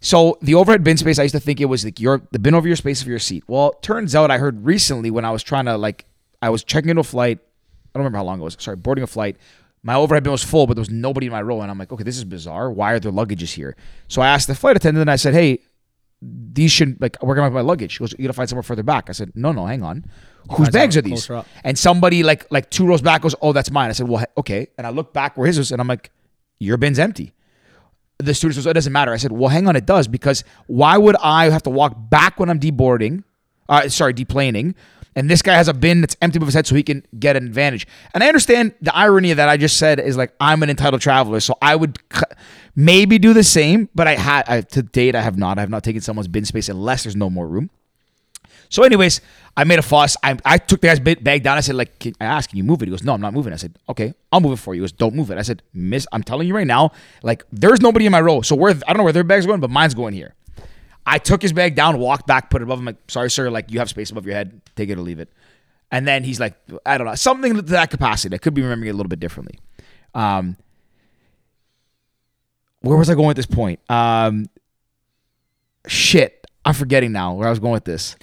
So 0.00 0.36
the 0.42 0.54
overhead 0.54 0.84
bin 0.84 0.98
space, 0.98 1.18
I 1.18 1.22
used 1.22 1.34
to 1.34 1.40
think 1.40 1.62
it 1.62 1.64
was 1.64 1.84
like 1.84 1.98
your 1.98 2.20
the 2.30 2.38
bin 2.38 2.54
over 2.54 2.66
your 2.66 2.76
space 2.76 3.00
of 3.00 3.08
your 3.08 3.18
seat. 3.18 3.44
Well, 3.46 3.72
turns 3.80 4.14
out 4.14 4.30
I 4.30 4.36
heard 4.36 4.64
recently 4.64 5.10
when 5.10 5.24
I 5.24 5.30
was 5.30 5.42
trying 5.42 5.64
to 5.64 5.78
like 5.78 6.04
I 6.42 6.50
was 6.50 6.62
checking 6.62 6.90
into 6.90 7.00
a 7.00 7.04
flight. 7.04 7.38
I 7.40 7.98
don't 7.98 8.04
remember 8.04 8.18
how 8.18 8.24
long 8.24 8.40
it 8.40 8.44
was. 8.44 8.56
Sorry, 8.60 8.76
boarding 8.76 9.02
a 9.02 9.06
flight. 9.06 9.38
My 9.84 9.94
overhead 9.94 10.24
bin 10.24 10.32
was 10.32 10.42
full, 10.42 10.66
but 10.66 10.74
there 10.74 10.80
was 10.80 10.90
nobody 10.90 11.26
in 11.26 11.32
my 11.32 11.42
row, 11.42 11.60
and 11.60 11.70
I'm 11.70 11.78
like, 11.78 11.92
okay, 11.92 12.02
this 12.02 12.16
is 12.16 12.24
bizarre. 12.24 12.72
Why 12.72 12.92
are 12.92 12.98
there 12.98 13.12
luggages 13.12 13.52
here? 13.52 13.76
So 14.08 14.22
I 14.22 14.28
asked 14.28 14.48
the 14.48 14.54
flight 14.54 14.76
attendant, 14.76 15.02
and 15.02 15.10
I 15.10 15.16
said, 15.16 15.34
hey, 15.34 15.60
these 16.22 16.72
should 16.72 16.98
like 17.02 17.22
where 17.22 17.36
can 17.36 17.44
I 17.44 17.48
put 17.48 17.54
my 17.54 17.60
luggage? 17.60 17.92
She 17.92 17.98
goes, 17.98 18.12
you 18.12 18.24
gotta 18.24 18.32
find 18.32 18.48
somewhere 18.48 18.62
further 18.62 18.82
back. 18.82 19.10
I 19.10 19.12
said, 19.12 19.32
no, 19.34 19.52
no, 19.52 19.66
hang 19.66 19.82
on. 19.82 20.06
Whose 20.52 20.70
bags 20.70 20.96
are 20.96 21.02
these? 21.02 21.28
up. 21.28 21.46
And 21.62 21.78
somebody 21.78 22.22
like 22.22 22.50
like 22.50 22.70
two 22.70 22.86
rows 22.86 23.02
back 23.02 23.22
goes, 23.22 23.34
oh, 23.42 23.52
that's 23.52 23.70
mine. 23.70 23.90
I 23.90 23.92
said, 23.92 24.08
well, 24.08 24.24
okay. 24.38 24.68
And 24.78 24.86
I 24.86 24.90
look 24.90 25.12
back 25.12 25.36
where 25.36 25.46
his 25.46 25.58
was, 25.58 25.70
and 25.70 25.80
I'm 25.82 25.88
like, 25.88 26.10
your 26.58 26.78
bin's 26.78 26.98
empty 26.98 27.34
the 28.18 28.34
student 28.34 28.56
says, 28.56 28.66
"Oh, 28.66 28.70
it 28.70 28.74
doesn't 28.74 28.92
matter. 28.92 29.12
I 29.12 29.16
said, 29.16 29.32
well, 29.32 29.48
hang 29.48 29.66
on, 29.66 29.76
it 29.76 29.86
does 29.86 30.08
because 30.08 30.44
why 30.66 30.96
would 30.96 31.16
I 31.16 31.50
have 31.50 31.62
to 31.64 31.70
walk 31.70 31.94
back 32.10 32.38
when 32.38 32.48
I'm 32.48 32.60
deboarding? 32.60 33.24
Uh, 33.68 33.88
sorry, 33.88 34.14
deplaning. 34.14 34.74
And 35.16 35.30
this 35.30 35.42
guy 35.42 35.54
has 35.54 35.68
a 35.68 35.74
bin 35.74 36.00
that's 36.00 36.16
empty 36.20 36.38
above 36.38 36.48
his 36.48 36.54
head 36.54 36.66
so 36.66 36.74
he 36.74 36.82
can 36.82 37.04
get 37.18 37.36
an 37.36 37.46
advantage. 37.46 37.86
And 38.12 38.24
I 38.24 38.28
understand 38.28 38.74
the 38.80 38.94
irony 38.96 39.30
of 39.30 39.36
that 39.36 39.48
I 39.48 39.56
just 39.56 39.76
said 39.76 40.00
is 40.00 40.16
like, 40.16 40.34
I'm 40.40 40.62
an 40.62 40.70
entitled 40.70 41.02
traveler. 41.02 41.40
So 41.40 41.56
I 41.62 41.76
would 41.76 41.98
maybe 42.74 43.18
do 43.18 43.32
the 43.32 43.44
same, 43.44 43.88
but 43.94 44.08
I 44.08 44.16
had, 44.16 44.44
I, 44.48 44.60
to 44.62 44.82
date, 44.82 45.14
I 45.14 45.22
have 45.22 45.38
not. 45.38 45.58
I 45.58 45.60
have 45.60 45.70
not 45.70 45.84
taken 45.84 46.00
someone's 46.00 46.28
bin 46.28 46.44
space 46.44 46.68
unless 46.68 47.04
there's 47.04 47.16
no 47.16 47.30
more 47.30 47.46
room. 47.46 47.70
So, 48.70 48.82
anyways, 48.82 49.20
I 49.56 49.62
made 49.62 49.78
a 49.78 49.82
fuss. 49.82 50.16
I, 50.24 50.36
I 50.44 50.58
took 50.58 50.80
the 50.80 50.88
guy's 50.88 50.98
bag 50.98 51.44
down. 51.44 51.56
I 51.56 51.60
said, 51.60 51.76
like, 51.76 51.98
can, 52.00 52.14
I 52.20 52.24
asked, 52.24 52.48
can 52.48 52.56
you 52.58 52.64
move 52.64 52.82
it? 52.82 52.86
He 52.86 52.90
goes, 52.90 53.04
no, 53.04 53.12
I'm 53.12 53.20
not 53.20 53.32
moving. 53.32 53.52
I 53.52 53.56
said, 53.56 53.78
okay, 53.88 54.14
I'll 54.32 54.40
move 54.40 54.58
it 54.58 54.62
for 54.62 54.74
you. 54.74 54.80
He 54.80 54.82
goes, 54.82 54.90
don't 54.90 55.14
move 55.14 55.30
it. 55.30 55.38
I 55.38 55.42
said, 55.42 55.62
miss, 55.72 56.08
I'm 56.10 56.24
telling 56.24 56.48
you 56.48 56.56
right 56.56 56.66
now, 56.66 56.90
like, 57.22 57.44
there's 57.52 57.80
nobody 57.80 58.06
in 58.06 58.10
my 58.10 58.20
row. 58.20 58.42
So 58.42 58.56
where 58.56 58.70
I 58.70 58.92
don't 58.92 58.96
know 58.96 59.04
where 59.04 59.12
their 59.12 59.22
bag's 59.22 59.46
going, 59.46 59.60
but 59.60 59.70
mine's 59.70 59.94
going 59.94 60.12
here. 60.12 60.34
I 61.06 61.18
took 61.18 61.42
his 61.42 61.52
bag 61.52 61.74
down, 61.74 61.98
walked 61.98 62.26
back, 62.26 62.50
put 62.50 62.62
it 62.62 62.64
above 62.64 62.78
him. 62.78 62.86
Like, 62.86 62.96
sorry, 63.08 63.30
sir, 63.30 63.50
like 63.50 63.70
you 63.70 63.78
have 63.78 63.90
space 63.90 64.10
above 64.10 64.26
your 64.26 64.34
head. 64.34 64.60
Take 64.76 64.88
it 64.88 64.98
or 64.98 65.02
leave 65.02 65.18
it. 65.18 65.30
And 65.90 66.08
then 66.08 66.24
he's 66.24 66.40
like, 66.40 66.54
I 66.86 66.98
don't 66.98 67.06
know, 67.06 67.14
something 67.14 67.54
to 67.54 67.62
that 67.62 67.90
capacity. 67.90 68.34
I 68.34 68.38
could 68.38 68.54
be 68.54 68.62
remembering 68.62 68.88
it 68.88 68.92
a 68.92 68.96
little 68.96 69.08
bit 69.10 69.20
differently. 69.20 69.58
Um, 70.14 70.56
where 72.80 72.96
was 72.96 73.08
I 73.10 73.14
going 73.14 73.30
at 73.30 73.36
this 73.36 73.46
point? 73.46 73.80
Um, 73.88 74.46
shit, 75.86 76.46
I'm 76.64 76.74
forgetting 76.74 77.12
now 77.12 77.34
where 77.34 77.46
I 77.46 77.50
was 77.50 77.58
going 77.58 77.72
with 77.72 77.84
this. 77.84 78.16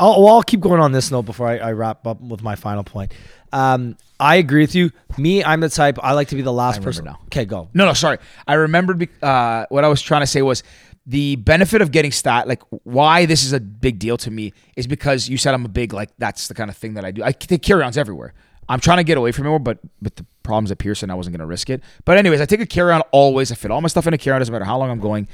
I'll, 0.00 0.22
well, 0.22 0.34
I'll 0.36 0.42
keep 0.42 0.60
going 0.60 0.80
on 0.80 0.92
this 0.92 1.10
note 1.10 1.22
before 1.22 1.48
I, 1.48 1.58
I 1.58 1.72
wrap 1.72 2.06
up 2.06 2.20
with 2.20 2.42
my 2.42 2.56
final 2.56 2.82
point. 2.82 3.12
Um, 3.52 3.96
I 4.18 4.36
agree 4.36 4.62
with 4.62 4.74
you. 4.74 4.90
Me, 5.18 5.44
I'm 5.44 5.60
the 5.60 5.68
type 5.68 5.98
I 6.02 6.12
like 6.12 6.28
to 6.28 6.36
be 6.36 6.42
the 6.42 6.52
last 6.52 6.82
person. 6.82 7.04
now. 7.04 7.20
Okay, 7.26 7.44
go. 7.44 7.68
No, 7.74 7.84
no, 7.86 7.92
sorry. 7.92 8.18
I 8.46 8.54
remembered 8.54 8.98
be- 8.98 9.08
uh, 9.22 9.66
what 9.68 9.84
I 9.84 9.88
was 9.88 10.00
trying 10.00 10.22
to 10.22 10.26
say 10.26 10.42
was 10.42 10.62
the 11.06 11.36
benefit 11.36 11.82
of 11.82 11.90
getting 11.90 12.12
stat, 12.12 12.46
like 12.46 12.62
why 12.84 13.26
this 13.26 13.44
is 13.44 13.52
a 13.52 13.60
big 13.60 13.98
deal 13.98 14.16
to 14.18 14.30
me 14.30 14.52
is 14.76 14.86
because 14.86 15.28
you 15.28 15.36
said 15.36 15.54
I'm 15.54 15.64
a 15.64 15.68
big, 15.68 15.92
like, 15.92 16.10
that's 16.18 16.48
the 16.48 16.54
kind 16.54 16.70
of 16.70 16.76
thing 16.76 16.94
that 16.94 17.04
I 17.04 17.10
do. 17.10 17.24
I 17.24 17.32
take 17.32 17.62
carry 17.62 17.82
ons 17.82 17.98
everywhere. 17.98 18.34
I'm 18.68 18.78
trying 18.78 18.98
to 18.98 19.04
get 19.04 19.18
away 19.18 19.32
from 19.32 19.46
it 19.46 19.50
more, 19.50 19.58
but 19.58 19.78
with 20.00 20.14
the 20.14 20.24
problems 20.44 20.70
at 20.70 20.78
Pearson, 20.78 21.10
I 21.10 21.14
wasn't 21.14 21.36
to 21.36 21.46
risk 21.46 21.68
it. 21.68 21.82
But, 22.04 22.16
anyways, 22.16 22.40
I 22.40 22.46
take 22.46 22.60
a 22.60 22.66
carry 22.66 22.92
on 22.92 23.00
always. 23.10 23.50
I 23.50 23.56
fit 23.56 23.70
all 23.70 23.80
my 23.80 23.88
stuff 23.88 24.06
in 24.06 24.14
a 24.14 24.18
carry 24.18 24.36
on, 24.36 24.40
doesn't 24.40 24.52
matter 24.52 24.64
how 24.64 24.78
long 24.78 24.90
I'm 24.90 25.00
going. 25.00 25.26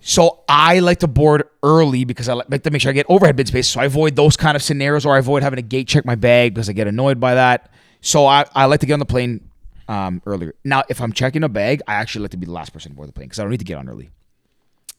So 0.00 0.44
I 0.48 0.80
like 0.80 0.98
to 1.00 1.08
board 1.08 1.44
early 1.62 2.04
because 2.04 2.28
I 2.28 2.34
like 2.34 2.50
like 2.50 2.62
to 2.64 2.70
make 2.70 2.82
sure 2.82 2.90
I 2.90 2.92
get 2.92 3.06
overhead 3.08 3.34
bin 3.34 3.46
space. 3.46 3.66
So 3.66 3.80
I 3.80 3.86
avoid 3.86 4.14
those 4.14 4.36
kind 4.36 4.54
of 4.54 4.62
scenarios, 4.62 5.06
or 5.06 5.16
I 5.16 5.18
avoid 5.18 5.42
having 5.42 5.56
to 5.56 5.62
gate 5.62 5.88
check 5.88 6.04
my 6.04 6.14
bag 6.14 6.54
because 6.54 6.68
I 6.68 6.74
get 6.74 6.86
annoyed 6.86 7.18
by 7.18 7.34
that. 7.34 7.70
So 8.02 8.26
I, 8.26 8.44
I 8.54 8.66
like 8.66 8.80
to 8.80 8.86
get 8.86 8.92
on 8.92 8.98
the 8.98 9.06
plane 9.06 9.48
um, 9.88 10.22
earlier. 10.26 10.54
Now, 10.64 10.84
if 10.88 11.00
I'm 11.00 11.12
checking 11.12 11.42
a 11.42 11.48
bag, 11.48 11.82
I 11.88 11.94
actually 11.94 12.22
like 12.22 12.32
to 12.32 12.36
be 12.36 12.46
the 12.46 12.52
last 12.52 12.72
person 12.72 12.92
to 12.92 12.96
board 12.96 13.08
the 13.08 13.12
plane 13.14 13.26
because 13.26 13.40
I 13.40 13.42
don't 13.42 13.50
need 13.50 13.58
to 13.58 13.64
get 13.64 13.78
on 13.78 13.88
early. 13.88 14.10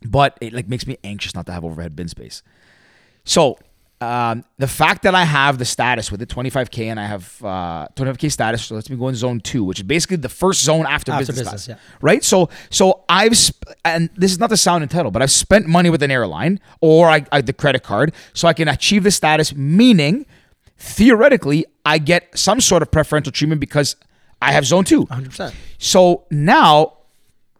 But 0.03 0.37
it 0.41 0.53
like 0.53 0.67
makes 0.67 0.85
me 0.85 0.97
anxious 1.03 1.33
not 1.33 1.45
to 1.47 1.51
have 1.51 1.65
overhead 1.65 1.95
bin 1.95 2.07
space. 2.07 2.43
So 3.23 3.57
um, 3.99 4.43
the 4.59 4.67
fact 4.67 5.01
that 5.03 5.15
I 5.15 5.23
have 5.23 5.57
the 5.57 5.65
status 5.65 6.11
with 6.11 6.19
the 6.19 6.27
25k, 6.27 6.85
and 6.85 6.99
I 6.99 7.07
have 7.07 7.43
uh, 7.43 7.87
25k 7.95 8.31
status, 8.31 8.65
so 8.65 8.75
lets 8.75 8.89
me 8.91 8.95
go 8.95 9.07
in 9.07 9.15
zone 9.15 9.39
two, 9.39 9.63
which 9.63 9.79
is 9.79 9.83
basically 9.83 10.17
the 10.17 10.29
first 10.29 10.63
zone 10.63 10.85
after, 10.85 11.11
After 11.11 11.25
business, 11.25 11.39
business, 11.39 11.65
class, 11.65 11.67
yeah. 11.67 11.97
right? 12.01 12.23
So, 12.23 12.49
so 12.69 13.03
I've 13.09 13.35
sp- 13.35 13.73
and 13.83 14.09
this 14.15 14.31
is 14.31 14.39
not 14.39 14.51
the 14.51 14.57
sound 14.57 14.83
entitled, 14.83 15.13
but 15.13 15.23
I've 15.23 15.31
spent 15.31 15.65
money 15.65 15.89
with 15.89 16.03
an 16.03 16.11
airline 16.11 16.59
or 16.79 17.09
I, 17.09 17.25
I 17.31 17.41
the 17.41 17.53
credit 17.53 17.81
card, 17.81 18.13
so 18.33 18.47
I 18.47 18.53
can 18.53 18.67
achieve 18.67 19.03
the 19.03 19.11
status. 19.11 19.55
Meaning, 19.55 20.27
theoretically, 20.77 21.65
I 21.83 21.97
get 21.97 22.37
some 22.37 22.61
sort 22.61 22.83
of 22.83 22.91
preferential 22.91 23.31
treatment 23.31 23.59
because 23.59 23.95
I 24.43 24.51
have 24.51 24.65
zone 24.65 24.83
two. 24.83 25.07
100%. 25.07 25.53
So 25.79 26.25
now 26.29 26.96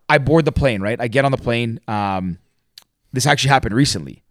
I 0.10 0.18
board 0.18 0.46
the 0.46 0.52
plane, 0.52 0.82
right? 0.82 1.00
I 1.00 1.08
get 1.08 1.26
on 1.26 1.32
the 1.32 1.38
plane. 1.38 1.80
Um, 1.88 2.40
this 3.14 3.26
actually 3.26 3.50
happened 3.50 3.76
recently. 3.76 4.24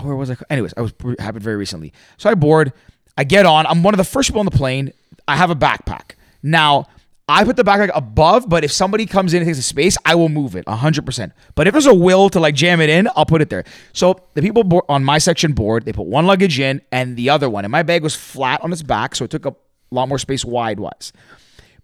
Where 0.00 0.14
was 0.14 0.30
I? 0.30 0.36
Anyways, 0.48 0.74
I 0.76 0.80
was 0.80 0.94
happened 1.18 1.42
very 1.42 1.56
recently. 1.56 1.92
So 2.16 2.30
I 2.30 2.34
board. 2.34 2.72
I 3.16 3.24
get 3.24 3.44
on. 3.44 3.66
I'm 3.66 3.82
one 3.82 3.92
of 3.94 3.98
the 3.98 4.04
first 4.04 4.28
people 4.28 4.40
on 4.40 4.46
the 4.46 4.50
plane. 4.50 4.92
I 5.28 5.36
have 5.36 5.50
a 5.50 5.56
backpack. 5.56 6.12
Now 6.42 6.86
I 7.30 7.44
put 7.44 7.56
the 7.56 7.62
backpack 7.62 7.92
above, 7.94 8.48
but 8.48 8.64
if 8.64 8.72
somebody 8.72 9.06
comes 9.06 9.34
in 9.34 9.42
and 9.42 9.48
takes 9.48 9.58
a 9.58 9.62
space, 9.62 9.96
I 10.04 10.16
will 10.16 10.28
move 10.28 10.56
it 10.56 10.64
100%. 10.66 11.32
But 11.54 11.68
if 11.68 11.72
there's 11.72 11.86
a 11.86 11.94
will 11.94 12.28
to 12.30 12.40
like 12.40 12.56
jam 12.56 12.80
it 12.80 12.90
in, 12.90 13.08
I'll 13.14 13.26
put 13.26 13.40
it 13.40 13.50
there. 13.50 13.64
So 13.92 14.24
the 14.34 14.42
people 14.42 14.64
board, 14.64 14.84
on 14.88 15.04
my 15.04 15.18
section 15.18 15.52
board, 15.52 15.84
they 15.84 15.92
put 15.92 16.06
one 16.06 16.26
luggage 16.26 16.58
in 16.58 16.82
and 16.90 17.16
the 17.16 17.30
other 17.30 17.48
one. 17.48 17.64
And 17.64 17.70
my 17.70 17.84
bag 17.84 18.02
was 18.02 18.16
flat 18.16 18.60
on 18.62 18.72
its 18.72 18.82
back, 18.82 19.14
so 19.14 19.24
it 19.24 19.30
took 19.30 19.46
up 19.46 19.60
a 19.92 19.94
lot 19.94 20.08
more 20.08 20.18
space 20.18 20.44
wide 20.44 20.80
wise. 20.80 21.12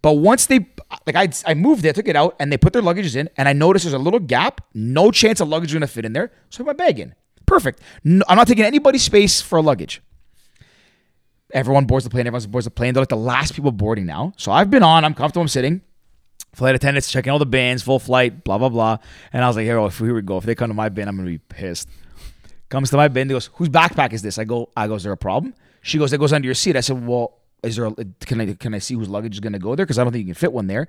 But 0.06 0.18
once 0.18 0.46
they 0.46 0.64
like 1.04 1.16
I 1.16 1.28
I 1.50 1.54
moved 1.54 1.84
it, 1.84 1.96
took 1.96 2.06
it 2.06 2.14
out, 2.14 2.36
and 2.38 2.52
they 2.52 2.56
put 2.56 2.72
their 2.72 2.80
luggages 2.80 3.16
in, 3.16 3.28
and 3.36 3.48
I 3.48 3.52
noticed 3.52 3.86
there's 3.86 3.92
a 3.92 3.98
little 3.98 4.20
gap. 4.20 4.60
No 4.72 5.10
chance 5.10 5.40
a 5.40 5.44
luggage 5.44 5.72
gonna 5.72 5.88
fit 5.88 6.04
in 6.04 6.12
there. 6.12 6.30
So 6.48 6.62
I 6.62 6.64
put 6.64 6.78
my 6.78 6.84
bag 6.84 7.00
in. 7.00 7.12
Perfect. 7.44 7.80
No, 8.04 8.24
I'm 8.28 8.36
not 8.36 8.46
taking 8.46 8.64
anybody's 8.64 9.02
space 9.02 9.42
for 9.42 9.58
a 9.58 9.60
luggage. 9.60 10.00
Everyone 11.52 11.86
boards 11.86 12.04
the 12.04 12.10
plane. 12.10 12.24
Everyone 12.28 12.48
boards 12.52 12.66
the 12.66 12.70
plane. 12.70 12.94
They're 12.94 13.00
like 13.00 13.08
the 13.08 13.16
last 13.16 13.56
people 13.56 13.72
boarding 13.72 14.06
now. 14.06 14.32
So 14.36 14.52
I've 14.52 14.70
been 14.70 14.84
on. 14.84 15.04
I'm 15.04 15.12
comfortable. 15.12 15.42
I'm 15.42 15.48
sitting. 15.48 15.80
Flight 16.54 16.76
attendants 16.76 17.10
checking 17.10 17.32
all 17.32 17.40
the 17.40 17.44
bins, 17.44 17.82
full 17.82 17.98
flight, 17.98 18.44
blah 18.44 18.58
blah 18.58 18.68
blah. 18.68 18.98
And 19.32 19.42
I 19.42 19.48
was 19.48 19.56
like, 19.56 19.64
here, 19.64 19.76
oh, 19.76 19.88
here 19.88 20.14
we 20.14 20.22
go. 20.22 20.36
If 20.36 20.44
they 20.44 20.54
come 20.54 20.70
to 20.70 20.74
my 20.74 20.88
bin, 20.88 21.08
I'm 21.08 21.16
gonna 21.16 21.28
be 21.28 21.38
pissed. 21.38 21.88
Comes 22.68 22.90
to 22.90 22.96
my 22.96 23.08
bin. 23.08 23.26
They 23.26 23.34
goes, 23.34 23.50
whose 23.54 23.70
backpack 23.70 24.12
is 24.12 24.22
this? 24.22 24.38
I 24.38 24.44
go, 24.44 24.70
I 24.76 24.86
go, 24.86 24.94
is 24.94 25.02
there 25.02 25.10
a 25.10 25.16
problem? 25.16 25.52
She 25.82 25.98
goes, 25.98 26.12
it 26.12 26.20
goes 26.20 26.32
under 26.32 26.46
your 26.46 26.54
seat. 26.54 26.76
I 26.76 26.80
said, 26.80 27.04
well, 27.04 27.40
is 27.66 27.76
there? 27.76 27.86
A, 27.86 27.92
can 28.20 28.40
I 28.40 28.54
can 28.54 28.74
I 28.74 28.78
see 28.78 28.94
whose 28.94 29.08
luggage 29.08 29.34
is 29.34 29.40
gonna 29.40 29.58
go 29.58 29.74
there? 29.74 29.84
Because 29.84 29.98
I 29.98 30.04
don't 30.04 30.12
think 30.12 30.26
you 30.26 30.32
can 30.34 30.38
fit 30.38 30.52
one 30.52 30.66
there. 30.66 30.88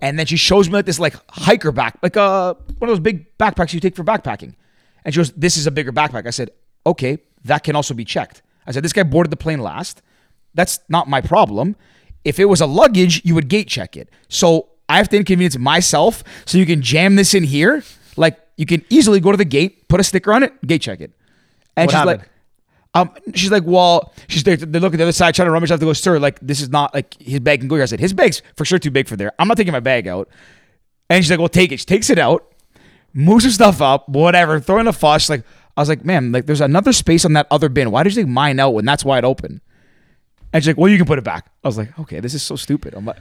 And 0.00 0.18
then 0.18 0.26
she 0.26 0.36
shows 0.36 0.68
me 0.68 0.74
like 0.74 0.86
this 0.86 0.98
like 0.98 1.14
hiker 1.30 1.72
back, 1.72 1.98
like 2.02 2.16
uh 2.16 2.54
one 2.78 2.88
of 2.90 2.96
those 2.96 3.00
big 3.00 3.36
backpacks 3.38 3.72
you 3.72 3.80
take 3.80 3.96
for 3.96 4.04
backpacking. 4.04 4.54
And 5.04 5.12
she 5.14 5.18
goes, 5.18 5.32
this 5.32 5.56
is 5.56 5.66
a 5.66 5.70
bigger 5.70 5.92
backpack. 5.92 6.26
I 6.26 6.30
said, 6.30 6.50
okay, 6.86 7.18
that 7.44 7.64
can 7.64 7.74
also 7.76 7.92
be 7.94 8.04
checked. 8.04 8.42
I 8.66 8.72
said, 8.72 8.84
this 8.84 8.92
guy 8.92 9.02
boarded 9.02 9.32
the 9.32 9.36
plane 9.36 9.60
last. 9.60 10.00
That's 10.54 10.78
not 10.88 11.08
my 11.08 11.20
problem. 11.20 11.74
If 12.24 12.38
it 12.38 12.44
was 12.44 12.60
a 12.60 12.66
luggage, 12.66 13.20
you 13.24 13.34
would 13.34 13.48
gate 13.48 13.66
check 13.68 13.96
it. 13.96 14.08
So 14.28 14.68
I 14.88 14.98
have 14.98 15.08
to 15.08 15.16
inconvenience 15.16 15.58
myself 15.58 16.22
so 16.46 16.58
you 16.58 16.66
can 16.66 16.82
jam 16.82 17.16
this 17.16 17.34
in 17.34 17.42
here. 17.42 17.82
Like 18.16 18.38
you 18.56 18.66
can 18.66 18.84
easily 18.90 19.18
go 19.18 19.32
to 19.32 19.36
the 19.36 19.44
gate, 19.44 19.88
put 19.88 19.98
a 19.98 20.04
sticker 20.04 20.32
on 20.32 20.42
it, 20.44 20.52
gate 20.66 20.82
check 20.82 21.00
it. 21.00 21.10
And 21.76 21.86
What 21.86 21.90
she's 21.92 21.98
happened? 21.98 22.18
like, 22.20 22.28
um, 22.94 23.10
she's 23.34 23.50
like, 23.50 23.64
well, 23.64 24.12
she's. 24.28 24.42
They 24.42 24.56
look 24.56 24.92
at 24.92 24.98
the 24.98 25.04
other 25.04 25.12
side, 25.12 25.34
trying 25.34 25.46
to 25.46 25.52
rummage 25.52 25.70
out. 25.70 25.80
They 25.80 25.86
go, 25.86 25.92
sir, 25.94 26.18
like 26.18 26.38
this 26.40 26.60
is 26.60 26.68
not 26.68 26.92
like 26.94 27.14
his 27.20 27.40
bag 27.40 27.60
can 27.60 27.68
go 27.68 27.76
here. 27.76 27.84
I 27.84 27.86
said, 27.86 28.00
his 28.00 28.12
bag's 28.12 28.42
for 28.56 28.64
sure 28.64 28.78
too 28.78 28.90
big 28.90 29.08
for 29.08 29.16
there. 29.16 29.32
I'm 29.38 29.48
not 29.48 29.56
taking 29.56 29.72
my 29.72 29.80
bag 29.80 30.06
out. 30.06 30.28
And 31.08 31.24
she's 31.24 31.30
like, 31.30 31.38
well, 31.38 31.48
take 31.48 31.72
it. 31.72 31.80
She 31.80 31.86
takes 31.86 32.10
it 32.10 32.18
out, 32.18 32.52
moves 33.14 33.44
her 33.44 33.50
stuff 33.50 33.80
up, 33.80 34.08
whatever, 34.08 34.60
throwing 34.60 34.86
a 34.86 34.92
fuss. 34.92 35.30
Like 35.30 35.42
I 35.76 35.80
was 35.80 35.88
like, 35.88 36.04
ma'am, 36.04 36.32
like 36.32 36.46
there's 36.46 36.60
another 36.60 36.92
space 36.92 37.24
on 37.24 37.32
that 37.32 37.46
other 37.50 37.70
bin. 37.70 37.90
Why 37.90 38.02
did 38.02 38.14
you 38.14 38.22
take 38.22 38.30
mine 38.30 38.60
out 38.60 38.70
when 38.70 38.84
that's 38.84 39.04
wide 39.04 39.24
open? 39.24 39.62
And 40.52 40.62
she's 40.62 40.68
like, 40.68 40.76
well, 40.76 40.90
you 40.90 40.98
can 40.98 41.06
put 41.06 41.18
it 41.18 41.24
back. 41.24 41.50
I 41.64 41.68
was 41.68 41.78
like, 41.78 41.98
okay, 41.98 42.20
this 42.20 42.34
is 42.34 42.42
so 42.42 42.56
stupid. 42.56 42.92
I'm 42.94 43.06
like, 43.06 43.16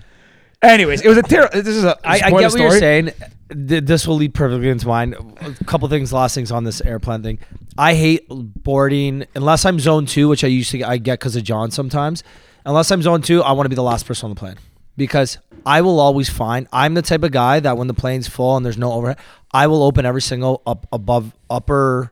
anyways, 0.61 1.01
it 1.01 1.07
was 1.07 1.17
a 1.17 1.23
terrible. 1.23 1.53
This 1.61 1.67
is 1.75 1.83
a 1.83 1.97
I, 2.03 2.13
I 2.25 2.29
get 2.31 2.51
what 2.51 2.59
you're 2.59 2.71
saying. 2.79 3.11
Th- 3.49 3.83
This 3.83 4.07
will 4.07 4.15
lead 4.15 4.33
perfectly 4.33 4.69
into 4.69 4.87
mine. 4.87 5.13
A 5.41 5.63
couple 5.65 5.87
things, 5.89 6.13
last 6.13 6.35
things 6.35 6.51
on 6.51 6.63
this 6.63 6.81
airplane 6.81 7.23
thing. 7.23 7.39
I 7.77 7.95
hate 7.95 8.25
boarding 8.29 9.25
unless 9.35 9.65
I'm 9.65 9.79
zone 9.79 10.05
two, 10.05 10.27
which 10.27 10.43
I 10.43 10.47
usually 10.47 10.83
I 10.83 10.97
get 10.97 11.19
because 11.19 11.35
of 11.35 11.43
John 11.43 11.71
sometimes. 11.71 12.23
Unless 12.65 12.91
I'm 12.91 13.01
zone 13.01 13.21
two, 13.21 13.41
I 13.41 13.51
want 13.53 13.65
to 13.65 13.69
be 13.69 13.75
the 13.75 13.83
last 13.83 14.05
person 14.05 14.25
on 14.29 14.35
the 14.35 14.39
plane 14.39 14.55
because 14.97 15.37
I 15.65 15.81
will 15.81 15.99
always 15.99 16.29
find. 16.29 16.67
I'm 16.71 16.93
the 16.93 17.01
type 17.01 17.23
of 17.23 17.31
guy 17.31 17.59
that 17.59 17.77
when 17.77 17.87
the 17.87 17.93
plane's 17.93 18.27
full 18.27 18.55
and 18.55 18.65
there's 18.65 18.77
no 18.77 18.93
overhead, 18.93 19.17
I 19.51 19.67
will 19.67 19.83
open 19.83 20.05
every 20.05 20.21
single 20.21 20.61
up 20.65 20.87
above 20.93 21.33
upper 21.49 22.11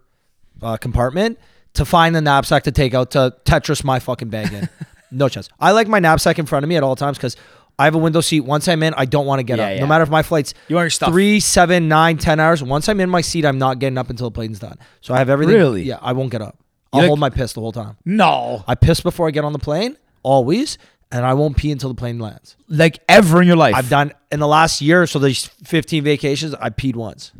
uh, 0.61 0.77
compartment 0.77 1.39
to 1.73 1.85
find 1.85 2.15
the 2.15 2.21
knapsack 2.21 2.63
to 2.63 2.71
take 2.71 2.93
out 2.93 3.11
to 3.11 3.33
Tetris 3.45 3.83
my 3.83 3.99
fucking 3.99 4.29
bag 4.29 4.51
in. 4.51 4.67
no 5.11 5.29
chance. 5.29 5.49
I 5.59 5.71
like 5.71 5.87
my 5.87 5.99
knapsack 5.99 6.39
in 6.39 6.45
front 6.47 6.63
of 6.63 6.69
me 6.69 6.75
at 6.77 6.83
all 6.83 6.95
times 6.95 7.17
because 7.17 7.37
I 7.79 7.85
have 7.85 7.95
a 7.95 7.99
window 7.99 8.21
seat. 8.21 8.41
Once 8.41 8.67
I'm 8.67 8.83
in, 8.83 8.93
I 8.95 9.05
don't 9.05 9.25
want 9.25 9.39
to 9.39 9.43
get 9.43 9.57
Yeah, 9.57 9.65
up. 9.65 9.73
yeah. 9.75 9.79
No 9.79 9.87
matter 9.87 10.03
if 10.03 10.09
my 10.09 10.21
flight's 10.21 10.53
You 10.67 10.75
want 10.75 10.83
your 10.83 10.89
stuff. 10.91 11.09
three, 11.09 11.39
seven, 11.39 11.87
nine, 11.87 12.17
ten 12.17 12.39
hours. 12.39 12.61
Once 12.61 12.87
I'm 12.89 12.99
in 12.99 13.09
my 13.09 13.21
seat, 13.21 13.45
I'm 13.45 13.57
not 13.57 13.79
getting 13.79 13.97
up 13.97 14.09
until 14.09 14.27
the 14.29 14.33
plane's 14.35 14.59
done. 14.59 14.77
So 15.01 15.13
I 15.13 15.17
have 15.17 15.29
everything. 15.29 15.55
Really? 15.55 15.83
Yeah, 15.83 15.97
I 16.01 16.11
won't 16.13 16.29
get 16.31 16.41
up. 16.41 16.57
I'll 16.93 16.99
like- 16.99 17.07
hold 17.07 17.19
my 17.19 17.29
piss 17.29 17.53
the 17.53 17.61
whole 17.61 17.71
time. 17.71 17.97
No, 18.05 18.63
I 18.67 18.75
piss 18.75 18.99
before 19.01 19.27
I 19.27 19.31
get 19.31 19.43
on 19.45 19.53
the 19.53 19.59
plane, 19.59 19.95
always, 20.23 20.77
and 21.11 21.25
I 21.25 21.33
won't 21.35 21.55
pee 21.57 21.71
until 21.71 21.89
the 21.89 21.95
plane 21.95 22.19
lands. 22.19 22.55
like 22.67 22.99
ever 23.07 23.41
in 23.41 23.47
your 23.47 23.55
life. 23.57 23.73
I've 23.75 23.89
done 23.89 24.11
in 24.31 24.39
the 24.39 24.47
last 24.47 24.81
year, 24.81 25.07
so 25.07 25.17
there's 25.19 25.45
15 25.63 26.03
vacations. 26.03 26.53
I 26.55 26.69
peed 26.69 26.95
once. 26.95 27.31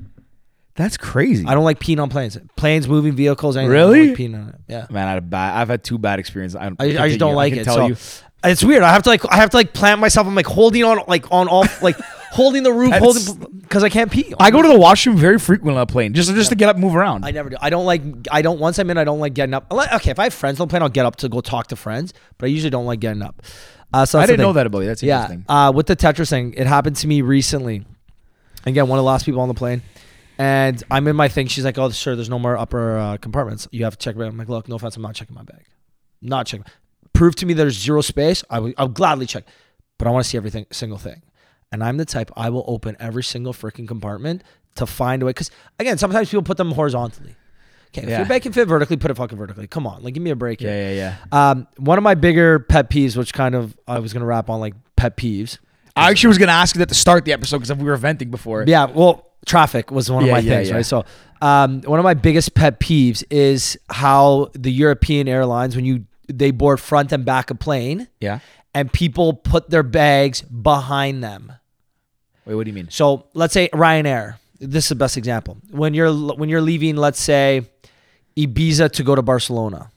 That's 0.76 0.96
crazy. 0.96 1.46
I 1.46 1.56
don't 1.56 1.66
like 1.66 1.80
peeing 1.80 2.02
on 2.02 2.10
planes. 2.10 2.38
Planes, 2.56 2.88
moving 2.88 3.12
vehicles. 3.14 3.58
Anything, 3.58 3.72
I 3.72 3.74
Really? 3.80 4.00
don't 4.00 4.08
like 4.10 4.18
peeing 4.18 4.42
on 4.42 4.50
it. 4.50 4.56
Yeah. 4.70 4.88
Man, 4.90 5.08
I 5.08 5.10
had 5.10 5.18
a 5.18 5.22
bad. 5.22 5.58
I've 5.60 5.68
had 5.68 5.84
two 5.84 5.98
bad 5.98 6.20
experiences. 6.20 6.56
I, 6.56 6.68
I, 6.80 6.86
I 7.04 7.08
just 7.10 7.20
don't 7.20 7.36
like 7.36 7.52
I 7.52 7.56
can 7.58 7.60
it. 7.60 7.64
Tell 7.66 7.76
so 7.76 7.88
you, 7.88 7.98
it's 8.44 8.64
weird. 8.64 8.84
I 8.84 8.92
have 8.92 9.04
to 9.04 9.10
like 9.10 9.22
I 9.32 9.36
have 9.38 9.50
to 9.52 9.58
like 9.58 9.74
plant 9.74 10.00
myself. 10.02 10.28
I'm 10.28 10.36
like 10.36 10.46
holding 10.48 10.84
on 10.84 11.00
like 11.08 11.32
on 11.32 11.48
all 11.48 11.66
like 11.82 11.98
holding 12.32 12.64
the 12.64 12.72
roof, 12.72 12.92
That's- 12.92 13.28
holding 13.28 13.60
because 13.62 13.84
I 13.84 13.90
can't 13.90 14.12
pee. 14.12 14.34
I 14.40 14.50
go 14.52 14.62
to 14.62 14.68
the 14.68 14.78
washroom 14.80 15.18
very 15.18 15.38
frequently 15.40 15.76
on 15.76 15.82
a 15.82 15.86
plane, 15.86 16.14
just 16.14 16.34
just 16.34 16.50
to 16.50 16.56
get 16.56 16.70
up, 16.70 16.76
and 16.76 16.84
move 16.84 16.96
around. 16.96 17.26
I 17.26 17.32
never 17.32 17.50
do. 17.50 17.58
I 17.62 17.70
don't 17.70 17.86
like. 17.86 18.02
I 18.32 18.42
don't. 18.42 18.60
Once 18.60 18.80
I'm 18.80 18.90
in, 18.90 18.98
I 18.98 19.04
don't 19.04 19.20
like 19.20 19.34
getting 19.34 19.54
up. 19.54 19.72
Okay, 19.72 20.12
if 20.12 20.20
I 20.20 20.24
have 20.24 20.34
friends 20.34 20.60
on 20.60 20.68
the 20.68 20.72
plane, 20.72 20.82
I'll 20.82 20.90
get 20.90 21.06
up 21.06 21.18
to 21.18 21.30
go 21.30 21.42
talk 21.42 21.68
to 21.68 21.76
friends. 21.76 22.14
But 22.38 22.48
I 22.48 22.50
usually 22.50 22.70
don't 22.72 22.86
like 22.86 23.00
getting 23.00 23.22
up. 23.22 23.42
Uh, 23.94 24.06
so 24.06 24.20
I 24.20 24.22
that's 24.22 24.28
the 24.30 24.34
didn't 24.34 24.42
know 24.44 24.50
thing. 24.50 24.54
that 24.56 24.66
about 24.68 24.80
you. 24.82 24.86
That's 24.88 25.02
Yeah. 25.04 25.22
interesting. 25.22 25.46
Uh, 25.50 25.72
with 25.76 25.88
the 25.88 25.96
Tetris 25.96 26.30
thing, 26.30 26.54
it 26.56 26.68
happened 26.68 26.96
to 26.98 27.08
me 27.08 27.22
recently. 27.22 27.86
Again, 28.66 28.88
one 28.88 29.00
of 29.00 29.04
the 29.04 29.08
last 29.08 29.26
people 29.26 29.42
on 29.42 29.48
the 29.48 29.54
plane. 29.56 29.82
And 30.38 30.82
I'm 30.92 31.08
in 31.08 31.16
my 31.16 31.28
thing. 31.28 31.48
She's 31.48 31.66
like, 31.66 31.78
"Oh, 31.78 31.90
sir, 31.90 32.16
there's 32.16 32.30
no 32.30 32.40
more 32.40 32.58
upper 32.58 32.98
uh, 32.98 33.18
compartments. 33.18 33.68
You 33.72 33.84
have 33.84 33.98
to 33.98 34.04
check." 34.04 34.16
your 34.16 34.24
bag." 34.26 34.32
I'm 34.32 34.38
like, 34.38 34.48
"Look, 34.50 34.70
no 34.70 34.76
offense, 34.76 34.96
I'm 34.96 35.02
not 35.02 35.16
checking 35.16 35.36
my 35.36 35.44
bag. 35.44 35.66
Not 36.22 36.46
checking. 36.46 36.66
Prove 37.14 37.36
to 37.38 37.46
me 37.46 37.54
there's 37.54 37.78
zero 37.78 38.02
space. 38.02 38.44
I 38.50 38.60
will. 38.60 38.74
I'll 38.78 38.88
gladly 38.88 39.26
check, 39.26 39.44
but 39.98 40.08
I 40.08 40.12
want 40.12 40.24
to 40.24 40.30
see 40.30 40.38
everything, 40.38 40.66
single 40.72 40.98
thing. 40.98 41.22
And 41.72 41.84
I'm 41.84 41.98
the 41.98 42.06
type 42.06 42.32
I 42.36 42.50
will 42.50 42.64
open 42.68 42.96
every 43.00 43.24
single 43.24 43.54
freaking 43.54 43.88
compartment 43.88 44.44
to 44.76 44.86
find 44.86 45.22
a 45.22 45.26
way. 45.26 45.32
Because 45.32 45.52
again, 45.80 45.98
sometimes 45.98 46.30
people 46.30 46.44
put 46.44 46.58
them 46.58 46.72
horizontally. 46.72 47.36
Okay, 47.92 48.04
if 48.04 48.10
Yeah. 48.10 48.20
your 48.20 48.28
bag 48.28 48.44
can 48.44 48.54
fit 48.54 48.68
vertically, 48.68 48.98
put 48.98 49.10
it 49.12 49.18
fucking 49.18 49.38
vertically. 49.38 49.68
Come 49.68 49.86
on, 49.88 50.04
like 50.04 50.14
give 50.14 50.22
me 50.24 50.30
a 50.30 50.36
break. 50.36 50.60
here. 50.62 50.70
Yeah, 50.70 50.92
yeah, 50.92 51.16
yeah. 51.32 51.50
Um, 51.52 51.68
one 51.78 51.98
of 51.98 52.04
my 52.04 52.14
bigger 52.16 52.60
pet 52.60 52.90
peeves, 52.90 53.18
which 53.18 53.34
kind 53.34 53.56
of 53.56 53.78
I 53.88 54.00
was 54.00 54.14
gonna 54.14 54.26
wrap 54.26 54.50
on 54.50 54.60
like 54.60 54.74
pet 54.96 55.18
peeves. 55.18 55.58
I 55.96 56.10
actually 56.12 56.30
was 56.30 56.38
gonna 56.38 56.52
ask 56.54 56.76
you 56.76 56.80
that 56.80 56.90
to 56.90 56.96
start 56.96 57.26
the 57.26 57.34
episode 57.34 57.58
because 57.60 57.76
we 57.76 57.84
were 57.84 57.98
venting 57.98 58.30
before. 58.32 58.64
Yeah, 58.68 58.86
well, 58.86 59.26
traffic 59.46 59.92
was 59.92 60.10
one 60.10 60.24
of 60.24 60.28
Yeah, 60.28 60.34
my 60.34 60.40
yeah, 60.40 60.56
things, 60.58 60.70
yeah. 60.70 60.76
right? 60.76 60.86
So, 60.86 61.04
um, 61.42 61.82
one 61.82 62.00
of 62.00 62.04
my 62.04 62.14
biggest 62.14 62.54
pet 62.54 62.80
peeves 62.80 63.24
is 63.32 63.78
how 63.90 64.50
the 64.54 64.72
European 64.72 65.28
airlines, 65.28 65.76
when 65.76 65.84
you 65.86 66.06
they 66.30 66.52
board 66.52 66.80
front 66.80 67.12
and 67.12 67.26
back 67.26 67.50
a 67.52 67.56
plane, 67.56 68.08
Yeah. 68.22 68.40
and 68.74 68.92
people 68.94 69.34
put 69.34 69.70
their 69.70 69.84
bags 69.84 70.42
behind 70.42 71.24
them. 71.24 71.54
Wait, 72.46 72.56
what 72.56 72.64
do 72.66 72.70
you 72.70 72.76
mean? 72.76 72.88
So 72.90 73.26
let's 73.34 73.54
say 73.54 73.70
Ryanair. 73.74 74.36
This 74.60 74.86
is 74.86 74.90
the 74.90 74.96
best 74.96 75.18
example. 75.18 75.58
When 75.72 75.94
you're 75.94 76.12
when 76.14 76.50
you're 76.50 76.62
leaving, 76.62 76.96
let's 76.98 77.20
say 77.22 77.70
Ibiza 78.38 78.92
to 78.92 79.04
go 79.04 79.16
to 79.16 79.22
Barcelona. 79.22 79.92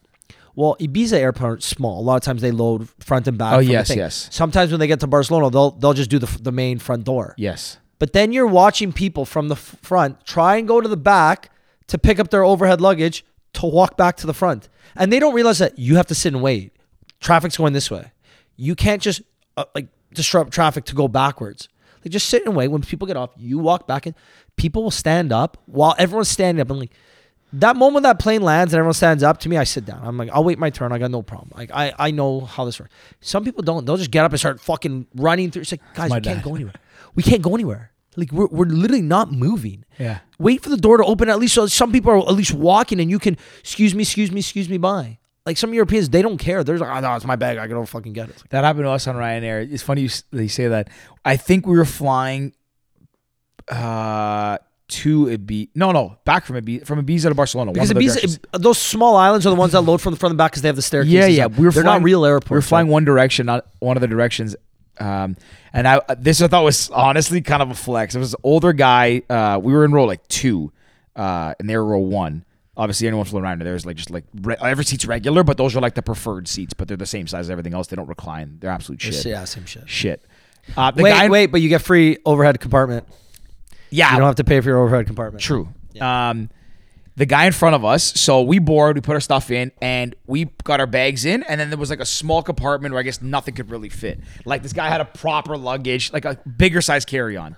Well, 0.54 0.76
Ibiza 0.80 1.14
airport's 1.14 1.64
small. 1.66 2.00
A 2.00 2.04
lot 2.04 2.16
of 2.16 2.22
times 2.22 2.42
they 2.42 2.50
load 2.50 2.88
front 3.00 3.26
and 3.26 3.38
back. 3.38 3.54
Oh, 3.54 3.58
yes, 3.58 3.94
yes. 3.94 4.28
Sometimes 4.30 4.70
when 4.70 4.80
they 4.80 4.86
get 4.86 5.00
to 5.00 5.06
Barcelona, 5.06 5.50
they'll 5.50 5.70
they'll 5.72 5.94
just 5.94 6.10
do 6.10 6.18
the 6.18 6.26
the 6.42 6.52
main 6.52 6.78
front 6.78 7.04
door. 7.04 7.34
Yes. 7.38 7.78
But 7.98 8.12
then 8.12 8.32
you're 8.32 8.46
watching 8.46 8.92
people 8.92 9.24
from 9.24 9.48
the 9.48 9.56
front 9.56 10.24
try 10.26 10.56
and 10.56 10.66
go 10.68 10.80
to 10.80 10.88
the 10.88 10.96
back 10.96 11.50
to 11.86 11.98
pick 11.98 12.18
up 12.18 12.30
their 12.30 12.44
overhead 12.44 12.80
luggage 12.80 13.24
to 13.54 13.66
walk 13.66 13.96
back 13.96 14.16
to 14.18 14.26
the 14.26 14.34
front. 14.34 14.68
And 14.96 15.12
they 15.12 15.18
don't 15.18 15.34
realize 15.34 15.58
that 15.58 15.78
you 15.78 15.96
have 15.96 16.06
to 16.06 16.14
sit 16.14 16.32
and 16.32 16.42
wait. 16.42 16.72
Traffic's 17.20 17.56
going 17.56 17.72
this 17.72 17.90
way. 17.90 18.12
You 18.56 18.74
can't 18.74 19.00
just 19.00 19.22
uh, 19.56 19.64
like 19.74 19.88
disrupt 20.12 20.52
traffic 20.52 20.84
to 20.86 20.94
go 20.94 21.08
backwards. 21.08 21.68
Like 22.04 22.12
just 22.12 22.28
sit 22.28 22.44
and 22.44 22.56
wait. 22.56 22.68
When 22.68 22.82
people 22.82 23.06
get 23.06 23.16
off, 23.16 23.30
you 23.36 23.58
walk 23.58 23.86
back 23.86 24.06
and 24.06 24.14
people 24.56 24.82
will 24.82 24.90
stand 24.90 25.32
up 25.32 25.56
while 25.66 25.94
everyone's 25.98 26.28
standing 26.28 26.60
up. 26.60 26.70
And 26.70 26.80
like 26.80 26.92
that 27.54 27.76
moment 27.76 28.02
that 28.04 28.18
plane 28.18 28.42
lands 28.42 28.72
and 28.72 28.78
everyone 28.78 28.94
stands 28.94 29.22
up 29.22 29.38
to 29.40 29.48
me, 29.48 29.56
I 29.56 29.64
sit 29.64 29.84
down. 29.84 30.00
I'm 30.02 30.16
like, 30.16 30.30
I'll 30.32 30.44
wait 30.44 30.58
my 30.58 30.70
turn. 30.70 30.90
I 30.90 30.98
got 30.98 31.10
no 31.10 31.22
problem. 31.22 31.50
Like 31.54 31.70
I, 31.72 31.92
I 31.98 32.10
know 32.10 32.40
how 32.40 32.64
this 32.64 32.80
works. 32.80 32.92
Some 33.20 33.44
people 33.44 33.62
don't. 33.62 33.84
They'll 33.84 33.96
just 33.96 34.10
get 34.10 34.24
up 34.24 34.32
and 34.32 34.38
start 34.40 34.60
fucking 34.60 35.06
running 35.14 35.50
through. 35.50 35.62
It's 35.62 35.72
like, 35.72 35.82
guys, 35.94 36.10
my 36.10 36.16
we 36.16 36.22
can't 36.22 36.42
go 36.42 36.54
anywhere. 36.54 36.74
We 37.14 37.22
can't 37.22 37.42
go 37.42 37.54
anywhere. 37.54 37.91
Like 38.16 38.30
we're, 38.32 38.46
we're 38.48 38.66
literally 38.66 39.02
not 39.02 39.32
moving. 39.32 39.84
Yeah. 39.98 40.18
Wait 40.38 40.62
for 40.62 40.68
the 40.68 40.76
door 40.76 40.98
to 40.98 41.04
open 41.04 41.28
at 41.28 41.38
least 41.38 41.54
so 41.54 41.66
some 41.66 41.92
people 41.92 42.12
are 42.12 42.18
at 42.18 42.34
least 42.34 42.52
walking 42.52 43.00
and 43.00 43.10
you 43.10 43.18
can 43.18 43.36
excuse 43.60 43.94
me, 43.94 44.02
excuse 44.02 44.30
me, 44.30 44.40
excuse 44.40 44.68
me 44.68 44.76
by. 44.78 45.18
Like 45.46 45.56
some 45.56 45.74
Europeans, 45.74 46.08
they 46.10 46.22
don't 46.22 46.38
care. 46.38 46.62
They're 46.62 46.78
like, 46.78 46.94
oh 46.96 47.00
no, 47.00 47.14
it's 47.16 47.24
my 47.24 47.36
bag. 47.36 47.58
I 47.58 47.66
can 47.66 47.76
go 47.76 47.84
fucking 47.84 48.12
get 48.12 48.28
it. 48.28 48.36
Like, 48.36 48.48
That 48.50 48.64
happened 48.64 48.84
to 48.84 48.90
us 48.90 49.06
on 49.06 49.16
Ryanair. 49.16 49.72
It's 49.72 49.82
funny 49.82 50.02
you, 50.02 50.10
you 50.32 50.48
say 50.48 50.68
that. 50.68 50.88
I 51.24 51.36
think 51.36 51.66
we 51.66 51.76
were 51.76 51.84
flying 51.84 52.52
uh, 53.68 54.58
to 54.88 55.26
Ibiza. 55.26 55.70
No, 55.74 55.90
no, 55.92 56.18
back 56.24 56.44
from 56.44 56.56
Ibiza, 56.56 56.86
from 56.86 57.04
Ibiza 57.04 57.28
to 57.28 57.34
Barcelona. 57.34 57.72
because 57.72 57.92
one 57.92 57.96
of 57.96 58.02
the 58.02 58.08
Ibiza, 58.08 58.14
directions. 58.20 58.38
those 58.52 58.78
small 58.78 59.16
islands 59.16 59.46
are 59.46 59.50
the 59.50 59.56
ones 59.56 59.72
that 59.72 59.80
load 59.80 60.00
from 60.00 60.12
the 60.12 60.18
front 60.18 60.32
and 60.32 60.38
back 60.38 60.52
because 60.52 60.62
they 60.62 60.68
have 60.68 60.76
the 60.76 60.82
staircase. 60.82 61.12
yeah, 61.12 61.26
yeah. 61.26 61.46
We 61.46 61.64
were 61.64 61.70
They're 61.72 61.82
flying, 61.82 62.02
not 62.02 62.04
real 62.04 62.24
airports. 62.24 62.50
We 62.50 62.56
were 62.56 62.62
flying 62.62 62.86
right? 62.88 62.92
one 62.92 63.04
direction, 63.04 63.46
not 63.46 63.66
one 63.78 63.96
of 63.96 64.00
the 64.00 64.08
directions. 64.08 64.54
Um, 65.02 65.36
and 65.72 65.88
I 65.88 66.00
this 66.16 66.40
I 66.40 66.48
thought 66.48 66.64
was 66.64 66.90
honestly 66.90 67.40
kind 67.40 67.62
of 67.62 67.70
a 67.70 67.74
flex. 67.74 68.14
It 68.14 68.18
was 68.18 68.34
an 68.34 68.40
older 68.42 68.72
guy. 68.72 69.22
Uh, 69.28 69.58
we 69.62 69.72
were 69.72 69.84
in 69.84 69.92
row 69.92 70.04
like 70.04 70.26
two, 70.28 70.72
uh, 71.16 71.54
and 71.58 71.68
they 71.68 71.76
were 71.76 71.84
row 71.84 71.98
one. 71.98 72.44
Obviously, 72.76 73.06
anyone 73.06 73.26
flew 73.26 73.40
around 73.40 73.60
there's 73.60 73.84
like 73.84 73.96
just 73.96 74.10
like 74.10 74.24
re- 74.42 74.56
every 74.60 74.84
seat's 74.84 75.04
regular, 75.04 75.42
but 75.42 75.56
those 75.56 75.76
are 75.76 75.80
like 75.80 75.94
the 75.94 76.02
preferred 76.02 76.48
seats, 76.48 76.72
but 76.72 76.88
they're 76.88 76.96
the 76.96 77.04
same 77.04 77.26
size 77.26 77.46
as 77.46 77.50
everything 77.50 77.74
else. 77.74 77.88
They 77.88 77.96
don't 77.96 78.08
recline. 78.08 78.58
They're 78.60 78.70
absolute 78.70 79.02
shit. 79.02 79.24
Yeah, 79.24 79.44
same 79.44 79.66
shit. 79.66 79.88
Shit. 79.88 80.22
Uh, 80.76 80.90
the 80.90 81.02
wait, 81.02 81.10
guy, 81.10 81.28
wait, 81.28 81.46
but 81.46 81.60
you 81.60 81.68
get 81.68 81.82
free 81.82 82.18
overhead 82.24 82.60
compartment. 82.60 83.06
yeah, 83.90 84.12
You 84.12 84.18
don't 84.18 84.26
have 84.26 84.36
to 84.36 84.44
pay 84.44 84.60
for 84.60 84.68
your 84.68 84.78
overhead 84.78 85.06
compartment. 85.06 85.42
True. 85.42 85.68
Um, 86.00 86.48
the 87.16 87.26
guy 87.26 87.44
in 87.44 87.52
front 87.52 87.74
of 87.74 87.84
us, 87.84 88.18
so 88.18 88.40
we 88.40 88.58
board, 88.58 88.96
we 88.96 89.02
put 89.02 89.14
our 89.14 89.20
stuff 89.20 89.50
in, 89.50 89.70
and 89.82 90.14
we 90.26 90.46
got 90.64 90.80
our 90.80 90.86
bags 90.86 91.24
in, 91.24 91.42
and 91.42 91.60
then 91.60 91.68
there 91.68 91.78
was 91.78 91.90
like 91.90 92.00
a 92.00 92.06
small 92.06 92.42
compartment 92.42 92.92
where 92.92 93.00
I 93.00 93.02
guess 93.02 93.20
nothing 93.20 93.54
could 93.54 93.70
really 93.70 93.90
fit. 93.90 94.20
Like 94.44 94.62
this 94.62 94.72
guy 94.72 94.88
had 94.88 95.00
a 95.00 95.04
proper 95.04 95.56
luggage, 95.56 96.12
like 96.12 96.24
a 96.24 96.38
bigger 96.56 96.80
size 96.80 97.04
carry 97.04 97.36
on. 97.36 97.54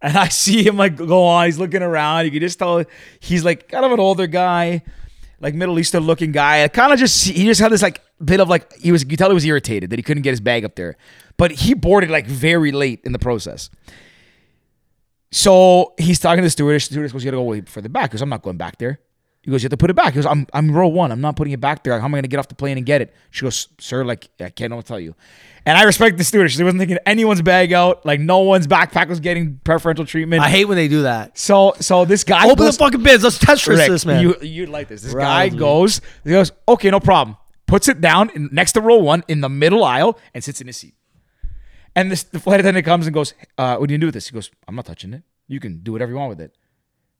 And 0.00 0.16
I 0.16 0.28
see 0.28 0.66
him 0.66 0.76
like 0.76 0.96
go 0.96 1.24
on, 1.24 1.46
he's 1.46 1.58
looking 1.58 1.82
around. 1.82 2.24
You 2.24 2.30
can 2.30 2.40
just 2.40 2.58
tell 2.58 2.84
he's 3.20 3.44
like 3.44 3.68
kind 3.68 3.84
of 3.84 3.92
an 3.92 4.00
older 4.00 4.26
guy, 4.26 4.82
like 5.40 5.54
Middle 5.54 5.78
Eastern 5.78 6.04
looking 6.04 6.32
guy. 6.32 6.66
Kind 6.68 6.92
of 6.92 6.98
just 6.98 7.26
he 7.26 7.44
just 7.44 7.60
had 7.60 7.72
this 7.72 7.82
like 7.82 8.00
bit 8.24 8.40
of 8.40 8.48
like 8.48 8.72
he 8.78 8.90
was 8.90 9.04
you 9.04 9.16
tell 9.18 9.28
he 9.28 9.34
was 9.34 9.44
irritated 9.44 9.90
that 9.90 9.98
he 9.98 10.02
couldn't 10.02 10.22
get 10.22 10.30
his 10.30 10.40
bag 10.40 10.64
up 10.64 10.76
there. 10.76 10.96
But 11.36 11.50
he 11.50 11.74
boarded 11.74 12.08
like 12.08 12.26
very 12.26 12.72
late 12.72 13.00
in 13.04 13.12
the 13.12 13.18
process. 13.18 13.68
So 15.34 15.94
he's 15.98 16.20
talking 16.20 16.42
to 16.42 16.46
the 16.46 16.50
stewardess. 16.50 16.86
The 16.86 16.94
stewardess 16.94 17.12
goes, 17.12 17.24
"You 17.24 17.32
gotta 17.32 17.42
go 17.42 17.42
wait 17.42 17.68
for 17.68 17.80
the 17.80 17.88
back." 17.88 18.12
He 18.12 18.14
goes, 18.14 18.22
"I'm 18.22 18.28
not 18.28 18.42
going 18.42 18.56
back 18.56 18.78
there." 18.78 19.00
He 19.42 19.50
goes, 19.50 19.64
"You 19.64 19.66
have 19.66 19.72
to 19.72 19.76
put 19.76 19.90
it 19.90 19.94
back." 19.94 20.12
He 20.12 20.18
goes, 20.18 20.26
"I'm 20.26 20.46
I'm 20.52 20.70
row 20.70 20.86
one. 20.86 21.10
I'm 21.10 21.20
not 21.20 21.34
putting 21.34 21.52
it 21.52 21.60
back 21.60 21.82
there. 21.82 21.98
How 21.98 22.04
am 22.04 22.14
I 22.14 22.18
gonna 22.18 22.28
get 22.28 22.38
off 22.38 22.46
the 22.46 22.54
plane 22.54 22.76
and 22.76 22.86
get 22.86 23.02
it?" 23.02 23.12
She 23.32 23.42
goes, 23.42 23.66
"Sir, 23.80 24.04
like 24.04 24.28
I 24.40 24.50
can't 24.50 24.70
know 24.70 24.76
what 24.76 24.84
to 24.84 24.88
tell 24.88 25.00
you." 25.00 25.16
And 25.66 25.76
I 25.76 25.82
respect 25.82 26.18
the 26.18 26.24
stewardess. 26.24 26.52
She 26.52 26.62
wasn't 26.62 26.82
taking 26.82 26.98
anyone's 27.04 27.42
bag 27.42 27.72
out. 27.72 28.06
Like 28.06 28.20
no 28.20 28.38
one's 28.38 28.68
backpack 28.68 29.08
was 29.08 29.18
getting 29.18 29.58
preferential 29.64 30.06
treatment. 30.06 30.40
I 30.40 30.50
hate 30.50 30.66
when 30.66 30.76
they 30.76 30.86
do 30.86 31.02
that. 31.02 31.36
so 31.36 31.74
so 31.80 32.04
this 32.04 32.22
guy 32.22 32.48
Open 32.48 32.64
the 32.64 32.72
fucking 32.72 33.02
bins. 33.02 33.24
Let's 33.24 33.38
test 33.38 33.66
Rick, 33.66 33.88
this, 33.88 34.06
man. 34.06 34.22
You 34.22 34.36
you 34.40 34.66
like 34.66 34.86
this? 34.86 35.02
This 35.02 35.14
guy 35.14 35.48
goes. 35.48 36.00
He 36.22 36.30
goes, 36.30 36.52
"Okay, 36.68 36.90
no 36.90 37.00
problem." 37.00 37.36
Puts 37.66 37.88
it 37.88 38.00
down 38.00 38.30
in, 38.36 38.50
next 38.52 38.72
to 38.72 38.80
row 38.80 38.98
one 38.98 39.24
in 39.26 39.40
the 39.40 39.48
middle 39.48 39.82
aisle 39.82 40.16
and 40.32 40.44
sits 40.44 40.60
in 40.60 40.68
his 40.68 40.76
seat. 40.76 40.94
And 41.96 42.10
this, 42.10 42.22
the 42.24 42.40
flight 42.40 42.60
attendant 42.60 42.84
comes 42.84 43.06
and 43.06 43.14
goes, 43.14 43.34
uh, 43.56 43.76
"What 43.76 43.88
do 43.88 43.94
you 43.94 43.98
do 43.98 44.06
with 44.06 44.14
this?" 44.14 44.28
He 44.28 44.34
goes, 44.34 44.50
"I'm 44.66 44.74
not 44.74 44.86
touching 44.86 45.12
it. 45.14 45.22
You 45.46 45.60
can 45.60 45.78
do 45.78 45.92
whatever 45.92 46.10
you 46.12 46.18
want 46.18 46.30
with 46.30 46.40
it." 46.40 46.56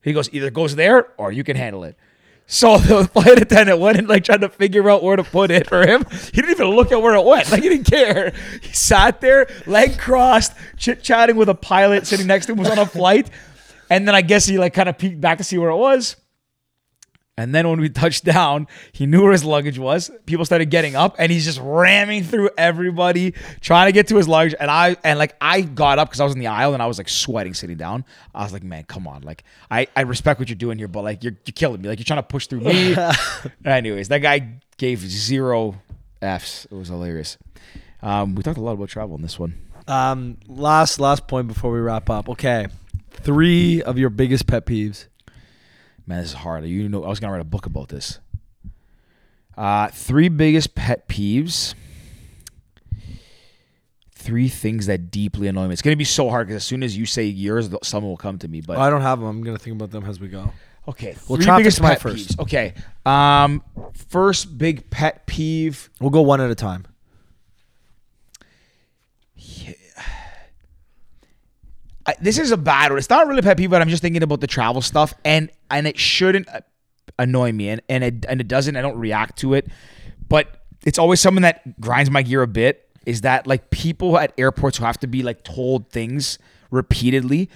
He 0.02 0.12
goes, 0.12 0.28
"Either 0.32 0.48
it 0.48 0.54
goes 0.54 0.74
there 0.76 1.08
or 1.16 1.30
you 1.32 1.44
can 1.44 1.56
handle 1.56 1.84
it." 1.84 1.96
So 2.46 2.78
the 2.78 3.04
flight 3.08 3.40
attendant 3.40 3.78
went 3.78 3.98
and 3.98 4.08
like 4.08 4.24
tried 4.24 4.40
to 4.42 4.48
figure 4.48 4.88
out 4.90 5.02
where 5.02 5.16
to 5.16 5.24
put 5.24 5.50
it 5.50 5.68
for 5.68 5.86
him. 5.86 6.04
He 6.10 6.40
didn't 6.40 6.50
even 6.50 6.68
look 6.68 6.92
at 6.92 7.00
where 7.00 7.14
it 7.14 7.24
went. 7.24 7.50
Like 7.50 7.62
he 7.62 7.68
didn't 7.68 7.90
care. 7.90 8.32
He 8.60 8.72
sat 8.72 9.20
there, 9.20 9.46
leg 9.66 9.98
crossed, 9.98 10.52
chit 10.76 11.02
chatting 11.02 11.36
with 11.36 11.48
a 11.48 11.54
pilot 11.54 12.06
sitting 12.06 12.26
next 12.26 12.46
to 12.46 12.52
him 12.52 12.58
was 12.58 12.70
on 12.70 12.78
a 12.78 12.86
flight. 12.86 13.30
And 13.90 14.06
then 14.08 14.14
I 14.14 14.22
guess 14.22 14.46
he 14.46 14.58
like 14.58 14.74
kind 14.74 14.88
of 14.88 14.98
peeked 14.98 15.20
back 15.20 15.38
to 15.38 15.44
see 15.44 15.58
where 15.58 15.70
it 15.70 15.76
was. 15.76 16.16
And 17.36 17.52
then 17.52 17.68
when 17.68 17.80
we 17.80 17.88
touched 17.88 18.24
down, 18.24 18.68
he 18.92 19.06
knew 19.06 19.22
where 19.22 19.32
his 19.32 19.44
luggage 19.44 19.76
was. 19.78 20.10
People 20.24 20.44
started 20.44 20.70
getting 20.70 20.94
up, 20.94 21.16
and 21.18 21.32
he's 21.32 21.44
just 21.44 21.58
ramming 21.60 22.22
through 22.22 22.50
everybody, 22.56 23.34
trying 23.60 23.88
to 23.88 23.92
get 23.92 24.06
to 24.08 24.16
his 24.16 24.28
luggage. 24.28 24.54
And 24.58 24.70
I 24.70 24.96
and 25.02 25.18
like 25.18 25.34
I 25.40 25.62
got 25.62 25.98
up 25.98 26.08
because 26.08 26.20
I 26.20 26.24
was 26.24 26.34
in 26.34 26.38
the 26.38 26.46
aisle 26.46 26.74
and 26.74 26.82
I 26.82 26.86
was 26.86 26.98
like 26.98 27.08
sweating 27.08 27.54
sitting 27.54 27.76
down. 27.76 28.04
I 28.34 28.44
was 28.44 28.52
like, 28.52 28.62
man, 28.62 28.84
come 28.84 29.08
on, 29.08 29.22
like 29.22 29.42
I 29.68 29.88
I 29.96 30.02
respect 30.02 30.38
what 30.38 30.48
you're 30.48 30.54
doing 30.56 30.78
here, 30.78 30.86
but 30.86 31.02
like 31.02 31.24
you're 31.24 31.36
you're 31.44 31.52
killing 31.54 31.82
me. 31.82 31.88
Like 31.88 31.98
you're 31.98 32.04
trying 32.04 32.20
to 32.20 32.22
push 32.22 32.46
through 32.46 32.60
me. 32.60 32.94
Anyways, 33.64 34.08
that 34.08 34.18
guy 34.18 34.60
gave 34.76 35.00
zero 35.00 35.74
f's. 36.22 36.66
It 36.70 36.74
was 36.74 36.88
hilarious. 36.88 37.36
Um, 38.00 38.36
we 38.36 38.44
talked 38.44 38.58
a 38.58 38.62
lot 38.62 38.72
about 38.72 38.90
travel 38.90 39.16
in 39.16 39.22
this 39.22 39.38
one. 39.40 39.58
Um, 39.88 40.36
last 40.46 41.00
last 41.00 41.26
point 41.26 41.48
before 41.48 41.72
we 41.72 41.80
wrap 41.80 42.08
up. 42.10 42.28
Okay, 42.28 42.68
three 43.10 43.82
of 43.82 43.98
your 43.98 44.10
biggest 44.10 44.46
pet 44.46 44.66
peeves. 44.66 45.08
Man, 46.06 46.18
this 46.20 46.28
is 46.30 46.34
hard. 46.34 46.64
You 46.64 46.88
know, 46.88 47.04
I 47.04 47.08
was 47.08 47.20
gonna 47.20 47.32
write 47.32 47.40
a 47.40 47.44
book 47.44 47.66
about 47.66 47.88
this. 47.88 48.18
Uh, 49.56 49.88
three 49.88 50.28
biggest 50.28 50.74
pet 50.74 51.08
peeves. 51.08 51.74
Three 54.16 54.48
things 54.48 54.86
that 54.86 55.10
deeply 55.10 55.48
annoy 55.48 55.66
me. 55.66 55.72
It's 55.74 55.82
gonna 55.82 55.96
be 55.96 56.04
so 56.04 56.30
hard 56.30 56.46
because 56.46 56.56
as 56.62 56.64
soon 56.64 56.82
as 56.82 56.96
you 56.96 57.04
say 57.06 57.24
yours, 57.24 57.68
someone 57.82 58.10
will 58.10 58.16
come 58.16 58.38
to 58.38 58.48
me. 58.48 58.60
But 58.60 58.78
I 58.78 58.88
don't 58.90 59.02
have 59.02 59.20
them. 59.20 59.28
I'm 59.28 59.42
gonna 59.42 59.58
think 59.58 59.76
about 59.76 59.90
them 59.90 60.04
as 60.04 60.18
we 60.18 60.28
go. 60.28 60.52
okay, 60.88 61.14
Well, 61.28 61.36
three 61.36 61.44
traffic's 61.44 61.78
biggest 61.78 61.82
pet 61.82 62.00
first. 62.00 62.36
peeves. 62.36 62.40
Okay, 62.40 62.74
um, 63.04 63.62
first 64.08 64.56
big 64.56 64.88
pet 64.90 65.26
peeve. 65.26 65.90
We'll 66.00 66.10
go 66.10 66.22
one 66.22 66.40
at 66.40 66.50
a 66.50 66.54
time. 66.54 66.86
I, 72.06 72.14
this 72.20 72.38
is 72.38 72.50
a 72.50 72.56
bad 72.56 72.90
one. 72.90 72.98
It's 72.98 73.10
not 73.10 73.26
really 73.26 73.42
pet 73.42 73.56
peeve, 73.56 73.70
but 73.70 73.80
I'm 73.80 73.88
just 73.88 74.02
thinking 74.02 74.22
about 74.22 74.40
the 74.40 74.46
travel 74.46 74.82
stuff, 74.82 75.14
and 75.24 75.50
and 75.70 75.86
it 75.86 75.98
shouldn't 75.98 76.48
uh, 76.48 76.60
annoy 77.18 77.52
me, 77.52 77.70
and 77.70 77.80
and 77.88 78.04
it 78.04 78.26
and 78.28 78.40
it 78.40 78.48
doesn't. 78.48 78.76
I 78.76 78.82
don't 78.82 78.98
react 78.98 79.38
to 79.38 79.54
it, 79.54 79.68
but 80.28 80.64
it's 80.84 80.98
always 80.98 81.20
something 81.20 81.42
that 81.42 81.80
grinds 81.80 82.10
my 82.10 82.22
gear 82.22 82.42
a 82.42 82.46
bit. 82.46 82.88
Is 83.06 83.22
that 83.22 83.46
like 83.46 83.70
people 83.70 84.18
at 84.18 84.32
airports 84.38 84.78
who 84.78 84.84
have 84.84 84.98
to 85.00 85.06
be 85.06 85.22
like 85.22 85.44
told 85.44 85.90
things 85.90 86.38
repeatedly, 86.70 87.48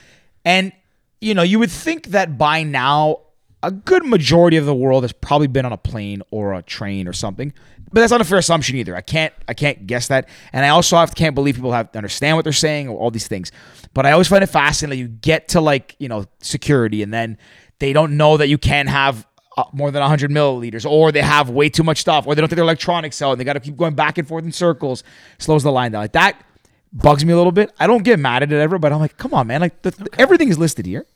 and 0.45 0.73
you 1.21 1.35
know 1.35 1.43
you 1.43 1.59
would 1.59 1.71
think 1.71 2.09
that 2.09 2.39
by 2.39 2.63
now 2.63 3.21
a 3.63 3.71
good 3.71 4.05
majority 4.05 4.57
of 4.57 4.67
the 4.67 4.75
world 4.75 5.05
has 5.05 5.13
probably 5.13 5.47
been 5.47 5.65
on 5.67 5.73
a 5.73 5.79
plane 5.79 6.23
or 6.31 6.55
a 6.55 6.63
train 6.63 7.09
or 7.09 7.13
something. 7.13 7.53
But 7.93 8.01
that's 8.01 8.11
not 8.13 8.21
a 8.21 8.25
fair 8.25 8.39
assumption 8.39 8.77
either. 8.77 8.95
I 8.95 9.01
can't 9.01 9.33
I 9.49 9.55
can't 9.55 9.87
guess 9.87 10.09
that. 10.09 10.29
And 10.53 10.65
I 10.65 10.69
also 10.69 10.97
have, 10.97 11.15
can't 11.15 11.35
believe 11.35 11.55
people 11.55 11.73
have 11.73 11.91
to 11.93 11.99
understand 11.99 12.37
what 12.37 12.45
they're 12.45 12.53
saying 12.53 12.89
or 12.89 12.99
all 12.99 13.11
these 13.11 13.27
things. 13.29 13.51
But 13.95 14.07
I 14.07 14.13
always 14.13 14.29
find 14.29 14.45
it 14.45 14.49
fascinating 14.49 14.91
that 14.99 15.03
you 15.03 15.09
get 15.09 15.49
to 15.49 15.61
like, 15.61 15.97
you 15.99 16.09
know, 16.09 16.27
security 16.41 17.03
and 17.03 17.13
then 17.13 17.39
they 17.79 17.93
don't 17.93 18.17
know 18.17 18.37
that 18.37 18.49
you 18.49 18.59
can't 18.59 18.89
have 18.89 19.27
uh, 19.57 19.65
more 19.73 19.91
than 19.91 20.01
100 20.01 20.31
milliliters 20.31 20.89
or 20.89 21.11
they 21.11 21.23
have 21.23 21.49
way 21.49 21.69
too 21.69 21.83
much 21.83 21.99
stuff 21.99 22.27
or 22.27 22.35
they 22.35 22.43
don't 22.43 22.49
take 22.49 22.57
their 22.57 22.65
electronics 22.65 23.23
out 23.23 23.33
and 23.33 23.41
they 23.41 23.45
got 23.45 23.55
to 23.55 23.61
keep 23.61 23.77
going 23.77 23.95
back 23.95 24.19
and 24.19 24.29
forth 24.29 24.45
in 24.45 24.53
circles. 24.53 25.03
Slows 25.39 25.63
the 25.63 25.73
line 25.73 25.93
down. 25.93 26.03
Like 26.03 26.13
that 26.13 26.45
bugs 26.93 27.25
me 27.25 27.33
a 27.33 27.37
little 27.37 27.53
bit. 27.53 27.73
I 27.81 27.87
don't 27.87 28.05
get 28.05 28.19
mad 28.19 28.43
at 28.43 28.53
it 28.53 28.57
ever, 28.57 28.79
but 28.79 28.93
I'm 28.93 29.01
like, 29.01 29.17
come 29.17 29.33
on, 29.33 29.47
man. 29.47 29.63
Like 29.63 29.81
the, 29.83 30.09
everything 30.19 30.51
is 30.51 30.59
listed 30.59 30.85
here. 30.85 31.07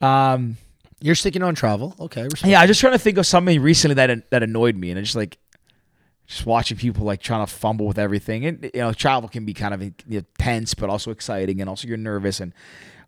Um, 0.00 0.56
You're 1.00 1.14
sticking 1.14 1.42
on 1.42 1.54
travel. 1.54 1.94
Okay. 2.00 2.22
Respect. 2.24 2.46
yeah, 2.46 2.60
I 2.60 2.62
was 2.62 2.70
just 2.70 2.80
trying 2.80 2.94
to 2.94 2.98
think 2.98 3.18
of 3.18 3.26
something 3.26 3.60
recently 3.60 3.94
that 3.94 4.30
that 4.30 4.42
annoyed 4.42 4.76
me, 4.76 4.90
and 4.90 4.98
I 4.98 5.02
just 5.02 5.16
like 5.16 5.38
just 6.26 6.46
watching 6.46 6.76
people 6.76 7.04
like 7.04 7.20
trying 7.20 7.46
to 7.46 7.52
fumble 7.52 7.86
with 7.86 7.98
everything, 7.98 8.46
and 8.46 8.70
you 8.72 8.80
know, 8.80 8.92
travel 8.92 9.28
can 9.28 9.44
be 9.44 9.54
kind 9.54 9.74
of 9.74 9.82
you 9.82 9.92
know, 10.08 10.22
tense, 10.38 10.74
but 10.74 10.88
also 10.88 11.10
exciting, 11.10 11.60
and 11.60 11.68
also 11.68 11.86
you're 11.86 11.96
nervous 11.96 12.40
and 12.40 12.52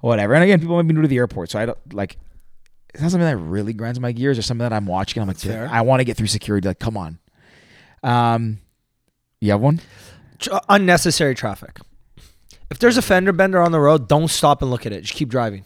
whatever. 0.00 0.34
And 0.34 0.44
again, 0.44 0.60
people 0.60 0.76
might 0.76 0.86
be 0.86 0.94
new 0.94 1.02
to 1.02 1.08
the 1.08 1.16
airport, 1.16 1.50
so 1.50 1.58
I 1.58 1.66
don't 1.66 1.94
like. 1.94 2.18
It's 2.94 3.02
not 3.02 3.10
something 3.10 3.26
that 3.26 3.36
really 3.36 3.72
grinds 3.72 4.00
my 4.00 4.12
gears, 4.12 4.38
or 4.38 4.42
something 4.42 4.68
that 4.68 4.72
I'm 4.72 4.86
watching. 4.86 5.20
I'm 5.22 5.28
like, 5.28 5.38
fair. 5.38 5.68
I 5.70 5.82
want 5.82 6.00
to 6.00 6.04
get 6.04 6.16
through 6.16 6.26
security. 6.26 6.68
Like, 6.68 6.78
come 6.78 6.96
on. 6.96 7.18
Um, 8.02 8.60
you 9.40 9.50
have 9.50 9.60
one? 9.60 9.80
Unnecessary 10.68 11.34
traffic. 11.34 11.78
If 12.70 12.78
there's 12.78 12.96
a 12.96 13.02
fender 13.02 13.32
bender 13.32 13.60
on 13.60 13.72
the 13.72 13.80
road, 13.80 14.08
don't 14.08 14.28
stop 14.28 14.62
and 14.62 14.70
look 14.70 14.86
at 14.86 14.92
it. 14.92 15.02
Just 15.02 15.14
keep 15.14 15.28
driving. 15.28 15.64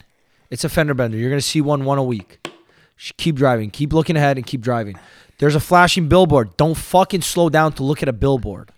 It's 0.53 0.63
a 0.63 0.69
fender 0.69 0.93
bender. 0.93 1.17
You're 1.17 1.31
gonna 1.31 1.41
see 1.41 1.61
one 1.61 1.83
one 1.83 1.97
a 1.97 2.03
week. 2.03 2.47
Keep 3.17 3.37
driving. 3.37 3.71
Keep 3.71 3.91
looking 3.91 4.15
ahead 4.15 4.37
and 4.37 4.45
keep 4.45 4.61
driving. 4.61 4.99
There's 5.39 5.55
a 5.55 5.59
flashing 5.59 6.07
billboard. 6.07 6.55
Don't 6.57 6.77
fucking 6.77 7.23
slow 7.23 7.49
down 7.49 7.73
to 7.73 7.83
look 7.83 8.03
at 8.03 8.07
a 8.07 8.13
billboard. 8.13 8.71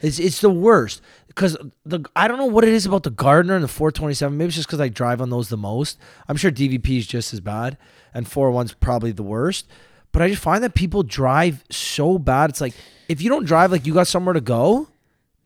It's 0.00 0.18
it's 0.18 0.40
the 0.40 0.48
worst 0.48 1.02
because 1.26 1.58
the 1.84 2.02
I 2.16 2.28
don't 2.28 2.38
know 2.38 2.46
what 2.46 2.64
it 2.64 2.72
is 2.72 2.86
about 2.86 3.02
the 3.02 3.10
Gardiner 3.10 3.56
and 3.56 3.62
the 3.62 3.68
427. 3.68 4.34
Maybe 4.34 4.46
it's 4.46 4.56
just 4.56 4.68
because 4.68 4.80
I 4.80 4.88
drive 4.88 5.20
on 5.20 5.28
those 5.28 5.50
the 5.50 5.58
most. 5.58 5.98
I'm 6.28 6.36
sure 6.38 6.50
DVP 6.50 6.96
is 6.96 7.06
just 7.06 7.34
as 7.34 7.40
bad, 7.40 7.76
and 8.14 8.24
401's 8.24 8.72
probably 8.72 9.12
the 9.12 9.22
worst. 9.22 9.68
But 10.12 10.22
I 10.22 10.30
just 10.30 10.40
find 10.40 10.64
that 10.64 10.74
people 10.74 11.02
drive 11.02 11.62
so 11.68 12.16
bad. 12.16 12.48
It's 12.48 12.62
like 12.62 12.72
if 13.10 13.20
you 13.20 13.28
don't 13.28 13.44
drive 13.44 13.70
like 13.70 13.86
you 13.86 13.92
got 13.92 14.06
somewhere 14.06 14.32
to 14.32 14.40
go, 14.40 14.88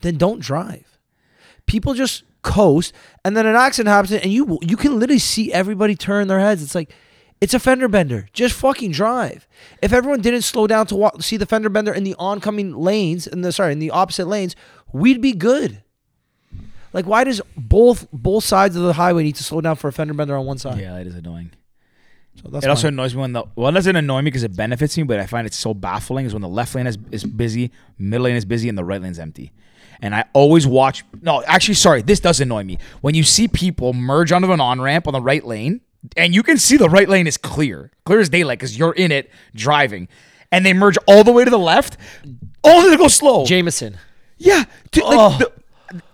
then 0.03 0.17
don't 0.17 0.39
drive. 0.41 0.85
People 1.67 1.95
just 1.95 2.23
coast, 2.43 2.93
and 3.25 3.37
then 3.37 3.47
an 3.47 3.57
accident 3.57 3.93
happens, 3.93 4.13
and 4.13 4.33
you 4.33 4.59
you 4.63 4.77
can 4.77 4.99
literally 4.99 5.19
see 5.19 5.53
everybody 5.53 5.95
turn 5.95 6.29
their 6.29 6.41
heads. 6.41 6.63
It's 6.63 6.75
like 6.75 6.93
it's 7.41 7.55
a 7.55 7.59
fender 7.59 7.89
bender. 7.89 8.29
Just 8.33 8.55
fucking 8.55 8.93
drive. 8.93 9.47
If 9.81 9.93
everyone 9.93 10.21
didn't 10.21 10.43
slow 10.43 10.67
down 10.67 10.87
to 10.87 10.97
walk, 10.97 11.23
see 11.23 11.37
the 11.37 11.47
fender 11.47 11.69
bender 11.69 11.93
in 11.93 12.05
the 12.05 12.17
oncoming 12.19 12.75
lanes, 12.75 13.27
in 13.27 13.43
the 13.43 13.53
sorry, 13.53 13.73
in 13.73 13.79
the 13.79 13.91
opposite 13.91 14.27
lanes, 14.27 14.57
we'd 14.93 15.21
be 15.21 15.33
good. 15.33 15.83
Like, 16.93 17.07
why 17.07 17.25
does 17.25 17.41
both 17.57 18.09
both 18.13 18.45
sides 18.45 18.75
of 18.75 18.83
the 18.83 18.95
highway 18.95 19.23
need 19.23 19.37
to 19.37 19.45
slow 19.45 19.61
down 19.61 19.77
for 19.77 19.89
a 19.89 19.93
fender 19.93 20.15
bender 20.15 20.37
on 20.37 20.47
one 20.47 20.59
side? 20.59 20.81
Yeah, 20.81 20.95
that 20.95 21.07
is 21.07 21.15
annoying. 21.15 21.53
So 22.43 22.49
that's 22.49 22.65
it 22.65 22.69
also 22.69 22.89
annoys 22.89 23.15
me 23.15 23.21
when 23.21 23.33
the 23.33 23.45
well, 23.57 23.69
it 23.69 23.73
doesn't 23.73 23.97
annoy 23.97 24.19
me 24.19 24.25
because 24.25 24.45
it 24.45 24.57
benefits 24.57 24.97
me, 24.97 25.05
but 25.05 25.21
I 25.21 25.27
find 25.27 25.47
it 25.47 25.55
so 25.55 25.75
baffling 25.75 26.27
is 26.27 26.33
when 26.33 26.43
the 26.43 26.49
left 26.49 26.75
lane 26.75 26.87
is, 26.87 26.99
is 27.11 27.25
busy, 27.25 27.71
middle 27.99 28.25
lane 28.25 28.37
is 28.37 28.45
busy, 28.45 28.69
and 28.69 28.79
the 28.79 28.85
right 28.85 29.03
lane's 29.03 29.19
empty. 29.19 29.53
And 30.01 30.15
I 30.15 30.25
always 30.33 30.67
watch. 30.67 31.05
No, 31.23 31.43
actually, 31.45 31.75
sorry, 31.75 32.03
this 32.03 32.21
does 32.21 32.41
annoy 32.41 32.65
me 32.65 32.79
when 33.01 33.15
you 33.15 33.23
see 33.25 33.49
people 33.49 33.93
merge 33.93 34.31
onto 34.33 34.53
an 34.53 34.61
on 34.61 34.81
ramp 34.81 35.07
on 35.09 35.13
the 35.13 35.21
right 35.21 35.45
lane, 35.45 35.81
and 36.17 36.35
you 36.35 36.43
can 36.43 36.57
see 36.59 36.77
the 36.77 36.89
right 36.89 37.09
lane 37.09 37.27
is 37.27 37.37
clear, 37.37 37.91
clear 38.05 38.21
as 38.21 38.29
daylight, 38.29 38.59
because 38.61 38.79
you're 38.79 38.93
in 38.93 39.11
it 39.11 39.31
driving, 39.55 40.07
and 40.53 40.65
they 40.65 40.73
merge 40.73 40.97
all 41.09 41.25
the 41.25 41.33
way 41.33 41.45
to 41.45 41.51
the 41.51 41.59
left, 41.59 41.97
oh, 42.63 42.79
only 42.79 42.91
to 42.91 42.97
go 42.97 43.09
slow. 43.09 43.45
Jameson. 43.45 43.99
Yeah. 44.37 44.65
dude, 44.93 45.05
like, 45.05 45.17
Oh. 45.19 45.39
the- 45.39 45.53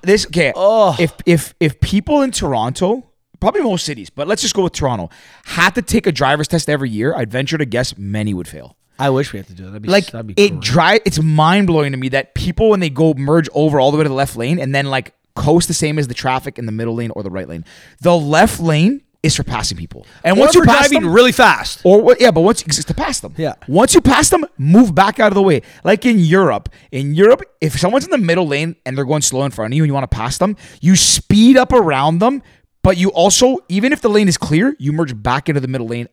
this 0.02 0.24
okay. 0.26 0.52
Oh. 0.56 0.96
If 0.98 1.12
if 1.26 1.52
if 1.60 1.80
people 1.80 2.22
in 2.22 2.30
Toronto, 2.30 3.10
probably 3.40 3.60
most 3.62 3.84
cities, 3.84 4.08
but 4.08 4.26
let's 4.28 4.40
just 4.40 4.54
go 4.54 4.62
with 4.62 4.72
Toronto, 4.72 5.10
had 5.44 5.74
to 5.74 5.82
take 5.82 6.06
a 6.06 6.12
driver's 6.12 6.48
test 6.48 6.70
every 6.70 6.88
year, 6.88 7.14
I'd 7.14 7.30
venture 7.30 7.58
to 7.58 7.66
guess 7.66 7.98
many 7.98 8.32
would 8.32 8.48
fail. 8.48 8.76
I 8.98 9.10
wish 9.10 9.32
we 9.32 9.38
had 9.38 9.46
to 9.48 9.54
do 9.54 9.64
it. 9.64 9.66
That'd 9.66 9.82
be 9.82 9.88
Like 9.88 10.06
that'd 10.06 10.26
be 10.26 10.34
it 10.36 10.60
dry 10.60 11.00
it's 11.04 11.20
mind 11.20 11.66
blowing 11.66 11.92
to 11.92 11.98
me 11.98 12.08
that 12.10 12.34
people 12.34 12.70
when 12.70 12.80
they 12.80 12.90
go 12.90 13.14
merge 13.14 13.48
over 13.54 13.80
all 13.80 13.90
the 13.90 13.96
way 13.98 14.04
to 14.04 14.08
the 14.08 14.14
left 14.14 14.36
lane 14.36 14.58
and 14.58 14.74
then 14.74 14.86
like 14.86 15.14
coast 15.34 15.68
the 15.68 15.74
same 15.74 15.98
as 15.98 16.08
the 16.08 16.14
traffic 16.14 16.58
in 16.58 16.66
the 16.66 16.72
middle 16.72 16.94
lane 16.94 17.10
or 17.10 17.22
the 17.22 17.30
right 17.30 17.48
lane. 17.48 17.64
The 18.00 18.16
left 18.16 18.60
lane 18.60 19.02
is 19.24 19.34
for 19.34 19.42
passing 19.42 19.78
people. 19.78 20.06
And 20.22 20.38
once 20.38 20.54
you 20.54 20.60
for 20.60 20.66
pass 20.66 20.88
driving 20.90 21.06
them, 21.06 21.14
really 21.14 21.32
fast. 21.32 21.80
or 21.82 22.00
what? 22.02 22.20
Yeah, 22.20 22.30
but 22.30 22.42
once 22.42 22.62
it's 22.62 22.84
to 22.84 22.94
pass 22.94 23.20
them. 23.20 23.34
Yeah. 23.38 23.54
Once 23.66 23.94
you 23.94 24.02
pass 24.02 24.28
them, 24.28 24.44
move 24.58 24.94
back 24.94 25.18
out 25.18 25.28
of 25.28 25.34
the 25.34 25.42
way. 25.42 25.62
Like 25.82 26.04
in 26.04 26.18
Europe, 26.18 26.68
in 26.92 27.14
Europe, 27.14 27.42
if 27.60 27.78
someone's 27.78 28.04
in 28.04 28.10
the 28.10 28.18
middle 28.18 28.46
lane 28.46 28.76
and 28.84 28.96
they're 28.96 29.06
going 29.06 29.22
slow 29.22 29.44
in 29.44 29.50
front 29.50 29.72
of 29.72 29.76
you 29.76 29.82
and 29.82 29.88
you 29.88 29.94
want 29.94 30.08
to 30.08 30.14
pass 30.14 30.36
them, 30.38 30.56
you 30.82 30.94
speed 30.94 31.56
up 31.56 31.72
around 31.72 32.18
them. 32.18 32.42
But 32.82 32.98
you 32.98 33.08
also, 33.12 33.56
even 33.70 33.94
if 33.94 34.02
the 34.02 34.10
lane 34.10 34.28
is 34.28 34.36
clear, 34.36 34.76
you 34.78 34.92
merge 34.92 35.20
back 35.20 35.48
into 35.48 35.60
the 35.60 35.68
middle 35.68 35.88
lane 35.88 36.08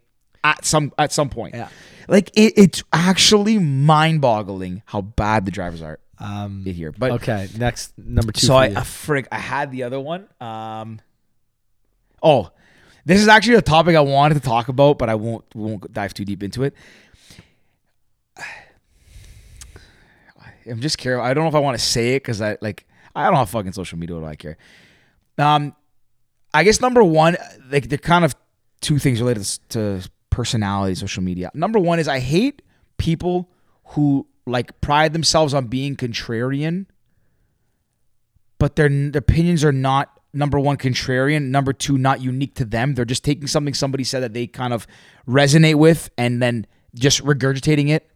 at 0.45 0.63
some 0.63 0.93
at 0.97 1.11
some 1.11 1.29
point. 1.29 1.53
Yeah. 1.53 1.67
Like 2.11 2.29
it, 2.35 2.53
it's 2.57 2.83
actually 2.91 3.57
mind-boggling 3.57 4.83
how 4.85 4.99
bad 4.99 5.45
the 5.45 5.51
drivers 5.51 5.81
are 5.81 5.97
Um, 6.19 6.65
here. 6.65 6.91
But 6.91 7.11
okay, 7.11 7.47
next 7.57 7.97
number 7.97 8.33
two. 8.33 8.45
so 8.45 8.55
I. 8.55 8.65
I 8.65 8.81
frig, 8.83 9.27
I 9.31 9.37
had 9.39 9.71
the 9.71 9.83
other 9.83 9.97
one. 9.97 10.27
Um, 10.41 10.99
oh, 12.21 12.51
this 13.05 13.21
is 13.21 13.29
actually 13.29 13.55
a 13.55 13.61
topic 13.61 13.95
I 13.95 14.01
wanted 14.01 14.33
to 14.35 14.41
talk 14.41 14.67
about, 14.67 14.99
but 14.99 15.07
I 15.07 15.15
won't 15.15 15.45
won't 15.55 15.91
dive 15.93 16.13
too 16.13 16.25
deep 16.25 16.43
into 16.43 16.63
it. 16.63 16.73
I'm 20.69 20.81
just 20.81 20.97
careful. 20.97 21.23
I 21.25 21.33
don't 21.33 21.45
know 21.45 21.49
if 21.49 21.55
I 21.55 21.59
want 21.59 21.77
to 21.79 21.83
say 21.83 22.15
it 22.15 22.23
because 22.23 22.41
I 22.41 22.57
like 22.61 22.85
I 23.15 23.25
don't 23.27 23.35
have 23.35 23.49
fucking 23.49 23.71
social 23.71 23.97
media. 23.97 24.15
What 24.15 24.23
do 24.23 24.27
I 24.27 24.35
care? 24.35 24.57
Um, 25.37 25.75
I 26.53 26.63
guess 26.65 26.81
number 26.81 27.03
one, 27.03 27.37
like 27.71 27.87
they're 27.89 27.97
kind 27.97 28.25
of 28.25 28.35
two 28.81 28.99
things 28.99 29.21
related 29.21 29.45
to 29.69 30.01
personality, 30.31 30.95
social 30.95 31.21
media. 31.21 31.51
Number 31.53 31.77
one 31.77 31.99
is 31.99 32.07
I 32.07 32.19
hate 32.19 32.63
people 32.97 33.51
who 33.89 34.25
like 34.47 34.81
pride 34.81 35.13
themselves 35.13 35.53
on 35.53 35.67
being 35.67 35.95
contrarian, 35.95 36.87
but 38.57 38.75
their, 38.75 38.89
their 38.89 39.19
opinions 39.19 39.63
are 39.63 39.71
not 39.71 40.19
number 40.33 40.59
one 40.59 40.77
contrarian, 40.77 41.49
number 41.49 41.73
two 41.73 41.97
not 41.97 42.21
unique 42.21 42.55
to 42.55 42.65
them. 42.65 42.95
They're 42.95 43.05
just 43.05 43.23
taking 43.23 43.47
something 43.47 43.75
somebody 43.75 44.03
said 44.03 44.23
that 44.23 44.33
they 44.33 44.47
kind 44.47 44.73
of 44.73 44.87
resonate 45.27 45.75
with 45.75 46.09
and 46.17 46.41
then 46.41 46.65
just 46.95 47.23
regurgitating 47.23 47.89
it. 47.89 48.09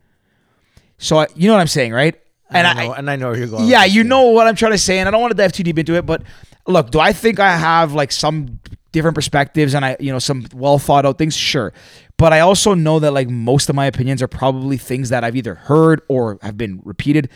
So 0.97 1.19
I, 1.19 1.27
you 1.35 1.47
know 1.47 1.53
what 1.53 1.61
I'm 1.61 1.67
saying, 1.67 1.93
right? 1.93 2.19
and 2.51 2.67
I, 2.67 2.85
know, 2.85 2.93
and 2.93 3.09
I 3.09 3.15
know 3.15 3.29
where 3.29 3.37
you're 3.37 3.47
going. 3.47 3.67
Yeah, 3.67 3.85
you 3.85 4.03
know 4.03 4.29
what 4.29 4.47
I'm 4.47 4.55
trying 4.55 4.71
to 4.71 4.77
say, 4.77 4.99
and 4.99 5.07
I 5.07 5.11
don't 5.11 5.21
want 5.21 5.31
to 5.31 5.37
dive 5.37 5.51
too 5.51 5.63
deep 5.63 5.77
into 5.77 5.95
it, 5.95 6.05
but 6.05 6.23
look, 6.67 6.91
do 6.91 6.99
I 6.99 7.13
think 7.13 7.39
I 7.39 7.55
have 7.55 7.93
like 7.93 8.11
some 8.11 8.59
different 8.91 9.15
perspectives 9.15 9.73
and 9.73 9.83
I, 9.83 9.97
you 9.99 10.11
know, 10.11 10.19
some 10.19 10.45
well 10.53 10.79
thought 10.79 11.05
out 11.05 11.17
things? 11.17 11.35
Sure. 11.35 11.73
But 12.17 12.33
I 12.33 12.39
also 12.39 12.73
know 12.73 12.99
that 12.99 13.11
like 13.11 13.29
most 13.29 13.69
of 13.69 13.75
my 13.75 13.85
opinions 13.85 14.21
are 14.21 14.27
probably 14.27 14.77
things 14.77 15.09
that 15.09 15.23
I've 15.23 15.35
either 15.35 15.55
heard 15.55 16.01
or 16.07 16.39
have 16.41 16.57
been 16.57 16.81
repeated. 16.83 17.29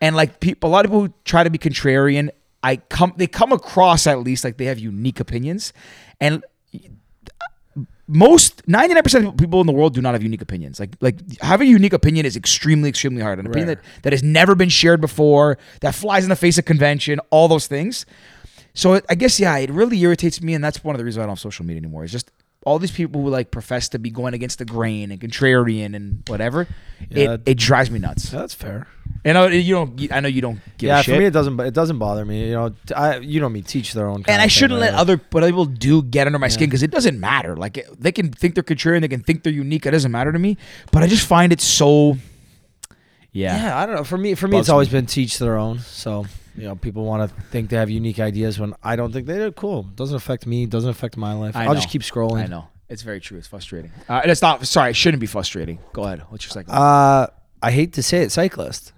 And 0.00 0.16
like 0.16 0.40
people, 0.40 0.70
a 0.70 0.72
lot 0.72 0.84
of 0.84 0.90
people 0.90 1.06
who 1.06 1.14
try 1.24 1.44
to 1.44 1.50
be 1.50 1.58
contrarian, 1.58 2.30
I 2.62 2.76
come, 2.76 3.12
they 3.16 3.26
come 3.26 3.52
across 3.52 4.06
at 4.06 4.20
least 4.20 4.44
like 4.44 4.56
they 4.56 4.64
have 4.66 4.78
unique 4.78 5.20
opinions. 5.20 5.72
And 6.20 6.42
uh, 6.74 7.82
most 8.06 8.66
99% 8.66 9.28
of 9.28 9.36
people 9.36 9.60
in 9.60 9.66
the 9.66 9.72
world 9.72 9.94
do 9.94 10.00
not 10.00 10.14
have 10.14 10.22
unique 10.22 10.42
opinions. 10.42 10.80
Like 10.80 10.96
like 11.00 11.18
having 11.40 11.68
a 11.68 11.70
unique 11.70 11.92
opinion 11.92 12.24
is 12.24 12.36
extremely 12.36 12.88
extremely 12.88 13.22
hard. 13.22 13.38
An 13.38 13.46
opinion 13.46 13.68
Rare. 13.68 13.76
that, 13.76 14.02
that 14.02 14.12
has 14.12 14.22
never 14.22 14.54
been 14.54 14.70
shared 14.70 15.00
before, 15.00 15.58
that 15.80 15.94
flies 15.94 16.24
in 16.24 16.30
the 16.30 16.36
face 16.36 16.56
of 16.56 16.64
convention, 16.64 17.20
all 17.30 17.48
those 17.48 17.66
things. 17.66 18.06
So 18.74 19.00
I 19.08 19.14
guess 19.14 19.38
yeah, 19.38 19.56
it 19.58 19.70
really 19.70 20.00
irritates 20.00 20.40
me, 20.40 20.54
and 20.54 20.64
that's 20.64 20.82
one 20.82 20.94
of 20.94 20.98
the 20.98 21.04
reasons 21.04 21.18
I 21.18 21.22
don't 21.22 21.30
have 21.30 21.40
social 21.40 21.64
media 21.64 21.80
anymore. 21.80 22.04
Is 22.04 22.12
just 22.12 22.30
all 22.64 22.78
these 22.78 22.90
people 22.92 23.22
who 23.22 23.28
like 23.28 23.50
profess 23.50 23.88
to 23.90 23.98
be 23.98 24.10
going 24.10 24.34
against 24.34 24.58
the 24.58 24.64
grain 24.64 25.10
and 25.10 25.20
contrarian 25.20 25.94
and 25.96 26.22
whatever. 26.28 26.68
Yeah. 27.10 27.32
It 27.34 27.42
it 27.46 27.58
drives 27.58 27.90
me 27.90 27.98
nuts. 27.98 28.30
That's 28.30 28.54
fair. 28.54 28.86
And 29.24 29.36
I, 29.38 29.48
you 29.50 29.74
don't. 29.74 30.12
I 30.12 30.20
know 30.20 30.28
you 30.28 30.40
don't 30.40 30.60
give 30.78 30.88
yeah, 30.88 31.00
a 31.00 31.02
shit. 31.02 31.14
for 31.14 31.20
me 31.20 31.26
it 31.26 31.32
doesn't. 31.32 31.58
It 31.60 31.74
doesn't 31.74 31.98
bother 31.98 32.24
me. 32.24 32.48
You 32.48 32.54
know, 32.54 32.74
I 32.96 33.18
you 33.18 33.40
know 33.40 33.48
me 33.48 33.62
teach 33.62 33.92
their 33.92 34.06
own. 34.06 34.22
Kind 34.22 34.30
and 34.30 34.40
I 34.40 34.44
of 34.44 34.50
thing, 34.50 34.58
shouldn't 34.58 34.80
let 34.80 34.92
right? 34.92 35.00
other 35.00 35.20
what 35.30 35.42
other 35.42 35.52
people 35.52 35.66
do 35.66 36.02
get 36.02 36.26
under 36.26 36.38
my 36.38 36.48
skin 36.48 36.68
because 36.68 36.82
it 36.82 36.90
doesn't 36.90 37.18
matter. 37.18 37.56
Like 37.56 37.78
it- 37.78 38.00
they 38.00 38.12
can 38.12 38.30
think 38.30 38.54
they're 38.54 38.64
contrarian, 38.64 39.00
they 39.00 39.08
can 39.08 39.22
think 39.22 39.42
they're 39.42 39.52
unique. 39.52 39.86
It 39.86 39.90
doesn't 39.90 40.10
matter 40.12 40.32
to 40.32 40.38
me. 40.38 40.56
But 40.90 41.02
I 41.02 41.06
just 41.08 41.26
find 41.26 41.52
it 41.52 41.60
so. 41.60 42.16
Yeah. 43.32 43.56
Yeah, 43.56 43.78
I 43.78 43.86
don't 43.86 43.94
know. 43.94 44.04
For 44.04 44.18
me, 44.18 44.34
for 44.34 44.46
me, 44.46 44.52
Bugs 44.58 44.66
it's 44.66 44.68
always 44.70 44.88
me. 44.88 44.98
been 44.98 45.06
teach 45.06 45.38
their 45.38 45.56
own. 45.56 45.78
So 45.80 46.26
you 46.56 46.64
know, 46.64 46.76
people 46.76 47.04
want 47.04 47.28
to 47.30 47.40
think 47.50 47.70
they 47.70 47.76
have 47.76 47.90
unique 47.90 48.20
ideas 48.20 48.58
when 48.58 48.74
I 48.82 48.96
don't 48.96 49.12
think 49.12 49.26
they 49.26 49.36
do. 49.38 49.52
Cool. 49.52 49.82
Doesn't 49.84 50.16
affect 50.16 50.46
me. 50.46 50.66
Doesn't 50.66 50.90
affect 50.90 51.16
my 51.16 51.32
life. 51.32 51.56
I 51.56 51.66
I'll 51.66 51.74
just 51.74 51.88
keep 51.88 52.02
scrolling. 52.02 52.44
I 52.44 52.46
know 52.46 52.68
it's 52.88 53.02
very 53.02 53.20
true. 53.20 53.38
It's 53.38 53.48
frustrating. 53.48 53.90
Uh, 54.08 54.20
and 54.22 54.30
it's 54.30 54.42
not. 54.42 54.66
Sorry, 54.66 54.90
it 54.90 54.96
shouldn't 54.96 55.20
be 55.20 55.26
frustrating. 55.26 55.78
Go 55.94 56.04
ahead. 56.04 56.22
What's 56.28 56.44
your 56.44 56.50
second? 56.50 56.72
Uh, 56.74 57.28
I 57.62 57.70
hate 57.70 57.94
to 57.94 58.02
say 58.02 58.22
it, 58.22 58.30
cyclist. 58.32 58.92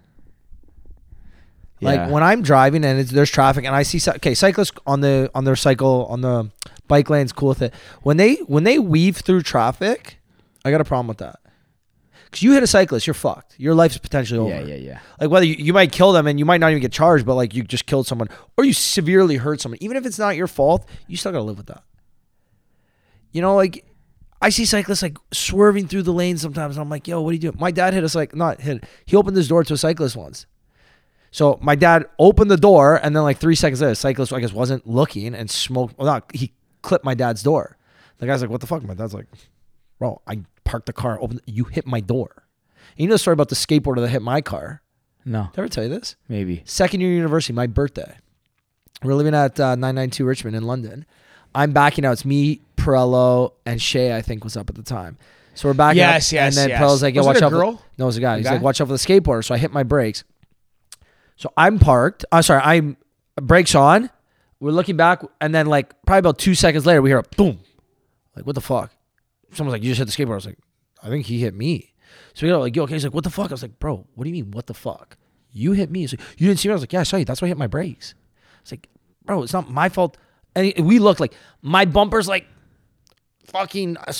Like 1.80 1.96
Yeah. 1.98 2.08
when 2.10 2.22
I'm 2.22 2.42
driving 2.42 2.84
and 2.84 2.98
it's, 2.98 3.10
there's 3.10 3.30
traffic 3.30 3.64
and 3.64 3.74
I 3.74 3.82
see 3.82 4.00
okay 4.16 4.34
cyclists 4.34 4.72
on 4.86 5.00
the 5.00 5.30
on 5.34 5.44
their 5.44 5.56
cycle 5.56 6.06
on 6.08 6.22
the 6.22 6.50
bike 6.88 7.10
lanes 7.10 7.32
cool 7.32 7.50
with 7.50 7.62
it. 7.62 7.74
When 8.02 8.16
they 8.16 8.36
when 8.46 8.64
they 8.64 8.78
weave 8.78 9.18
through 9.18 9.42
traffic, 9.42 10.18
I 10.64 10.70
got 10.70 10.80
a 10.80 10.84
problem 10.84 11.08
with 11.08 11.18
that. 11.18 11.40
Cause 12.34 12.42
you 12.42 12.52
hit 12.52 12.62
a 12.62 12.66
cyclist, 12.66 13.06
you're 13.06 13.14
fucked. 13.14 13.54
Your 13.58 13.74
life's 13.74 13.96
potentially 13.96 14.40
over. 14.40 14.50
yeah, 14.50 14.60
yeah, 14.60 14.74
yeah. 14.74 14.98
Like 15.20 15.30
whether 15.30 15.46
you, 15.46 15.54
you 15.54 15.72
might 15.72 15.92
kill 15.92 16.10
them 16.12 16.26
and 16.26 16.38
you 16.38 16.44
might 16.44 16.58
not 16.58 16.70
even 16.70 16.82
get 16.82 16.90
charged, 16.90 17.24
but 17.24 17.34
like 17.36 17.54
you 17.54 17.62
just 17.62 17.86
killed 17.86 18.08
someone 18.08 18.28
or 18.56 18.64
you 18.64 18.72
severely 18.72 19.36
hurt 19.36 19.60
someone, 19.60 19.78
even 19.80 19.96
if 19.96 20.04
it's 20.04 20.18
not 20.18 20.34
your 20.36 20.48
fault, 20.48 20.84
you 21.06 21.16
still 21.16 21.30
gotta 21.30 21.44
live 21.44 21.56
with 21.56 21.66
that. 21.66 21.84
You 23.30 23.40
know, 23.40 23.54
like 23.54 23.84
I 24.42 24.50
see 24.50 24.64
cyclists 24.64 25.02
like 25.02 25.16
swerving 25.32 25.88
through 25.88 26.02
the 26.02 26.12
lane 26.12 26.36
sometimes, 26.36 26.76
and 26.76 26.82
I'm 26.82 26.90
like, 26.90 27.08
yo, 27.08 27.20
what 27.22 27.30
are 27.30 27.32
you 27.34 27.38
doing? 27.38 27.56
My 27.58 27.70
dad 27.70 27.94
hit 27.94 28.04
us 28.04 28.14
like 28.14 28.34
not 28.34 28.60
hit. 28.60 28.84
He 29.06 29.16
opened 29.16 29.36
his 29.36 29.48
door 29.48 29.64
to 29.64 29.74
a 29.74 29.78
cyclist 29.78 30.16
once. 30.16 30.46
So 31.30 31.58
my 31.62 31.74
dad 31.74 32.06
opened 32.18 32.50
the 32.50 32.56
door, 32.56 32.96
and 33.02 33.14
then 33.14 33.22
like 33.22 33.38
three 33.38 33.54
seconds 33.54 33.80
later, 33.80 33.92
a 33.92 33.94
cyclist 33.96 34.32
I 34.32 34.40
guess 34.40 34.52
wasn't 34.52 34.86
looking 34.86 35.34
and 35.34 35.50
smoked. 35.50 35.96
Well, 35.98 36.06
not 36.06 36.30
he 36.34 36.52
clipped 36.82 37.04
my 37.04 37.14
dad's 37.14 37.42
door. 37.42 37.76
The 38.18 38.26
guy's 38.26 38.40
like, 38.40 38.50
"What 38.50 38.60
the 38.60 38.66
fuck?" 38.66 38.82
My 38.84 38.94
dad's 38.94 39.14
like, 39.14 39.26
"Bro, 39.98 40.20
I 40.26 40.42
parked 40.64 40.86
the 40.86 40.92
car. 40.92 41.18
Open. 41.20 41.40
You 41.46 41.64
hit 41.64 41.86
my 41.86 42.00
door." 42.00 42.30
And 42.92 43.00
you 43.00 43.06
know 43.08 43.14
the 43.14 43.18
story 43.18 43.32
about 43.34 43.48
the 43.48 43.54
skateboarder 43.56 44.00
that 44.02 44.08
hit 44.08 44.22
my 44.22 44.40
car? 44.40 44.82
No, 45.24 45.48
Did 45.52 45.58
I 45.60 45.62
ever 45.62 45.68
tell 45.68 45.84
you 45.84 45.90
this? 45.90 46.16
maybe. 46.28 46.62
Second 46.66 47.00
year 47.00 47.10
university, 47.10 47.52
my 47.54 47.66
birthday. 47.66 48.16
We're 49.02 49.14
living 49.14 49.34
at 49.34 49.58
uh, 49.58 49.70
992 49.74 50.24
Richmond 50.24 50.54
in 50.56 50.64
London. 50.64 51.06
I'm 51.54 51.72
backing 51.72 52.04
out. 52.04 52.12
It's 52.12 52.24
me, 52.24 52.60
Perello, 52.76 53.52
and 53.64 53.80
Shay, 53.80 54.14
I 54.14 54.20
think, 54.22 54.44
was 54.44 54.56
up 54.56 54.68
at 54.68 54.76
the 54.76 54.82
time. 54.82 55.16
So 55.54 55.68
we're 55.68 55.74
backing 55.74 55.98
Yes, 55.98 56.28
up. 56.30 56.34
yes, 56.34 56.56
And 56.56 56.62
then 56.62 56.68
yes. 56.70 56.80
Perello's 56.80 57.02
like, 57.02 57.14
yo, 57.14 57.24
watch 57.24 57.40
a 57.40 57.46
out. 57.46 57.50
for- 57.52 57.56
girl? 57.58 57.82
no, 57.96 58.04
it 58.04 58.06
was 58.06 58.16
a 58.16 58.20
guy. 58.20 58.36
He's 58.38 58.46
guy? 58.46 58.52
like, 58.54 58.62
watch 58.62 58.80
out 58.80 58.88
for 58.88 58.92
the 58.92 58.98
skateboarder. 58.98 59.44
So 59.44 59.54
I 59.54 59.58
hit 59.58 59.72
my 59.72 59.82
brakes. 59.82 60.24
So 61.36 61.52
I'm 61.56 61.78
parked. 61.78 62.24
I'm 62.30 62.42
sorry, 62.42 62.60
I'm 62.62 62.96
brakes 63.40 63.74
on. 63.74 64.10
We're 64.60 64.70
looking 64.72 64.96
back, 64.96 65.22
and 65.40 65.54
then 65.54 65.66
like 65.66 65.94
probably 66.06 66.20
about 66.20 66.38
two 66.38 66.54
seconds 66.54 66.86
later, 66.86 67.02
we 67.02 67.10
hear 67.10 67.18
a 67.18 67.22
boom. 67.36 67.60
Like, 68.36 68.46
what 68.46 68.54
the 68.54 68.60
fuck? 68.60 68.92
Someone's 69.54 69.72
like, 69.72 69.82
you 69.82 69.94
just 69.94 69.98
hit 69.98 70.06
the 70.06 70.12
skateboard. 70.12 70.32
I 70.32 70.36
was 70.36 70.46
like, 70.46 70.58
I 71.02 71.08
think 71.08 71.26
he 71.26 71.40
hit 71.40 71.54
me. 71.54 71.92
So 72.34 72.46
we 72.46 72.50
go 72.50 72.60
like, 72.60 72.74
yo, 72.74 72.84
okay. 72.84 72.94
He's 72.94 73.04
like, 73.04 73.14
what 73.14 73.24
the 73.24 73.30
fuck? 73.30 73.50
I 73.50 73.54
was 73.54 73.62
like, 73.62 73.78
bro, 73.78 74.06
what 74.14 74.24
do 74.24 74.30
you 74.30 74.34
mean, 74.34 74.50
what 74.50 74.66
the 74.66 74.74
fuck? 74.74 75.16
You 75.52 75.72
hit 75.72 75.90
me. 75.90 76.00
He's 76.00 76.12
like, 76.12 76.20
you 76.38 76.48
didn't 76.48 76.60
see 76.60 76.68
me. 76.68 76.72
I 76.72 76.74
was 76.74 76.82
like, 76.82 76.92
yeah, 76.92 77.00
I 77.00 77.04
saw 77.04 77.16
you. 77.16 77.24
That's 77.24 77.40
why 77.40 77.46
I 77.46 77.50
hit 77.50 77.58
my 77.58 77.66
brakes. 77.66 78.14
It's 78.62 78.72
like, 78.72 78.88
bro, 79.24 79.42
it's 79.42 79.52
not 79.52 79.70
my 79.70 79.88
fault. 79.88 80.16
And 80.56 80.72
we 80.86 80.98
look 80.98 81.20
like 81.20 81.34
my 81.62 81.84
bumper's 81.84 82.28
like 82.28 82.46
fucking 83.46 83.96
uh, 83.96 84.12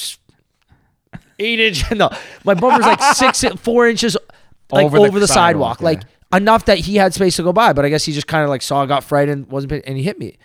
eight 1.38 1.60
inch. 1.60 1.90
No, 1.94 2.10
my 2.44 2.54
bumper's 2.54 2.86
like 2.86 3.02
six, 3.14 3.44
four 3.60 3.88
inches 3.88 4.16
like 4.70 4.86
Over 4.86 4.98
over 4.98 5.12
the 5.12 5.20
the, 5.20 5.28
sidewalk, 5.28 5.78
sidewalk, 5.78 5.82
like 5.82 6.02
enough 6.34 6.64
that 6.66 6.78
he 6.78 6.96
had 6.96 7.14
space 7.14 7.36
to 7.36 7.42
go 7.42 7.52
by. 7.52 7.72
But 7.72 7.84
I 7.84 7.88
guess 7.88 8.04
he 8.04 8.12
just 8.12 8.26
kind 8.26 8.42
of 8.42 8.50
like 8.50 8.62
saw, 8.62 8.84
got 8.86 9.04
frightened, 9.04 9.48
wasn't, 9.50 9.72
and 9.86 9.96
he 9.96 10.02
hit 10.02 10.18
me. 10.18 10.38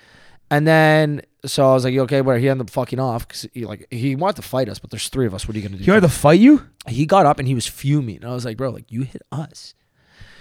And 0.52 0.68
then 0.68 1.22
so 1.46 1.70
I 1.70 1.74
was 1.74 1.84
like, 1.84 1.96
okay?" 1.96 2.22
But 2.22 2.40
he 2.40 2.50
ended 2.50 2.68
up 2.68 2.70
fucking 2.70 3.00
off 3.00 3.28
because 3.28 3.48
he 3.54 3.66
like 3.66 3.88
he 3.92 4.16
wanted 4.16 4.38
to 4.38 4.42
fight 4.42 4.70
us, 4.70 4.80
but 4.80 4.90
there's 4.90 5.10
three 5.10 5.26
of 5.26 5.34
us. 5.34 5.48
What 5.48 5.56
are 5.56 5.60
you 5.60 5.68
gonna 5.68 5.78
do? 5.78 5.84
He 5.84 5.92
wanted 5.92 6.02
to 6.02 6.10
fight 6.10 6.40
you. 6.40 6.68
he 6.88 7.06
got 7.06 7.26
up 7.26 7.40
and 7.40 7.48
he 7.48 7.56
was 7.56 7.68
fuming. 7.68 8.18
And 8.18 8.26
I 8.26 8.34
was 8.34 8.46
like, 8.46 8.58
bro, 8.58 8.70
like 8.72 8.92
you 8.92 9.04
hit 9.04 9.22
us. 9.32 9.74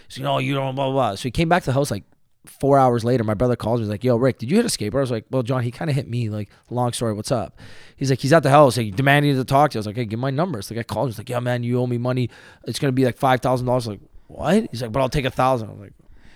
He's 0.08 0.18
like, 0.18 0.24
no, 0.24 0.38
you 0.38 0.54
don't, 0.54 0.74
blah, 0.74 0.86
blah, 0.86 0.92
blah. 0.92 1.14
So 1.16 1.24
he 1.24 1.30
came 1.30 1.48
back 1.48 1.62
to 1.64 1.66
the 1.66 1.74
house 1.74 1.90
like 1.90 2.04
four 2.46 2.78
hours 2.78 3.04
later. 3.04 3.24
My 3.24 3.34
brother 3.34 3.56
calls 3.56 3.80
me. 3.80 3.84
He's 3.84 3.90
like, 3.90 4.04
yo, 4.04 4.16
Rick, 4.16 4.38
did 4.38 4.50
you 4.50 4.56
hit 4.56 4.64
a 4.64 4.68
skateboard? 4.68 4.98
I 4.98 5.00
was 5.00 5.10
like, 5.10 5.26
well, 5.30 5.42
John, 5.42 5.62
he 5.62 5.70
kind 5.70 5.90
of 5.90 5.96
hit 5.96 6.08
me. 6.08 6.30
Like, 6.30 6.48
long 6.70 6.92
story, 6.92 7.12
what's 7.12 7.30
up? 7.30 7.58
He's 7.96 8.10
like, 8.10 8.20
he's 8.20 8.32
at 8.32 8.42
the 8.42 8.50
house. 8.50 8.76
Like, 8.76 8.94
demanding 8.96 9.36
to 9.36 9.44
talk 9.44 9.70
to 9.70 9.76
you. 9.76 9.78
I 9.78 9.80
was 9.80 9.86
like, 9.86 9.96
hey, 9.96 10.06
give 10.06 10.18
my 10.18 10.30
number. 10.30 10.62
So 10.62 10.74
the 10.74 10.80
guy 10.80 10.82
called 10.82 11.08
me. 11.08 11.12
He's 11.12 11.18
like, 11.18 11.28
yeah, 11.28 11.40
man, 11.40 11.62
you 11.62 11.78
owe 11.78 11.86
me 11.86 11.98
money. 11.98 12.30
It's 12.66 12.78
going 12.78 12.88
to 12.88 12.94
be 12.94 13.04
like 13.04 13.18
$5,000. 13.18 13.86
Like, 13.86 14.00
what? 14.28 14.68
He's 14.70 14.82
like, 14.82 14.92
but 14.92 15.00
I'll 15.00 15.08
take 15.08 15.24
a 15.24 15.30
thousand. 15.30 15.70
I'm 15.70 15.80
like, 15.80 15.92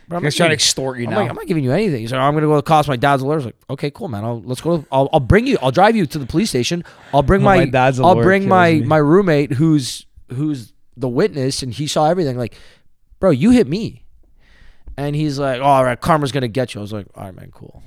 bro, 0.09 0.19
I'm 0.19 0.25
He's 0.25 0.35
trying 0.37 0.51
to 0.51 0.55
extort 0.55 0.99
you 0.99 1.05
I'm 1.05 1.11
now. 1.11 1.21
like, 1.21 1.31
I'm 1.31 1.37
not 1.37 1.47
giving 1.47 1.65
you 1.65 1.73
anything. 1.73 2.01
He's 2.01 2.13
like, 2.13 2.21
I'm 2.21 2.35
gonna 2.35 2.47
go 2.47 2.57
to 2.57 2.63
cost 2.63 2.89
my 2.89 2.97
dad's 2.97 3.23
lawyer. 3.23 3.35
I 3.35 3.37
was 3.37 3.45
like, 3.47 3.57
okay, 3.71 3.91
cool, 3.91 4.09
man. 4.09 4.25
I'll 4.25 4.43
let's 4.43 4.61
go. 4.61 4.85
I'll, 4.93 5.09
I'll 5.13 5.21
bring 5.21 5.47
you. 5.47 5.59
I'll 5.63 5.71
drive 5.71 5.97
you 5.97 6.07
to 6.07 6.19
the 6.19 6.27
police 6.27 6.51
station. 6.51 6.85
I'll 7.13 7.23
bring 7.23 7.43
my, 7.45 7.59
my 7.59 7.67
dad's 7.67 8.01
I'll 8.01 8.15
bring 8.15 8.49
my 8.49 8.73
me. 8.75 8.83
my 8.83 8.99
roommate 8.99 9.53
who's 9.53 10.07
who's 10.29 10.73
the 10.97 11.09
witness 11.09 11.63
and 11.63 11.73
he 11.73 11.87
saw 11.87 12.09
everything. 12.09 12.37
Like, 12.37 12.55
bro, 13.21 13.31
you 13.31 13.51
hit 13.51 13.67
me. 13.67 14.05
And 14.97 15.17
he's 15.17 15.39
like, 15.39 15.61
oh, 15.61 15.65
all 15.65 15.85
right, 15.85 15.99
karma's 15.99 16.33
gonna 16.33 16.49
get 16.49 16.75
you. 16.75 16.81
I 16.81 16.83
was 16.83 16.93
like, 16.93 17.07
all 17.15 17.25
right, 17.25 17.35
man, 17.35 17.51
cool. 17.51 17.83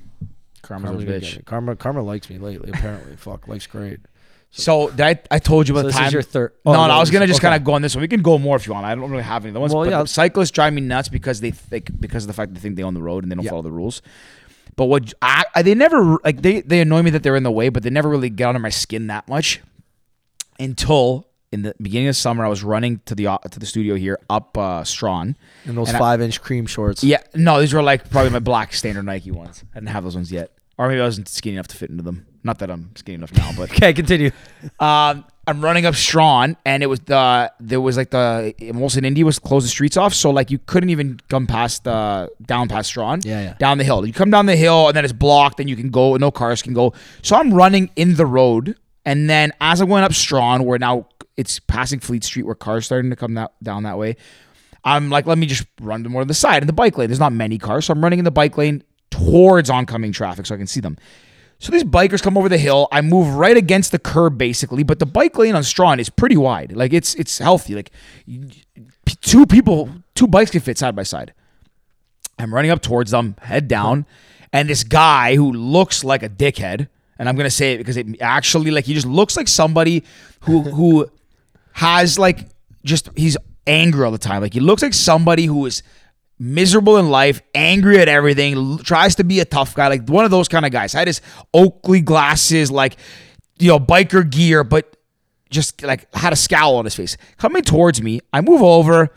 Karma's 0.64 0.90
Karma's 0.90 1.04
a 1.04 1.08
bitch. 1.08 1.46
Karma, 1.46 1.76
karma 1.76 2.02
likes 2.02 2.30
me 2.30 2.40
lately. 2.40 2.72
Apparently, 2.72 3.16
fuck, 3.18 3.48
life's 3.48 3.68
great. 3.68 4.00
So 4.58 4.88
that 4.92 5.28
I 5.30 5.40
told 5.40 5.68
you 5.68 5.76
So 5.76 5.80
about 5.82 5.88
this 5.88 5.96
the 5.96 6.00
time. 6.00 6.08
is 6.08 6.14
your 6.14 6.22
third. 6.22 6.54
no, 6.66 6.72
oh, 6.72 6.88
no, 6.88 6.94
I 6.94 7.00
was 7.00 7.12
gonna 7.12 7.28
just 7.28 7.40
okay. 7.40 7.48
kind 7.50 7.56
of 7.62 7.66
go 7.66 7.74
on 7.74 7.82
this 7.82 7.94
one. 7.94 8.02
We 8.02 8.08
can 8.08 8.22
go 8.22 8.38
more 8.38 8.56
if 8.56 8.66
you 8.66 8.74
want. 8.74 8.86
I 8.86 8.96
don't 8.96 9.12
really 9.12 9.24
have 9.24 9.44
any 9.44 9.52
other 9.52 9.60
ones. 9.60 9.74
Well, 9.74 9.84
but 9.84 9.90
yeah. 9.92 10.02
the 10.04 10.08
cyclists 10.08 10.52
drive 10.52 10.72
me 10.74 10.82
nuts 10.82 11.10
because 11.10 11.42
they 11.42 11.52
think 11.52 12.00
because 12.00 12.24
of 12.24 12.28
the 12.28 12.34
fact 12.34 12.54
that 12.54 12.60
they 12.60 12.62
think 12.62 12.78
they 12.78 12.84
own 12.84 12.94
the 12.94 13.02
road 13.02 13.24
and 13.24 13.32
they 13.32 13.36
don't 13.36 13.44
Yeah. 13.44 13.52
follow 13.52 13.64
the 13.64 13.72
rules. 13.72 14.02
But 14.78 14.86
what 14.86 15.14
I, 15.22 15.44
I 15.56 15.62
they 15.62 15.76
never 15.76 16.20
like 16.24 16.42
they 16.42 16.62
they 16.62 16.80
annoy 16.82 17.02
me 17.02 17.10
that 17.12 17.22
they're 17.24 17.36
in 17.36 17.44
the 17.44 17.52
way, 17.52 17.68
but 17.70 17.84
they 17.84 17.90
never 17.90 18.08
really 18.10 18.30
get 18.30 18.48
under 18.48 18.60
my 18.60 18.70
skin 18.70 19.08
that 19.08 19.28
much 19.28 19.62
until 20.60 21.28
in 21.52 21.62
the 21.62 21.74
beginning 21.82 22.08
of 22.10 22.16
summer 22.16 22.46
I 22.46 22.50
was 22.50 22.64
running 22.64 23.00
to 23.06 23.16
the 23.16 23.28
uh, 23.28 23.38
to 23.40 23.60
the 23.60 23.66
studio 23.66 23.96
here 23.96 24.20
up 24.30 24.58
uh, 24.58 24.84
Strachan. 24.84 25.38
in 25.66 25.76
those 25.76 25.90
and 25.90 25.98
I- 25.98 26.00
five 26.00 26.22
inch 26.22 26.42
cream 26.42 26.66
shorts. 26.66 27.04
Yeah, 27.04 27.22
no, 27.34 27.60
these 27.60 27.74
were 27.74 27.84
like 27.84 28.10
probably 28.10 28.32
my 28.32 28.40
black 28.40 28.74
standard 28.74 29.04
Nike 29.04 29.32
ones. 29.32 29.64
I 29.74 29.80
didn't 29.80 29.90
have 29.90 30.04
those 30.04 30.16
ones 30.16 30.32
yet, 30.32 30.52
or 30.78 30.88
maybe 30.88 31.02
I 31.02 31.06
wasn't 31.06 31.28
skinny 31.30 31.56
enough 31.56 31.68
to 31.68 31.78
fit 31.78 31.90
into 31.90 32.04
them. 32.04 32.26
Not 32.46 32.60
that 32.60 32.70
I'm 32.70 32.96
skinny 32.96 33.16
enough 33.16 33.34
now, 33.34 33.52
but 33.58 33.72
Okay, 33.74 33.92
continue. 33.92 34.30
um, 34.80 35.26
I'm 35.48 35.62
running 35.62 35.86
up 35.86 35.96
Strachan, 35.96 36.56
and 36.64 36.84
it 36.84 36.86
was 36.86 37.00
the 37.02 37.52
there 37.60 37.82
was 37.82 37.98
like 37.98 38.12
the 38.12 38.54
Molson 38.60 39.04
Indy 39.04 39.24
was 39.24 39.38
closed 39.40 39.66
the 39.66 39.70
streets 39.70 39.98
off, 39.98 40.14
so 40.14 40.30
like 40.30 40.50
you 40.52 40.60
couldn't 40.60 40.90
even 40.90 41.20
come 41.30 41.48
past 41.48 41.88
uh, 41.88 42.28
down 42.46 42.68
past 42.68 42.90
Strachan. 42.90 43.22
Yeah, 43.24 43.42
yeah. 43.42 43.54
Down 43.60 43.80
the 43.80 43.84
hill, 43.84 44.06
you 44.06 44.14
come 44.14 44.30
down 44.30 44.46
the 44.46 44.56
hill, 44.56 44.88
and 44.88 44.96
then 44.96 45.04
it's 45.04 45.14
blocked, 45.14 45.60
and 45.60 45.70
you 45.70 45.76
can 45.76 45.90
go. 45.90 46.16
No 46.18 46.30
cars 46.32 46.62
can 46.62 46.74
go. 46.74 46.94
So 47.24 47.36
I'm 47.36 47.54
running 47.54 47.90
in 47.96 48.16
the 48.16 48.26
road, 48.26 48.76
and 49.06 49.28
then 49.30 49.52
as 49.60 49.82
I 49.82 49.86
went 49.86 50.06
up 50.06 50.14
Strachan, 50.14 50.66
where 50.66 50.80
now 50.80 51.08
it's 51.38 51.60
passing 51.60 52.00
Fleet 52.00 52.24
Street, 52.24 52.44
where 52.44 52.56
cars 52.56 52.86
starting 52.86 53.10
to 53.10 53.16
come 53.16 53.34
that, 53.34 53.54
down 53.62 53.84
that 53.84 53.98
way. 53.98 54.16
I'm 54.84 55.10
like, 55.10 55.26
let 55.26 55.40
me 55.40 55.48
just 55.48 55.66
run 55.82 56.04
to 56.04 56.10
more 56.10 56.22
to 56.22 56.28
the 56.28 56.36
side 56.36 56.62
in 56.62 56.68
the 56.68 56.74
bike 56.74 56.96
lane. 56.98 57.10
There's 57.10 57.20
not 57.20 57.34
many 57.34 57.58
cars, 57.58 57.86
so 57.86 57.92
I'm 57.94 58.04
running 58.04 58.20
in 58.20 58.26
the 58.26 58.32
bike 58.32 58.56
lane 58.58 58.84
towards 59.10 59.70
oncoming 59.70 60.12
traffic 60.12 60.46
so 60.46 60.56
I 60.56 60.58
can 60.60 60.68
see 60.68 60.80
them. 60.80 60.98
So 61.60 61.72
these 61.72 61.84
bikers 61.84 62.22
come 62.22 62.38
over 62.38 62.50
the 62.50 62.58
hill. 62.58 62.88
I 62.92 63.02
move 63.02 63.36
right 63.36 63.56
against 63.56 63.92
the 63.92 64.00
curb 64.00 64.38
basically, 64.38 64.84
but 64.84 65.00
the 65.00 65.06
bike 65.06 65.38
lane 65.38 65.56
on 65.56 65.64
Strachan 65.64 66.00
is 66.00 66.10
pretty 66.10 66.38
wide. 66.38 66.74
Like 66.74 66.94
it's 66.94 67.16
it's 67.16 67.38
healthy. 67.40 67.76
Like 67.76 67.92
two 69.22 69.46
people, 69.46 69.90
two 70.16 70.28
bikes 70.28 70.52
can 70.52 70.62
fit 70.62 70.78
side 70.78 70.96
by 70.96 71.04
side. 71.04 71.34
I'm 72.38 72.54
running 72.54 72.72
up 72.72 72.82
towards 72.82 73.12
them, 73.12 73.36
head 73.42 73.68
down, 73.68 74.06
and 74.52 74.70
this 74.70 74.84
guy 74.84 75.36
who 75.36 75.52
looks 75.52 76.04
like 76.04 76.22
a 76.24 76.30
dickhead, 76.30 76.90
and 77.18 77.30
I'm 77.30 77.36
gonna 77.38 77.50
say 77.50 77.74
it 77.74 77.78
because 77.78 77.98
it 77.98 78.08
actually 78.20 78.72
like 78.72 78.86
he 78.86 78.94
just 78.94 79.08
looks 79.08 79.38
like 79.38 79.48
somebody 79.48 80.04
who 80.42 80.62
who 80.62 81.10
has 81.74 82.20
like 82.20 82.50
just 82.84 83.10
he's 83.16 83.38
angry 83.66 84.04
all 84.04 84.12
the 84.12 84.18
time. 84.18 84.42
Like 84.42 84.54
he 84.54 84.60
looks 84.60 84.82
like 84.82 84.94
somebody 84.94 85.46
who 85.46 85.66
is 85.66 85.82
miserable 86.38 86.98
in 86.98 87.10
life, 87.10 87.42
angry 87.54 88.00
at 88.00 88.08
everything, 88.08 88.78
tries 88.80 89.16
to 89.16 89.24
be 89.24 89.40
a 89.40 89.46
tough 89.46 89.76
guy, 89.76 89.88
like 89.88 90.08
one 90.10 90.26
of 90.26 90.32
those 90.32 90.48
kind 90.48 90.66
of 90.66 90.72
guys. 90.72 90.94
Had 90.94 91.08
his 91.08 91.22
Oakley 91.54 92.02
glasses, 92.02 92.72
like 92.72 92.98
you 93.58 93.70
know, 93.70 93.80
biker 93.80 94.30
gear, 94.30 94.64
but 94.64 94.98
just 95.50 95.84
like 95.84 96.14
had 96.14 96.34
a 96.34 96.36
scowl 96.36 96.76
on 96.76 96.86
his 96.86 96.96
face. 96.96 97.18
Coming 97.38 97.62
towards 97.64 98.02
me, 98.02 98.20
I 98.34 98.42
move 98.42 98.62
over 98.62 99.14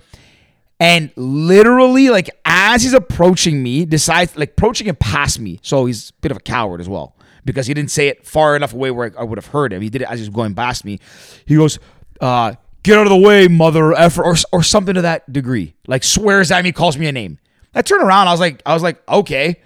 and 0.81 1.11
literally 1.17 2.09
like 2.09 2.31
as 2.45 2.83
he's 2.83 2.93
approaching 2.93 3.63
me, 3.63 3.85
decides 3.85 4.37
like 4.37 4.51
approaching 4.51 4.87
him 4.87 4.97
past 4.97 5.41
me. 5.41 5.59
So 5.63 5.87
he's 5.87 6.11
a 6.11 6.13
bit 6.21 6.31
of 6.31 6.37
a 6.37 6.41
coward 6.41 6.81
as 6.81 6.89
well. 6.89 7.17
because 7.45 7.67
he 7.67 7.73
didn't 7.75 7.91
say 7.91 8.09
it 8.09 8.27
far 8.27 8.57
enough 8.57 8.75
away 8.75 8.91
where 8.91 9.13
I, 9.19 9.25
would 9.25 9.39
have 9.39 9.47
heard 9.47 9.73
him. 9.73 9.81
He 9.81 9.89
did 9.89 10.03
it 10.03 10.09
as 10.09 10.19
he 10.19 10.23
was 10.23 10.29
going 10.29 10.55
past 10.55 10.85
me. 10.85 10.99
He 11.47 11.57
goes, 11.57 11.79
uh, 12.21 12.55
"Get 12.89 12.99
out 12.99 13.07
of 13.07 13.11
the 13.11 13.17
way, 13.17 13.49
mother 13.49 13.93
effer," 13.93 14.25
or 14.25 14.35
or 14.51 14.63
something 14.63 14.95
to 14.95 15.03
that 15.03 15.31
degree. 15.31 15.75
Like 15.87 16.03
swears 16.03 16.51
at 16.51 16.65
me, 16.65 16.73
calls 16.73 16.97
me 16.97 17.07
a 17.07 17.13
name. 17.13 17.39
I 17.75 17.83
turn 17.83 18.01
around. 18.01 18.29
I 18.29 18.31
was 18.31 18.41
like, 18.41 18.63
I 18.65 18.73
was 18.73 18.83
like, 18.83 19.07
okay, 19.07 19.61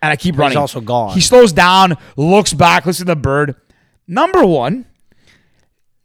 and 0.00 0.12
I 0.12 0.14
keep 0.14 0.38
running. 0.38 0.52
He's 0.52 0.60
also 0.60 0.80
gone. 0.80 1.14
He 1.14 1.20
slows 1.20 1.52
down, 1.52 1.96
looks 2.16 2.54
back, 2.54 2.86
listens 2.86 3.06
to 3.08 3.14
the 3.14 3.16
bird. 3.16 3.56
Number 4.06 4.46
one, 4.46 4.86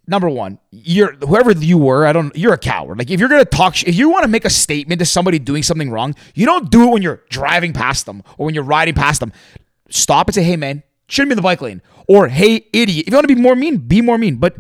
number 0.08 0.28
one, 0.28 0.58
you're 0.72 1.14
whoever 1.18 1.52
you 1.52 1.78
were. 1.78 2.08
I 2.08 2.14
don't. 2.14 2.36
You're 2.36 2.54
a 2.54 2.58
coward. 2.58 2.98
Like 2.98 3.12
if 3.12 3.20
you're 3.20 3.30
gonna 3.30 3.46
talk, 3.46 3.76
sh- 3.76 3.84
if 3.86 3.96
you 3.96 4.10
want 4.10 4.24
to 4.24 4.28
make 4.28 4.44
a 4.44 4.50
statement 4.50 4.98
to 5.00 5.06
somebody 5.06 5.38
doing 5.38 5.62
something 5.62 5.92
wrong, 5.92 6.16
you 6.34 6.48
don't 6.48 6.72
do 6.72 6.88
it 6.88 6.92
when 6.92 7.04
you're 7.04 7.22
driving 7.30 7.74
past 7.74 8.08
them 8.08 8.24
or 8.40 8.48
when 8.48 8.56
you're 8.56 8.64
riding 8.64 8.96
past 8.96 9.20
them. 9.20 9.32
Stop 9.92 10.28
and 10.28 10.34
say, 10.34 10.42
"Hey, 10.42 10.56
man, 10.56 10.82
shouldn't 11.08 11.30
be 11.30 11.34
in 11.34 11.38
the 11.38 11.44
bike 11.44 11.62
lane," 11.62 11.84
or 12.08 12.28
"Hey, 12.28 12.66
idiot." 12.74 13.06
If 13.06 13.12
you 13.12 13.16
want 13.18 13.28
to 13.28 13.36
be 13.36 13.40
more 13.40 13.56
mean, 13.56 13.78
be 13.78 14.02
more 14.02 14.18
mean. 14.18 14.38
But 14.38 14.56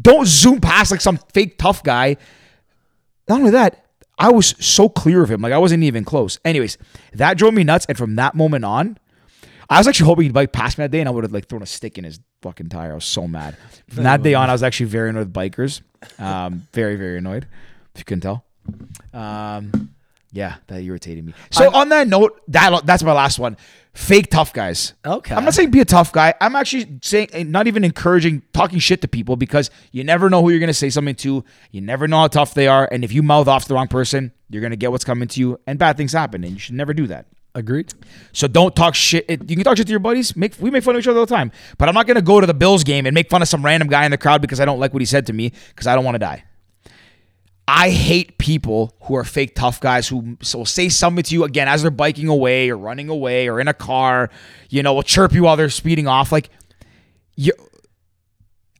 don't 0.00 0.26
zoom 0.26 0.60
past 0.60 0.90
like 0.90 1.00
some 1.00 1.18
fake 1.32 1.58
tough 1.58 1.82
guy. 1.82 2.16
Not 3.28 3.40
only 3.40 3.50
that, 3.52 3.84
I 4.18 4.30
was 4.30 4.54
so 4.64 4.88
clear 4.88 5.22
of 5.22 5.30
him. 5.30 5.40
Like 5.40 5.52
I 5.52 5.58
wasn't 5.58 5.84
even 5.84 6.04
close. 6.04 6.38
Anyways, 6.44 6.78
that 7.14 7.36
drove 7.38 7.54
me 7.54 7.64
nuts. 7.64 7.86
And 7.88 7.96
from 7.98 8.16
that 8.16 8.34
moment 8.34 8.64
on, 8.64 8.98
I 9.68 9.78
was 9.78 9.88
actually 9.88 10.06
hoping 10.06 10.24
he'd 10.24 10.34
bike 10.34 10.52
past 10.52 10.78
me 10.78 10.84
that 10.84 10.90
day 10.90 11.00
and 11.00 11.08
I 11.08 11.12
would 11.12 11.24
have 11.24 11.32
like 11.32 11.48
thrown 11.48 11.62
a 11.62 11.66
stick 11.66 11.98
in 11.98 12.04
his 12.04 12.20
fucking 12.42 12.68
tire. 12.68 12.92
I 12.92 12.94
was 12.94 13.04
so 13.04 13.26
mad. 13.26 13.56
From 13.88 14.04
that 14.04 14.22
day 14.22 14.34
on, 14.34 14.50
I 14.50 14.52
was 14.52 14.62
actually 14.62 14.86
very 14.86 15.10
annoyed 15.10 15.26
with 15.26 15.32
bikers. 15.32 15.80
Um, 16.18 16.66
very, 16.72 16.96
very 16.96 17.18
annoyed, 17.18 17.46
if 17.94 18.00
you 18.00 18.04
can 18.04 18.20
tell. 18.20 18.44
Um, 19.14 19.94
yeah, 20.32 20.56
that 20.66 20.82
irritated 20.82 21.24
me. 21.24 21.34
So 21.50 21.72
on 21.74 21.90
that 21.90 22.08
note, 22.08 22.40
that 22.48 22.86
that's 22.86 23.02
my 23.02 23.12
last 23.12 23.38
one. 23.38 23.58
Fake 23.92 24.30
tough 24.30 24.54
guys. 24.54 24.94
Okay. 25.04 25.34
I'm 25.34 25.44
not 25.44 25.52
saying 25.52 25.70
be 25.70 25.80
a 25.80 25.84
tough 25.84 26.10
guy. 26.12 26.32
I'm 26.40 26.56
actually 26.56 26.98
saying 27.02 27.28
eh, 27.34 27.42
not 27.42 27.66
even 27.66 27.84
encouraging 27.84 28.42
talking 28.54 28.78
shit 28.78 29.02
to 29.02 29.08
people 29.08 29.36
because 29.36 29.70
you 29.90 30.02
never 30.02 30.30
know 30.30 30.40
who 30.40 30.48
you're 30.48 30.60
gonna 30.60 30.72
say 30.72 30.88
something 30.88 31.14
to. 31.16 31.44
You 31.70 31.80
never 31.82 32.08
know 32.08 32.20
how 32.20 32.28
tough 32.28 32.54
they 32.54 32.66
are, 32.66 32.88
and 32.90 33.04
if 33.04 33.12
you 33.12 33.22
mouth 33.22 33.46
off 33.46 33.64
to 33.64 33.68
the 33.68 33.74
wrong 33.74 33.88
person, 33.88 34.32
you're 34.48 34.62
gonna 34.62 34.76
get 34.76 34.90
what's 34.90 35.04
coming 35.04 35.28
to 35.28 35.40
you, 35.40 35.60
and 35.66 35.78
bad 35.78 35.98
things 35.98 36.14
happen, 36.14 36.42
and 36.44 36.54
you 36.54 36.58
should 36.58 36.74
never 36.74 36.94
do 36.94 37.06
that. 37.08 37.26
Agreed. 37.54 37.92
So 38.32 38.48
don't 38.48 38.74
talk 38.74 38.94
shit. 38.94 39.28
You 39.28 39.36
can 39.56 39.62
talk 39.62 39.76
shit 39.76 39.86
to 39.86 39.90
your 39.90 40.00
buddies. 40.00 40.34
Make 40.34 40.54
we 40.58 40.70
make 40.70 40.82
fun 40.82 40.96
of 40.96 41.00
each 41.00 41.08
other 41.08 41.20
all 41.20 41.26
the 41.26 41.34
time. 41.34 41.52
But 41.76 41.90
I'm 41.90 41.94
not 41.94 42.06
gonna 42.06 42.22
go 42.22 42.40
to 42.40 42.46
the 42.46 42.54
Bills 42.54 42.84
game 42.84 43.04
and 43.04 43.12
make 43.12 43.28
fun 43.28 43.42
of 43.42 43.48
some 43.48 43.62
random 43.62 43.88
guy 43.88 44.06
in 44.06 44.10
the 44.10 44.16
crowd 44.16 44.40
because 44.40 44.58
I 44.60 44.64
don't 44.64 44.80
like 44.80 44.94
what 44.94 45.02
he 45.02 45.06
said 45.06 45.26
to 45.26 45.34
me 45.34 45.52
because 45.68 45.86
I 45.86 45.94
don't 45.94 46.04
want 46.06 46.14
to 46.14 46.20
die. 46.20 46.44
I 47.68 47.90
hate 47.90 48.38
people 48.38 48.94
who 49.02 49.14
are 49.16 49.24
fake 49.24 49.54
tough 49.54 49.80
guys 49.80 50.08
who 50.08 50.36
will 50.52 50.66
say 50.66 50.88
something 50.88 51.22
to 51.24 51.34
you 51.34 51.44
again 51.44 51.68
as 51.68 51.82
they're 51.82 51.90
biking 51.90 52.28
away 52.28 52.68
or 52.70 52.76
running 52.76 53.08
away 53.08 53.48
or 53.48 53.60
in 53.60 53.68
a 53.68 53.74
car. 53.74 54.30
You 54.68 54.82
know, 54.82 54.94
will 54.94 55.02
chirp 55.02 55.32
you 55.32 55.44
while 55.44 55.56
they're 55.56 55.70
speeding 55.70 56.06
off. 56.08 56.32
Like 56.32 56.50
you. 57.36 57.52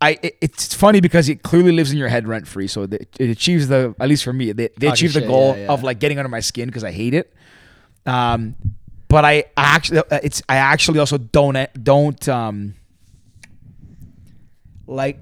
I, 0.01 0.19
it- 0.21 0.37
it's 0.41 0.75
funny 0.75 1.01
because 1.01 1.29
it 1.29 1.45
clearly 1.45 1.71
lives 1.71 1.93
in 1.93 1.97
your 1.99 2.09
head 2.09 2.27
rent 2.27 2.49
free, 2.49 2.67
so 2.67 2.83
it, 2.83 3.09
it 3.21 3.31
achieves 3.31 3.69
the 3.69 3.95
at 4.01 4.09
least 4.09 4.25
for 4.25 4.33
me 4.33 4.51
they, 4.51 4.69
they 4.77 4.89
achieve 4.89 5.13
the 5.13 5.21
shit, 5.21 5.29
goal 5.29 5.55
yeah, 5.55 5.63
yeah. 5.67 5.73
of 5.73 5.85
like 5.85 6.01
getting 6.01 6.19
under 6.19 6.29
my 6.29 6.41
skin 6.41 6.67
because 6.69 6.83
I 6.83 6.91
hate 6.91 7.15
it. 7.15 7.33
Um, 8.05 8.57
but 9.07 9.25
I, 9.25 9.45
I 9.57 9.63
actually 9.77 9.99
uh, 9.99 10.19
it's 10.25 10.43
I 10.49 10.57
actually 10.57 10.99
also 10.99 11.19
don't 11.19 11.57
don't 11.85 12.29
um 12.29 12.75
like 14.89 15.21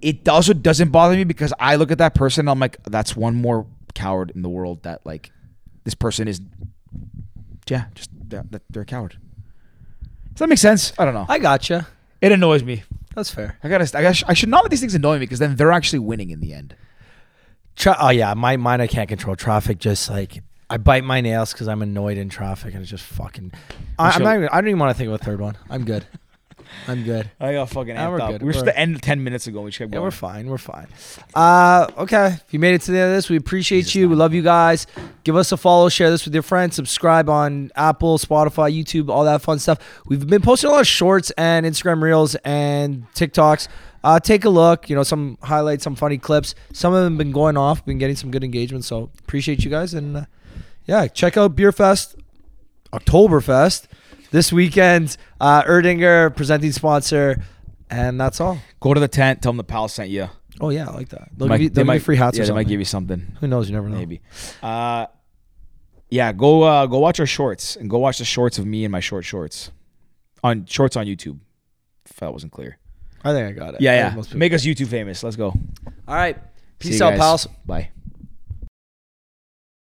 it 0.00 0.28
also 0.28 0.52
doesn't 0.52 0.90
bother 0.90 1.16
me 1.16 1.24
because 1.24 1.52
I 1.58 1.76
look 1.76 1.90
at 1.90 1.98
that 1.98 2.14
person 2.14 2.42
and 2.42 2.50
I'm 2.50 2.60
like 2.60 2.82
that's 2.84 3.16
one 3.16 3.34
more 3.34 3.66
coward 3.94 4.32
in 4.34 4.42
the 4.42 4.48
world 4.48 4.82
that 4.84 5.04
like 5.04 5.32
this 5.84 5.94
person 5.94 6.28
is 6.28 6.40
yeah 7.68 7.86
just 7.94 8.10
that, 8.28 8.50
that 8.52 8.62
they're 8.70 8.82
a 8.82 8.86
coward. 8.86 9.18
Does 10.32 10.40
that 10.40 10.48
make 10.48 10.58
sense? 10.58 10.92
I 10.98 11.04
don't 11.04 11.14
know. 11.14 11.26
I 11.28 11.38
gotcha. 11.38 11.88
it 12.20 12.32
annoys 12.32 12.62
me. 12.62 12.84
That's 13.14 13.30
fair. 13.30 13.58
I 13.64 13.68
gotta 13.68 13.98
I, 13.98 14.02
gotta, 14.02 14.24
I 14.28 14.34
should 14.34 14.48
not 14.48 14.62
let 14.62 14.70
these 14.70 14.80
things 14.80 14.94
annoy 14.94 15.14
me 15.14 15.20
because 15.20 15.40
then 15.40 15.56
they're 15.56 15.72
actually 15.72 15.98
winning 16.00 16.30
in 16.30 16.40
the 16.40 16.52
end. 16.52 16.76
Tra- 17.74 17.96
oh 17.98 18.10
yeah, 18.10 18.34
my 18.34 18.56
mine 18.56 18.80
I 18.80 18.86
can't 18.86 19.08
control. 19.08 19.34
Traffic 19.36 19.78
just 19.78 20.08
like 20.10 20.42
I 20.70 20.76
bite 20.76 21.04
my 21.04 21.20
nails 21.20 21.52
because 21.52 21.66
I'm 21.66 21.82
annoyed 21.82 22.18
in 22.18 22.28
traffic 22.28 22.74
and 22.74 22.82
it's 22.82 22.90
just 22.90 23.04
fucking. 23.04 23.52
I, 23.98 24.10
I'm 24.10 24.22
not. 24.22 24.36
Even, 24.36 24.48
I 24.50 24.60
don't 24.60 24.68
even 24.68 24.78
want 24.78 24.90
to 24.90 24.98
think 24.98 25.08
of 25.08 25.14
a 25.14 25.24
third 25.24 25.40
one. 25.40 25.56
I'm 25.70 25.84
good. 25.84 26.06
I'm 26.86 27.04
good. 27.04 27.30
I 27.40 27.52
got 27.52 27.70
fucking 27.70 27.94
amped 27.96 28.10
we're 28.10 28.20
up. 28.20 28.30
good. 28.30 28.42
We 28.42 28.46
were 28.48 28.52
We're- 28.52 28.64
to 28.66 28.78
end 28.78 29.02
ten 29.02 29.22
minutes 29.24 29.46
ago. 29.46 29.62
We 29.62 29.70
just 29.70 29.78
kept 29.78 29.92
Yeah, 29.94 30.00
we're 30.00 30.10
fine. 30.10 30.48
We're 30.48 30.58
fine. 30.58 30.86
Uh, 31.34 31.86
okay. 31.98 32.26
If 32.46 32.52
you 32.52 32.58
made 32.58 32.74
it 32.74 32.82
to 32.82 32.92
the 32.92 32.98
end 32.98 33.10
of 33.10 33.16
this, 33.16 33.28
we 33.30 33.36
appreciate 33.36 33.94
you. 33.94 34.08
We 34.08 34.14
love 34.16 34.34
you 34.34 34.42
guys. 34.42 34.86
Give 35.24 35.36
us 35.36 35.52
a 35.52 35.56
follow. 35.56 35.88
Share 35.88 36.10
this 36.10 36.24
with 36.24 36.34
your 36.34 36.42
friends. 36.42 36.76
Subscribe 36.76 37.28
on 37.28 37.70
Apple, 37.76 38.18
Spotify, 38.18 38.72
YouTube, 38.76 39.08
all 39.10 39.24
that 39.24 39.42
fun 39.42 39.58
stuff. 39.58 39.78
We've 40.06 40.26
been 40.26 40.42
posting 40.42 40.70
a 40.70 40.72
lot 40.72 40.80
of 40.80 40.86
shorts 40.86 41.30
and 41.32 41.64
Instagram 41.66 42.02
reels 42.02 42.34
and 42.44 43.06
TikToks. 43.14 43.68
Uh, 44.04 44.20
take 44.20 44.44
a 44.44 44.48
look. 44.50 44.88
You 44.88 44.96
know, 44.96 45.02
some 45.02 45.38
highlights, 45.42 45.84
some 45.84 45.96
funny 45.96 46.18
clips. 46.18 46.54
Some 46.72 46.94
of 46.94 47.02
them 47.02 47.14
have 47.14 47.18
been 47.18 47.32
going 47.32 47.56
off. 47.56 47.84
Been 47.84 47.98
getting 47.98 48.16
some 48.16 48.30
good 48.30 48.44
engagement. 48.44 48.84
So 48.84 49.10
appreciate 49.18 49.64
you 49.64 49.70
guys. 49.70 49.92
And 49.92 50.16
uh, 50.16 50.24
yeah, 50.86 51.06
check 51.08 51.36
out 51.36 51.56
Beer 51.56 51.72
Fest, 51.72 52.14
Oktoberfest 52.92 53.86
this 54.30 54.52
weekend. 54.52 55.16
Uh, 55.40 55.62
Erdinger 55.64 56.34
presenting 56.34 56.72
sponsor, 56.72 57.42
and 57.90 58.20
that's 58.20 58.40
all. 58.40 58.58
Go 58.80 58.94
to 58.94 59.00
the 59.00 59.08
tent. 59.08 59.42
Tell 59.42 59.50
them 59.52 59.56
the 59.58 59.64
pal 59.64 59.88
sent 59.88 60.10
you. 60.10 60.28
Oh 60.60 60.70
yeah, 60.70 60.88
I 60.88 60.92
like 60.92 61.10
that. 61.10 61.28
They'll 61.36 61.46
Might- 61.48 61.58
give 61.58 61.62
you, 61.62 61.68
they 61.70 61.74
they'll 61.74 61.82
give 61.82 61.86
might 61.86 61.94
you 61.94 62.00
free 62.00 62.16
hats 62.16 62.36
Yeah, 62.36 62.42
or 62.42 62.44
they 62.44 62.48
something. 62.48 62.56
might 62.66 62.68
give 62.68 62.80
you 62.80 62.84
something. 62.84 63.36
Who 63.40 63.46
knows? 63.46 63.68
You 63.68 63.76
never 63.76 63.88
know. 63.88 63.96
Maybe. 63.96 64.20
Uh, 64.62 65.06
yeah, 66.10 66.32
go 66.32 66.62
uh, 66.62 66.86
go 66.86 66.98
watch 66.98 67.20
our 67.20 67.26
shorts 67.26 67.76
and 67.76 67.88
go 67.88 67.98
watch 67.98 68.18
the 68.18 68.24
shorts 68.24 68.58
of 68.58 68.66
me 68.66 68.84
and 68.84 68.90
my 68.92 69.00
short 69.00 69.24
shorts 69.24 69.70
on 70.42 70.64
shorts 70.66 70.96
on 70.96 71.06
YouTube. 71.06 71.38
If 72.06 72.16
that 72.16 72.32
wasn't 72.32 72.52
clear. 72.52 72.78
I 73.22 73.32
think 73.32 73.48
I 73.48 73.52
got 73.52 73.74
it. 73.74 73.80
Yeah, 73.82 73.94
yeah. 73.94 74.04
think 74.06 74.16
most 74.16 74.26
people- 74.28 74.38
Make 74.38 74.52
us 74.54 74.64
YouTube 74.64 74.88
famous. 74.88 75.22
Let's 75.22 75.36
go. 75.36 75.48
All 76.08 76.14
right. 76.14 76.38
Peace 76.78 77.00
out, 77.02 77.10
guys. 77.10 77.18
pals. 77.18 77.48
Bye. 77.66 77.90